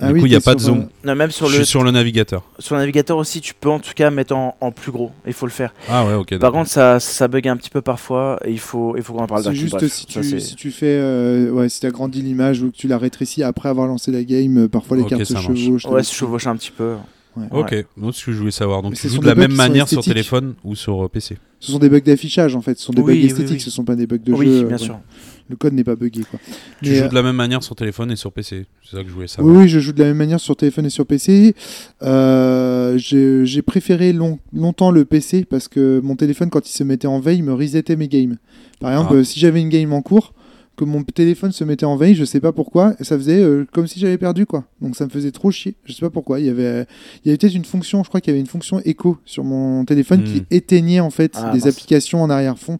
Ah 0.00 0.06
du 0.08 0.14
oui, 0.14 0.20
coup 0.20 0.26
il 0.26 0.32
y 0.32 0.36
a 0.36 0.40
pas 0.40 0.54
de 0.54 0.60
zoom. 0.60 0.78
euh, 0.80 0.84
Non, 1.08 1.14
même 1.16 1.30
sur 1.32 1.46
je 1.46 1.52
le, 1.58 1.64
suis 1.64 1.66
sur 1.70 1.82
le 1.82 1.90
navigateur. 1.90 2.44
sur 2.60 2.76
le 2.76 2.80
navigateur 2.80 3.16
aussi, 3.16 3.40
tu 3.40 3.54
peux 3.54 3.68
en 3.68 3.80
tout 3.80 3.92
cas 3.94 4.10
mettre 4.10 4.34
en, 4.34 4.56
en 4.60 4.70
plus 4.70 4.92
gros. 4.92 5.10
Il 5.26 5.32
faut 5.32 5.46
le 5.46 5.52
faire. 5.52 5.74
Ah 5.88 6.06
ouais 6.06 6.14
ok. 6.14 6.38
Par 6.38 6.52
contre, 6.52 6.70
ça, 6.70 7.00
ça 7.00 7.26
bug 7.28 7.46
un 7.48 7.56
petit 7.56 7.70
peu 7.70 7.80
parfois. 7.82 8.38
Et 8.44 8.52
il 8.52 8.60
faut, 8.60 8.96
il 8.96 9.02
faut 9.02 9.12
qu'on 9.12 9.24
en 9.24 9.26
parle 9.26 9.42
C'est 9.42 9.54
juste 9.54 9.74
Bref, 9.74 9.92
si, 9.92 10.06
ça, 10.08 10.20
tu, 10.20 10.40
si 10.40 10.54
tu 10.54 10.70
fais, 10.70 10.86
euh, 11.00 11.50
ouais, 11.50 11.68
si 11.68 11.80
tu 11.80 11.86
agrandis 11.86 12.22
l'image 12.22 12.62
ou 12.62 12.70
que 12.70 12.76
tu 12.76 12.86
la 12.86 12.98
rétrécis 12.98 13.42
après 13.42 13.68
avoir 13.68 13.88
lancé 13.88 14.12
la 14.12 14.22
game, 14.22 14.68
parfois 14.68 14.96
les 14.96 15.04
cartes 15.04 15.24
se 15.24 15.34
chevauchent. 15.36 15.84
Ouais, 15.86 16.02
se 16.04 16.14
chevauche 16.14 16.46
un 16.46 16.56
petit 16.56 16.70
peu. 16.72 16.94
Ouais. 17.36 17.46
Ok, 17.52 17.86
donc 17.96 18.14
ce 18.14 18.26
que 18.26 18.32
je 18.32 18.38
voulais 18.38 18.50
savoir. 18.50 18.82
Donc 18.82 18.94
tu 18.94 19.08
joues 19.08 19.18
de 19.20 19.26
la 19.26 19.34
même 19.36 19.52
manière 19.54 19.88
sur 19.88 20.02
téléphone 20.02 20.54
ou 20.64 20.74
sur 20.74 21.04
euh, 21.04 21.08
PC. 21.08 21.38
Ce 21.60 21.70
sont 21.72 21.78
des 21.78 21.88
bugs 21.88 22.00
d'affichage 22.00 22.56
en 22.56 22.60
fait, 22.62 22.78
ce 22.78 22.84
sont 22.86 22.92
des 22.92 23.02
Oui, 23.02 23.14
bugs 23.14 23.20
oui, 23.20 23.26
esthétiques, 23.26 23.52
oui. 23.56 23.60
ce 23.60 23.70
sont 23.70 23.84
pas 23.84 23.94
des 23.94 24.06
bugs 24.06 24.18
de 24.18 24.32
oui, 24.32 24.46
jeu. 24.46 24.64
bien 24.64 24.74
euh, 24.76 24.78
sûr. 24.78 24.94
ouais. 24.94 25.00
Le 25.48 25.56
code 25.56 25.72
n'est 25.74 25.84
pas 25.84 25.96
buggé 25.96 26.22
quoi. 26.30 26.38
Tu 26.82 26.90
Mais, 26.90 26.96
joues 26.96 27.04
euh, 27.04 27.08
de 27.08 27.14
la 27.14 27.22
même 27.22 27.36
manière 27.36 27.62
sur 27.62 27.74
téléphone 27.76 28.10
et 28.12 28.16
sur 28.16 28.32
PC. 28.32 28.66
C'est 28.82 28.96
ça 28.96 29.02
que 29.02 29.08
je 29.08 29.14
voulais 29.14 29.26
savoir. 29.28 29.54
Oui, 29.54 29.62
oui, 29.64 29.68
je 29.68 29.78
joue 29.80 29.92
de 29.92 29.98
la 30.00 30.06
même 30.08 30.16
manière 30.16 30.38
sur 30.40 30.56
téléphone 30.56 30.86
et 30.86 30.90
sur 30.90 31.06
PC. 31.06 31.54
Euh, 32.02 32.96
j'ai 32.98 33.62
préféré 33.62 34.12
long- 34.12 34.38
longtemps 34.52 34.90
le 34.90 35.04
PC 35.04 35.44
parce 35.44 35.68
que 35.68 36.00
mon 36.02 36.16
téléphone, 36.16 36.50
quand 36.50 36.68
il 36.68 36.72
se 36.72 36.84
mettait 36.84 37.06
en 37.08 37.20
veille, 37.20 37.42
me 37.42 37.52
resetait 37.54 37.96
mes 37.96 38.08
games. 38.08 38.36
Par 38.80 38.90
exemple, 38.92 39.10
Ah. 39.14 39.16
euh, 39.18 39.24
si 39.24 39.38
j'avais 39.40 39.60
une 39.60 39.68
game 39.68 39.92
en 39.92 40.02
cours, 40.02 40.32
que 40.80 40.84
mon 40.90 41.02
téléphone 41.02 41.52
se 41.52 41.62
mettait 41.64 41.84
en 41.86 41.94
veille, 41.96 42.14
je 42.14 42.24
sais 42.24 42.40
pas 42.40 42.52
pourquoi, 42.52 42.94
et 42.98 43.04
ça 43.04 43.16
faisait 43.16 43.40
euh, 43.40 43.66
comme 43.72 43.86
si 43.86 44.00
j'avais 44.00 44.18
perdu 44.18 44.46
quoi. 44.46 44.64
Donc 44.80 44.96
ça 44.96 45.04
me 45.04 45.10
faisait 45.10 45.30
trop 45.30 45.50
chier. 45.50 45.74
Je 45.84 45.92
sais 45.92 46.00
pas 46.00 46.10
pourquoi. 46.10 46.40
Il 46.40 46.46
y 46.46 46.48
avait, 46.48 46.86
il 47.24 47.28
y 47.28 47.30
avait 47.30 47.36
peut-être 47.38 47.54
une 47.54 47.64
fonction, 47.64 48.02
je 48.02 48.08
crois 48.08 48.20
qu'il 48.20 48.30
y 48.30 48.34
avait 48.34 48.40
une 48.40 48.46
fonction 48.46 48.80
écho 48.84 49.18
sur 49.24 49.44
mon 49.44 49.84
téléphone 49.84 50.24
qui 50.24 50.40
Hmm. 50.40 50.44
éteignait 50.50 51.00
en 51.00 51.10
fait 51.10 51.32
Ah, 51.36 51.52
des 51.52 51.58
mince. 51.60 51.66
applications 51.66 52.22
en 52.22 52.30
arrière-fond. 52.30 52.78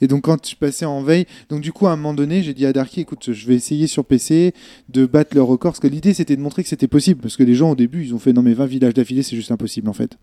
Et 0.00 0.06
donc 0.08 0.22
quand 0.22 0.46
je 0.46 0.56
passais 0.56 0.84
en 0.84 1.02
veille, 1.02 1.26
donc 1.48 1.60
du 1.60 1.72
coup 1.72 1.86
à 1.86 1.92
un 1.92 1.96
moment 1.96 2.14
donné, 2.14 2.42
j'ai 2.42 2.54
dit 2.54 2.64
à 2.66 2.72
Darky, 2.72 3.00
écoute, 3.00 3.32
je 3.32 3.46
vais 3.46 3.54
essayer 3.54 3.86
sur 3.86 4.04
PC 4.04 4.54
de 4.88 5.06
battre 5.06 5.34
le 5.34 5.42
record, 5.42 5.72
parce 5.72 5.80
que 5.80 5.86
l'idée 5.88 6.14
c'était 6.14 6.36
de 6.36 6.40
montrer 6.40 6.62
que 6.62 6.68
c'était 6.68 6.88
possible, 6.88 7.20
parce 7.20 7.36
que 7.36 7.42
les 7.44 7.54
gens 7.54 7.70
au 7.72 7.76
début 7.76 8.04
ils 8.04 8.14
ont 8.14 8.18
fait 8.18 8.32
non 8.32 8.42
mais 8.42 8.54
20 8.54 8.66
villages 8.66 8.94
d'affilée 8.94 9.22
c'est 9.22 9.36
juste 9.36 9.50
impossible 9.52 9.88
en 9.88 9.92
fait, 9.92 10.16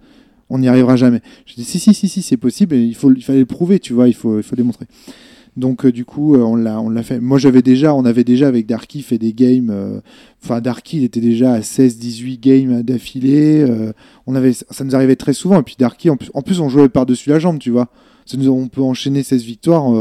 on 0.50 0.60
n'y 0.60 0.68
arrivera 0.68 0.96
jamais. 0.96 1.22
J'ai 1.46 1.56
dit 1.56 1.64
si 1.64 1.80
si 1.80 1.94
si 1.94 2.08
si 2.10 2.22
c'est 2.22 2.38
possible, 2.38 2.76
et 2.76 2.82
il 2.84 2.96
faut 2.96 3.14
il 3.14 3.24
fallait 3.24 3.40
le 3.40 3.46
prouver, 3.46 3.80
tu 3.80 3.94
vois, 3.94 4.08
il 4.08 4.14
faut 4.16 4.38
il 4.38 4.44
faut 4.44 4.56
démontrer. 4.56 4.86
Donc 5.58 5.86
euh, 5.86 5.92
du 5.92 6.06
coup, 6.06 6.36
euh, 6.36 6.40
on 6.40 6.56
l'a, 6.56 6.80
on 6.80 6.90
l'a 6.90 7.04
fait. 7.04 7.20
Moi, 7.20 7.38
j'avais 7.38 7.62
déjà, 7.62 7.94
on 7.94 8.06
avait 8.06 8.24
déjà 8.24 8.48
avec 8.48 8.66
Darky 8.66 9.02
fait 9.02 9.18
des 9.18 9.34
games. 9.34 9.70
euh, 9.72 10.00
Enfin, 10.44 10.62
Darky, 10.62 10.98
il 10.98 11.04
était 11.04 11.20
déjà 11.20 11.54
à 11.54 11.60
16-18 11.60 12.40
games 12.40 12.82
d'affilée. 12.84 13.66
on 14.26 14.36
avait, 14.36 14.54
ça 14.54 14.84
nous 14.84 14.96
arrivait 14.96 15.18
très 15.18 15.34
souvent. 15.34 15.60
Et 15.60 15.64
puis 15.64 15.76
Darky, 15.78 16.10
en 16.10 16.16
plus, 16.18 16.32
en 16.34 16.42
plus 16.42 16.60
on 16.62 16.70
jouait 16.70 16.88
par-dessus 16.88 17.30
la 17.30 17.40
jambe, 17.40 17.60
tu 17.60 17.72
vois. 17.72 17.88
On 18.34 18.68
peut 18.68 18.82
enchaîner 18.82 19.24
16 19.24 19.44
victoires, 19.44 19.92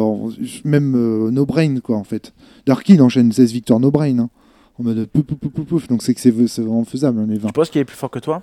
même 0.64 1.30
no 1.30 1.46
brain, 1.46 1.80
quoi, 1.80 1.96
en 1.96 2.04
fait. 2.04 2.34
Darky, 2.66 2.94
il 2.94 3.02
enchaîne 3.02 3.32
16 3.32 3.52
victoires 3.52 3.80
no 3.80 3.90
brain. 3.90 4.18
hein. 4.18 4.30
En 4.78 4.84
mode 4.84 5.06
pouf, 5.06 5.24
pouf, 5.24 5.38
pouf, 5.38 5.52
pouf, 5.52 5.66
pouf. 5.66 5.88
Donc 5.88 6.02
c'est 6.02 6.14
que 6.14 6.20
c'est, 6.20 6.30
vraiment 6.30 6.84
faisable, 6.84 7.20
hein, 7.20 7.26
les 7.28 7.38
20. 7.38 7.48
Tu 7.48 7.52
penses 7.52 7.70
qu'il 7.70 7.80
est 7.80 7.84
plus 7.84 7.96
fort 7.96 8.10
que 8.10 8.20
toi? 8.20 8.42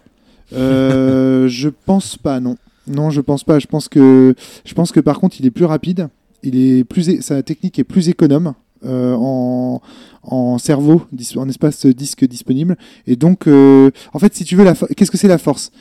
Euh, 0.53 1.47
je 1.47 1.70
pense 1.70 2.18
pas, 2.18 2.39
non. 2.41 2.58
Non, 2.88 3.10
je 3.10 3.22
pense 3.22 3.43
pas. 3.43 3.60
Je 3.60 3.68
pense 3.68 3.88
que, 3.88 4.36
je 4.66 4.74
pense 4.74 4.91
que 4.91 4.99
par 4.99 5.20
contre, 5.20 5.38
il 5.39 5.45
est 5.45 5.51
plus 5.51 5.66
rapide. 5.66 6.10
Il 6.46 6.58
est 6.58 6.84
plus, 6.84 7.22
sa 7.22 7.43
technique 7.43 7.80
est 7.80 7.84
plus 7.84 8.10
économe 8.10 8.54
euh, 8.86 9.16
en, 9.18 9.82
en 10.24 10.58
cerveau, 10.58 11.04
en 11.36 11.50
espace 11.50 11.86
disque 11.86 12.26
disponible. 12.26 12.78
Et 13.08 13.16
donc, 13.16 13.48
euh, 13.48 13.89
en 14.14 14.20
fait, 14.20 14.36
si 14.36 14.43
tu 14.43 14.56
veux, 14.56 14.66
qu'est-ce 14.96 15.12
que 15.12 15.18
c'est 15.18 15.28
la 15.28 15.38
force? 15.38 15.72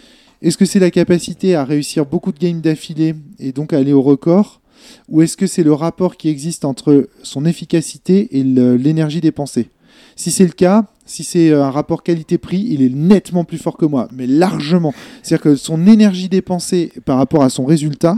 Est-ce 0.43 0.59
que 0.59 0.65
c'est 0.65 0.79
la 0.79 0.91
capacité 0.91 1.55
à 1.55 1.65
réussir 1.65 2.07
beaucoup 2.07 2.33
de 2.33 2.39
games 2.39 2.61
d'affilée 2.61 3.15
et 3.39 3.53
donc 3.53 3.73
à 3.73 3.79
aller 3.79 3.93
au 3.93 4.03
record? 4.03 4.61
Ou 5.09 5.23
est-ce 5.23 5.37
que 5.37 5.47
c'est 5.47 5.63
le 5.63 5.73
rapport 5.73 6.17
qui 6.17 6.29
existe 6.29 6.65
entre 6.65 7.09
son 7.23 7.47
efficacité 7.47 8.39
et 8.39 8.43
l'énergie 8.43 9.21
dépensée? 9.21 9.71
Si 10.17 10.31
c'est 10.31 10.45
le 10.45 10.53
cas, 10.53 10.87
si 11.07 11.25
c'est 11.25 11.53
un 11.53 11.71
rapport 11.71 12.03
qualité-prix, 12.03 12.67
il 12.69 12.83
est 12.83 12.95
nettement 12.95 13.45
plus 13.45 13.59
fort 13.59 13.77
que 13.77 13.85
moi, 13.85 14.09
mais 14.13 14.27
largement. 14.27 14.95
C'est-à-dire 15.23 15.43
que 15.43 15.57
son 15.57 15.87
énergie 15.87 16.29
dépensée 16.29 16.93
par 17.05 17.19
rapport 17.19 17.43
à 17.43 17.51
son 17.51 17.65
résultat 17.65 18.17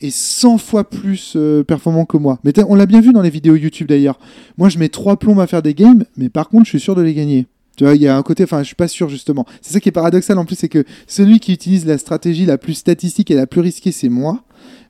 est 0.00 0.10
100 0.10 0.58
fois 0.58 0.88
plus 0.88 1.34
euh, 1.36 1.64
performant 1.64 2.04
que 2.04 2.16
moi. 2.16 2.38
Mais 2.44 2.52
on 2.68 2.74
l'a 2.74 2.86
bien 2.86 3.00
vu 3.00 3.12
dans 3.12 3.22
les 3.22 3.30
vidéos 3.30 3.56
YouTube 3.56 3.88
d'ailleurs. 3.88 4.18
Moi, 4.56 4.68
je 4.68 4.78
mets 4.78 4.88
trois 4.88 5.16
plombs 5.16 5.40
à 5.40 5.46
faire 5.46 5.62
des 5.62 5.74
games, 5.74 6.04
mais 6.16 6.28
par 6.28 6.48
contre, 6.48 6.64
je 6.64 6.70
suis 6.70 6.80
sûr 6.80 6.94
de 6.94 7.02
les 7.02 7.14
gagner. 7.14 7.46
Tu 7.76 7.84
vois, 7.84 7.94
il 7.94 8.02
y 8.02 8.08
a 8.08 8.16
un 8.16 8.22
côté, 8.22 8.42
enfin, 8.42 8.60
je 8.60 8.66
suis 8.66 8.74
pas 8.74 8.88
sûr 8.88 9.08
justement. 9.08 9.46
C'est 9.62 9.72
ça 9.72 9.80
qui 9.80 9.88
est 9.88 9.92
paradoxal 9.92 10.36
en 10.38 10.44
plus, 10.44 10.56
c'est 10.56 10.68
que 10.68 10.84
celui 11.06 11.38
qui 11.38 11.52
utilise 11.52 11.86
la 11.86 11.96
stratégie 11.96 12.44
la 12.44 12.58
plus 12.58 12.74
statistique 12.74 13.30
et 13.30 13.34
la 13.34 13.46
plus 13.46 13.60
risquée, 13.60 13.92
c'est 13.92 14.08
moi. 14.08 14.42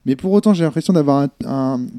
Mais 0.05 0.15
pour 0.15 0.31
autant, 0.31 0.53
j'ai 0.53 0.63
l'impression 0.63 0.93
d'avoir 0.93 1.27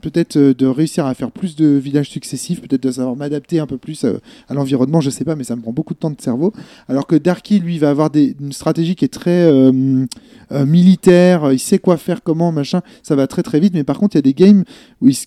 peut-être 0.03 0.37
euh, 0.37 0.55
de 0.55 0.67
réussir 0.67 1.07
à 1.07 1.15
faire 1.15 1.31
plus 1.31 1.57
de 1.57 1.67
villages 1.67 2.09
successifs, 2.09 2.61
peut-être 2.61 2.83
de 2.83 2.91
savoir 2.91 3.17
m'adapter 3.17 3.59
un 3.61 3.67
peu 3.67 3.79
plus 3.79 4.05
euh, 4.05 4.19
à 4.49 4.55
l'environnement, 4.55 5.01
je 5.01 5.11
sais 5.11 5.25
pas, 5.25 5.37
mais 5.37 5.45
ça 5.45 5.57
me 5.57 5.63
prend 5.63 5.73
beaucoup 5.73 5.95
de 5.95 5.99
temps 5.99 6.11
de 6.11 6.21
cerveau. 6.21 6.53
Alors 6.89 7.07
que 7.07 7.17
Darky, 7.17 7.61
lui, 7.61 7.79
va 7.79 7.91
avoir 7.91 8.11
une 8.15 8.53
stratégie 8.53 8.97
qui 8.97 9.05
est 9.05 9.09
très 9.09 9.51
euh, 9.51 10.07
militaire, 10.51 11.53
il 11.53 11.59
sait 11.59 11.79
quoi 11.79 11.97
faire, 11.97 12.23
comment, 12.23 12.53
machin, 12.53 12.83
ça 13.03 13.15
va 13.17 13.27
très 13.27 13.43
très 13.43 13.61
vite. 13.61 13.75
Mais 13.75 13.85
par 13.85 13.99
contre, 13.99 14.17
il 14.17 14.19
y 14.19 14.21
a 14.21 14.23
des 14.23 14.35
games 14.35 14.65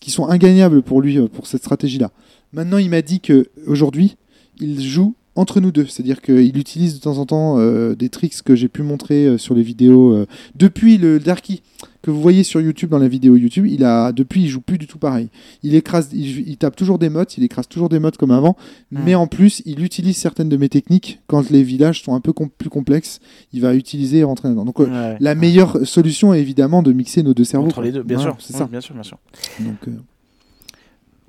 qui 0.02 0.12
sont 0.12 0.28
ingagnables 0.28 0.82
pour 0.82 1.02
lui, 1.02 1.20
pour 1.30 1.48
cette 1.48 1.62
stratégie-là. 1.62 2.12
Maintenant, 2.52 2.78
il 2.78 2.90
m'a 2.90 3.02
dit 3.02 3.20
que 3.20 3.48
aujourd'hui, 3.68 4.18
il 4.60 4.82
joue 4.82 5.16
entre 5.36 5.60
nous 5.60 5.72
deux, 5.72 5.88
c'est-à-dire 5.88 6.22
qu'il 6.22 6.58
utilise 6.58 6.96
de 6.96 7.00
temps 7.00 7.18
en 7.18 7.26
temps 7.26 7.58
des 7.94 8.10
tricks 8.10 8.44
que 8.44 8.56
j'ai 8.56 8.68
pu 8.68 8.84
montrer 8.84 9.38
sur 9.40 9.56
les 9.56 9.64
vidéos 9.64 10.26
depuis 10.56 10.98
le 10.98 11.20
Darky 11.20 11.62
que 12.04 12.12
vous 12.12 12.22
voyez 12.22 12.44
sur 12.44 12.62
YouTube 12.62 12.90
dans 12.92 13.00
la 13.00 13.08
vidéo 13.08 13.36
YouTube. 13.36 13.66
Il 13.66 13.84
a 13.84 14.12
depuis, 14.12 14.44
il 14.44 14.48
joue 14.50 14.62
plus 14.62 14.78
du 14.78 14.86
tout 14.88 14.98
pareil. 15.00 15.30
Il 15.64 15.74
écrase, 15.74 16.10
il, 16.14 16.48
il 16.48 16.58
tape 16.58 16.76
toujours 16.76 17.00
des 17.00 17.10
mottes, 17.10 17.38
il 17.38 17.44
écrase 17.44 17.68
toujours 17.68 17.90
des 17.90 17.98
mottes 17.98 18.18
comme 18.18 18.32
avant, 18.32 18.56
mais 18.92 19.16
en 19.16 19.26
plus, 19.26 19.62
il 19.66 19.84
utilise 19.84 20.18
certaines 20.18 20.50
de 20.50 20.58
mes 20.58 20.70
techniques 20.70 21.22
quand 21.28 21.50
les 21.50 21.64
villages 21.64 22.04
sont 22.04 22.14
un 22.14 22.20
peu 22.20 22.34
com- 22.34 22.50
plus 22.58 22.70
complexes. 22.70 23.20
Il 23.54 23.62
va 23.62 23.74
utiliser 23.74 24.20
et 24.20 24.24
rentrer 24.24 24.50
dedans. 24.50 24.66
Donc 24.66 24.80
euh, 24.80 24.86
Ouais. 24.86 25.18
la 25.20 25.34
meilleure 25.34 25.88
solution 25.88 26.34
est 26.34 26.42
évidemment 26.42 26.84
de 26.84 26.92
mixer 26.92 27.24
nos 27.24 27.34
deux 27.34 27.46
cerveaux. 27.46 27.68
Entre 27.68 27.82
les 27.82 27.92
deux, 27.94 28.04
bien 28.04 28.20
sûr. 28.20 28.36
C'est 28.40 28.54
Ouais, 28.54 28.60
ça. 28.60 28.66
Bien 28.68 28.82
sûr, 28.82 28.94
bien 28.94 29.04
sûr. 29.04 29.18
Donc, 29.62 29.88
euh, 29.88 29.92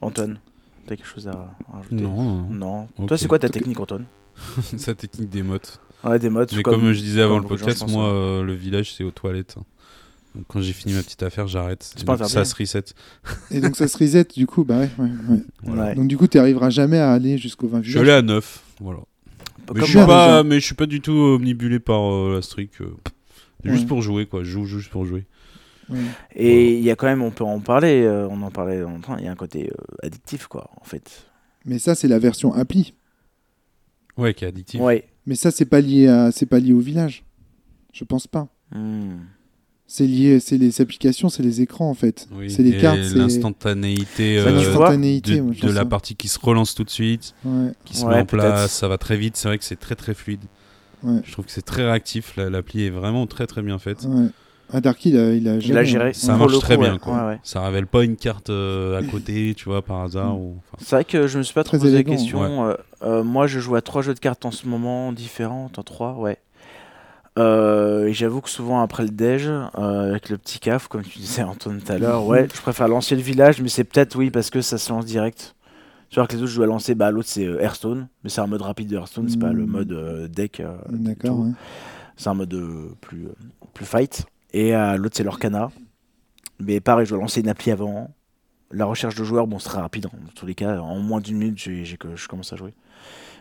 Antoine, 0.01 0.39
t'as 0.87 0.97
quelque 0.97 1.07
chose 1.07 1.29
à 1.29 1.55
rajouter? 1.73 1.95
Non, 2.03 2.45
non. 2.51 2.89
Non. 2.99 3.07
Toi, 3.07 3.17
c'est 3.17 3.29
quoi 3.29 3.39
ta 3.39 3.49
technique, 3.49 3.81
Antoine? 3.81 4.05
Sa 4.77 4.95
technique 4.95 5.31
des 5.31 5.43
mottes. 5.43 5.81
Ouais, 6.03 6.19
des 6.19 6.29
modes. 6.29 6.51
Mais 6.55 6.63
comme, 6.63 6.93
je 6.93 7.01
disais 7.01 7.23
avant 7.23 7.39
le 7.39 7.45
podcast, 7.47 7.89
moi, 7.89 8.09
euh, 8.13 8.43
le 8.43 8.53
village, 8.55 8.93
c'est 8.95 9.05
aux 9.05 9.11
toilettes. 9.13 9.55
Donc 10.35 10.45
quand 10.49 10.61
j'ai 10.61 10.73
fini 10.73 10.95
ma 10.95 11.03
petite 11.03 11.23
affaire, 11.23 11.47
j'arrête. 11.47 11.83
Ça 11.83 12.45
se 12.45 12.55
reset. 12.57 12.85
Et 13.51 13.61
donc 13.61 13.77
ça 13.77 13.87
se 13.87 13.97
reset 13.97 14.25
du 14.37 14.47
coup, 14.47 14.65
bah 14.65 14.79
ouais. 14.81 14.91
ouais, 14.99 15.11
ouais. 15.29 15.39
Voilà. 15.63 15.85
Ouais. 15.85 15.95
Donc 15.95 16.09
du 16.09 16.17
coup, 16.17 16.27
tu 16.27 16.39
arriveras 16.39 16.71
jamais 16.71 16.99
à 16.99 17.13
aller 17.13 17.39
jusqu'au 17.39 17.69
20 17.69 17.83
Je 17.83 17.91
suis 17.91 17.99
allé 18.01 18.11
à 18.11 18.23
9. 18.23 18.63
Voilà. 18.81 19.01
Mais 19.75 19.81
je, 19.81 19.87
suis 19.87 19.95
pas, 19.99 20.43
mais 20.43 20.61
je 20.61 20.65
suis 20.67 20.75
pas 20.75 20.87
du 20.87 21.01
tout 21.01 21.13
omnibulé 21.13 21.79
par 21.79 22.13
euh, 22.13 22.35
la 22.35 22.43
streak. 22.43 22.81
euh, 22.81 22.95
Juste 23.65 23.83
Ouais. 23.83 23.87
pour 23.87 24.03
jouer, 24.03 24.27
quoi. 24.27 24.43
Je 24.45 24.51
joue 24.51 24.67
juste 24.67 24.91
pour 24.91 25.07
jouer. 25.07 25.25
Ouais. 25.89 25.99
Et 26.35 26.77
il 26.77 26.83
y 26.85 26.91
a 26.91 26.97
quand 26.97 27.07
même, 27.07 27.23
on 27.23 27.31
peut 27.31 27.45
en 27.45 27.61
parler, 27.61 28.03
euh, 28.03 28.29
on 28.31 28.43
en 28.43 28.51
parlait 28.51 28.81
dans 28.81 28.91
le 28.95 29.01
train, 29.01 29.17
il 29.19 29.25
y 29.25 29.29
a 29.29 29.33
un 29.33 29.37
côté 29.37 29.71
euh, 29.71 30.07
addictif, 30.07 30.49
quoi, 30.49 30.71
en 30.81 30.85
fait. 30.85 31.27
Mais 31.65 31.79
ça, 31.79 31.95
c'est 31.95 32.09
la 32.09 32.19
version 32.19 32.53
appli. 32.53 32.93
Ouais, 34.19 34.35
qui 34.35 34.45
est 34.45 34.49
addictif. 34.49 34.81
Ouais. 34.81 35.09
Mais 35.27 35.35
ça, 35.35 35.51
c'est 35.51 35.65
pas 35.65 35.81
lié 35.81 36.09
à, 36.09 36.31
c'est 36.31 36.45
pas 36.47 36.59
lié 36.59 36.73
au 36.75 36.81
village. 36.81 37.25
Je 37.95 38.05
pense 38.05 38.27
pas. 38.27 38.49
Hmm. 38.75 39.17
C'est 39.87 40.07
lié, 40.07 40.41
c'est 40.41 40.57
les 40.57 40.81
applications, 40.81 41.29
c'est 41.29 41.43
les 41.43 41.61
écrans 41.61 41.91
en 41.91 41.95
fait. 41.95 42.27
Oui, 42.33 42.51
C'est 42.51 42.63
les 42.63 42.73
et 42.73 42.79
cartes, 42.79 42.99
l'instantanéité 43.15 44.39
euh, 44.39 44.51
l'instantanéité. 44.51 45.37
de, 45.37 45.43
moi, 45.43 45.55
la 45.63 45.73
ça. 45.75 45.85
partie 45.85 46.17
qui 46.17 46.29
se 46.29 46.39
relance 46.41 46.75
tout 46.75 46.85
de 46.85 46.91
suite, 46.91 47.35
Ouais, 47.45 47.73
qui 47.85 47.97
se 47.97 48.05
Ouais, 48.05 48.15
met 48.15 48.21
en 48.23 48.25
place, 48.27 48.73
ça 48.73 48.89
va 48.89 48.99
très 48.99 49.17
vite. 49.17 49.37
C'est 49.37 49.49
vrai 49.49 49.59
que 49.59 49.65
c'est 49.65 49.77
très 49.79 49.95
très 49.95 50.15
fluide. 50.15 50.41
ouais, 51.03 51.21
Je 51.25 51.33
trouve 51.33 51.45
que 51.45 51.51
c'est 51.53 51.63
très 51.63 51.85
réactif. 51.85 52.35
la- 52.37 52.49
L'appli 52.51 52.85
est 52.87 52.91
vraiment 52.91 53.27
très 53.27 53.47
très 53.47 53.63
bien 53.63 53.79
faite. 53.79 54.05
ouais. 54.09 54.27
Ah, 54.73 54.81
Darky, 54.81 55.11
il 55.11 55.19
a, 55.19 55.33
il 55.35 55.47
a, 55.47 55.57
Il 55.59 55.77
a 55.77 55.85
géré. 55.85 56.15
Ça 56.15 56.35
marche 56.37 56.59
très 56.59 56.77
coup, 56.77 56.83
bien. 56.83 56.97
Quoi. 56.99 57.15
Ouais, 57.15 57.27
ouais. 57.35 57.39
Ça 57.43 57.63
révèle 57.65 57.87
pas 57.87 58.03
une 58.03 58.17
carte 58.17 58.49
euh, 58.49 58.99
à 58.99 59.03
côté, 59.03 59.53
tu 59.55 59.67
vois, 59.67 59.83
par 59.83 60.01
hasard. 60.01 60.41
Ou- 60.41 60.57
enfin, 60.59 60.79
C'est 60.83 60.97
vrai 60.97 61.05
que 61.05 61.27
je 61.27 61.37
me 61.39 61.43
suis 61.43 61.53
pas 61.53 61.63
trop 61.65 61.77
Très 61.77 61.85
posé 61.87 61.97
élégant, 61.97 62.13
la 62.13 62.17
question. 62.17 62.75
euh, 63.03 63.23
moi, 63.23 63.47
je 63.47 63.61
joue 63.61 63.77
à 63.77 63.83
trois 63.83 64.01
jeux 64.01 64.15
de 64.15 64.19
cartes 64.21 64.47
en 64.47 64.51
ce 64.51 64.67
moment, 64.67 65.13
différents, 65.13 65.71
en 65.77 65.83
trois, 65.83 66.15
ouais. 66.15 66.39
Euh, 67.39 68.07
et 68.07 68.13
j'avoue 68.13 68.41
que 68.41 68.49
souvent 68.49 68.81
après 68.81 69.03
le 69.03 69.09
déj, 69.11 69.49
euh, 69.49 69.69
avec 70.11 70.29
le 70.29 70.39
petit 70.39 70.61
caf, 70.61 70.87
comme 70.89 71.03
tu 71.03 71.19
disais 71.19 71.43
Antoine 71.43 71.81
tout 71.81 71.91
à 71.93 71.99
l'heure, 71.99 72.25
ouais, 72.27 72.47
je 72.55 72.61
préfère 72.61 72.87
lancer 72.87 73.17
le 73.17 73.23
village, 73.23 73.61
mais 73.61 73.69
c'est 73.69 73.83
peut-être 73.85 74.15
oui 74.17 74.31
parce 74.31 74.51
que 74.51 74.61
ça 74.61 74.79
se 74.79 74.93
lance 74.93 75.05
direct. 75.05 75.57
Tu 76.11 76.21
vois 76.21 76.29
que 76.29 76.35
les 76.37 76.43
autres 76.43 76.53
je 76.53 76.57
dois 76.57 76.67
lancer, 76.67 76.95
bah 76.95 77.11
l'autre 77.11 77.29
c'est 77.29 77.45
euh, 77.45 77.61
Hearthstone, 77.61 78.07
mais 78.23 78.31
c'est 78.31 78.41
un 78.41 78.47
mode 78.47 78.63
rapide 78.63 78.89
de 78.89 78.97
Hearthstone, 78.97 79.29
c'est 79.29 79.39
pas 79.41 79.53
le 79.53 79.65
Mm. 79.67 79.71
mode 79.71 80.29
deck. 80.33 80.63
D'accord. 80.91 81.41
ouais. 81.41 81.51
C'est 82.17 82.29
un 82.29 82.35
mode 82.35 82.55
plus, 83.01 83.27
plus 83.73 83.85
fight. 83.85 84.27
Et 84.53 84.71
l'autre, 84.97 85.17
c'est 85.17 85.25
l'Orcana. 85.25 85.73
Mais 86.61 86.79
pareil, 86.79 87.05
je 87.07 87.11
dois 87.11 87.19
lancer 87.19 87.41
une 87.41 87.49
appli 87.49 87.73
avant. 87.73 88.15
La 88.71 88.85
recherche 88.85 89.17
de 89.17 89.25
joueurs, 89.25 89.49
bon, 89.49 89.59
c'est 89.59 89.69
très 89.71 89.81
rapide. 89.81 90.07
hein. 90.07 90.17
Dans 90.25 90.33
tous 90.33 90.47
les 90.47 90.55
cas, 90.55 90.79
en 90.79 91.01
moins 91.01 91.21
d'une 91.21 91.37
minute, 91.39 91.59
j'ai, 91.59 91.85
j'ai 91.85 91.97
que 91.97 92.15
je 92.15 92.29
commence 92.29 92.53
à 92.53 92.57
jouer. 92.57 92.73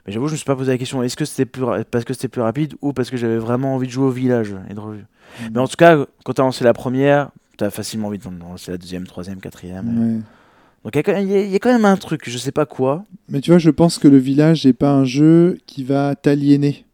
Mais 0.06 0.12
j'avoue, 0.12 0.28
je 0.28 0.34
me 0.34 0.38
suis 0.38 0.46
pas 0.46 0.56
posé 0.56 0.72
la 0.72 0.78
question 0.78 1.02
est-ce 1.04 1.16
que 1.16 1.26
c'était 1.26 1.46
plus 1.46 1.64
parce 1.90 2.04
que 2.04 2.14
c'était 2.14 2.28
plus 2.28 2.42
rapide 2.42 2.76
ou 2.82 2.92
parce 2.94 3.10
que 3.10 3.18
j'avais 3.18 3.38
vraiment 3.38 3.76
envie 3.76 3.88
de 3.88 3.92
jouer 3.92 4.06
au 4.06 4.12
village 4.12 4.54
et 4.70 4.74
de 4.74 4.80
revue. 4.80 5.06
Mais 5.54 5.60
en 5.60 5.68
tout 5.68 5.78
cas, 5.78 6.06
quand 6.26 6.34
tu 6.34 6.42
as 6.42 6.44
lancé 6.44 6.64
la 6.64 6.74
première, 6.74 7.30
tu 7.58 7.64
as 7.64 7.70
facilement 7.70 8.08
envie 8.08 8.18
de 8.18 8.24
lancer 8.40 8.72
la 8.72 8.78
deuxième, 8.78 9.08
troisième, 9.08 9.40
quatrième. 9.40 9.88
Ouais. 10.16 10.22
Donc 10.84 10.96
il 10.96 10.98
y 10.98 11.00
a 11.00 11.04
quand 11.04 11.14
même- 11.14 11.30
y 11.52 11.56
a 11.56 11.60
quand 11.60 11.84
un 11.84 11.98
truc, 11.98 12.30
je 12.30 12.38
sais 12.38 12.52
pas 12.52 12.66
quoi. 12.66 13.06
Mais 13.30 13.40
tu 13.40 13.52
vois, 13.52 13.60
je 13.60 13.70
pense 13.70 13.98
que 13.98 14.08
le 14.10 14.18
village 14.18 14.66
n'est 14.66 14.74
pas 14.74 14.92
un 14.92 15.06
jeu 15.06 15.58
qui 15.66 15.84
va 15.84 16.16
t'aliéner. 16.16 16.86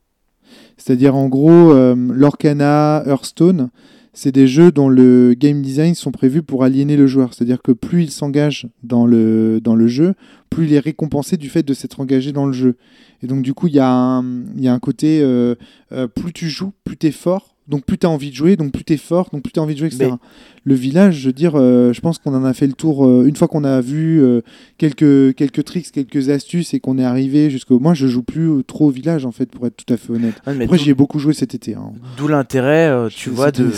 C'est-à-dire, 0.77 1.15
en 1.15 1.27
gros, 1.27 1.71
euh, 1.73 1.95
l'Orcana, 2.13 3.03
Hearthstone, 3.05 3.69
c'est 4.13 4.31
des 4.31 4.47
jeux 4.47 4.71
dont 4.71 4.89
le 4.89 5.35
game 5.37 5.61
design 5.61 5.95
sont 5.95 6.11
prévus 6.11 6.43
pour 6.43 6.63
aliéner 6.63 6.97
le 6.97 7.07
joueur. 7.07 7.33
C'est-à-dire 7.33 7.61
que 7.61 7.71
plus 7.71 8.03
il 8.03 8.11
s'engage 8.11 8.67
dans 8.83 9.05
le, 9.05 9.59
jeu, 9.87 10.15
plus 10.49 10.65
il 10.65 10.73
est 10.73 10.79
récompensé 10.79 11.37
du 11.37 11.49
fait 11.49 11.63
de 11.63 11.73
s'être 11.73 11.99
engagé 11.99 12.31
dans 12.31 12.45
le 12.45 12.53
jeu. 12.53 12.75
Et 13.21 13.27
donc, 13.27 13.41
du 13.41 13.53
coup, 13.53 13.67
il 13.67 13.73
y, 13.73 13.79
a 13.79 13.91
un- 13.91 14.43
il 14.55 14.63
y 14.63 14.67
a 14.67 14.73
un 14.73 14.79
côté, 14.79 15.21
euh, 15.21 15.55
euh, 15.91 16.07
plus 16.07 16.33
tu 16.33 16.49
joues, 16.49 16.71
plus 16.83 16.97
tu 16.97 17.07
es 17.07 17.11
fort. 17.11 17.55
Donc 17.69 17.85
plus 17.85 17.97
tu 17.99 18.07
as 18.07 18.09
envie 18.09 18.31
de 18.31 18.35
jouer, 18.35 18.55
donc 18.55 18.71
plus 18.73 18.83
tu 18.83 18.93
es 18.93 18.97
fort, 18.97 19.29
donc 19.31 19.43
plus 19.43 19.51
tu 19.53 19.59
as 19.59 19.63
envie 19.63 19.75
de 19.75 19.79
jouer, 19.79 19.87
etc. 19.87 20.07
Mais- 20.11 20.17
Le 20.65 20.73
village, 20.73 21.17
je 21.19 21.27
veux 21.27 21.33
dire, 21.33 21.53
euh, 21.55 21.93
je 21.93 22.01
pense 22.01 22.17
qu'on 22.17 22.33
en 22.33 22.43
a 22.43 22.53
fait 22.53 22.65
le 22.67 22.73
tour 22.73 23.05
euh, 23.05 23.25
une 23.27 23.35
fois 23.35 23.47
qu'on 23.47 23.63
a 23.63 23.79
vu 23.79 24.21
euh, 24.23 24.41
quelques, 24.79 25.35
quelques 25.35 25.63
tricks, 25.63 25.91
quelques 25.91 26.29
astuces 26.29 26.73
et 26.73 26.79
qu'on 26.79 26.97
est 26.97 27.03
arrivé 27.03 27.49
jusqu'au. 27.51 27.79
Moi, 27.79 27.93
je 27.93 28.07
joue 28.07 28.23
plus 28.23 28.63
trop 28.65 28.87
au 28.87 28.89
village, 28.89 29.23
en 29.25 29.31
fait, 29.31 29.45
pour 29.45 29.67
être 29.67 29.77
tout 29.77 29.93
à 29.93 29.97
fait 29.97 30.11
honnête. 30.11 30.41
Mais 30.47 30.65
Après, 30.65 30.77
j'y 30.79 30.89
ai 30.89 30.93
beaucoup 30.95 31.19
joué 31.19 31.33
cet 31.33 31.53
été. 31.53 31.75
Hein. 31.75 31.91
d'où 32.17 32.27
l'intérêt, 32.27 33.07
tu 33.09 33.29
vois, 33.29 33.51
de. 33.51 33.69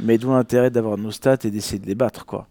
Mais 0.00 0.18
d'où 0.18 0.30
l'intérêt 0.30 0.70
d'avoir 0.70 0.96
nos 0.98 1.10
stats 1.10 1.36
et 1.44 1.50
d'essayer 1.50 1.78
de 1.78 1.86
les 1.86 1.94
battre, 1.94 2.24
quoi. 2.26 2.48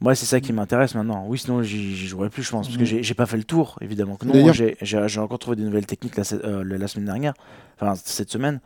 Moi, 0.00 0.14
c'est 0.14 0.26
ça 0.26 0.40
qui 0.40 0.52
m'intéresse 0.52 0.94
maintenant. 0.94 1.24
Oui, 1.26 1.38
sinon, 1.38 1.62
j'y 1.62 1.96
jouerais 2.06 2.28
plus, 2.28 2.42
je 2.42 2.50
pense. 2.50 2.66
Parce 2.68 2.76
que 2.78 2.82
Ouais. 2.96 3.02
j'ai 3.02 3.14
pas 3.14 3.24
fait 3.24 3.38
le 3.38 3.44
tour, 3.44 3.78
évidemment. 3.80 4.16
que 4.16 4.26
non. 4.26 4.52
J'ai 4.52 5.20
encore 5.20 5.38
trouvé 5.38 5.56
des 5.56 5.62
nouvelles 5.62 5.86
techniques 5.86 6.16
la 6.16 6.24
semaine 6.24 7.06
dernière. 7.06 7.32
Enfin, 7.80 7.94
cette 8.04 8.30
semaine. 8.30 8.60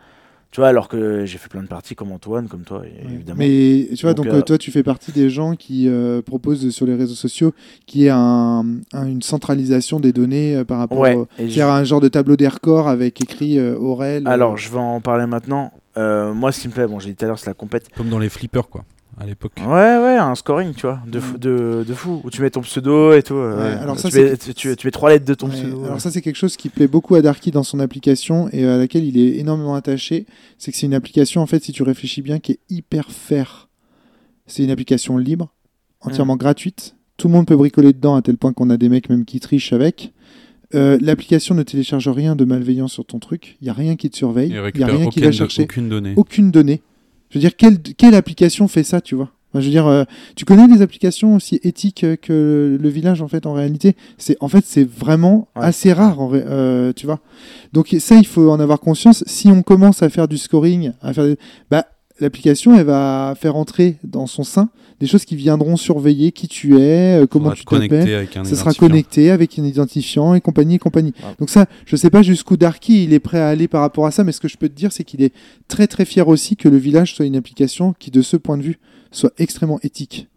Tu 0.53 0.61
vois, 0.61 0.69
alors 0.69 0.89
que 0.89 1.25
j'ai 1.27 1.39
fait 1.39 1.49
plein 1.49 1.63
de 1.63 1.69
parties 1.69 1.95
comme 1.95 2.11
Antoine, 2.11 2.49
comme 2.49 2.63
toi, 2.63 2.81
Ouais. 2.81 2.93
évidemment. 3.05 3.39
Mais 3.39 3.87
tu 3.95 4.03
vois, 4.03 4.15
Donc, 4.15 4.27
donc, 4.27 4.35
euh, 4.35 4.39
euh, 4.39 4.43
toi, 4.43 4.59
tu 4.59 4.73
fais 4.73 4.83
partie 4.83 5.13
des 5.13 5.31
gens 5.31 5.55
qui 5.55 5.89
euh, 5.89 6.23
proposent 6.23 6.71
sur 6.71 6.87
les 6.87 6.97
réseaux 6.97 7.15
sociaux 7.15 7.53
qu'il 7.87 8.01
y 8.01 8.07
ait 8.07 8.11
un, 8.11 8.65
un- 8.93 9.07
une 9.07 9.23
centralisation 9.23 10.01
des 10.01 10.13
données 10.13 10.57
euh, 10.57 10.65
par 10.65 10.79
rapport 10.79 10.99
Ouais. 10.99 11.15
au- 11.15 11.29
je- 11.39 11.47
faire 11.47 11.71
un 11.71 11.85
genre 11.85 12.01
de 12.01 12.09
tableau 12.09 12.35
des 12.37 12.49
records 12.49 12.89
avec 12.89 13.21
écrit 13.21 13.59
euh, 13.61 13.77
Aurel. 13.79 14.27
Alors, 14.27 14.57
je 14.57 14.71
vais 14.71 14.79
en 14.79 15.01
parler 15.01 15.27
maintenant. 15.27 15.73
Euh, 15.97 16.35
moi, 16.35 16.51
ce 16.51 16.61
qui 16.63 16.67
me 16.69 16.73
plaît, 16.73 16.87
bon, 16.89 16.99
j'ai 16.99 17.11
dit 17.11 17.17
tout 17.17 17.25
à 17.27 17.29
l'heure, 17.29 17.39
c'est 17.39 17.51
la 17.51 17.55
compète. 17.55 17.89
Comme 17.97 18.09
dans 18.09 18.19
les 18.19 18.29
flippers, 18.29 18.69
quoi. 18.69 18.85
À 19.21 19.27
l'époque. 19.27 19.53
Ouais, 19.61 19.67
ouais, 19.67 20.17
un 20.17 20.35
scoring, 20.35 20.73
tu 20.75 20.83
vois, 20.87 21.01
de, 21.07 21.21
fou, 21.21 21.37
de, 21.39 21.85
de 21.87 21.95
fou, 21.95 22.21
où 22.25 22.31
tu 22.31 22.41
mets 22.43 22.51
ton 22.51 22.63
pseudo 22.63 23.13
et 23.13 23.23
tout. 23.23 23.35
euh, 23.35 23.81
alors 23.83 23.97
tu, 23.97 24.03
ça, 24.03 24.09
mets, 24.21 24.35
c'est- 24.41 24.55
tu, 24.55 24.75
tu 24.75 24.87
mets 24.87 24.91
trois 24.91 25.11
lettres 25.11 25.27
de 25.27 25.35
ton 25.35 25.49
Ouais, 25.49 25.53
pseudo. 25.55 25.85
alors 25.85 26.01
ça 26.01 26.11
c'est 26.11 26.23
quelque 26.23 26.37
chose 26.37 26.57
qui 26.57 26.69
plaît 26.71 26.89
beaucoup 26.89 27.15
à 27.15 27.23
Darky 27.23 27.51
dans 27.51 27.63
son 27.63 27.81
application 27.81 28.49
et 28.53 28.65
à 28.67 28.79
laquelle 28.79 29.05
il 29.05 29.19
est 29.19 29.39
énormément 29.39 29.75
attaché. 29.75 30.27
C'est 30.59 30.73
que 30.73 30.79
c'est 30.79 30.87
une 30.87 30.95
application 30.95 31.43
en 31.43 31.47
fait, 31.47 31.63
si 31.63 31.73
tu 31.73 31.83
réfléchis 31.83 32.23
bien, 32.23 32.39
qui 32.39 32.53
est 32.53 32.59
hyper 32.71 33.11
fair. 33.11 33.69
C'est 34.47 34.65
une 34.65 34.71
application 34.71 35.17
libre, 35.19 35.53
entièrement 36.01 36.37
gratuite. 36.37 36.97
Tout 37.17 37.29
le 37.29 37.35
monde 37.35 37.47
peut 37.47 37.57
bricoler 37.57 37.93
dedans 37.93 38.17
à 38.17 38.23
tel 38.23 38.37
point 38.39 38.53
qu'on 38.55 38.71
a 38.71 38.77
des 38.79 38.89
mecs 38.89 39.11
même 39.11 39.25
qui 39.27 39.39
trichent 39.39 39.73
avec. 39.75 40.13
Euh, 40.75 40.99
L'application 41.01 41.55
ne 41.55 41.63
télécharge 41.63 42.09
rien 42.09 42.37
de 42.37 42.45
malveillant 42.45 42.89
sur 42.89 43.05
ton 43.05 43.19
truc. 43.19 43.57
Il 43.61 43.67
y 43.67 43.71
a 43.71 43.75
rien 43.75 43.97
qui 43.97 44.09
te 44.09 44.17
surveille. 44.17 44.49
Il 44.51 44.71
Il 44.75 44.81
y 44.81 44.85
a 44.85 44.87
rien 44.87 45.09
qui 45.09 45.21
va 45.21 45.31
chercher 45.33 45.65
aucune 45.65 45.89
donnée. 45.89 46.15
aucune 46.17 46.51
donnée. 46.51 46.81
Je 47.31 47.39
veux 47.39 47.41
dire, 47.41 47.57
quelle, 47.57 47.81
quelle 47.81 48.15
application 48.15 48.69
fait 48.69 48.83
ça, 48.83 49.01
tu 49.01 49.15
vois? 49.15 49.31
Je 49.55 49.59
veux 49.61 49.71
dire, 49.71 49.87
euh, 49.89 50.05
tu 50.37 50.45
connais 50.45 50.69
des 50.69 50.81
applications 50.81 51.35
aussi 51.35 51.59
éthiques 51.65 52.05
euh, 52.05 52.15
que 52.15 52.79
le 52.81 52.89
village, 52.89 53.21
en 53.21 53.27
fait, 53.27 53.47
en 53.47 53.53
réalité? 53.53 53.97
C'est 54.17 54.37
En 54.41 54.47
fait, 54.49 54.65
c'est 54.65 54.85
vraiment 54.89 55.49
Ouais. 55.57 55.65
assez 55.65 55.93
rare, 55.93 56.21
en 56.21 56.31
euh, 56.33 56.93
tu 56.95 57.07
vois? 57.07 57.19
Donc 57.73 57.95
ça, 57.99 58.15
il 58.17 58.27
faut 58.27 58.49
en 58.51 58.61
avoir 58.61 58.79
conscience. 58.79 59.25
Si 59.27 59.49
on 59.49 59.63
commence 59.63 60.03
à 60.05 60.09
faire 60.09 60.29
du 60.29 60.39
scoring, 60.39 60.93
à 61.03 61.13
faire 61.13 61.25
des- 61.25 61.37
bah, 61.69 61.87
l'application, 62.21 62.77
elle 62.79 62.85
va 62.87 63.35
faire 63.41 63.57
entrer 63.57 63.97
dans 64.05 64.27
son 64.29 64.45
sein 64.45 64.69
des 65.01 65.07
choses 65.07 65.25
qui 65.25 65.35
viendront 65.35 65.77
surveiller 65.77 66.31
qui 66.31 66.47
tu 66.47 66.79
es, 66.79 67.23
euh, 67.23 67.27
comment 67.27 67.53
tu 67.53 67.65
t'appelles. 67.65 68.15
avec 68.15 68.37
un 68.37 68.45
Ça 68.45 68.55
sera 68.55 68.75
connecté 68.75 69.31
avec 69.31 69.59
un 69.59 69.65
identifiant 69.65 70.35
et 70.35 70.41
compagnie 70.41 70.75
et 70.77 70.79
compagnie. 70.79 71.15
Donc 71.39 71.49
ça, 71.49 71.67
je 71.87 71.97
sais 71.97 72.11
pas 72.11 72.23
jusqu'où 72.23 72.57
Darky 72.57 73.05
il 73.05 73.15
est 73.15 73.21
prêt 73.21 73.41
à 73.41 73.49
aller 73.49 73.67
par 73.67 73.81
rapport 73.81 74.07
à 74.07 74.11
ça, 74.11 74.25
mais 74.25 74.33
ce 74.33 74.41
que 74.41 74.49
je 74.49 74.59
peux 74.59 74.69
te 74.69 74.77
dire, 74.77 74.93
c'est 74.93 75.05
qu'il 75.05 75.23
est 75.23 75.33
très 75.69 75.87
très 75.87 76.05
fier 76.05 76.29
aussi 76.29 76.57
que 76.57 76.69
le 76.69 76.77
village 76.77 77.15
soit 77.15 77.25
une 77.25 77.37
application 77.37 77.95
qui, 77.99 78.11
de 78.11 78.21
ce 78.21 78.37
point 78.37 78.59
de 78.59 78.63
vue, 78.63 78.79
soit 79.11 79.33
extrêmement 79.39 79.81
éthique. 79.83 80.29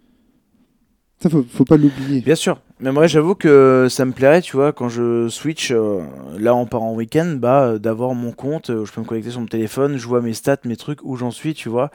Ça, 1.24 1.30
faut, 1.30 1.46
faut 1.50 1.64
pas 1.64 1.78
l'oublier. 1.78 2.20
Bien 2.20 2.36
sûr, 2.36 2.60
mais 2.82 2.92
moi 2.92 3.08
j'avoue 3.08 3.34
que 3.34 3.88
ça 3.90 4.04
me 4.04 4.12
plairait, 4.12 4.42
tu 4.42 4.58
vois, 4.58 4.74
quand 4.74 4.90
je 4.90 5.30
switch, 5.30 5.72
euh, 5.72 6.02
là 6.38 6.54
on 6.54 6.66
part 6.66 6.84
en 6.84 6.94
week-end, 6.94 7.38
bah, 7.40 7.62
euh, 7.64 7.80
d'avoir 7.80 8.14
mon 8.14 8.34
compte, 8.34 8.72
euh, 8.72 8.84
je 8.84 8.92
peux 8.92 9.00
me 9.00 9.06
connecter 9.06 9.32
sur 9.32 9.40
mon 9.40 9.46
téléphone, 9.46 9.96
je 9.96 10.06
vois 10.06 10.20
mes 10.22 10.34
stats, 10.34 10.58
mes 10.66 10.76
trucs, 10.76 11.00
où 11.06 11.16
j'en 11.16 11.32
suis, 11.32 11.54
tu 11.54 11.70
vois, 11.70 11.92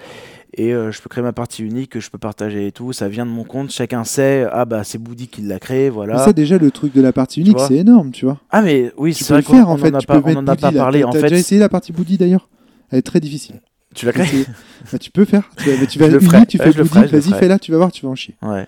et 0.56 0.70
je 0.70 1.02
peux 1.02 1.10
créer 1.10 1.22
ma 1.22 1.34
partie 1.34 1.62
unique 1.62 1.90
que 1.90 2.00
je 2.00 2.08
peux 2.10 2.16
partager 2.16 2.66
et 2.68 2.72
tout, 2.72 2.94
ça 2.94 3.06
vient 3.10 3.26
de 3.26 3.30
mon 3.30 3.44
compte, 3.44 3.70
chacun 3.70 4.02
sait, 4.04 4.46
ah 4.50 4.64
bah 4.64 4.82
c'est 4.82 4.96
Boudi 4.96 5.28
qui 5.28 5.42
l'a 5.42 5.58
créé, 5.58 5.84
Mais 5.84 5.90
voilà. 5.90 6.16
ça, 6.24 6.32
déjà, 6.32 6.56
le 6.56 6.70
truc 6.70 6.94
de 6.94 7.02
la 7.02 7.12
partie 7.12 7.42
unique, 7.42 7.60
c'est 7.60 7.76
énorme, 7.76 8.10
tu 8.10 8.24
vois. 8.24 8.38
Ah 8.50 8.62
mais 8.62 8.90
oui, 8.96 9.12
c'est 9.12 9.28
vrai 9.28 9.42
le 9.42 9.46
qu'on 9.46 9.52
faire, 9.52 9.68
en 9.68 9.74
on 9.74 9.76
fait. 9.76 9.94
en 9.94 9.98
a 9.98 10.00
pas, 10.00 10.20
en 10.22 10.46
a 10.46 10.56
pas 10.56 10.70
là. 10.70 10.78
parlé, 10.80 11.00
T'as 11.02 11.06
en 11.08 11.12
fait. 11.12 11.22
déjà 11.24 11.36
essayé 11.36 11.60
la 11.60 11.68
partie 11.68 11.92
Boudi, 11.92 12.16
d'ailleurs? 12.16 12.48
Elle 12.90 13.00
est 13.00 13.02
très 13.02 13.20
difficile. 13.20 13.60
Tu 13.94 14.04
l'as 14.06 14.12
créé 14.12 14.26
Essayé. 14.26 14.44
Bah, 14.92 14.98
tu 14.98 15.10
peux 15.10 15.24
faire. 15.24 15.48
Tu, 15.56 15.70
vas- 15.70 15.86
tu 15.86 15.98
vas 15.98 16.08
le 16.08 16.20
ferai. 16.20 16.46
tu 16.46 16.58
fais 16.58 16.72
le 16.72 16.82
vas-y, 16.84 17.32
fais-la, 17.32 17.58
tu 17.58 17.72
vas 17.72 17.78
voir, 17.78 17.90
tu 17.90 18.04
vas 18.04 18.10
en 18.12 18.14
chier. 18.14 18.36
Ouais. 18.42 18.66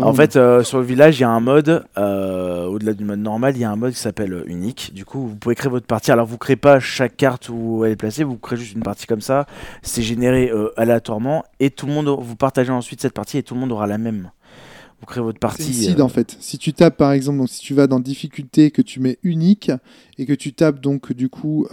En 0.00 0.14
fait, 0.14 0.36
euh, 0.36 0.62
sur 0.62 0.78
le 0.78 0.84
village, 0.84 1.18
il 1.18 1.22
y 1.22 1.24
a 1.24 1.28
un 1.28 1.40
mode, 1.40 1.84
euh, 1.98 2.64
au-delà 2.66 2.94
du 2.94 3.04
mode 3.04 3.18
normal, 3.18 3.56
il 3.56 3.60
y 3.60 3.64
a 3.64 3.70
un 3.70 3.76
mode 3.76 3.92
qui 3.92 3.98
s'appelle 3.98 4.32
euh, 4.32 4.44
unique. 4.46 4.92
Du 4.94 5.04
coup, 5.04 5.26
vous 5.26 5.36
pouvez 5.36 5.54
créer 5.56 5.70
votre 5.70 5.86
partie. 5.86 6.12
Alors, 6.12 6.24
vous 6.24 6.38
créez 6.38 6.56
pas 6.56 6.78
chaque 6.80 7.16
carte 7.16 7.48
où 7.50 7.84
elle 7.84 7.92
est 7.92 7.96
placée, 7.96 8.24
vous 8.24 8.36
créez 8.38 8.58
juste 8.58 8.74
une 8.74 8.82
partie 8.82 9.06
comme 9.06 9.20
ça. 9.20 9.46
C'est 9.82 10.02
généré 10.02 10.50
euh, 10.50 10.70
aléatoirement 10.76 11.44
et 11.58 11.70
tout 11.70 11.86
le 11.86 11.92
monde, 11.92 12.08
vous 12.08 12.36
partagez 12.36 12.70
ensuite 12.72 13.02
cette 13.02 13.14
partie 13.14 13.38
et 13.38 13.42
tout 13.42 13.54
le 13.54 13.60
monde 13.60 13.72
aura 13.72 13.86
la 13.88 13.98
même. 13.98 14.30
Vous 15.00 15.06
créez 15.06 15.22
votre 15.22 15.36
C'est 15.36 15.40
partie. 15.40 15.94
euh, 15.98 16.02
en 16.02 16.08
fait. 16.08 16.36
Si 16.40 16.58
tu 16.58 16.72
tapes 16.72 16.96
par 16.96 17.12
exemple, 17.12 17.38
donc 17.38 17.48
si 17.48 17.60
tu 17.60 17.74
vas 17.74 17.86
dans 17.86 18.00
difficulté, 18.00 18.70
que 18.70 18.82
tu 18.82 19.00
mets 19.00 19.18
unique 19.24 19.72
et 20.16 20.26
que 20.26 20.32
tu 20.34 20.52
tapes 20.52 20.80
donc 20.80 21.12
du 21.12 21.28
coup 21.28 21.66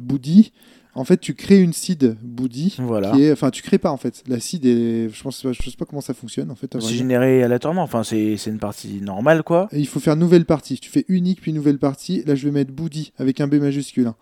Boudi, 0.00 0.52
en 0.94 1.04
fait 1.04 1.18
tu 1.18 1.34
crées 1.34 1.60
une 1.60 1.72
seed 1.72 2.16
Boudi. 2.22 2.76
Voilà. 2.78 3.12
Qui 3.12 3.22
est, 3.22 3.32
enfin 3.32 3.50
tu 3.50 3.62
crées 3.62 3.78
pas 3.78 3.90
en 3.90 3.96
fait. 3.96 4.22
La 4.26 4.40
seed 4.40 4.64
est, 4.66 5.08
je 5.08 5.22
pense, 5.22 5.46
je 5.50 5.70
sais 5.70 5.76
pas 5.76 5.84
comment 5.84 6.00
ça 6.00 6.14
fonctionne 6.14 6.50
en 6.50 6.54
fait. 6.54 6.76
C'est 6.80 6.94
généré 6.94 7.42
aléatoirement. 7.42 7.82
Enfin, 7.82 8.02
c'est 8.04 8.36
une 8.46 8.58
partie 8.58 9.00
normale, 9.00 9.42
quoi. 9.42 9.68
Et 9.72 9.80
il 9.80 9.86
faut 9.86 10.00
faire 10.00 10.16
nouvelle 10.16 10.44
partie. 10.44 10.78
Tu 10.78 10.90
fais 10.90 11.04
unique 11.08 11.40
puis 11.40 11.52
nouvelle 11.52 11.78
partie. 11.78 12.22
Là 12.24 12.34
je 12.34 12.44
vais 12.46 12.52
mettre 12.52 12.72
Boudi 12.72 13.12
avec 13.18 13.40
un 13.40 13.48
B 13.48 13.54
majuscule. 13.54 14.06
hein. 14.06 14.16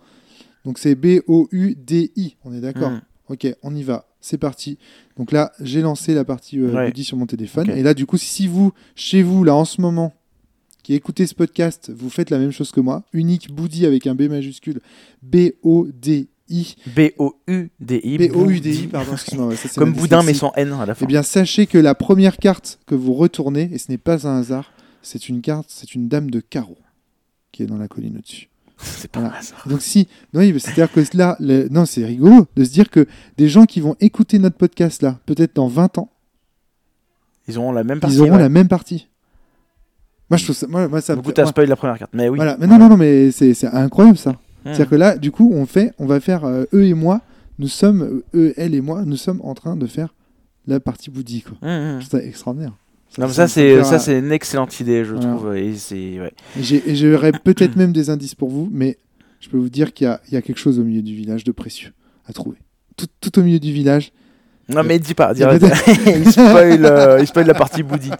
Donc 0.64 0.78
c'est 0.78 0.94
B 0.94 1.20
O 1.26 1.48
U 1.52 1.74
D 1.74 2.12
I. 2.16 2.36
On 2.44 2.52
est 2.52 2.60
d'accord. 2.60 2.90
Mm. 2.90 3.02
Ok, 3.28 3.46
on 3.62 3.74
y 3.74 3.82
va. 3.84 4.06
C'est 4.20 4.38
parti. 4.38 4.76
Donc 5.16 5.30
là, 5.32 5.52
j'ai 5.60 5.80
lancé 5.82 6.14
la 6.14 6.24
partie 6.24 6.58
euh, 6.58 6.72
Ouais. 6.72 6.92
Sur 7.02 7.16
mon 7.16 7.26
téléphone. 7.26 7.70
Et 7.70 7.82
là, 7.82 7.94
du 7.94 8.04
coup, 8.04 8.18
si 8.18 8.48
vous, 8.48 8.72
chez 8.96 9.22
vous, 9.22 9.44
là, 9.44 9.54
en 9.54 9.64
ce 9.64 9.80
moment, 9.80 10.12
qui 10.82 10.94
écoutez 10.94 11.26
ce 11.26 11.34
podcast, 11.34 11.92
vous 11.94 12.10
faites 12.10 12.30
la 12.30 12.38
même 12.38 12.50
chose 12.50 12.72
que 12.72 12.80
moi, 12.80 13.04
unique 13.12 13.52
Boudi 13.54 13.86
avec 13.86 14.06
un 14.08 14.14
B 14.16 14.22
majuscule, 14.22 14.80
B-O-D-I, 15.22 16.28
B-O-U-D-I. 16.86 18.18
B-O-U-D-I, 18.18 18.86
pardon, 18.88 19.12
excuse-moi. 19.12 19.46
ouais, 19.48 19.56
ça, 19.56 19.68
Comme 19.76 19.92
boudin, 19.92 20.22
mais 20.22 20.34
sans 20.34 20.52
N 20.56 20.72
à 20.72 20.86
la 20.86 20.94
fin. 20.94 21.04
Eh 21.04 21.08
bien, 21.08 21.22
sachez 21.22 21.66
que 21.66 21.78
la 21.78 21.94
première 21.94 22.36
carte 22.38 22.78
que 22.86 22.94
vous 22.94 23.14
retournez, 23.14 23.70
et 23.72 23.78
ce 23.78 23.90
n'est 23.90 23.98
pas 23.98 24.26
un 24.28 24.38
hasard, 24.40 24.72
c'est 25.02 25.28
une 25.28 25.40
carte, 25.40 25.66
c'est 25.68 25.94
une 25.94 26.08
dame 26.08 26.30
de 26.30 26.40
carreau 26.40 26.78
qui 27.52 27.62
est 27.62 27.66
dans 27.66 27.78
la 27.78 27.88
colline 27.88 28.16
au-dessus. 28.18 28.48
c'est 28.78 29.10
pas 29.10 29.20
voilà. 29.20 29.34
un 29.36 29.38
hasard. 29.38 29.62
Donc 29.66 29.80
si, 29.82 30.08
oui, 30.34 30.54
c'est-à-dire 30.58 30.90
que 30.92 31.00
là, 31.16 31.36
le- 31.40 31.68
non, 31.68 31.86
c'est 31.86 32.04
rigolo 32.04 32.46
de 32.56 32.64
se 32.64 32.70
dire 32.70 32.90
que 32.90 33.06
des 33.36 33.48
gens 33.48 33.64
qui 33.66 33.80
vont 33.80 33.96
écouter 34.00 34.38
notre 34.38 34.56
podcast 34.56 35.02
là, 35.02 35.18
peut-être 35.26 35.56
dans 35.56 35.68
20 35.68 35.98
ans, 35.98 36.10
Ils 37.48 37.58
auront 37.58 37.72
la 37.72 37.84
même 37.84 38.00
partie. 38.00 38.16
ils 38.16 38.20
auront 38.22 38.32
ouais. 38.32 38.38
la 38.38 38.48
même 38.48 38.68
partie. 38.68 39.08
Moi, 40.30 40.36
je 40.38 40.44
trouve 40.44 40.54
ça, 40.56 40.66
moi, 40.68 40.86
moi, 40.86 41.00
ça 41.00 41.14
me 41.14 41.16
Beaucoup 41.16 41.30
fait- 41.30 41.34
t'as 41.42 41.46
spoil 41.46 41.68
la 41.68 41.74
première 41.76 41.98
carte. 41.98 42.12
Mais 42.14 42.28
oui. 42.28 42.36
Voilà, 42.36 42.56
mais 42.60 42.68
non, 42.68 42.78
non, 42.78 42.88
non, 42.88 42.96
mais 42.96 43.32
c'est 43.32 43.52
c'est 43.52 43.66
incroyable 43.66 44.16
ça. 44.16 44.36
Mmh. 44.64 44.68
C'est-à-dire 44.74 44.88
que 44.90 44.94
là, 44.96 45.16
du 45.16 45.30
coup, 45.30 45.50
on 45.54 45.66
fait, 45.66 45.92
on 45.98 46.06
va 46.06 46.20
faire 46.20 46.44
euh, 46.44 46.64
eux 46.74 46.84
et 46.84 46.94
moi, 46.94 47.20
nous 47.58 47.68
sommes, 47.68 48.02
euh, 48.02 48.24
eux, 48.34 48.54
elle 48.56 48.74
et 48.74 48.80
moi, 48.80 49.04
nous 49.04 49.16
sommes 49.16 49.40
en 49.42 49.54
train 49.54 49.76
de 49.76 49.86
faire 49.86 50.14
la 50.66 50.80
partie 50.80 51.10
quoi. 51.10 51.56
Mmh, 51.62 51.66
mmh. 51.66 52.00
Je 52.00 52.06
trouve 52.08 52.20
ça 52.20 52.26
extraordinaire. 52.26 52.72
Non, 53.18 53.28
ça, 53.28 53.48
c'est 53.48 53.82
ça, 53.82 53.94
euh, 53.94 53.98
c'est 53.98 54.18
une 54.18 54.30
excellente 54.30 54.78
idée, 54.78 55.04
je 55.04 55.14
Voilà. 55.14 55.34
trouve. 55.34 55.56
Et 55.56 55.74
c'est 55.74 56.20
ouais. 56.20 56.32
J'aurais 56.60 57.32
peut-être 57.44 57.76
même 57.76 57.92
des 57.92 58.08
indices 58.08 58.34
pour 58.36 58.50
vous, 58.50 58.68
mais 58.70 58.98
je 59.40 59.48
peux 59.48 59.56
vous 59.56 59.70
dire 59.70 59.92
qu'il 59.92 60.06
y, 60.30 60.34
y 60.34 60.36
a 60.36 60.42
quelque 60.42 60.58
chose 60.60 60.78
au 60.78 60.84
milieu 60.84 61.02
du 61.02 61.14
village 61.14 61.42
de 61.42 61.50
précieux 61.52 61.92
à 62.26 62.32
trouver. 62.32 62.58
Tout, 62.96 63.06
tout 63.20 63.38
au 63.38 63.42
milieu 63.42 63.58
du 63.58 63.72
village. 63.72 64.12
Non, 64.74 64.82
mais 64.84 64.98
dis 64.98 65.14
pas, 65.14 65.34
dis 65.34 65.42
a 65.44 65.48
arrête. 65.48 65.62
il, 66.06 66.30
spoil, 66.30 66.84
euh, 66.84 67.18
il 67.20 67.26
spoil 67.26 67.46
la 67.46 67.54
partie 67.54 67.82
Boudi. 67.82 68.10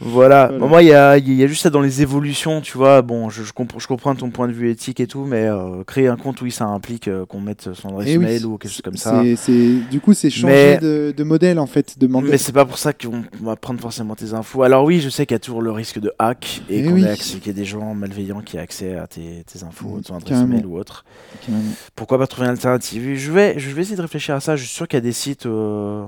Voilà. 0.00 0.50
Moi, 0.58 0.82
il 0.82 0.88
y 0.88 0.92
a, 0.92 1.18
y 1.18 1.42
a 1.42 1.46
juste 1.46 1.62
ça 1.62 1.70
dans 1.70 1.80
les 1.80 2.02
évolutions, 2.02 2.60
tu 2.60 2.76
vois. 2.78 3.02
Bon, 3.02 3.28
je, 3.30 3.42
je, 3.42 3.52
comprends, 3.52 3.78
je 3.78 3.86
comprends 3.88 4.14
ton 4.14 4.30
point 4.30 4.46
de 4.48 4.52
vue 4.52 4.70
éthique 4.70 5.00
et 5.00 5.06
tout, 5.06 5.24
mais 5.24 5.46
euh, 5.46 5.82
créer 5.84 6.08
un 6.08 6.16
compte, 6.16 6.40
oui, 6.42 6.50
ça 6.50 6.64
implique 6.66 7.08
euh, 7.08 7.26
qu'on 7.26 7.40
mette 7.40 7.70
son 7.74 7.88
adresse 7.88 8.06
Eh 8.10 8.16
oui, 8.18 8.24
mail 8.24 8.46
ou 8.46 8.56
quelque 8.58 8.70
chose 8.70 8.82
comme 8.82 8.96
ça. 8.96 9.22
C'est- 9.36 9.76
du 9.90 10.00
coup, 10.00 10.14
c'est 10.14 10.30
changer 10.30 10.46
Mais- 10.46 10.78
de, 10.78 11.14
de 11.16 11.24
modèle 11.24 11.58
en 11.58 11.66
fait, 11.66 11.98
de 11.98 12.06
mandate. 12.06 12.30
Mais 12.30 12.38
c'est 12.38 12.52
pas 12.52 12.64
pour 12.64 12.78
ça 12.78 12.92
qu'on 12.92 13.22
va 13.42 13.56
prendre 13.56 13.80
forcément 13.80 14.14
tes 14.14 14.32
infos. 14.34 14.62
Alors 14.62 14.84
oui, 14.84 15.00
je 15.00 15.08
sais 15.08 15.26
qu'il 15.26 15.34
y 15.34 15.36
a 15.36 15.40
toujours 15.40 15.62
le 15.62 15.70
risque 15.72 15.98
de 15.98 16.12
hack 16.18 16.62
et 16.70 16.80
Eh 16.80 16.84
qu'on 16.84 16.92
oui. 16.94 17.04
qu'il 17.18 17.46
y 17.46 17.50
ait 17.50 17.52
des 17.52 17.64
gens 17.64 17.94
malveillants 17.94 18.40
qui 18.42 18.56
aient 18.56 18.60
accès 18.60 18.96
à 18.96 19.06
tes, 19.06 19.44
tes 19.50 19.64
infos, 19.64 19.96
Mm, 19.98 20.02
ton 20.02 20.16
adresse 20.16 20.42
mail 20.46 20.66
ou 20.66 20.78
autre. 20.78 21.04
Carrément. 21.44 21.62
Pourquoi 21.94 22.18
pas 22.18 22.26
trouver 22.26 22.46
une 22.46 22.52
alternative? 22.52 23.14
Je 23.16 23.32
vais, 23.32 23.58
je 23.58 23.70
vais 23.70 23.82
essayer 23.82 23.96
de 23.96 24.02
réfléchir 24.02 24.34
à 24.34 24.40
ça. 24.40 24.56
Je 24.56 24.64
suis 24.64 24.74
sûr 24.74 24.86
qu'il 24.88 24.96
y 24.96 25.02
a 25.02 25.02
des 25.02 25.12
sites 25.12 25.45
euh, 25.46 26.04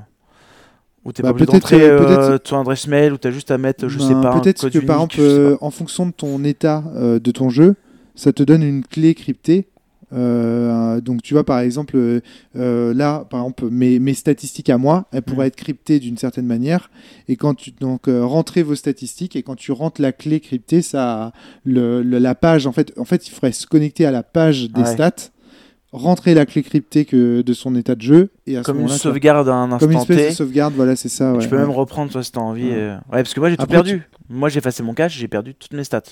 où 1.04 1.12
t'es 1.12 1.22
Bah, 1.22 1.28
pas 1.28 1.32
obligé 1.32 1.46
d'entrer 1.46 1.82
euh, 1.88 2.00
euh, 2.34 2.38
ton 2.38 2.60
adresse 2.60 2.86
mail 2.86 3.12
ou 3.12 3.16
t'as 3.18 3.30
juste 3.30 3.50
à 3.50 3.58
mettre, 3.58 3.88
je 3.88 3.98
Ben, 3.98 4.08
sais 4.08 4.14
pas, 4.14 4.38
Peut-être 4.40 4.68
que 4.68 4.78
par 4.78 4.96
exemple, 4.96 5.16
euh, 5.20 5.56
en 5.60 5.70
fonction 5.70 6.06
de 6.06 6.12
ton 6.12 6.42
état 6.44 6.84
euh, 6.96 7.18
de 7.18 7.30
ton 7.30 7.48
jeu, 7.48 7.74
ça 8.14 8.32
te 8.32 8.42
donne 8.42 8.62
une 8.62 8.84
clé 8.84 9.14
cryptée. 9.14 9.68
Donc 10.12 11.22
tu 11.22 11.34
vois 11.34 11.44
par 11.44 11.58
exemple 11.60 12.20
là 12.54 13.24
par 13.28 13.40
exemple 13.40 13.68
mes, 13.70 13.98
mes 13.98 14.14
statistiques 14.14 14.70
à 14.70 14.78
moi 14.78 15.04
elles 15.12 15.20
pourraient 15.22 15.46
Mm. 15.46 15.48
être 15.48 15.56
cryptées 15.56 15.98
d'une 16.00 16.16
certaine 16.16 16.46
manière 16.46 16.90
et 17.28 17.36
quand 17.36 17.54
tu 17.54 17.72
donc 17.72 18.04
rentrez 18.06 18.62
vos 18.62 18.74
statistiques 18.74 19.36
et 19.36 19.42
quand 19.42 19.54
tu 19.54 19.70
rentres 19.70 20.00
la 20.00 20.12
clé 20.12 20.40
cryptée 20.40 20.80
ça 20.82 21.32
le, 21.64 22.02
le- 22.02 22.18
la 22.18 22.34
page 22.34 22.66
en 22.66 22.72
fait 22.72 22.92
en 22.98 23.04
fait 23.04 23.28
il 23.28 23.30
faudrait 23.32 23.52
se 23.52 23.66
connecter 23.66 24.06
à 24.06 24.10
la 24.10 24.22
page 24.22 24.70
des 24.70 24.80
Ouais. 24.80 24.86
stats 24.94 25.30
rentrer 25.92 26.34
la 26.34 26.44
clé 26.46 26.62
cryptée 26.62 27.04
que 27.04 27.40
de 27.42 27.52
son 27.54 27.74
état 27.74 27.94
de 27.94 28.02
jeu 28.02 28.30
et 28.46 28.56
à 28.56 28.60
ce 28.60 28.66
Comme 28.66 28.80
une 28.80 28.88
sauvegarde 28.88 29.48
à 29.48 29.54
un 29.54 29.78
comme 29.78 29.90
une 29.90 29.96
instant 29.98 30.12
espèce 30.12 30.26
T. 30.26 30.30
de 30.30 30.34
sauvegarde 30.36 30.74
voilà 30.74 30.96
c'est 30.96 31.08
ça 31.08 31.32
ouais, 31.32 31.38
tu 31.38 31.48
peux 31.48 31.56
ouais. 31.56 31.62
même 31.62 31.70
reprendre 31.70 32.12
toi 32.12 32.22
si 32.22 32.30
t'as 32.32 32.40
envie. 32.40 32.68
Ouais. 32.68 32.74
euh. 32.76 32.94
Ouais, 33.10 33.22
parce 33.22 33.32
que 33.34 33.40
moi 33.40 33.48
j'ai 33.50 33.56
tout 33.56 33.62
Après, 33.62 33.74
perdu. 33.76 34.02
Moi 34.28 34.48
j'ai 34.50 34.58
effacé 34.58 34.82
mon 34.82 34.92
cache, 34.94 35.16
j'ai 35.16 35.28
perdu 35.28 35.54
toutes 35.54 35.72
mes 35.72 35.84
stats. 35.84 36.02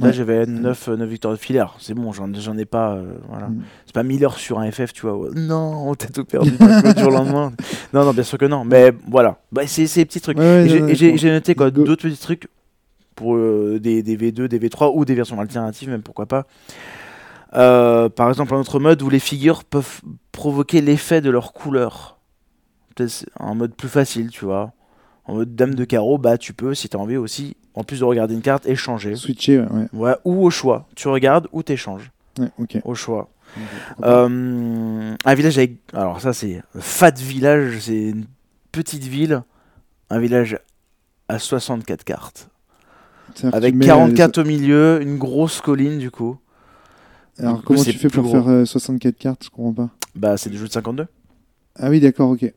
Là 0.00 0.12
j'avais 0.12 0.46
9, 0.46 0.88
9 0.96 1.08
victoires 1.08 1.34
de 1.34 1.38
filaire. 1.40 1.74
C'est 1.80 1.92
bon, 1.94 2.12
j'en 2.12 2.32
j'en 2.32 2.56
ai 2.56 2.64
pas. 2.64 2.92
euh, 2.92 3.14
voilà. 3.28 3.48
Mm. 3.48 3.62
C'est 3.84 3.92
pas 3.94 4.04
1000 4.04 4.24
heures 4.24 4.38
sur 4.38 4.60
un 4.60 4.70
FF, 4.70 4.92
tu 4.92 5.02
vois. 5.04 5.30
Non, 5.34 5.92
t'as 5.96 6.06
tout 6.06 6.24
perdu 6.24 6.52
du 6.52 7.00
jour 7.00 7.08
au 7.08 7.10
lendemain. 7.10 7.52
Non, 7.92 8.04
non, 8.04 8.12
bien 8.12 8.22
sûr 8.22 8.38
que 8.38 8.44
non. 8.44 8.64
Mais 8.64 8.92
voilà, 9.08 9.40
bah, 9.50 9.62
c'est 9.66 9.88
c'est 9.88 10.00
des 10.02 10.06
petits 10.06 10.20
trucs. 10.20 10.38
J'ai- 10.38 11.30
noté 11.32 11.56
quoi, 11.56 11.72
d'autres 11.72 12.02
petits 12.02 12.16
trucs 12.20 12.46
pour 13.16 13.34
euh, 13.34 13.80
des, 13.82 14.04
des 14.04 14.16
V2, 14.16 14.46
des 14.46 14.60
V3 14.60 14.92
ou 14.94 15.04
des 15.04 15.14
versions 15.16 15.40
alternatives, 15.40 15.88
même 15.90 16.02
pourquoi 16.02 16.26
pas. 16.26 16.46
Euh, 17.54 18.08
par 18.08 18.28
exemple, 18.28 18.54
un 18.54 18.58
autre 18.58 18.78
mode 18.78 19.00
où 19.02 19.10
les 19.10 19.20
figures 19.20 19.64
peuvent 19.64 20.00
provoquer 20.32 20.80
l'effet 20.80 21.20
de 21.20 21.30
leur 21.30 21.52
couleur. 21.52 22.18
Un 23.38 23.54
mode 23.54 23.74
plus 23.74 23.88
facile, 23.88 24.30
tu 24.30 24.44
vois. 24.44 24.72
En 25.24 25.34
mode 25.34 25.54
dame 25.54 25.74
de 25.74 25.84
carreau, 25.84 26.18
bah 26.18 26.38
tu 26.38 26.52
peux, 26.52 26.74
si 26.74 26.88
t'as 26.88 26.98
envie 26.98 27.16
aussi, 27.16 27.56
en 27.74 27.84
plus 27.84 28.00
de 28.00 28.04
regarder 28.04 28.34
une 28.34 28.42
carte, 28.42 28.66
échanger. 28.66 29.14
switcher 29.14 29.64
ouais, 29.92 30.14
ou 30.24 30.44
au 30.44 30.50
choix. 30.50 30.88
Tu 30.96 31.06
regardes 31.08 31.48
ou 31.52 31.62
t'échanges. 31.62 32.10
Ouais, 32.38 32.48
ok 32.58 32.78
Au 32.84 32.94
choix. 32.94 33.28
Euh, 34.02 35.14
un 35.24 35.34
village 35.34 35.58
avec. 35.58 35.78
Alors, 35.92 36.20
ça, 36.20 36.32
c'est. 36.32 36.62
Fat 36.78 37.12
Village, 37.12 37.78
c'est 37.80 38.08
une 38.10 38.26
petite 38.72 39.04
ville, 39.04 39.42
un 40.10 40.18
village 40.18 40.58
à 41.28 41.38
64 41.38 42.04
cartes. 42.04 42.48
Avec 43.52 43.74
tu 43.74 43.78
mets, 43.78 43.86
44 43.86 44.38
au 44.38 44.44
milieu, 44.44 45.00
une 45.02 45.18
grosse 45.18 45.60
colline 45.60 45.98
du 45.98 46.10
coup. 46.10 46.38
Euh, 47.40 47.44
Alors 47.46 47.58
coup, 47.58 47.62
comment 47.74 47.82
c'est 47.82 47.92
tu 47.92 47.98
fais 47.98 48.08
pour 48.08 48.24
gros. 48.24 48.32
faire 48.32 48.48
euh, 48.48 48.64
64 48.64 49.16
cartes 49.18 49.44
Je 49.44 49.50
comprends 49.50 49.72
pas. 49.72 49.90
Bah, 50.14 50.36
c'est 50.36 50.50
des 50.50 50.56
jeux 50.56 50.66
de 50.68 50.72
52. 50.72 51.06
Ah 51.80 51.90
oui, 51.90 52.00
d'accord, 52.00 52.30
ok. 52.30 52.52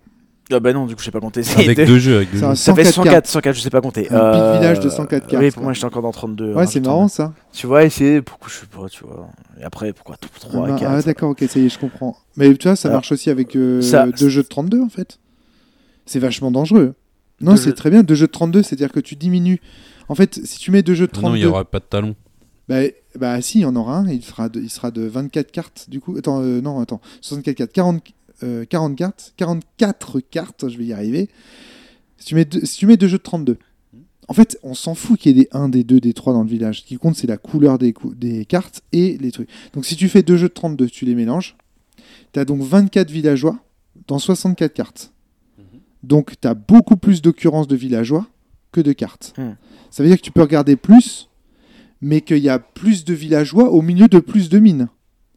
Ah 0.54 0.60
bah 0.60 0.74
non, 0.74 0.86
du 0.86 0.96
coup, 0.96 1.00
je 1.00 1.06
sais 1.06 1.12
pas 1.12 1.22
compter. 1.22 1.42
Avec 1.56 1.78
C'est- 1.78 1.86
deux 1.86 1.98
jeux. 2.00 2.18
Avec 2.18 2.32
deux 2.34 2.40
jeux. 2.40 2.56
Ça 2.56 2.74
fait 2.76 2.84
104 2.84 2.94
104, 2.96 3.12
cartes. 3.14 3.28
104, 3.28 3.56
je 3.56 3.62
sais 3.62 3.70
pas 3.70 3.80
compter. 3.80 4.12
Un 4.12 4.32
petit 4.32 4.58
village 4.60 4.80
de 4.82 4.90
104 4.90 5.28
cartes, 5.28 5.42
Oui, 5.44 5.48
pour 5.50 5.56
quoi. 5.56 5.64
moi, 5.64 5.74
j'étais 5.74 5.86
encore 5.86 6.02
dans 6.02 6.12
32. 6.12 6.54
Ouais, 6.54 6.64
hein, 6.64 6.66
c'est 6.66 6.82
marrant 6.82 7.08
ça. 7.08 7.34
Tu 7.54 7.68
vois, 7.68 7.86
essayer, 7.86 8.22
pourquoi 8.22 8.50
je 8.50 8.56
sais 8.56 8.66
pas, 8.66 8.90
tu 8.90 9.04
vois. 9.06 9.30
Et 9.60 9.64
après, 9.64 9.94
pourquoi 9.94 10.18
3 10.18 10.64
Ah, 10.66 10.68
et 10.68 10.72
bah, 10.74 10.78
4 10.80 10.92
ah, 10.92 11.02
d'accord, 11.04 11.30
ok, 11.30 11.44
ça 11.48 11.58
y 11.60 11.66
est, 11.68 11.70
je 11.70 11.80
comprends. 11.80 12.18
Mais 12.36 12.54
tu 12.56 12.68
vois, 12.68 12.76
ça 12.76 12.90
Alors, 12.90 12.98
marche 12.98 13.12
aussi 13.14 13.30
avec 13.30 13.56
euh, 13.56 13.82
ça- 13.82 14.08
deux 14.08 14.28
jeux 14.28 14.44
de 14.44 14.48
32 14.48 14.82
en 14.82 14.90
fait. 14.90 15.20
C'est 16.06 16.20
vachement 16.20 16.52
dangereux. 16.52 16.96
Non, 17.40 17.52
Deux 17.52 17.58
c'est 17.58 17.70
jeux- 17.70 17.74
très 17.76 17.90
bien, 17.90 18.04
deux 18.04 18.16
jeux 18.16 18.28
de 18.28 18.32
32, 18.32 18.62
c'est-à-dire 18.62 18.92
que 18.92 19.00
tu 19.00 19.16
diminues. 19.16 19.62
En 20.10 20.16
fait, 20.16 20.40
si 20.44 20.60
tu 20.60 20.72
mets 20.72 20.82
deux 20.84 20.96
jeux 20.96 21.08
de 21.08 21.12
Ah 21.14 21.18
Non, 21.18 21.22
32, 21.30 21.38
il 21.38 21.42
n'y 21.42 21.46
aura 21.48 21.64
pas 21.64 21.80
de 21.80 21.86
talon. 21.86 22.16
Bah, 22.72 22.88
bah 23.20 23.42
si, 23.42 23.60
il 23.60 23.62
y 23.62 23.66
en 23.66 23.76
aura 23.76 23.98
un, 23.98 24.10
il 24.10 24.24
sera 24.24 24.48
de, 24.48 24.62
il 24.62 24.70
sera 24.70 24.92
de 24.92 25.02
24 25.02 25.52
cartes 25.52 25.90
du 25.90 26.00
coup. 26.00 26.16
Attends, 26.18 26.42
euh, 26.42 26.62
non, 26.62 26.80
attends, 26.80 27.02
64 27.22 27.58
cartes, 27.58 27.72
40, 27.74 28.04
euh, 28.44 28.66
40 28.66 28.96
cartes, 28.96 29.34
44 29.36 30.20
cartes, 30.22 30.70
je 30.70 30.78
vais 30.78 30.86
y 30.86 30.94
arriver. 30.94 31.30
Si 32.18 32.26
tu 32.28 32.36
mets 32.36 32.46
deux, 32.46 32.64
si 32.66 32.78
tu 32.78 32.86
mets 32.86 32.98
deux 32.98 33.08
jeux 33.08 33.18
de 33.18 33.24
32, 33.24 33.58
en 34.28 34.34
fait, 34.34 34.58
on 34.64 34.74
s'en 34.74 34.96
fout 34.96 35.20
qu'il 35.20 35.36
y 35.36 35.40
ait 35.42 35.44
des 35.44 35.50
1, 35.52 35.68
des 35.68 35.84
2, 35.84 36.00
des 36.00 36.14
3 36.14 36.32
dans 36.32 36.44
le 36.44 36.50
village. 36.50 36.82
Ce 36.82 36.86
qui 36.86 36.96
compte, 36.98 37.16
c'est 37.18 37.28
la 37.28 37.36
couleur 37.38 37.78
des, 37.78 37.92
cou- 37.92 38.16
des 38.16 38.46
cartes 38.46 38.82
et 38.94 39.18
les 39.18 39.32
trucs. 39.32 39.50
Donc 39.74 39.86
si 39.86 39.98
tu 39.98 40.08
fais 40.08 40.24
deux 40.24 40.38
jeux 40.38 40.48
de 40.48 40.54
32, 40.54 40.88
tu 40.88 41.04
les 41.06 41.16
mélanges, 41.16 41.58
tu 42.32 42.40
as 42.40 42.46
donc 42.46 42.62
24 42.62 43.12
villageois 43.12 43.60
dans 44.08 44.20
64 44.20 44.74
cartes. 44.74 45.12
Donc 46.04 46.34
tu 46.40 46.48
as 46.48 46.54
beaucoup 46.54 46.96
plus 46.96 47.22
d'occurrences 47.22 47.68
de 47.68 47.76
villageois 47.76 48.28
que 48.72 48.80
de 48.80 48.94
cartes. 48.94 49.34
Ça 49.90 50.04
veut 50.04 50.08
dire 50.10 50.18
que 50.18 50.24
tu 50.24 50.32
peux 50.32 50.42
regarder 50.42 50.78
plus, 50.78 51.28
mais 52.02 52.22
qu'il 52.22 52.38
y 52.40 52.50
a 52.50 52.60
plus 52.60 53.06
de 53.06 53.14
villageois 53.14 53.70
au 53.72 53.82
milieu 53.82 54.08
de 54.08 54.20
plus 54.20 54.50
de 54.50 54.60
mines. 54.60 54.88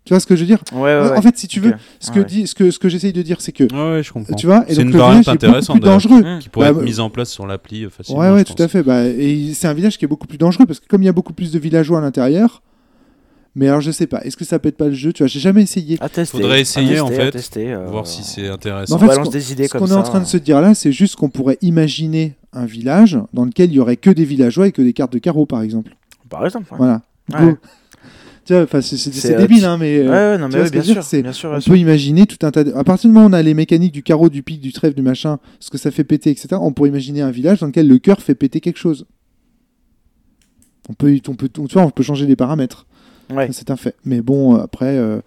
Tu 0.04 0.12
vois 0.12 0.20
ce 0.20 0.26
que 0.26 0.36
je 0.36 0.40
veux 0.42 0.46
dire? 0.46 0.58
Ouais, 0.74 0.80
ouais, 0.82 1.00
ouais. 1.10 1.16
En 1.16 1.22
fait, 1.22 1.38
si 1.38 1.48
tu 1.48 1.60
veux, 1.60 1.70
Ok. 1.70 1.76
ce 1.98 2.10
que, 2.10 2.18
Ouais. 2.18 2.24
dit, 2.26 2.46
ce 2.46 2.54
que, 2.54 2.70
ce 2.70 2.78
que 2.78 2.90
j'essaye 2.90 3.14
de 3.14 3.22
dire, 3.22 3.40
c'est 3.40 3.52
que, 3.52 3.64
Ouais, 3.64 3.96
ouais, 3.96 4.02
je 4.02 4.12
comprends. 4.12 4.34
tu 4.34 4.44
vois, 4.46 4.64
et 4.68 4.74
C'est 4.74 4.84
donc 4.84 4.92
une 4.92 4.98
variante 4.98 5.22
village 5.24 5.28
est 5.28 5.46
beaucoup 5.46 5.46
intéressante, 5.46 5.80
dangereux. 5.80 6.20
Mmh. 6.22 6.38
Qui 6.40 6.48
pourrait 6.50 6.72
Bah, 6.74 6.78
être 6.80 6.84
mise 6.84 7.00
en 7.00 7.08
place 7.08 7.30
sur 7.30 7.46
l'appli 7.46 7.84
euh, 7.86 7.88
facilement. 7.90 8.20
Ouais, 8.20 8.30
ouais, 8.30 8.44
tout 8.44 8.52
pense. 8.52 8.64
à 8.66 8.68
fait. 8.68 8.82
Bah, 8.82 9.06
et 9.06 9.54
c'est 9.54 9.66
un 9.66 9.72
village 9.72 9.96
qui 9.96 10.04
est 10.04 10.08
beaucoup 10.08 10.26
plus 10.26 10.36
dangereux 10.36 10.66
parce 10.66 10.78
que 10.78 10.86
comme 10.86 11.02
il 11.02 11.06
y 11.06 11.08
a 11.08 11.12
beaucoup 11.12 11.32
plus 11.32 11.52
de 11.52 11.58
villageois 11.58 11.98
à 11.98 12.02
l'intérieur, 12.02 12.62
mais 13.56 13.68
alors 13.68 13.80
je 13.80 13.92
sais 13.92 14.06
pas, 14.06 14.20
est-ce 14.24 14.36
que 14.36 14.44
ça 14.44 14.58
pète 14.58 14.76
pas 14.76 14.88
le 14.88 14.92
jeu? 14.94 15.12
Tu 15.14 15.22
vois, 15.22 15.28
j'ai 15.28 15.40
jamais 15.40 15.62
essayé. 15.62 15.96
À 16.00 16.10
tester. 16.10 16.36
Faudrait 16.38 16.56
à 16.56 16.60
essayer, 16.60 16.86
tester, 16.88 17.00
en 17.00 17.08
fait, 17.08 17.30
tester, 17.30 17.72
euh, 17.72 17.86
Voir 17.86 18.06
si 18.06 18.24
c'est 18.24 18.42
Mais 18.42 18.48
intéressant. 18.50 18.96
en 18.96 18.98
fait, 18.98 19.04
on 19.04 19.08
ce 19.08 19.12
balance 19.12 19.26
qu'on- 19.28 19.32
des 19.32 19.52
idées 19.52 19.68
Ce 19.68 19.72
comme 19.72 19.80
qu'on 19.80 19.86
est 19.86 19.90
ça. 19.90 19.98
en 20.00 20.02
train 20.02 20.20
de 20.20 20.26
se 20.26 20.36
dire 20.36 20.60
là, 20.60 20.74
c'est 20.74 20.92
juste 20.92 21.16
qu'on 21.16 21.30
pourrait 21.30 21.56
imaginer 21.62 22.34
un 22.52 22.66
village 22.66 23.18
dans 23.32 23.44
lequel 23.46 23.70
il 23.70 23.76
y 23.76 23.80
aurait 23.80 23.96
que 23.96 24.10
des 24.10 24.24
villageois 24.26 24.66
et 24.68 24.72
que 24.72 24.82
des 24.82 24.92
cartes 24.92 25.12
de 25.14 25.18
carreau, 25.18 25.46
par 25.46 25.62
exemple. 25.62 25.96
Par 26.28 26.44
exemple. 26.44 26.72
ouais. 26.72 26.78
Voilà. 26.78 27.02
Ouais. 27.32 27.54
C'est 28.46 28.54
euh, 28.54 29.38
débile, 29.38 29.60
tu- 29.60 29.64
hein, 29.64 29.78
mais. 29.78 30.00
Ouais, 30.02 30.06
euh, 30.08 30.32
ouais, 30.34 30.38
non, 30.38 30.48
mais 30.52 30.62
oui, 30.62 30.70
bien 30.70 30.82
sûr. 30.82 31.00
dire, 31.02 31.22
Bien 31.22 31.32
sûr, 31.32 31.50
On 31.50 31.60
sûr. 31.60 31.72
peut 31.72 31.78
imaginer 31.78 32.26
tout 32.26 32.44
un 32.46 32.50
tas 32.50 32.62
de... 32.62 32.72
À 32.74 32.84
partir 32.84 33.08
du 33.08 33.14
moment 33.14 33.26
où 33.26 33.30
on 33.30 33.32
a 33.32 33.40
les 33.42 33.54
mécaniques 33.54 33.92
du 33.92 34.02
carreau, 34.02 34.28
du 34.28 34.42
pic, 34.42 34.60
du 34.60 34.70
trèfle, 34.72 34.94
du 34.94 35.00
machin, 35.02 35.38
ce 35.60 35.70
que 35.70 35.78
ça 35.78 35.90
fait 35.90 36.04
péter, 36.04 36.28
etc., 36.30 36.48
on 36.60 36.72
pourrait 36.72 36.90
imaginer 36.90 37.22
un 37.22 37.30
village 37.30 37.60
dans 37.60 37.66
lequel 37.68 37.88
le 37.88 37.96
cœur 37.98 38.20
fait 38.20 38.34
péter 38.34 38.60
quelque 38.60 38.78
chose. 38.78 39.06
On 40.90 40.92
peut, 40.92 41.18
on 41.28 41.34
peut, 41.34 41.48
tu 41.48 41.62
vois, 41.72 41.82
on 41.84 41.90
peut 41.90 42.02
changer 42.02 42.26
les 42.26 42.36
paramètres. 42.36 42.86
Ouais. 43.32 43.48
C'est 43.52 43.70
un 43.70 43.76
fait. 43.76 43.96
Mais 44.04 44.20
bon, 44.20 44.56
euh, 44.56 44.62
après, 44.64 44.98
euh, 44.98 45.20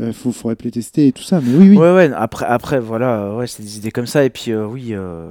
euh, 0.00 0.12
faut, 0.12 0.32
faudrait 0.32 0.56
playtester 0.56 1.06
et 1.06 1.12
tout 1.12 1.22
ça. 1.22 1.40
Mais 1.40 1.54
oui, 1.56 1.68
oui. 1.70 1.76
Ouais, 1.76 1.94
ouais, 1.94 2.10
après, 2.16 2.46
après 2.46 2.80
voilà, 2.80 3.20
euh, 3.20 3.36
ouais, 3.36 3.46
c'est 3.46 3.62
des 3.62 3.76
idées 3.78 3.92
comme 3.92 4.06
ça. 4.06 4.24
Et 4.24 4.30
puis, 4.30 4.50
euh, 4.50 4.66
oui, 4.66 4.88
euh, 4.90 5.28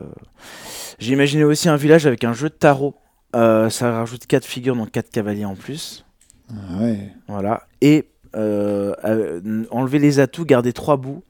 j'ai 0.99 1.11
imaginé 1.11 1.43
aussi 1.43 1.67
un 1.67 1.75
village 1.75 2.07
avec 2.07 2.23
un 2.23 2.31
jeu 2.31 2.47
de 2.47 2.53
tarot. 2.53 2.95
Euh, 3.35 3.69
ça 3.69 3.91
rajoute 3.91 4.25
4 4.27 4.45
figures, 4.45 4.75
donc 4.75 4.91
4 4.91 5.09
cavaliers 5.09 5.45
en 5.45 5.55
plus. 5.55 6.05
Ah 6.49 6.53
ouais. 6.81 7.11
Voilà. 7.27 7.63
Et 7.81 8.07
euh, 8.35 8.93
euh, 9.03 9.65
enlever 9.71 9.99
les 9.99 10.19
atouts, 10.19 10.45
garder 10.45 10.73
3 10.73 10.97
bouts. 10.97 11.23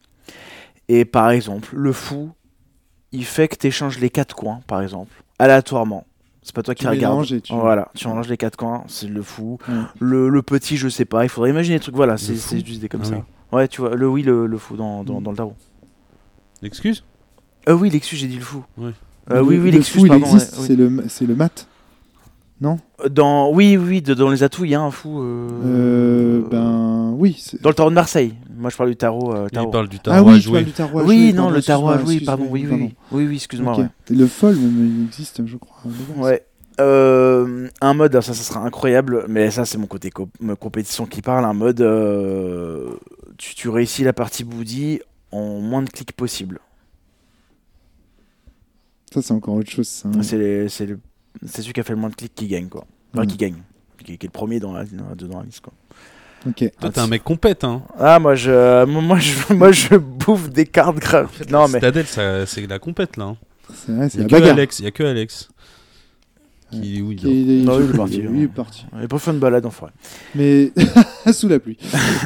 Et 0.87 1.03
par 1.05 1.31
exemple, 1.31 1.75
le 1.75 1.91
fou, 1.93 2.31
il 3.11 3.25
fait 3.25 3.47
que 3.47 3.55
tu 3.55 3.67
échanges 3.67 3.97
les 3.99 4.09
4 4.09 4.35
coins, 4.35 4.61
par 4.67 4.81
exemple, 4.81 5.11
aléatoirement. 5.39 6.05
C'est 6.43 6.53
pas 6.53 6.61
toi 6.61 6.75
Tu 6.75 6.81
qui 6.83 6.87
regarde. 6.87 7.25
tu- 7.41 7.53
Voilà, 7.53 7.89
tu 7.95 8.07
les 8.29 8.37
4 8.37 8.55
coins, 8.55 8.83
c'est 8.87 9.07
le 9.07 9.23
fou. 9.23 9.57
Ouais. 9.67 9.73
Le, 9.99 10.29
le 10.29 10.41
petit, 10.43 10.77
je 10.77 10.87
sais 10.89 11.05
pas, 11.05 11.23
il 11.25 11.29
faudrait 11.29 11.49
imaginer 11.49 11.77
des 11.77 11.81
trucs. 11.81 11.95
Voilà, 11.95 12.17
c'est 12.17 12.35
juste 12.63 12.81
des 12.81 12.89
comme 12.89 13.01
Ah 13.03 13.07
ça. 13.09 13.15
oui. 13.15 13.21
Ouais, 13.51 13.67
tu 13.67 13.81
vois, 13.81 13.95
le 13.95 14.07
oui, 14.07 14.21
le, 14.21 14.45
le 14.45 14.57
fou 14.59 14.75
dans, 14.77 15.03
dans, 15.03 15.19
Mm. 15.19 15.23
dans 15.23 15.31
le 15.31 15.37
tarot. 15.37 15.55
Excuse 16.61 17.03
Euh, 17.67 17.73
oui, 17.73 17.89
l'excuse, 17.89 18.19
j'ai 18.19 18.27
dit 18.27 18.35
le 18.37 18.43
fou. 18.43 18.63
Ouais. 18.77 18.91
Euh, 19.31 19.41
oui, 19.41 19.55
Le- 19.57 19.63
oui, 19.63 19.71
le 19.71 19.77
l'excuse, 19.77 20.03
il 20.03 20.13
existe, 20.13 20.53
ouais, 20.53 20.59
oui. 20.61 20.67
c'est 20.67 20.75
le, 20.75 21.03
c'est 21.07 21.25
le 21.25 21.35
mat. 21.35 21.67
Dans, 22.61 23.51
oui, 23.51 23.75
oui, 23.77 24.01
de- 24.01 24.13
dans 24.13 24.29
les 24.29 24.41
atouts, 24.41 24.63
il 24.65 24.71
y 24.71 24.75
a 24.75 24.81
un 24.81 24.89
fou. 24.91 25.21
euh, 25.21 25.47
Euh, 25.65 26.41
ben 26.49 27.13
oui. 27.17 27.35
c'est- 27.37 27.61
Dans 27.61 27.69
le 27.69 27.75
tarot 27.75 27.89
de 27.89 27.95
Marseille. 27.95 28.33
Moi, 28.57 28.69
je 28.69 28.77
parle 28.77 28.89
du 28.89 28.95
tarot. 28.95 29.33
euh, 29.35 29.47
Il 29.51 29.55
tarot. 29.55 29.69
parle 29.71 29.89
du 29.89 29.97
Ah 29.97 30.03
tarot 30.03 30.17
oui, 30.17 30.21
à 30.21 30.31
parles 30.31 30.41
jouer. 30.41 30.63
du 30.63 30.71
tarot 30.71 30.99
à 30.99 31.03
oui, 31.03 31.17
jouer, 31.29 31.33
non, 31.33 31.49
le 31.49 31.61
tarot, 31.61 31.87
oui, 31.89 31.93
excuse-moi, 31.95 32.25
pardon, 32.25 32.47
oui, 32.51 32.63
pardon. 32.65 32.83
oui. 32.85 32.95
Oui, 33.11 33.27
oui, 33.27 33.35
excuse-moi. 33.35 33.77
Ouais. 33.77 33.87
Le 34.09 34.27
folle, 34.27 34.55
même, 34.55 34.97
il 35.01 35.05
existe, 35.05 35.45
je 35.45 35.57
crois. 35.57 35.77
Ouais. 36.17 36.45
Euh, 36.79 37.67
un 37.81 37.93
mode, 37.93 38.13
ça, 38.21 38.21
ça 38.21 38.33
sera 38.33 38.61
incroyable, 38.61 39.25
mais 39.27 39.51
ça, 39.51 39.65
c'est 39.65 39.77
mon 39.77 39.87
côté 39.87 40.09
co- 40.09 40.29
ma 40.39 40.55
compétition 40.55 41.05
qui 41.05 41.21
parle. 41.21 41.45
Un 41.45 41.53
mode, 41.53 41.81
euh, 41.81 42.87
tu, 43.37 43.53
tu 43.55 43.69
réussis 43.69 44.03
la 44.03 44.13
partie 44.13 44.43
Boudi 44.45 44.99
en 45.31 45.59
moins 45.59 45.81
de 45.83 45.89
clics 45.89 46.11
possible. 46.13 46.59
Ça, 49.13 49.21
c'est 49.21 49.33
encore 49.33 49.55
autre 49.55 49.69
chose. 49.69 50.03
les- 50.33 50.67
c'est 50.69 50.85
le- 50.85 50.99
c'est 51.45 51.61
celui 51.61 51.73
qui 51.73 51.79
a 51.79 51.83
fait 51.83 51.93
le 51.93 51.99
moins 51.99 52.09
de 52.09 52.15
clics 52.15 52.33
qui 52.35 52.47
gagne, 52.47 52.67
quoi. 52.69 52.85
Enfin, 53.13 53.23
Mm. 53.23 53.27
qui 53.27 53.37
gagne. 53.37 53.55
Qui, 53.97 54.05
qui 54.17 54.25
est 54.25 54.29
le 54.29 54.29
premier 54.29 54.59
dans 54.59 54.73
la, 54.73 54.83
dans, 54.85 55.27
dans 55.27 55.39
la 55.39 55.45
liste, 55.45 55.61
quoi. 55.61 55.73
Ok. 56.47 56.69
Toi, 56.79 56.89
t'es 56.91 56.99
un 56.99 57.07
mec 57.07 57.23
compète, 57.23 57.63
hein. 57.63 57.81
Ah, 57.97 58.19
moi, 58.19 58.35
je, 58.35 58.85
moi, 58.85 59.17
je, 59.19 59.53
moi, 59.53 59.71
je 59.71 59.95
bouffe 59.95 60.49
des 60.49 60.65
cartes 60.65 60.97
graves. 60.99 61.31
Non, 61.49 61.67
mais. 61.67 61.79
Citadel, 61.79 62.05
ça- 62.05 62.45
c'est 62.45 62.67
la 62.67 62.77
compète, 62.79 63.17
là. 63.17 63.25
hein. 63.25 63.37
C'est 63.73 63.91
vrai, 63.93 64.09
c'est 64.09 64.19
Il 64.19 64.21
y 64.21 64.21
la 64.21 64.25
a 64.25 64.29
que 64.29 64.33
bagarre. 64.43 64.57
Alex. 64.57 64.79
Il 64.79 64.85
y 64.85 64.87
a 64.87 64.91
que 64.91 65.03
Alex. 65.03 65.49
Qui, 66.71 67.01
oui, 67.01 67.15
Qui 67.15 67.27
est- 67.27 67.41
il 67.41 67.51
est- 67.51 67.63
Non, 67.63 67.79
il 67.79 67.89
est 67.89 67.95
parti, 67.97 68.17
il 68.17 68.27
hein. 68.27 68.41
est 68.41 68.47
parti. 68.47 68.85
Il 68.97 69.03
est 69.03 69.07
pas 69.07 69.19
fait 69.19 69.31
une 69.31 69.39
balade 69.39 69.65
en 69.65 69.69
forêt. 69.69 69.91
Mais 70.33 70.71
sous 71.31 71.47
la 71.47 71.59
pluie. 71.59 71.77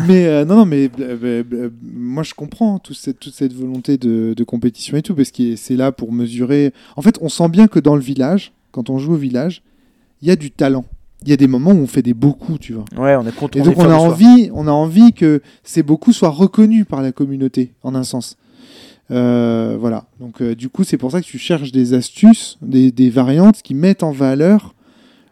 mais 0.08 0.26
euh, 0.28 0.46
non, 0.46 0.56
non, 0.56 0.66
mais 0.66 0.90
euh, 1.00 1.44
euh, 1.54 1.70
moi 1.84 2.24
je 2.24 2.34
comprends 2.34 2.80
toute 2.80 2.96
cette, 2.98 3.20
toute 3.20 3.34
cette 3.36 3.54
volonté 3.54 3.98
de, 3.98 4.34
de 4.36 4.44
compétition 4.46 4.96
et 4.98 5.02
tout, 5.02 5.14
parce 5.14 5.32
que 5.32 5.56
c'est 5.58 5.76
là 5.76 5.92
pour 5.92 6.12
mesurer. 6.14 6.74
En 6.96 7.02
fait, 7.02 7.18
on 7.22 7.28
sent 7.30 7.50
bien 7.50 7.68
que 7.68 7.80
dans 7.80 7.96
le 7.96 8.02
village, 8.02 8.54
quand 8.72 8.90
on 8.90 8.98
joue 8.98 9.14
au 9.14 9.18
village, 9.18 9.64
il 10.22 10.28
y 10.28 10.32
a 10.32 10.36
du 10.36 10.52
talent. 10.52 10.86
Il 11.24 11.30
y 11.30 11.34
a 11.34 11.38
des 11.38 11.48
moments 11.48 11.72
où 11.72 11.80
on 11.80 11.88
fait 11.88 12.02
des 12.02 12.14
beaux 12.14 12.34
coups, 12.34 12.60
tu 12.60 12.74
vois. 12.74 12.86
Ouais, 12.98 13.16
on 13.16 13.28
est 13.28 13.36
content. 13.36 13.60
Et 13.60 13.62
donc 13.62 13.78
on 13.78 13.90
a 13.90 13.96
envie, 13.96 14.50
on 14.54 14.68
a 14.68 14.72
envie 14.72 15.12
que 15.12 15.42
ces 15.64 15.84
beaux 15.84 15.98
coups 15.98 16.16
soient 16.16 16.30
reconnus 16.30 16.86
par 16.88 17.02
la 17.02 17.12
communauté, 17.12 17.74
en 17.84 17.94
un 17.94 18.04
sens. 18.04 18.38
Euh, 19.12 19.76
voilà. 19.80 20.06
Donc 20.20 20.42
euh, 20.42 20.56
du 20.56 20.70
coup, 20.70 20.84
c'est 20.84 20.98
pour 20.98 21.12
ça 21.12 21.20
que 21.22 21.26
tu 21.26 21.38
cherches 21.38 21.72
des 21.72 21.94
astuces, 21.94 22.58
des, 22.62 22.92
des 22.92 23.10
variantes 23.10 23.62
qui 23.62 23.74
mettent 23.74 24.04
en 24.04 24.12
valeur 24.12 24.76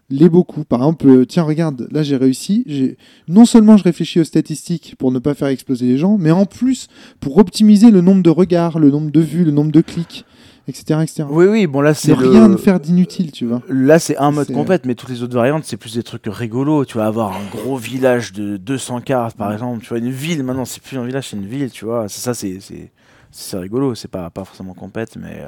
les 0.09 0.29
beaux 0.29 0.43
coups. 0.43 0.65
Par 0.65 0.79
exemple, 0.79 1.07
euh, 1.07 1.25
tiens, 1.25 1.43
regarde, 1.43 1.88
là 1.91 2.03
j'ai 2.03 2.15
réussi. 2.15 2.97
Non 3.27 3.45
seulement 3.45 3.77
je 3.77 3.83
réfléchis 3.83 4.19
aux 4.19 4.25
statistiques 4.25 4.95
pour 4.97 5.11
ne 5.11 5.19
pas 5.19 5.35
faire 5.35 5.49
exploser 5.49 5.85
les 5.85 5.97
gens, 5.97 6.17
mais 6.17 6.31
en 6.31 6.45
plus 6.45 6.88
pour 7.19 7.38
optimiser 7.38 7.91
le 7.91 8.01
nombre 8.01 8.23
de 8.23 8.29
regards, 8.29 8.79
le 8.79 8.89
nombre 8.89 9.11
de 9.11 9.21
vues, 9.21 9.43
le 9.43 9.51
nombre 9.51 9.71
de 9.71 9.81
clics, 9.81 10.25
etc., 10.68 10.99
etc. 11.03 11.24
Oui, 11.30 11.45
oui, 11.45 11.68
bon 11.68 11.82
là 11.82 11.93
C'est 11.93 12.15
le- 12.15 12.30
rien 12.30 12.49
de 12.49 12.57
faire 12.57 12.80
d'inutile, 12.80 13.32
tu 13.32 13.45
vois. 13.45 13.61
Là, 13.70 13.99
c'est 13.99 14.18
un 14.18 14.32
mode 14.32 14.47
C'est- 14.47 14.53
compète, 14.53 14.86
mais 14.86 14.95
toutes 14.95 15.09
les 15.09 15.24
autres 15.24 15.36
variantes, 15.36 15.63
c'est 15.65 15.78
plus 15.78 15.95
des 15.95 16.03
trucs 16.03 16.24
rigolos. 16.28 16.86
Tu 16.86 16.97
vas 16.97 17.05
avoir 17.07 17.34
un 17.36 17.45
gros 17.51 17.78
village 17.78 18.34
de 18.34 18.57
200 18.57 19.01
cartes, 19.01 19.38
par 19.38 19.51
exemple. 19.53 19.82
Tu 19.84 19.89
vois, 19.89 19.97
une 19.99 20.09
ville, 20.11 20.43
maintenant, 20.43 20.65
c'est 20.65 20.82
plus 20.84 20.97
un 20.97 21.05
village, 21.05 21.30
c'est 21.30 21.38
une 21.38 21.45
ville, 21.47 21.72
tu 21.72 21.86
vois. 21.86 22.07
C'est 22.09 22.22
ça, 22.22 22.34
c'est 22.34 23.57
rigolo. 23.57 23.95
C'est 23.95 24.07
pas, 24.11 24.30
pas 24.30 24.43
forcément 24.45 24.74
compète, 24.74 25.15
mais. 25.18 25.41
euh, 25.43 25.47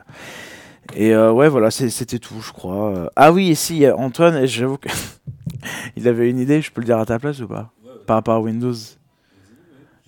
Et 0.96 1.14
euh, 1.14 1.32
ouais, 1.32 1.50
voilà, 1.50 1.70
c'était 1.70 2.18
tout, 2.20 2.42
je 2.42 2.52
crois. 2.52 2.96
Euh, 2.96 3.08
Ah 3.16 3.32
oui, 3.32 3.50
et 3.52 3.56
si, 3.56 3.86
euh, 3.86 3.96
Antoine, 3.96 4.46
j'avoue 4.48 4.78
que. 4.78 4.90
il 5.96 6.08
avait 6.08 6.30
une 6.30 6.40
idée, 6.40 6.62
je 6.62 6.72
peux 6.72 6.82
le 6.82 6.86
dire 6.86 6.98
à 6.98 7.06
ta 7.06 7.20
place 7.20 7.40
ou 7.42 7.48
pas? 7.48 7.72
Par 8.08 8.16
rapport 8.16 8.36
à 8.36 8.40
Windows. 8.42 8.74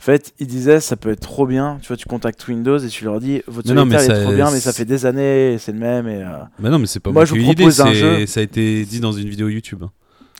En 0.01 0.03
fait, 0.03 0.33
il 0.39 0.47
disait, 0.47 0.79
ça 0.79 0.95
peut 0.95 1.11
être 1.11 1.19
trop 1.19 1.45
bien. 1.45 1.77
Tu 1.83 1.89
vois, 1.89 1.95
tu 1.95 2.07
contactes 2.07 2.47
Windows 2.47 2.79
et 2.79 2.87
tu 2.87 3.05
leur 3.05 3.19
dis, 3.19 3.43
votre 3.45 3.67
Mais 3.69 3.75
non, 3.75 3.85
mais 3.85 3.97
solitaire 3.97 4.15
est 4.15 4.19
ça- 4.19 4.25
trop 4.25 4.33
bien, 4.35 4.49
mais 4.51 4.59
ça 4.59 4.73
fait 4.73 4.85
des 4.85 5.05
années, 5.05 5.57
c'est 5.59 5.73
le 5.73 5.77
même. 5.77 6.07
Et, 6.07 6.23
euh, 6.23 6.39
Bah 6.57 6.71
non, 6.71 6.79
mais 6.79 6.87
c'est 6.87 6.99
pas 6.99 7.11
Moi, 7.11 7.21
moi 7.21 7.25
je 7.25 7.35
vous 7.35 7.43
propose 7.43 7.79
un 7.81 7.93
jeu. 7.93 8.25
Ça 8.25 8.39
a 8.39 8.43
été 8.43 8.83
dit 8.83 8.99
dans 8.99 9.11
une 9.11 9.29
vidéo 9.29 9.47
YouTube. 9.47 9.83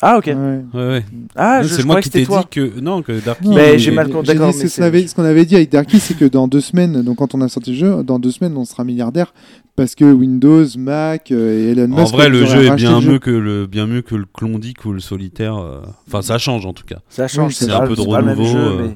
Ah, 0.02 0.18
ok. 0.18 0.26
Ouais. 0.26 0.34
Ouais, 0.34 0.88
ouais. 0.88 1.06
Ah, 1.36 1.62
c'est 1.64 1.86
moi 1.86 2.02
qui 2.02 2.10
t'ai 2.10 2.26
dit 2.26 2.46
que. 2.50 2.80
Non, 2.80 3.04
que 3.04 3.24
Darky. 3.24 3.50
Non, 3.50 3.54
Mais 3.56 3.78
j'ai 3.78 3.92
mal 3.92 4.08
mais 4.08 4.14
ce 4.68 4.78
qu'on 4.78 4.84
avait, 4.84 5.08
ce 5.08 5.14
qu'on 5.14 5.24
avait 5.24 5.46
dit 5.46 5.56
avec 5.56 5.70
Darky, 5.70 6.00
c'est 6.00 6.16
que 6.18 6.26
dans 6.26 6.48
deux 6.48 6.62
semaines, 6.62 7.04
donc 7.04 7.18
quand 7.18 7.36
on 7.36 7.42
a 7.42 7.48
sorti 7.48 7.72
le 7.72 7.78
jeu, 7.78 8.04
dans 8.04 8.18
deux 8.18 8.32
semaines, 8.32 8.58
on 8.58 8.66
sera 8.66 8.84
milliardaire. 8.84 9.32
Parce 9.76 9.96
que 9.96 10.06
Windows, 10.06 10.66
Mac 10.78 11.32
euh, 11.32 11.70
et 11.70 11.72
Elon 11.72 11.92
En 11.94 12.02
Musk. 12.02 12.14
vrai, 12.14 12.28
ils 12.28 12.32
le 12.32 12.46
jeu 12.46 12.66
est 12.66 12.76
bien 12.76 12.96
le 13.00 13.02
jeu. 13.02 13.12
mieux 13.14 13.20
que 13.20 13.32
le 13.32 13.68
bien 13.68 13.88
mieux 13.88 14.02
que 14.02 14.16
le 14.16 14.26
Klondike 14.32 14.86
ou 14.86 14.94
le 14.94 15.00
solitaire. 15.00 15.58
euh. 15.58 15.82
Enfin, 16.08 16.22
ça 16.22 16.38
change 16.38 16.66
en 16.66 16.74
tout 16.74 16.84
cas. 16.86 16.98
Ça 17.10 17.28
change, 17.28 17.54
c'est 17.56 17.72
un 17.72 17.88
peu 17.88 17.96
de 17.96 18.02
renouveau, 18.02 18.44
jeu, 18.46 18.58
euh. 18.60 18.88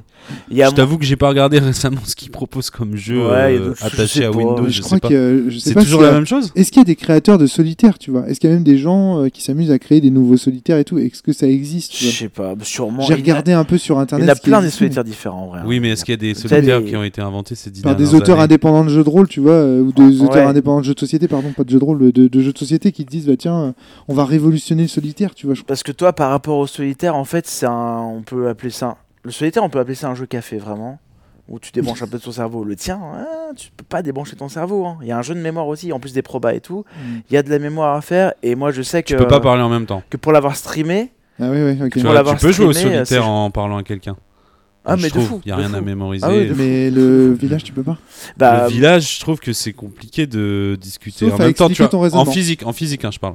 mais 0.50 0.64
Je 0.64 0.70
t'avoue 0.74 0.98
que 0.98 1.04
j'ai 1.04 1.16
pas 1.16 1.28
regardé 1.28 1.58
récemment 1.60 2.00
ce 2.04 2.14
qu'ils 2.14 2.30
proposent 2.30 2.70
comme 2.70 2.94
jeu 2.96 3.26
Ouais, 3.28 3.58
euh, 3.58 3.74
attaché 3.80 4.24
à. 4.24 4.30
Windows. 4.30 4.68
Je, 4.68 4.82
crois 4.82 5.00
que 5.00 5.48
C'est 5.58 5.74
toujours 5.74 6.02
la 6.02 6.08
a- 6.10 6.12
même 6.12 6.26
chose. 6.26 6.52
Est-ce 6.54 6.70
qu'il 6.70 6.80
y 6.80 6.82
a 6.82 6.84
des 6.84 6.96
créateurs 6.96 7.38
de 7.38 7.46
solitaires, 7.46 7.98
tu 7.98 8.10
vois? 8.10 8.28
Est-ce 8.28 8.38
qu'il 8.40 8.50
y 8.50 8.52
a 8.52 8.56
même 8.56 8.64
des 8.64 8.78
gens 8.78 9.22
euh, 9.22 9.28
qui 9.28 9.42
s'amusent 9.42 9.70
à 9.70 9.78
créer 9.78 10.00
des 10.00 10.10
nouveaux 10.10 10.36
solitaires 10.36 10.78
et 10.78 10.84
tout? 10.84 10.98
Est-ce 10.98 11.22
que 11.22 11.32
ça 11.32 11.46
existe 11.48 11.96
je 11.96 12.08
sais 12.10 12.28
pas, 12.28 12.54
sûrement. 12.62 13.02
J'ai 13.02 13.06
il 13.06 13.10
y 13.10 13.12
en 13.14 13.16
a- 13.16 13.20
regardé 13.38 13.52
un 13.52 13.64
peu 13.64 13.78
sur 13.78 13.96
Il 13.96 13.98
y 13.98 14.02
internet. 14.02 14.28
en 14.28 14.32
a 14.32 14.36
plein 14.36 14.58
existe, 14.58 14.78
solitaires 14.78 15.04
différents 15.04 15.44
en 15.44 15.46
vrai. 15.48 15.60
hein. 15.60 15.64
Oui, 15.66 15.80
mais 15.80 15.90
est-ce 15.90 16.04
qu'il 16.04 16.12
y 16.12 16.14
a 16.14 16.18
des 16.18 16.34
solitaires 16.34 16.84
qui 16.84 16.96
ont 16.96 17.04
été 17.04 17.20
inventés 17.22 17.54
ces 17.54 17.70
dix 17.70 17.82
Par 17.82 17.96
des 17.96 18.14
auteurs 18.14 18.40
indépendants 18.40 18.84
de 18.84 18.90
jeux 18.90 19.04
de 19.04 19.08
rôle, 19.08 19.28
tu 19.28 19.40
vois, 19.40 19.64
ou 19.64 19.92
des 19.92 20.20
auteurs 20.20 20.34
ouais. 20.36 20.44
Indépendants 20.66 20.80
de 20.80 20.84
jeux 20.84 20.94
de 20.94 21.00
société, 21.00 21.28
pardon, 21.28 21.52
pas 21.52 21.64
de 21.64 21.70
jeux 21.70 21.78
de 21.78 21.84
rôle, 21.84 22.12
de, 22.12 22.28
de 22.28 22.40
jeux 22.40 22.52
de 22.52 22.58
société 22.58 22.92
qui 22.92 23.04
te 23.04 23.10
disent, 23.10 23.26
bah 23.26 23.36
tiens, 23.38 23.74
on 24.08 24.14
va 24.14 24.24
révolutionner 24.24 24.82
le 24.82 24.88
solitaire, 24.88 25.34
tu 25.34 25.46
vois. 25.46 25.54
je- 25.54 25.62
Parce 25.62 25.82
que 25.82 25.92
toi, 25.92 26.12
par 26.12 26.30
rapport 26.30 26.58
au 26.58 26.66
solitaire, 26.66 27.16
en 27.16 27.24
fait, 27.24 27.46
c'est 27.46 27.66
un. 27.66 28.00
On 28.00 28.22
peut 28.22 28.48
appeler 28.48 28.70
ça. 28.70 28.96
Le 29.22 29.30
solitaire, 29.32 29.62
on 29.64 29.68
peut 29.70 29.78
appeler 29.78 29.94
ça 29.94 30.08
un 30.08 30.14
jeu 30.14 30.26
café, 30.26 30.58
vraiment. 30.58 30.98
Où 31.48 31.60
tu 31.60 31.70
débranches 31.70 32.02
un 32.02 32.08
peu 32.08 32.18
de 32.18 32.22
ton 32.22 32.32
cerveau. 32.32 32.64
Le 32.64 32.74
tien, 32.74 32.98
hein, 33.00 33.24
tu 33.56 33.70
peux 33.76 33.84
pas 33.84 34.02
débrancher 34.02 34.34
ton 34.34 34.48
cerveau. 34.48 34.84
hein. 34.84 34.98
Il 35.02 35.06
y 35.06 35.12
a 35.12 35.18
un 35.18 35.22
jeu 35.22 35.32
de 35.34 35.40
mémoire 35.40 35.68
aussi, 35.68 35.92
en 35.92 36.00
plus 36.00 36.12
des 36.12 36.22
probas 36.22 36.54
et 36.54 36.60
tout. 36.60 36.84
Il 37.30 37.34
y 37.34 37.36
a 37.36 37.42
de 37.44 37.50
la 37.50 37.60
mémoire 37.60 37.94
à 37.94 38.00
faire. 38.00 38.32
Et 38.42 38.56
moi, 38.56 38.72
je 38.72 38.82
sais 38.82 39.02
que. 39.04 39.08
Tu 39.08 39.16
peux 39.16 39.28
pas 39.28 39.38
parler 39.40 39.62
en 39.62 39.68
même 39.68 39.86
temps. 39.86 40.02
Que 40.10 40.16
pour 40.16 40.32
l'avoir 40.32 40.56
streamé. 40.56 41.12
Ah 41.40 41.50
oui, 41.50 41.58
oui, 41.62 41.78
ok. 41.84 41.92
Tu, 41.92 42.00
vois, 42.00 42.34
peux 42.34 42.50
jouer 42.50 42.66
au 42.66 42.70
euh, 42.70 42.72
solitaire 42.72 43.28
en 43.28 43.50
parlant 43.50 43.76
à 43.76 43.82
quelqu'un. 43.84 44.16
Ah, 44.86 44.96
Je 44.96 45.02
mais 45.02 45.08
de 45.08 45.12
trouve, 45.14 45.26
fou. 45.26 45.40
Il 45.44 45.48
y 45.48 45.52
a 45.52 45.56
rien 45.56 45.74
à 45.74 45.80
mémoriser. 45.80 46.24
Ah 46.26 46.30
oui, 46.30 46.50
Mais 46.56 46.90
le 46.90 47.32
village, 47.34 47.64
tu 47.64 47.72
peux 47.72 47.82
pas 47.82 47.98
Bah, 48.36 48.62
le 48.64 48.68
village, 48.72 49.16
je 49.16 49.20
trouve 49.20 49.40
que 49.40 49.52
c'est 49.52 49.72
compliqué 49.72 50.26
de 50.26 50.78
discuter 50.80 51.28
Sauf 51.28 51.34
en 51.34 51.38
même 51.38 51.54
temps. 51.54 51.68
Tu 51.68 51.82
vois, 51.82 51.88
ton 51.88 52.02
en 52.02 52.24
physique, 52.24 52.64
en 52.64 52.72
physique, 52.72 53.04
hein, 53.04 53.10
je 53.12 53.18
parle. 53.18 53.34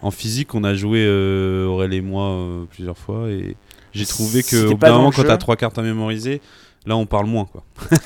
En 0.00 0.10
physique, 0.10 0.54
on 0.54 0.62
a 0.64 0.74
joué 0.74 1.04
euh, 1.04 1.66
Aurel 1.66 1.92
et 1.92 2.00
moi 2.00 2.28
euh, 2.30 2.64
plusieurs 2.70 2.96
fois 2.96 3.28
et 3.30 3.56
j'ai 3.92 4.06
trouvé 4.06 4.42
que 4.42 4.66
au 4.66 4.70
bout 4.76 4.78
d'un 4.86 4.92
moment, 4.92 5.10
quand 5.10 5.24
t'as 5.24 5.38
trois 5.38 5.56
cartes 5.56 5.78
à 5.78 5.82
mémoriser, 5.82 6.40
là, 6.86 6.96
on 6.96 7.06
parle 7.06 7.26
moins 7.26 7.46
quoi. 7.46 7.64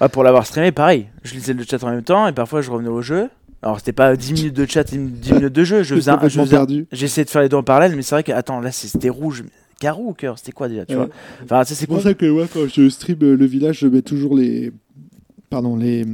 Ah, 0.00 0.08
pour 0.08 0.24
l'avoir 0.24 0.44
streamé, 0.44 0.72
pareil. 0.72 1.06
Je 1.22 1.32
lisais 1.34 1.52
le 1.52 1.62
chat 1.62 1.80
en 1.84 1.90
même 1.90 2.02
temps 2.02 2.26
et 2.26 2.32
parfois 2.32 2.60
je 2.60 2.72
revenais 2.72 2.88
au 2.88 3.02
jeu. 3.02 3.30
Alors, 3.62 3.78
c'était 3.78 3.92
pas 3.92 4.16
10 4.16 4.32
minutes 4.32 4.54
de 4.56 4.66
chat 4.68 4.92
et 4.92 4.96
10 4.98 5.32
minutes 5.32 5.52
de 5.52 5.62
jeu. 5.62 5.84
Je 5.84 5.88
J'ai 5.94 6.00
faisais 6.00 6.10
un- 6.10 6.28
je 6.28 6.40
faisais. 6.40 6.86
J'essayais 6.90 7.24
de 7.24 7.30
faire 7.30 7.42
les 7.42 7.48
deux 7.48 7.56
en 7.56 7.62
parallèle, 7.62 7.94
mais 7.94 8.02
c'est 8.02 8.16
vrai 8.16 8.24
que, 8.24 8.32
attends, 8.32 8.58
là 8.60 8.72
c'était 8.72 9.10
rouge. 9.10 9.44
Carreau 9.82 10.08
ou 10.10 10.12
cœur 10.14 10.38
C'était 10.38 10.52
quoi 10.52 10.68
déjà 10.68 10.86
tu 10.86 10.94
Ouais. 10.94 11.06
vois 11.06 11.08
Enfin, 11.44 11.64
tu 11.64 11.74
c'est 11.74 11.86
pour 11.86 12.00
ça 12.00 12.14
que 12.14 12.30
ouais, 12.30 12.46
quand 12.52 12.60
je 12.72 12.88
stream 12.88 13.18
euh, 13.22 13.36
le 13.36 13.44
village, 13.46 13.80
je 13.80 13.88
mets 13.88 14.02
toujours 14.02 14.36
les. 14.36 14.72
Pardon, 15.50 15.76
les. 15.76 16.06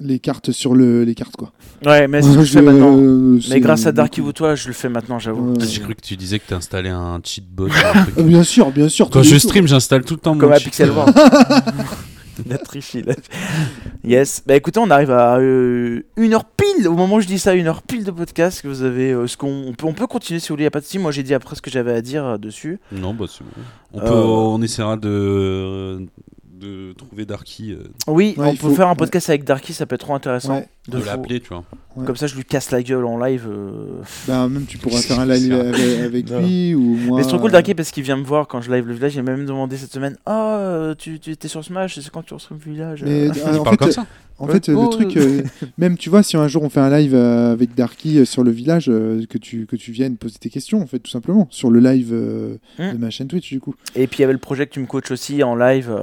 Les 0.00 0.18
cartes 0.18 0.50
sur 0.50 0.74
le... 0.74 1.04
les 1.04 1.14
cartes 1.14 1.36
quoi. 1.36 1.52
Ouais, 1.86 2.08
mais 2.08 2.20
c'est 2.20 2.32
ce 2.32 2.34
que 2.38 2.40
je 2.40 2.46
Je- 2.48 2.52
fais 2.54 2.62
maintenant. 2.62 2.96
euh, 2.98 3.38
Mais 3.48 3.60
grâce 3.60 3.86
à 3.86 3.92
Darky 3.92 4.20
toi, 4.34 4.56
je 4.56 4.66
le 4.66 4.74
fais 4.74 4.88
maintenant, 4.88 5.20
j'avoue. 5.20 5.54
J'ai 5.60 5.80
cru 5.80 5.94
que 5.94 6.00
tu 6.02 6.16
disais 6.16 6.40
que 6.40 6.48
t'installais 6.48 6.90
un 6.90 7.20
cheat 7.22 7.48
bot. 7.48 7.68
bien 8.18 8.42
sûr, 8.42 8.72
bien 8.72 8.88
sûr. 8.88 9.08
Quand 9.08 9.22
je 9.22 9.36
stream, 9.38 9.68
j'installe 9.68 10.04
tout 10.04 10.14
le 10.14 10.20
temps 10.20 10.36
Comme 10.36 10.48
mon 10.50 10.54
à 10.56 10.58
cheat. 10.58 10.64
Pixel 10.66 10.90
World. 10.90 11.14
Yes. 14.04 14.42
Bah 14.46 14.54
écoutez, 14.56 14.78
on 14.80 14.90
arrive 14.90 15.10
à 15.10 15.38
euh, 15.38 16.02
une 16.16 16.34
heure 16.34 16.44
pile. 16.44 16.88
Au 16.88 16.94
moment 16.94 17.16
où 17.16 17.20
je 17.20 17.26
dis 17.26 17.38
ça, 17.38 17.54
une 17.54 17.66
heure 17.66 17.82
pile 17.82 18.04
de 18.04 18.10
podcast. 18.10 18.60
Que 18.62 18.68
vous 18.68 18.82
avez. 18.82 19.12
euh, 19.12 19.26
ce 19.26 19.36
qu'on 19.36 19.68
on 19.68 19.72
peut, 19.72 19.86
on 19.86 19.94
peut 19.94 20.06
continuer 20.06 20.40
si 20.40 20.48
vous 20.48 20.54
voulez. 20.54 20.64
Y 20.64 20.66
a 20.66 20.70
pas 20.70 20.80
de 20.80 20.84
souci. 20.84 20.98
Moi, 20.98 21.10
j'ai 21.12 21.22
dit 21.22 21.34
après 21.34 21.56
ce 21.56 21.62
que 21.62 21.70
j'avais 21.70 21.92
à 21.92 22.02
dire 22.02 22.24
euh, 22.24 22.36
dessus. 22.38 22.80
Non, 22.92 23.14
bah 23.14 23.26
c'est 23.28 23.44
bon. 23.44 23.50
On, 23.94 24.00
Euh, 24.00 24.02
peut, 24.08 24.14
on 24.14 24.60
essaiera 24.62 24.96
de, 24.96 26.06
de 26.52 26.92
trouver 26.94 27.24
Darky, 27.24 27.76
Oui, 28.06 28.34
Ouais, 28.36 28.46
on 28.48 28.52
il 28.52 28.58
peut 28.58 28.68
faut- 28.68 28.74
faire 28.74 28.88
un 28.88 28.94
podcast 28.96 29.28
avec 29.30 29.44
Darky. 29.44 29.72
Ça 29.72 29.86
peut 29.86 29.94
être 29.94 30.00
trop 30.02 30.14
intéressant. 30.14 30.56
Ouais. 30.56 30.68
De 30.88 30.96
de 30.98 31.00
fou. 31.00 31.06
l'appeler, 31.06 31.40
tu 31.40 31.48
vois. 31.48 31.64
Ouais. 31.96 32.04
Comme 32.06 32.16
ça, 32.16 32.26
je 32.26 32.34
lui 32.34 32.44
casse 32.44 32.70
la 32.72 32.82
gueule 32.82 33.04
en 33.04 33.18
live. 33.18 33.46
euh. 33.48 34.02
Bah, 34.26 34.48
même 34.48 34.64
tu 34.66 34.78
pourras 34.78 35.00
faire 35.00 35.20
un 35.20 35.26
live 35.26 35.52
avec, 35.52 36.28
lui 36.28 36.74
ou 36.74 36.80
moi. 36.80 37.18
Mais 37.18 37.22
c'est 37.22 37.28
trop 37.28 37.38
cool 37.38 37.52
Darky 37.52 37.74
parce 37.74 37.90
qu'il 37.92 38.02
vient 38.02 38.16
me 38.16 38.24
voir 38.24 38.48
quand 38.48 38.60
je 38.60 38.72
live 38.72 38.86
le 38.88 38.94
village. 38.94 39.14
Il 39.14 39.22
m'a 39.22 39.30
même 39.36 39.46
demandé 39.46 39.76
cette 39.76 39.92
semaine 39.92 40.16
Ah, 40.26 40.56
euh, 40.58 40.94
tu, 40.96 41.20
tu 41.20 41.30
étais 41.30 41.46
sur 41.48 41.64
Smash, 41.64 41.98
c'est 42.00 42.10
quand 42.10 42.22
tu 42.24 42.34
reçois 42.34 42.56
le 42.64 42.72
village 42.72 43.04
Mais, 43.04 43.28
euh. 43.28 43.32
ah, 43.46 43.58
en 43.60 43.64
fait, 43.64 43.76
comme 43.76 43.90
ça 43.92 44.06
En 44.38 44.46
Ouais. 44.46 44.52
fait, 44.54 44.68
euh, 44.70 44.74
Oh, 44.76 44.82
le 44.82 44.88
truc, 44.88 45.16
euh. 45.16 45.42
euh, 45.42 45.66
même 45.78 45.96
tu 45.96 46.10
vois, 46.10 46.24
si 46.24 46.36
un 46.36 46.48
jour 46.48 46.64
on 46.64 46.68
fait 46.68 46.80
un 46.80 46.90
live 46.90 47.14
euh, 47.14 47.52
avec 47.52 47.76
Darky 47.76 48.18
euh, 48.18 48.24
sur 48.24 48.42
le 48.42 48.50
village, 48.50 48.86
euh, 48.88 49.24
que 49.30 49.38
tu 49.38 49.66
que 49.66 49.76
tu 49.76 49.92
viennes 49.92 50.16
poser 50.16 50.38
tes 50.40 50.50
questions, 50.50 50.82
en 50.82 50.86
fait, 50.86 50.98
tout 50.98 51.10
simplement, 51.12 51.46
sur 51.50 51.70
le 51.70 51.78
live 51.78 52.10
euh, 52.12 52.56
Hmm. 52.78 52.92
de 52.92 52.98
ma 52.98 53.10
chaîne 53.10 53.28
Twitch, 53.28 53.48
du 53.50 53.60
coup. 53.60 53.74
Et 53.94 54.08
puis 54.08 54.18
il 54.18 54.22
y 54.22 54.24
avait 54.24 54.32
le 54.32 54.40
projet 54.40 54.66
que 54.66 54.72
tu 54.72 54.80
me 54.80 54.86
coaches 54.86 55.12
aussi 55.12 55.44
en 55.44 55.54
live. 55.54 55.94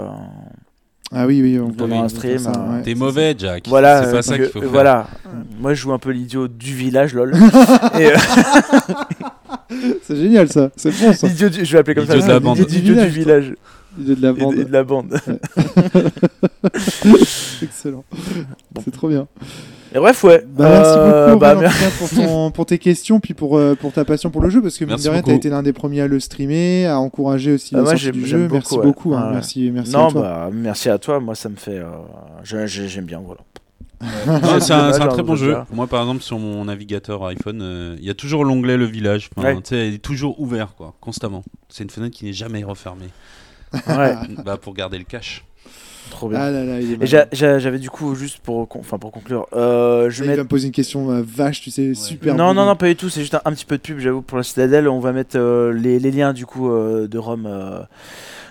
Euh, 1.13 1.15
Ah 1.17 1.27
oui, 1.27 1.41
oui, 1.41 1.59
on 1.59 1.69
peut 1.69 1.75
Pendant 1.77 2.03
un 2.03 2.09
stream, 2.09 2.45
euh, 2.47 2.77
ouais, 2.77 2.81
T'es 2.83 2.95
mauvais, 2.95 3.35
Jack. 3.37 3.63
Voilà, 3.67 4.03
c'est 4.05 4.11
pas 4.11 4.17
euh, 4.17 4.21
ça 4.21 4.35
qu'il 4.37 4.45
faut 4.47 4.61
faire. 4.61 4.69
Voilà. 4.69 5.07
Moi, 5.59 5.73
je 5.73 5.81
joue 5.81 5.91
un 5.93 5.99
peu 5.99 6.11
l'idiot 6.11 6.47
du 6.47 6.73
village, 6.73 7.13
lol. 7.13 7.33
Et, 7.99 8.05
euh. 8.07 8.15
C'est 10.03 10.15
génial, 10.17 10.49
ça. 10.51 10.69
C'est 10.75 10.91
bon, 10.91 11.13
ça. 11.13 11.27
l'idiot 11.27 11.49
du- 11.49 11.63
je 11.65 11.71
vais 11.73 11.79
appeler 11.79 11.95
comme 11.95 12.05
ça. 12.05 12.13
L'idiot 12.15 12.27
de 12.27 12.33
la 12.33 12.39
bande. 12.39 12.57
L'idiot 12.59 12.79
Du 12.95 13.01
du 13.01 13.07
village, 13.07 13.11
village. 13.11 13.53
Il 13.99 14.11
est 14.11 14.15
de 14.15 14.21
la 14.21 14.29
Et, 14.29 14.33
bande. 14.33 14.55
et 14.55 14.63
de 14.65 14.71
la 14.71 14.83
bande. 14.83 15.19
Excellent. 17.61 18.03
C'est 18.83 18.91
trop 18.91 19.09
bien. 19.09 19.27
Et 19.93 19.99
bref, 19.99 20.23
ouais. 20.23 20.43
Bah, 20.47 20.69
merci 20.69 20.91
Euh, 20.97 21.27
beaucoup, 21.27 21.39
bah, 21.39 21.53
Aurélien, 21.55 21.69
en 21.69 21.71
tout 21.73 21.79
cas, 21.79 21.89
pour, 21.99 22.09
ton- 22.09 22.51
pour 22.51 22.65
tes 22.65 22.77
questions, 22.77 23.19
puis 23.19 23.33
pour, 23.33 23.57
euh, 23.57 23.75
pour 23.75 23.91
ta 23.91 24.05
passion 24.05 24.29
pour 24.29 24.41
le 24.41 24.49
jeu, 24.49 24.61
parce 24.61 24.77
que 24.77 24.85
mine 24.85 24.91
Merci 24.93 25.05
de 25.07 25.09
rien, 25.11 25.21
t'as 25.21 25.33
été 25.33 25.49
l'un 25.49 25.63
des 25.63 25.73
premiers 25.73 26.01
à 26.01 26.07
le 26.07 26.19
streamer, 26.19 26.85
à 26.87 26.97
encourager 26.99 27.53
aussi 27.53 27.71
Ah, 27.73 27.77
la 27.77 27.83
moi, 27.83 27.91
sortie 27.91 28.05
j'aime- 28.05 28.13
du 28.15 28.25
j'aime 28.25 28.39
jeu. 28.41 28.47
beaucoup, 28.47 28.53
merci 28.55 28.75
ouais. 28.77 28.83
beaucoup. 28.85 29.13
hein. 29.15 29.25
Ouais. 29.27 29.33
Merci, 29.33 29.71
merci 29.73 29.91
non, 29.91 30.07
à 30.07 30.11
toi. 30.11 30.21
bah, 30.21 30.49
merci 30.53 30.89
à 30.89 30.97
toi. 30.97 31.19
Moi, 31.19 31.35
ça 31.35 31.49
me 31.49 31.55
fait. 31.57 31.79
euh, 31.79 31.87
J'aime 32.67 33.05
bien, 33.05 33.21
voilà. 33.25 33.41
Non, 34.25 34.59
c'est 34.59 34.73
un, 34.73 34.91
c'est 34.93 34.95
un 34.95 34.99
Dommage, 34.99 35.09
très 35.13 35.21
bon 35.23 35.33
on 35.33 35.35
jeu. 35.35 35.57
Moi, 35.73 35.85
par 35.87 36.01
exemple, 36.01 36.21
sur 36.23 36.39
mon 36.39 36.65
navigateur 36.65 37.23
iPhone, 37.25 37.59
euh, 37.61 37.95
il 37.99 38.05
y 38.05 38.09
a 38.09 38.15
toujours 38.15 38.45
l'onglet 38.45 38.75
Le 38.77 38.85
Village. 38.85 39.29
Enfin, 39.37 39.49
Ouais. 39.49 39.61
tu 39.61 39.75
sais, 39.75 39.89
il 39.89 39.93
est 39.95 39.97
toujours 39.99 40.39
ouvert, 40.41 40.73
quoi, 40.75 40.95
constamment. 41.01 41.43
C'est 41.69 41.83
une 41.83 41.89
fenêtre 41.91 42.15
qui 42.17 42.25
n'est 42.25 42.33
jamais 42.33 42.63
refermée. 42.63 43.09
Ouais, 43.87 44.15
bah, 44.43 44.57
pour 44.57 44.73
garder 44.73 44.97
le 44.97 45.03
cache. 45.03 45.43
Trop 46.11 46.29
bien. 46.29 46.37
Ah 46.39 46.51
là 46.51 46.63
là, 46.63 46.79
il 46.79 46.91
est 46.91 46.93
Et 46.93 46.97
malin. 46.97 47.05
j'a- 47.05 47.27
j'a- 47.31 47.57
j'avais 47.57 47.79
du 47.79 47.89
coup, 47.89 48.13
juste 48.13 48.37
pour, 48.39 48.67
con- 48.67 48.79
enfin, 48.81 48.99
pour 48.99 49.11
conclure, 49.11 49.47
euh, 49.53 50.09
je 50.11 50.23
Il 50.23 50.29
vais 50.29 50.35
va 50.35 50.43
me 50.43 50.47
poser 50.47 50.67
une 50.67 50.71
question 50.73 51.09
euh, 51.09 51.23
vache, 51.25 51.61
tu 51.61 51.71
sais, 51.71 51.93
super. 51.95 52.35
Non, 52.35 52.53
non, 52.53 52.65
non, 52.65 52.75
pas 52.75 52.87
du 52.87 52.95
tout. 52.95 53.09
C'est 53.09 53.21
juste 53.21 53.33
un, 53.33 53.41
un 53.45 53.51
petit 53.53 53.65
peu 53.65 53.77
de 53.77 53.81
pub, 53.81 53.97
j'avoue, 53.97 54.21
pour 54.21 54.37
la 54.37 54.43
Citadelle. 54.43 54.87
On 54.87 54.99
va 54.99 55.11
mettre 55.11 55.37
euh, 55.39 55.73
les, 55.73 55.97
les 55.97 56.11
liens 56.11 56.33
du 56.33 56.45
coup 56.45 56.69
euh, 56.71 57.07
de 57.07 57.17
Rome. 57.17 57.47
euh, 57.47 57.81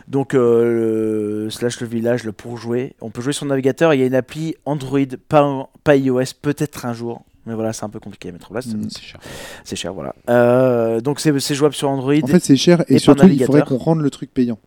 donc, 0.09 0.35
euh, 0.35 1.45
le- 1.45 1.51
slash 1.51 1.81
le 1.81 1.87
village 1.87 2.25
le 2.25 2.33
pour 2.33 2.57
jouer. 2.57 2.95
On 3.01 3.11
peut 3.11 3.21
jouer 3.23 3.33
sur 3.33 3.45
le 3.45 3.51
navigateur. 3.51 3.95
Il 3.95 4.01
y 4.01 4.03
a 4.03 4.07
une 4.07 4.15
appli 4.17 4.57
Android, 4.65 4.99
pas, 5.29 5.69
pas 5.85 5.97
iOS, 5.97 6.35
peut-être 6.43 6.85
un 6.87 6.93
jour. 6.95 7.23
Mais 7.47 7.55
voilà, 7.55 7.73
c'est 7.73 7.85
un 7.85 7.89
peu 7.89 8.01
compliqué 8.01 8.29
à 8.29 8.33
mettre 8.33 8.51
en 8.51 8.55
place. 8.55 8.67
Mm. 8.67 8.89
C'est 8.91 9.03
cher. 9.03 9.21
C'est 9.65 9.77
cher, 9.77 9.95
voilà. 9.95 10.15
Euh, 10.29 11.01
donc, 11.01 11.21
c'est 11.21 11.39
c'est 11.41 11.55
jouable 11.55 11.75
sur 11.75 11.89
Android 11.89 12.13
En 12.23 12.27
fait, 12.27 12.41
c'est 12.41 12.57
cher 12.57 12.83
et, 12.89 12.95
Et 12.97 12.99
surtout, 12.99 13.27
il 13.29 13.43
faudrait 13.45 13.63
qu'on 13.63 13.79
rende 13.79 14.01
le 14.01 14.11
truc 14.11 14.33
payant. 14.35 14.59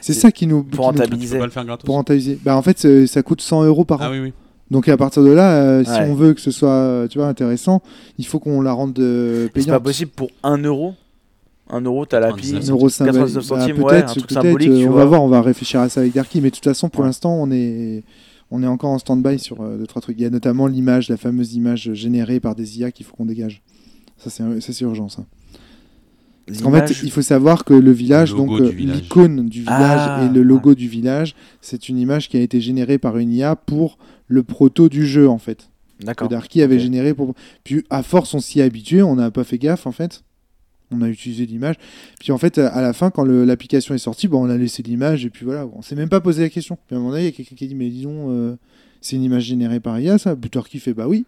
C'est 0.00 0.12
ça 0.12 0.30
qui 0.32 0.46
nous. 0.46 0.62
pour 0.62 0.80
qui 0.92 0.98
rentabiliser. 0.98 1.34
peux 1.36 1.40
pas 1.40 1.46
le 1.46 1.50
faire 1.52 1.64
gratos 1.64 1.84
Pour 1.84 1.94
rentabiliser. 1.96 2.38
Bah, 2.44 2.56
en 2.56 2.62
fait, 2.62 3.06
ça 3.06 3.22
coûte 3.22 3.40
100 3.40 3.64
euros 3.64 3.84
par 3.84 4.00
an. 4.00 4.04
Ah 4.06 4.10
oui, 4.10 4.18
oui. 4.20 4.32
Donc 4.70 4.88
à 4.88 4.96
partir 4.96 5.24
de 5.24 5.30
là, 5.30 5.54
euh, 5.62 5.84
si 5.84 5.90
Ouais. 5.90 6.06
on 6.08 6.14
veut 6.14 6.32
que 6.32 6.40
ce 6.40 6.52
soit 6.52 6.70
euh, 6.70 7.08
tu 7.08 7.18
vois, 7.18 7.26
intéressant, 7.26 7.82
il 8.18 8.26
faut 8.26 8.38
qu'on 8.38 8.60
la 8.60 8.72
rende 8.72 8.96
euh, 9.00 9.44
C'est 9.46 9.60
pas 9.60 9.60
payante. 9.66 9.82
possible 9.82 10.10
pour 10.12 10.28
1 10.44 10.58
euro. 10.58 10.94
1 11.70 11.80
euro, 11.82 12.06
t'as 12.06 12.20
l'appli. 12.20 12.52
99 12.52 12.68
Un 12.68 12.72
euro 12.72 12.88
cent- 12.88 13.04
99 13.04 13.34
bah, 13.48 13.58
centimes, 13.60 13.76
peut-être, 13.76 13.90
ouais, 13.90 13.96
un 13.98 14.02
truc 14.06 14.26
peut-être, 14.28 14.42
symbolique, 14.42 14.68
euh, 14.70 14.78
tu 14.78 14.86
on 14.86 14.90
vois. 14.92 15.00
va 15.00 15.06
voir, 15.06 15.22
on 15.24 15.28
va 15.28 15.42
réfléchir 15.42 15.80
à 15.80 15.88
ça 15.88 16.00
avec 16.00 16.12
Darky, 16.14 16.40
mais 16.40 16.50
de 16.50 16.54
toute 16.54 16.64
façon, 16.64 16.88
pour 16.88 17.00
Ouais. 17.00 17.06
l'instant, 17.06 17.32
on 17.34 17.50
est, 17.50 18.04
on 18.52 18.62
est 18.62 18.66
encore 18.66 18.90
en 18.90 18.98
stand-by 18.98 19.38
sur 19.40 19.60
euh, 19.60 19.76
deux, 19.76 19.86
trois 19.88 20.02
trucs. 20.02 20.16
Il 20.18 20.22
y 20.22 20.26
a 20.26 20.30
notamment 20.30 20.66
l'image, 20.68 21.08
la 21.08 21.16
fameuse 21.16 21.54
image 21.54 21.92
générée 21.94 22.38
par 22.38 22.54
des 22.54 22.78
IA 22.78 22.92
qu'il 22.92 23.06
faut 23.06 23.16
qu'on 23.16 23.26
dégage. 23.26 23.62
Ça, 24.18 24.30
c'est 24.30 24.42
ça, 24.60 24.72
c'est 24.72 24.84
urgent, 24.84 25.08
ça. 25.08 25.22
Parce 26.50 26.62
qu'en 26.62 26.72
fait, 26.72 27.02
il 27.02 27.10
faut 27.10 27.22
savoir 27.22 27.64
que 27.64 27.74
le 27.74 27.92
village, 27.92 28.32
Le 28.32 28.36
donc 28.38 28.60
euh, 28.60 28.70
l'icône 28.72 29.48
du 29.48 29.60
village 29.60 30.00
Ah, 30.02 30.24
et 30.24 30.34
le 30.34 30.42
logo 30.42 30.74
du 30.74 30.88
village, 30.88 31.34
c'est 31.60 31.88
une 31.88 31.98
image 31.98 32.28
qui 32.28 32.36
a 32.36 32.40
été 32.40 32.60
générée 32.60 32.98
par 32.98 33.18
une 33.18 33.32
IA 33.32 33.56
pour 33.56 33.98
le 34.26 34.42
proto 34.42 34.88
du 34.88 35.06
jeu, 35.06 35.28
en 35.28 35.38
fait. 35.38 35.68
que 36.00 36.04
D'accord. 36.06 36.28
Darky 36.28 36.62
avait 36.62 36.78
généré 36.78 37.14
pour. 37.14 37.34
Puis 37.64 37.84
à 37.90 38.02
force, 38.02 38.34
on 38.34 38.40
s'y 38.40 38.60
est 38.60 38.62
habitué, 38.62 39.02
on 39.02 39.16
n'a 39.16 39.30
pas 39.30 39.44
fait 39.44 39.58
gaffe 39.58 39.86
en 39.86 39.92
fait. 39.92 40.22
On 40.92 41.02
a 41.02 41.08
utilisé 41.08 41.46
l'image. 41.46 41.76
Puis 42.18 42.32
en 42.32 42.38
fait, 42.38 42.58
à 42.58 42.82
la 42.82 42.92
fin, 42.92 43.10
quand 43.10 43.24
l'application 43.24 43.94
est 43.94 43.98
sortie, 43.98 44.26
bon, 44.26 44.44
on 44.46 44.50
a 44.50 44.56
laissé 44.56 44.82
l'image 44.82 45.24
et 45.24 45.30
puis 45.30 45.44
voilà, 45.44 45.68
on 45.72 45.82
s'est 45.82 45.94
même 45.94 46.08
pas 46.08 46.20
posé 46.20 46.42
la 46.42 46.48
question. 46.48 46.76
Puis 46.86 46.96
à 46.96 46.98
un 46.98 47.00
moment 47.00 47.12
donné, 47.12 47.24
il 47.24 47.26
y 47.26 47.28
a 47.28 47.32
quelqu'un 47.32 47.54
qui 47.54 47.64
a 47.64 47.68
dit 47.68 47.74
Mais 47.76 47.90
disons, 47.90 48.26
euh, 48.30 48.56
c'est 49.00 49.14
une 49.16 49.22
image 49.22 49.44
générée 49.44 49.78
par 49.78 50.00
IA, 50.00 50.18
ça 50.18 50.34
Puis 50.34 50.50
Darky 50.50 50.80
fait 50.80 50.94
Bah 50.94 51.06
oui. 51.06 51.24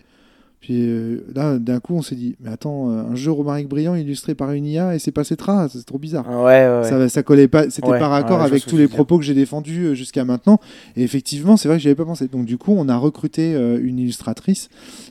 Puis 0.63 0.89
euh, 0.89 1.25
là, 1.35 1.59
d'un 1.59 1.81
coup, 1.81 1.97
on 1.97 2.03
s'est 2.03 2.15
dit 2.15 2.37
Mais 2.39 2.49
attends, 2.49 2.89
euh, 2.89 3.03
un 3.11 3.17
jeu 3.17 3.33
Romaric 3.33 3.69
Brillant 3.69 3.97
illustré 3.97 4.37
par 4.37 4.53
une 4.53 4.65
IA 4.65 4.95
et 4.95 5.01
c'est 5.01 5.11
passé 5.11 5.37
tra, 5.37 5.69
c'est 5.69 5.85
trop 5.85 5.99
bizarre. 5.99 6.25
Ouais, 6.31 6.69
ouais, 6.69 6.79
ouais. 6.79 6.89
Ça, 6.89 7.09
ça 7.09 7.25
collait 7.25 7.49
pas, 7.49 7.69
c'était 7.69 7.89
Ouais, 7.89 7.99
par 7.99 8.13
accord 8.13 8.39
ouais, 8.39 8.45
je 8.45 8.49
vois 8.51 8.57
avec 8.59 8.67
tous 8.67 8.77
les 8.77 8.87
propos 8.87 9.19
que 9.19 9.25
j'ai 9.25 9.35
défendus 9.35 9.87
euh, 9.87 9.95
jusqu'à 9.95 10.25
maintenant. 10.25 10.61
Et 10.95 11.03
effectivement, 11.03 11.57
c'est 11.57 11.67
vrai 11.67 11.79
que 11.79 11.83
j'y 11.83 11.89
avais 11.89 11.97
pas 11.97 12.05
pensé. 12.05 12.29
Donc 12.29 12.45
du 12.45 12.59
coup, 12.59 12.73
on 12.79 12.89
a 12.89 12.97
recruté 12.97 13.57
euh, 13.57 13.81
une 13.83 13.99
illustratrice 13.99 14.71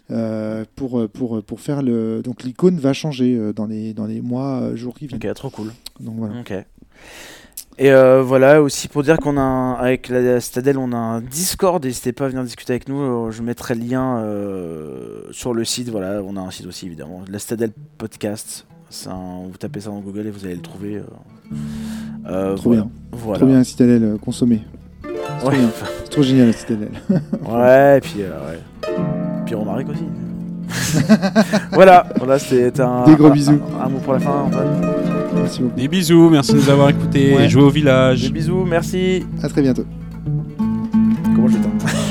euh, 0.09 0.63
pour, 0.77 1.05
pour, 1.09 1.43
pour 1.43 1.59
faire 1.59 1.81
le. 1.81 2.21
Donc 2.23 2.43
l'icône 2.43 2.77
va 2.77 2.93
changer 2.93 3.51
dans 3.53 3.65
les, 3.65 3.93
dans 3.93 4.05
les 4.05 4.21
mois, 4.21 4.73
jours 4.75 4.97
qui 4.97 5.07
viennent. 5.07 5.19
Ok, 5.21 5.33
trop 5.35 5.49
cool. 5.49 5.73
Donc 5.99 6.15
voilà. 6.17 6.39
Ok. 6.39 6.53
Et 7.77 7.91
euh, 7.91 8.21
voilà, 8.21 8.61
aussi 8.61 8.87
pour 8.87 9.01
dire 9.01 9.17
qu'on 9.17 9.37
a 9.37 9.41
un- 9.41 9.73
avec 9.73 10.09
la 10.09 10.39
Stadel, 10.39 10.77
on 10.77 10.91
a 10.91 10.97
un 10.97 11.21
Discord. 11.21 11.83
N'hésitez 11.83 12.11
pas 12.11 12.25
à 12.25 12.27
venir 12.27 12.43
discuter 12.43 12.73
avec 12.73 12.87
nous. 12.87 12.99
euh, 13.01 13.31
Je 13.31 13.41
mettrai 13.41 13.73
le 13.75 13.81
lien 13.81 14.17
euh, 14.19 15.21
sur 15.31 15.53
le 15.53 15.63
site. 15.65 15.89
Voilà, 15.89 16.21
on 16.23 16.35
a 16.37 16.41
un 16.41 16.51
site 16.51 16.67
aussi 16.67 16.85
évidemment. 16.85 17.21
La 17.27 17.39
Stadel 17.39 17.71
Podcast. 17.97 18.67
Un- 19.07 19.47
vous 19.49 19.57
tapez 19.57 19.79
ça 19.79 19.89
dans 19.89 19.99
Google 20.01 20.27
et 20.27 20.31
vous 20.31 20.45
allez 20.45 20.55
le 20.55 20.61
trouver. 20.61 21.01
euh. 22.27 22.55
Trop 22.55 22.69
voilà. 22.69 22.81
bien. 22.83 22.91
Voilà. 23.13 23.37
Trop 23.39 23.47
bien 23.47 23.57
la 23.57 23.63
citadelle, 23.63 24.17
consommée. 24.23 24.61
C'est 25.03 26.09
trop 26.09 26.21
Ouais. 26.21 26.27
génial 26.27 26.47
la 26.47 26.53
citadelle. 26.53 26.91
Ouais, 27.49 27.97
et 27.97 28.01
puis 28.01 28.19
ouais. 28.19 28.91
Puis 29.45 29.55
Romaric 29.55 29.87
aussi. 29.89 30.05
voilà, 31.71 32.05
voilà, 32.17 32.37
c'était 32.37 32.79
un. 32.81 33.05
Des 33.05 33.15
gros 33.15 33.27
un- 33.27 33.31
bisous. 33.31 33.59
Un, 33.79 33.85
un 33.85 33.89
mot 33.89 33.99
pour 33.99 34.13
la 34.13 34.19
fin, 34.19 34.31
Antoine. 34.31 34.67
Merci 35.41 35.61
beaucoup. 35.61 35.75
Des 35.75 35.87
bisous, 35.87 36.29
merci 36.29 36.53
de 36.53 36.57
nous 36.57 36.69
avoir 36.69 36.89
écoutés. 36.89 37.35
Ouais. 37.35 37.49
Jouez 37.49 37.63
au 37.63 37.69
village. 37.69 38.21
Des 38.21 38.29
bisous, 38.29 38.65
merci. 38.65 39.25
À 39.41 39.49
très 39.49 39.61
bientôt. 39.61 39.85
Comment 41.35 41.47
je 41.47 42.10